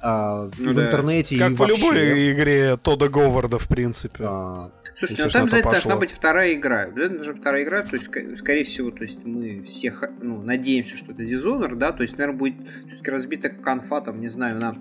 А, 0.00 0.48
Ну 0.58 0.72
в 0.72 0.74
да. 0.74 0.86
интернете 0.86 1.38
Как 1.38 1.52
и 1.52 1.54
по 1.56 1.66
вообще, 1.66 1.76
любой 1.76 2.32
игре 2.32 2.76
Тода 2.76 3.08
Говарда, 3.08 3.58
в 3.58 3.66
принципе. 3.68 4.24
а, 4.26 4.70
Слушайте, 4.96 5.24
ну 5.24 5.30
там 5.30 5.42
обязательно 5.42 5.70
пошло. 5.72 5.82
должна 5.90 5.96
быть 6.00 6.10
вторая 6.12 6.54
игра. 6.54 6.80
Обязательно 6.82 7.16
должна 7.16 7.32
быть 7.32 7.40
вторая 7.42 7.64
игра, 7.64 7.82
то 7.82 7.96
есть, 7.96 8.38
скорее 8.38 8.64
всего, 8.64 8.90
то 8.90 9.02
есть 9.04 9.24
мы 9.24 9.62
все 9.62 9.92
ну, 10.20 10.42
надеемся, 10.42 10.96
что 10.96 11.12
это 11.12 11.22
Dishonored, 11.22 11.74
да, 11.76 11.92
то 11.92 12.02
есть, 12.02 12.16
наверное, 12.18 12.38
будет 12.38 12.54
все-таки 12.86 13.10
разбита 13.10 13.48
конфа, 13.48 14.00
там, 14.00 14.20
не 14.20 14.28
знаю, 14.28 14.58
на 14.60 14.76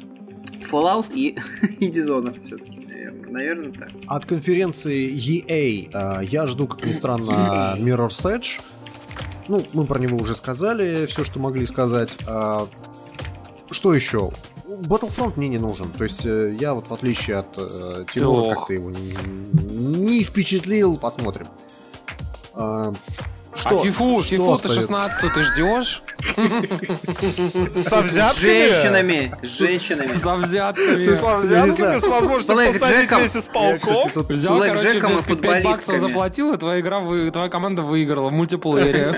Fallout 0.72 1.08
и, 1.14 1.38
и 1.80 1.90
Dishonored 1.90 2.40
все-таки, 2.40 2.86
наверное. 2.88 3.32
Наверное, 3.32 3.72
так. 3.74 3.90
От 4.08 4.26
конференции 4.26 5.10
EA 5.12 5.90
а, 5.94 6.22
я 6.22 6.48
жду, 6.48 6.68
как 6.68 6.84
ни 6.86 6.92
странно, 6.92 7.76
Mirror's 7.78 8.24
Edge. 8.24 8.60
Ну, 9.50 9.62
мы 9.74 9.86
про 9.86 10.00
него 10.00 10.18
уже 10.18 10.36
сказали, 10.36 11.06
все, 11.06 11.24
что 11.24 11.40
могли 11.40 11.66
сказать. 11.66 12.16
А, 12.28 12.68
Что 13.72 13.94
еще? 13.94 14.32
Battlefront 14.82 15.34
мне 15.38 15.48
не 15.48 15.58
нужен. 15.60 15.92
То 15.92 16.04
есть 16.04 16.26
э, 16.26 16.56
я 16.60 16.74
вот 16.74 16.88
в 16.90 16.94
отличие 16.94 17.38
от 17.38 17.58
э, 17.58 18.06
Тимура 18.14 18.54
как-то 18.56 18.74
его 18.74 18.92
не, 18.92 19.14
не 19.98 20.24
впечатлил. 20.24 20.98
Посмотрим. 20.98 21.48
А, 23.58 23.60
что? 23.60 23.80
а 23.82 23.84
фифу, 23.84 24.20
Что 24.24 24.30
фифу 24.30 24.46
ты 24.46 24.54
остается? 24.54 24.82
16 24.82 25.34
ты 25.34 25.44
ждешь? 25.44 26.04
Со 27.78 27.80
С 27.80 28.02
взятками? 28.04 28.42
женщинами, 28.42 29.32
с 29.44 29.58
женщинами. 29.58 30.14
За 30.14 30.36
взятками. 30.36 31.10
Со 31.10 31.42
Я 31.54 31.66
не 31.66 31.72
взятками, 31.72 32.00
с 32.00 32.08
возможностью 32.08 32.56
посадить 32.56 33.12
вместе 33.12 33.42
с 33.42 33.48
полком? 33.48 34.12
Взял, 34.30 34.58
Блэкджеком 34.58 35.12
короче, 35.12 35.34
и 35.34 35.36
5 35.36 35.64
баксов 35.64 35.86
футболистками. 35.86 35.98
заплатил, 36.00 36.54
и 36.54 36.58
твоя 36.58 36.80
игра, 36.80 37.00
твоя 37.32 37.50
команда 37.50 37.82
выиграла 37.82 38.30
в 38.30 38.32
мультиплеере. 38.34 39.14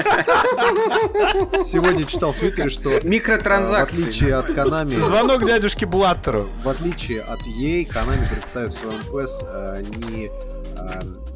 сегодня 1.64 2.06
читал 2.06 2.32
в 2.32 2.38
Твиттере, 2.38 2.70
что 2.70 2.90
э, 2.92 3.00
в 3.02 3.06
Микротранзакции. 3.06 4.04
отличие 4.04 4.36
от 4.36 4.50
Konami, 4.50 5.00
Звонок 5.00 5.46
дядюшке 5.46 5.86
Блаттеру. 5.86 6.48
в 6.64 6.70
отличие 6.70 7.22
от 7.22 7.40
EA, 7.42 7.88
Konami 7.88 8.30
представит 8.34 8.74
в 8.74 8.78
своем 8.80 9.00
PES 9.00 10.10
не 10.10 10.32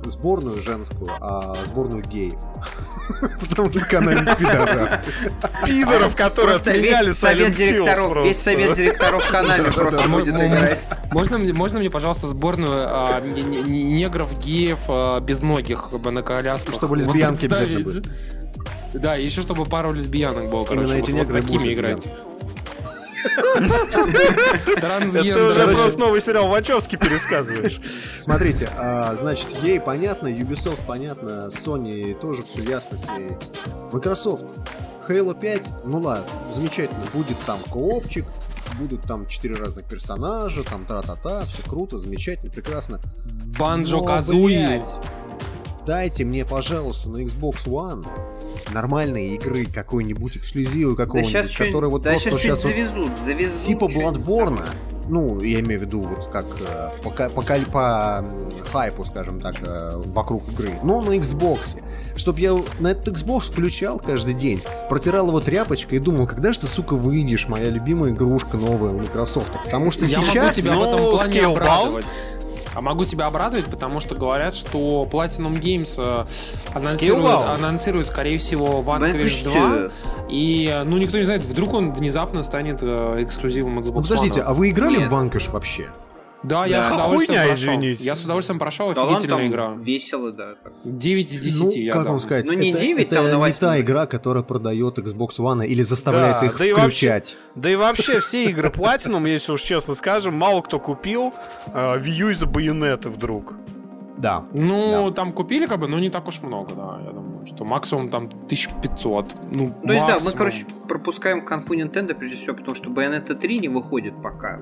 сборную 0.05 0.61
женскую, 0.61 1.09
а 1.19 1.55
сборную 1.65 2.03
геев. 2.03 2.33
Потому 3.49 3.71
что 3.71 3.79
Konami 3.85 4.37
пидорасы. 4.37 5.11
Пидоров, 5.65 6.15
которые 6.15 6.51
Просто 6.53 6.71
отменяли 6.71 7.07
весь 7.07 7.17
совет 7.17 7.51
директоров, 7.51 8.25
весь 8.25 8.39
совет 8.39 8.73
директоров 8.75 9.27
Канами 9.29 9.69
просто 9.71 10.03
А 10.03 10.07
будет 10.07 10.33
играть. 10.33 10.87
Можно 11.11 11.37
мне, 11.37 11.53
можно 11.53 11.79
мне, 11.79 11.89
пожалуйста, 11.89 12.27
сборную 12.27 12.85
а, 12.87 13.21
не- 13.21 13.41
не- 13.41 13.61
не- 13.61 13.83
негров, 13.83 14.37
геев, 14.39 14.79
а, 14.87 15.19
безногих 15.19 15.91
на 15.91 16.21
колясках? 16.21 16.75
Чтобы 16.75 16.97
лесбиянки 16.97 17.45
обязательно 17.45 18.01
Да, 18.93 19.15
еще 19.15 19.41
чтобы 19.41 19.65
пару 19.65 19.91
лесбиянок 19.91 20.49
было, 20.49 20.63
короче. 20.65 20.97
Вот- 21.01 21.31
такими 21.33 21.73
играть. 21.73 22.07
Это 25.23 25.49
уже 25.49 25.67
просто 25.67 25.99
новый 25.99 26.21
сериал 26.21 26.47
Вачовски 26.49 26.95
пересказываешь. 26.95 27.79
Смотрите, 28.19 28.69
а, 28.77 29.15
значит, 29.15 29.49
ей 29.63 29.79
понятно, 29.79 30.27
Ubisoft 30.27 30.81
понятно, 30.85 31.49
Sony 31.49 32.13
тоже 32.19 32.43
все 32.43 32.61
ясности. 32.61 33.37
Microsoft, 33.91 34.45
Halo 35.07 35.39
5, 35.39 35.67
ну 35.85 35.99
ладно, 35.99 36.25
замечательно, 36.55 37.03
будет 37.13 37.37
там 37.45 37.59
коопчик, 37.71 38.25
будут 38.79 39.01
там 39.03 39.27
четыре 39.27 39.55
разных 39.55 39.85
персонажа, 39.85 40.63
там 40.63 40.85
тра-та-та, 40.85 41.41
все 41.45 41.63
круто, 41.63 41.99
замечательно, 41.99 42.51
прекрасно. 42.51 42.99
Банджо 43.57 44.01
Казуи. 44.01 44.81
Дайте 45.85 46.23
мне, 46.23 46.45
пожалуйста, 46.45 47.09
на 47.09 47.17
Xbox 47.17 47.65
One 47.65 48.05
нормальные 48.71 49.35
игры, 49.35 49.65
какой-нибудь 49.65 50.37
эксклюзивы 50.37 50.95
Да 50.95 51.03
какого-нибудь, 51.03 51.29
сейчас 51.29 51.49
что 51.49 51.65
который 51.65 51.89
вот 51.89 52.03
да 52.03 52.11
просто 52.11 52.31
сейчас 52.31 52.41
сейчас 52.41 52.63
вот 52.63 52.71
завезут, 52.71 53.17
завезут. 53.17 53.65
типа. 53.65 53.85
Bloodborne, 53.85 54.63
ну, 55.09 55.41
я 55.41 55.59
имею 55.59 55.79
в 55.81 55.83
виду 55.83 56.01
вот 56.01 56.27
как 56.27 56.45
э, 56.61 56.89
по, 57.03 57.09
по, 57.09 57.41
по 57.71 58.25
хайпу, 58.71 59.03
скажем 59.03 59.39
так, 59.39 59.55
э, 59.61 60.01
вокруг 60.05 60.47
игры, 60.53 60.79
но 60.83 61.01
на 61.01 61.17
Xbox. 61.17 61.81
Чтоб 62.15 62.37
я 62.37 62.55
на 62.79 62.89
этот 62.91 63.15
Xbox 63.15 63.51
включал 63.51 63.99
каждый 63.99 64.35
день, 64.35 64.61
протирал 64.89 65.27
его 65.27 65.39
тряпочкой 65.41 65.97
и 65.97 66.01
думал, 66.01 66.27
когда 66.27 66.53
же 66.53 66.61
ты, 66.61 66.67
сука, 66.67 66.93
выйдешь, 66.93 67.47
моя 67.47 67.69
любимая 67.69 68.11
игрушка 68.11 68.57
новая 68.57 68.91
у 68.91 68.97
Microsoft. 68.99 69.51
Потому 69.65 69.91
что 69.91 70.05
Я 70.05 70.19
могу 70.19 70.29
сейчас... 70.29 70.55
тебя 70.55 70.77
в 70.77 70.83
этом 70.83 71.01
ну, 71.01 71.11
плане 71.11 71.39
Scalebound. 71.39 72.05
А 72.75 72.81
могу 72.81 73.05
тебя 73.05 73.27
обрадовать, 73.27 73.65
потому 73.65 73.99
что 73.99 74.15
говорят, 74.15 74.53
что 74.55 75.07
Platinum 75.11 75.59
Games 75.61 75.95
э, 75.97 76.25
анонсирует, 76.73 77.41
анонсирует, 77.43 78.07
скорее 78.07 78.37
всего, 78.37 78.81
Vanquish 78.81 79.43
2. 79.43 79.53
Vanquish 79.53 79.91
И, 80.29 80.69
э, 80.73 80.83
ну, 80.83 80.97
никто 80.97 81.17
не 81.17 81.23
знает, 81.23 81.43
вдруг 81.43 81.73
он 81.73 81.93
внезапно 81.93 82.41
станет 82.43 82.79
э, 82.81 83.23
эксклюзивом 83.23 83.79
Xbox 83.79 83.91
Ну, 83.93 84.01
подождите, 84.01 84.39
One. 84.39 84.43
а 84.43 84.53
вы 84.53 84.69
играли 84.71 84.97
Нет. 84.97 85.09
в 85.09 85.13
Vanquish 85.13 85.51
вообще? 85.51 85.87
Да, 86.43 86.65
я 86.65 86.79
Да. 86.79 86.89
с 86.89 86.91
удовольствием 86.91 87.39
Хуйня, 87.39 87.47
прошел. 87.53 87.73
извините. 87.73 88.03
Я 88.03 88.15
с 88.15 88.23
удовольствием 88.25 88.59
прошел, 88.59 88.93
Да 88.93 89.03
офигительная 89.05 89.37
там 89.37 89.47
игра. 89.47 89.71
весело, 89.79 90.31
да. 90.31 90.55
так. 90.61 90.73
9 90.83 91.31
из 91.33 91.39
10 91.39 91.61
ну, 91.63 91.71
я 91.71 91.93
как 91.93 92.03
дам. 92.03 92.11
вам 92.13 92.19
сказать, 92.19 92.45
Ну, 92.47 92.53
не 92.53 92.69
это, 92.71 92.79
9, 92.79 92.99
это 93.13 93.31
там 93.31 93.45
не 93.45 93.51
та 93.53 93.79
игра, 93.79 94.05
которая 94.05 94.43
продает 94.43 94.99
Xbox 94.99 95.37
One 95.39 95.65
или 95.65 95.81
заставляет 95.81 96.41
Да, 96.41 96.45
их 96.47 96.57
да 96.57 96.65
и 96.65 96.73
вообще- 96.73 96.87
включать. 97.07 97.37
Да 97.55 97.69
и 97.69 97.75
вообще 97.75 98.19
все 98.19 98.45
игры 98.49 98.67
Platinum, 98.69 99.27
если 99.29 99.53
уж 99.53 99.61
честно 99.61 99.95
скажем, 99.95 100.33
мало 100.35 100.61
кто 100.61 100.79
купил 100.79 101.33
э, 101.67 101.71
Wii 101.99 102.09
U 102.25 102.29
из-за 102.31 102.45
байонеты 102.45 103.09
вдруг. 103.09 103.53
Да. 104.17 104.45
Ну, 104.53 105.11
там 105.11 105.31
купили, 105.31 105.65
как 105.65 105.79
бы, 105.79 105.87
но 105.87 105.97
не 105.99 106.09
так 106.09 106.27
уж 106.27 106.41
много, 106.43 106.75
да, 106.75 106.99
я 107.03 107.11
думаю, 107.11 107.45
что 107.47 107.65
максимум 107.65 108.09
там 108.09 108.27
1500. 108.47 109.35
Ну, 109.51 109.73
То 109.83 109.91
есть, 109.93 110.05
да, 110.05 110.07
мы, 110.07 110.13
максимум. 110.13 110.37
короче, 110.37 110.65
пропускаем 110.87 111.43
конфу 111.45 111.73
Nintendo, 111.73 112.13
прежде 112.13 112.35
всего, 112.37 112.55
потому 112.55 112.75
что 112.75 112.89
Bayonetta 112.89 113.33
3 113.33 113.59
не 113.59 113.69
выходит 113.69 114.13
пока. 114.21 114.59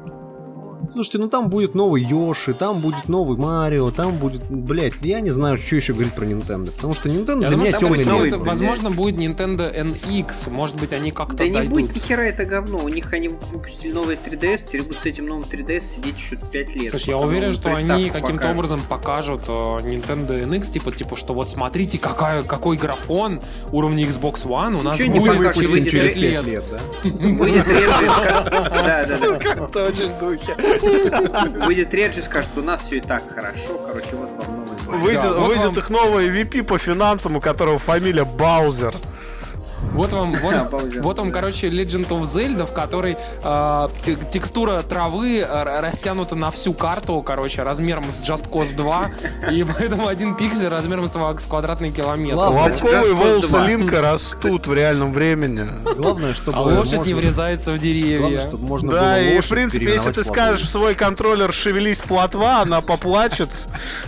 Слушайте, 0.94 1.18
ну 1.20 1.28
там 1.30 1.50
будет 1.50 1.74
новый 1.74 2.04
Йоши, 2.04 2.54
там 2.54 2.80
будет 2.80 3.08
новый 3.08 3.38
Марио, 3.38 3.92
там 3.92 4.18
будет, 4.18 4.44
блять, 4.50 4.94
я 5.02 5.22
не 5.22 5.30
знаю, 5.30 5.58
что 5.58 5.76
еще 5.78 5.94
говорить 5.94 6.14
про 6.14 6.26
Nintendo, 6.26 6.70
потому 6.72 6.94
что 6.94 7.08
Nintendo 7.08 7.42
Я 7.42 7.48
для 7.48 7.50
думаю, 7.52 7.68
меня 7.70 7.78
темный 7.78 8.06
будет. 8.06 8.34
возможно, 8.44 8.92
будет 8.92 9.16
Nintendo 9.16 9.74
NX. 9.74 10.50
Может 10.50 10.80
быть, 10.80 10.92
они 10.94 11.12
как-то 11.12 11.38
Да 11.38 11.46
не 11.46 11.52
дойдут. 11.52 11.74
будет 11.74 11.96
ни 11.96 12.00
хера 12.00 12.24
это 12.24 12.46
говно. 12.46 12.80
У 12.80 12.90
них 12.90 13.12
они 13.14 13.30
выпустили 13.30 13.94
новый 13.94 14.16
3DS, 14.18 14.68
теперь 14.68 14.84
будут 14.84 15.02
с 15.02 15.06
этим 15.06 15.28
новым 15.28 15.44
3DS 15.44 15.80
сидеть 15.80 16.18
еще 16.18 16.36
5 16.36 16.76
лет. 16.76 16.90
Слушай, 16.92 17.10
я 17.12 17.18
уверен, 17.18 17.54
что 17.54 17.74
они 17.74 18.10
каким-то 18.10 18.52
образом 18.52 18.82
покажут 18.88 19.44
э, 19.48 19.52
Nintendo 19.52 20.44
NX, 20.46 20.72
типа, 20.72 20.92
типа, 20.92 21.16
что 21.16 21.34
вот 21.34 21.50
смотрите, 21.50 22.00
какая, 22.00 22.44
какой 22.44 22.76
графон 22.78 23.40
уровня 23.72 24.06
Xbox 24.06 24.46
One 24.46 24.78
у 24.80 24.84
нас 24.84 25.00
Ничего 25.00 25.14
не 25.14 25.20
будет 25.20 25.56
выйдет 25.56 25.56
5 25.84 25.90
через 25.92 26.16
лет. 26.16 26.16
5 26.16 26.18
лет. 26.18 26.46
лет, 26.46 26.64
да? 26.72 27.10
Выйдет 27.10 27.64
скажет... 27.64 28.52
Да, 28.52 28.70
да, 28.70 29.06
да. 29.08 29.18
Сука, 29.18 29.70
точно 29.72 30.08
духе. 30.20 30.56
Выйдет 31.66 31.94
Реджи 31.94 32.20
и 32.20 32.22
скажет, 32.22 32.52
у 32.56 32.62
нас 32.62 32.82
все 32.82 32.98
и 32.98 33.02
так 33.02 33.24
хорошо. 33.34 33.78
Короче, 33.78 34.16
вот 34.16 34.32
вам 34.32 34.66
новый. 34.66 35.00
Выйдет, 35.00 35.36
выйдет 35.36 35.78
их 35.78 35.90
новый 35.90 36.30
VP 36.30 36.64
по 36.64 36.78
финансам, 36.78 37.36
у 37.36 37.42
которого 37.42 37.80
фамилия 37.80 38.26
Баузер. 38.26 38.94
Вот 39.94 40.14
вам, 40.14 40.36
вот, 40.36 40.56
вот 41.02 41.20
вам, 41.20 41.32
короче, 41.32 41.68
Legend 41.68 42.08
of 42.10 42.22
Zelda, 42.22 42.66
в 42.66 42.74
которой 42.74 43.18
э, 43.44 43.88
те- 44.06 44.16
текстура 44.16 44.82
травы 44.84 45.40
э, 45.40 45.80
растянута 45.82 46.36
на 46.36 46.50
всю 46.52 46.74
карту, 46.74 47.22
короче, 47.22 47.64
размером 47.64 48.10
с 48.12 48.22
Just 48.22 48.50
Cause 48.50 48.76
2, 48.76 49.12
и 49.52 49.64
поэтому 49.64 50.08
один 50.08 50.36
пиксель 50.36 50.68
размером 50.68 51.08
с, 51.08 51.12
с 51.14 51.48
квадратный 51.48 51.92
километр. 51.92 52.36
Лобковые 52.36 53.14
волосы 53.14 53.48
2. 53.50 53.68
Линка 53.68 54.02
растут 54.02 54.68
в 54.68 54.74
реальном 54.74 55.14
времени. 55.14 55.68
Главное, 55.98 56.34
чтобы 56.34 56.58
А 56.58 56.62
лошадь 56.62 56.94
можно- 57.00 57.08
не 57.08 57.14
врезается 57.14 57.72
в 57.74 57.76
Главное, 57.76 57.82
деревья. 57.94 58.42
чтобы 58.42 58.66
можно 58.66 58.92
Да, 58.92 59.02
было 59.16 59.18
и 59.18 59.42
в 59.42 59.50
принципе, 59.50 59.92
если 59.94 60.12
ты 60.12 60.24
скажешь 60.24 60.62
в 60.64 60.70
свой 60.70 60.96
контроллер 60.96 61.52
«шевелись, 61.52 62.00
плотва», 62.00 62.62
она 62.62 62.82
поплачет, 62.82 63.50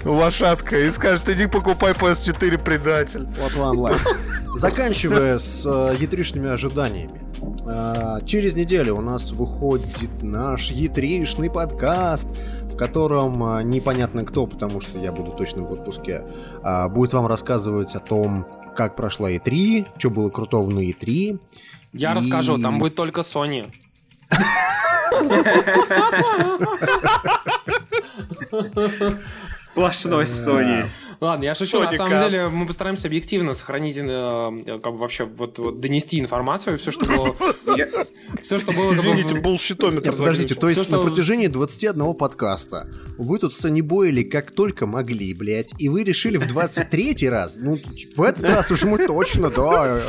лошадка, 0.04 0.80
и 0.80 0.90
скажет 0.92 1.28
«иди 1.30 1.48
покупай 1.48 1.94
PS4, 1.94 2.58
предатель». 2.64 3.26
Платва 3.38 3.70
онлайн. 3.72 3.98
Заканчивая 4.56 5.40
с 5.40 5.63
э, 5.66 5.96
ятришными 6.00 6.50
ожиданиями. 6.50 7.22
Э, 7.68 8.20
через 8.26 8.56
неделю 8.56 8.96
у 8.98 9.02
нас 9.02 9.32
выходит 9.32 10.22
наш 10.22 10.72
ятришный 10.72 11.50
подкаст, 11.50 12.28
в 12.64 12.76
котором 12.76 13.44
э, 13.58 13.64
непонятно 13.64 14.24
кто, 14.26 14.48
потому 14.48 14.82
что 14.82 15.00
я 15.00 15.12
буду 15.12 15.32
точно 15.32 15.64
в 15.64 15.72
отпуске, 15.72 16.24
э, 16.64 16.90
будет 16.90 17.14
вам 17.14 17.28
рассказывать 17.28 17.96
о 17.96 18.00
том, 18.00 18.46
как 18.76 18.96
прошла 18.96 19.32
E3, 19.32 19.88
что 19.98 20.10
было 20.10 20.30
крутого 20.30 20.70
на 20.70 20.80
E3. 20.80 21.40
Я 21.94 22.14
И- 22.14 22.18
расскажу, 22.18 22.58
там 22.58 22.80
будет 22.80 22.96
только 22.96 23.22
Sony. 23.22 23.72
Сплошной 29.60 30.26
Sony. 30.26 30.88
Ладно, 31.24 31.46
я 31.46 31.54
шучу. 31.54 31.80
На 31.80 31.86
Sony 31.86 31.96
самом 31.96 32.14
Cast. 32.14 32.30
деле 32.30 32.48
мы 32.50 32.66
постараемся 32.66 33.08
объективно 33.08 33.54
сохранить, 33.54 33.96
э, 33.98 34.80
как 34.84 34.92
бы 34.92 34.98
вообще 34.98 35.24
вот, 35.24 35.58
вот 35.58 35.80
донести 35.80 36.20
информацию, 36.20 36.78
все, 36.78 36.92
что 36.92 37.06
было. 37.06 37.36
Все, 38.42 38.60
что 38.60 38.72
было... 38.72 38.94
Извините, 38.94 39.36
булщитометр 39.36 40.10
Нет, 40.10 40.18
подождите, 40.18 40.56
то 40.56 40.70
есть 40.70 40.90
на 40.90 41.00
протяжении 41.00 41.48
21 41.48 42.14
подкаста 42.14 42.90
вы 43.18 43.40
тут 43.40 43.54
санибоили 43.54 44.24
как 44.24 44.52
только 44.52 44.88
могли, 44.88 45.34
блядь, 45.34 45.74
и 45.78 45.90
вы 45.90 46.04
решили 46.04 46.38
в 46.38 46.48
23 46.48 47.30
раз, 47.30 47.58
ну, 47.60 47.80
в 48.16 48.22
этот 48.22 48.46
раз 48.46 48.72
уж 48.72 48.84
мы 48.84 49.06
точно, 49.06 49.50
да. 49.50 50.02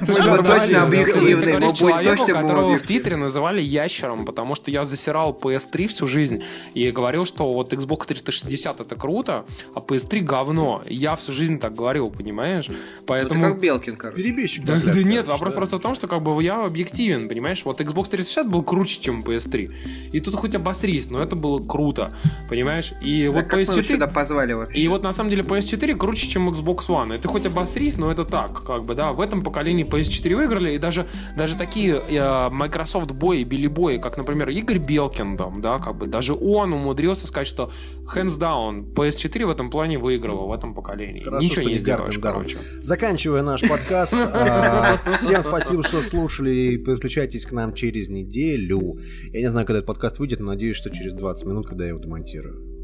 Мы 0.00 0.06
точно 0.06 0.24
сделали. 0.24 0.74
объективны, 0.74 1.42
Ты 1.42 1.52
мы 1.52 1.52
говоришь 1.52 1.60
будем 1.60 1.74
человеку, 1.74 2.16
точно 2.16 2.34
будем 2.34 2.48
которого 2.48 2.78
в. 2.78 2.82
Твиттере 2.82 3.16
называли 3.16 3.62
ящером, 3.62 4.24
потому 4.24 4.54
что 4.54 4.70
я 4.70 4.84
засирал 4.84 5.38
PS3 5.40 5.86
всю 5.86 6.06
жизнь 6.06 6.42
и 6.74 6.90
говорил, 6.90 7.24
что 7.24 7.52
вот 7.52 7.72
Xbox 7.72 8.06
360 8.06 8.80
это 8.80 8.96
круто, 8.96 9.44
а 9.74 9.80
PS3 9.80 10.20
говно. 10.20 10.82
Я 10.86 11.16
всю 11.16 11.32
жизнь 11.32 11.58
так 11.58 11.74
говорил, 11.74 12.10
понимаешь? 12.10 12.68
Ну, 12.68 12.76
Поэтому... 13.06 13.44
как 13.44 13.60
Белкин, 13.60 13.96
короче. 13.96 14.22
Перебежчик. 14.22 14.64
Да, 14.64 14.78
нет, 14.78 15.26
вопрос 15.28 15.54
просто 15.54 15.76
в 15.76 15.80
том, 15.80 15.94
что 15.94 16.06
как 16.06 16.22
бы 16.22 16.42
я 16.42 16.64
объективен, 16.64 17.28
понимаешь? 17.28 17.64
Вот 17.66 17.80
Xbox 17.80 18.08
360 18.10 18.48
был 18.48 18.62
круче, 18.62 19.00
чем 19.00 19.20
PS3. 19.20 19.72
И 20.12 20.20
тут 20.20 20.34
хоть 20.34 20.54
обосрись, 20.54 21.10
но 21.10 21.20
это 21.20 21.36
было 21.36 21.62
круто, 21.62 22.12
понимаешь? 22.48 22.94
И 23.00 23.26
Да 23.26 23.32
вот 23.32 23.44
как 23.44 23.52
мы 23.54 23.60
его 23.60 23.72
PS4... 23.72 23.82
сюда 23.82 24.06
позвали 24.06 24.52
вообще? 24.52 24.80
И 24.80 24.88
вот 24.88 25.02
на 25.02 25.12
самом 25.12 25.30
деле 25.30 25.42
PS4 25.42 25.96
круче, 25.96 26.28
чем 26.28 26.48
Xbox 26.48 26.88
One. 26.88 27.16
И 27.16 27.18
ты 27.18 27.28
хоть 27.28 27.46
обосрись, 27.46 27.96
но 27.96 28.10
это 28.10 28.24
так, 28.24 28.62
как 28.64 28.84
бы, 28.84 28.94
да. 28.94 29.12
В 29.12 29.20
этом 29.20 29.42
поколении 29.42 29.84
PS4 29.84 30.36
выиграли, 30.36 30.74
и 30.74 30.78
даже, 30.78 31.06
даже 31.36 31.56
такие 31.56 32.02
э, 32.08 32.48
Microsoft 32.50 33.12
бои, 33.12 33.44
Билли 33.44 33.66
бои, 33.66 33.98
как, 33.98 34.16
например, 34.16 34.48
Игорь 34.50 34.78
Белкин, 34.78 35.36
там, 35.36 35.60
да, 35.60 35.78
как 35.78 35.96
бы, 35.96 36.06
даже 36.06 36.34
он 36.34 36.72
умудрился 36.72 37.26
сказать, 37.26 37.48
что 37.48 37.70
hands 38.14 38.38
down, 38.38 38.92
PS4 38.94 39.46
в 39.46 39.50
этом 39.50 39.70
плане 39.70 39.98
выиграла 39.98 40.46
в 40.46 40.52
этом 40.52 40.74
поколении. 40.74 41.22
Хорошо, 41.22 41.42
Ничего 41.42 41.62
не 41.62 41.72
не 41.74 41.78
сделаешь, 41.78 42.18
короче. 42.18 42.58
Заканчивая 42.82 43.42
наш 43.42 43.62
подкаст, 43.68 44.14
а, 44.14 44.98
всем 45.12 45.42
спасибо, 45.42 45.82
что 45.82 46.00
слушали, 46.00 46.50
и 46.50 46.78
подключайтесь 46.78 47.46
к 47.46 47.52
нам 47.56 47.74
через 47.74 48.08
неделю. 48.08 48.98
Я 49.32 49.40
не 49.40 49.50
знаю, 49.50 49.66
когда 49.66 49.78
этот 49.78 49.88
подкаст 49.88 50.18
выйдет, 50.18 50.38
но 50.40 50.46
надеюсь, 50.46 50.76
что 50.76 50.90
через 50.90 51.14
20 51.14 51.46
минут, 51.46 51.66
когда 51.66 51.84
я 51.84 51.90
его 51.90 51.98
демонтирую. 51.98 52.76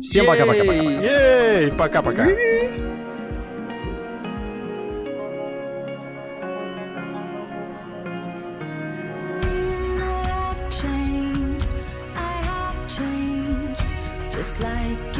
Всем 0.00 0.26
пока-пока-пока. 0.26 0.72
Ей, 0.72 1.72
пока-пока. 1.72 2.28
I 14.64 15.11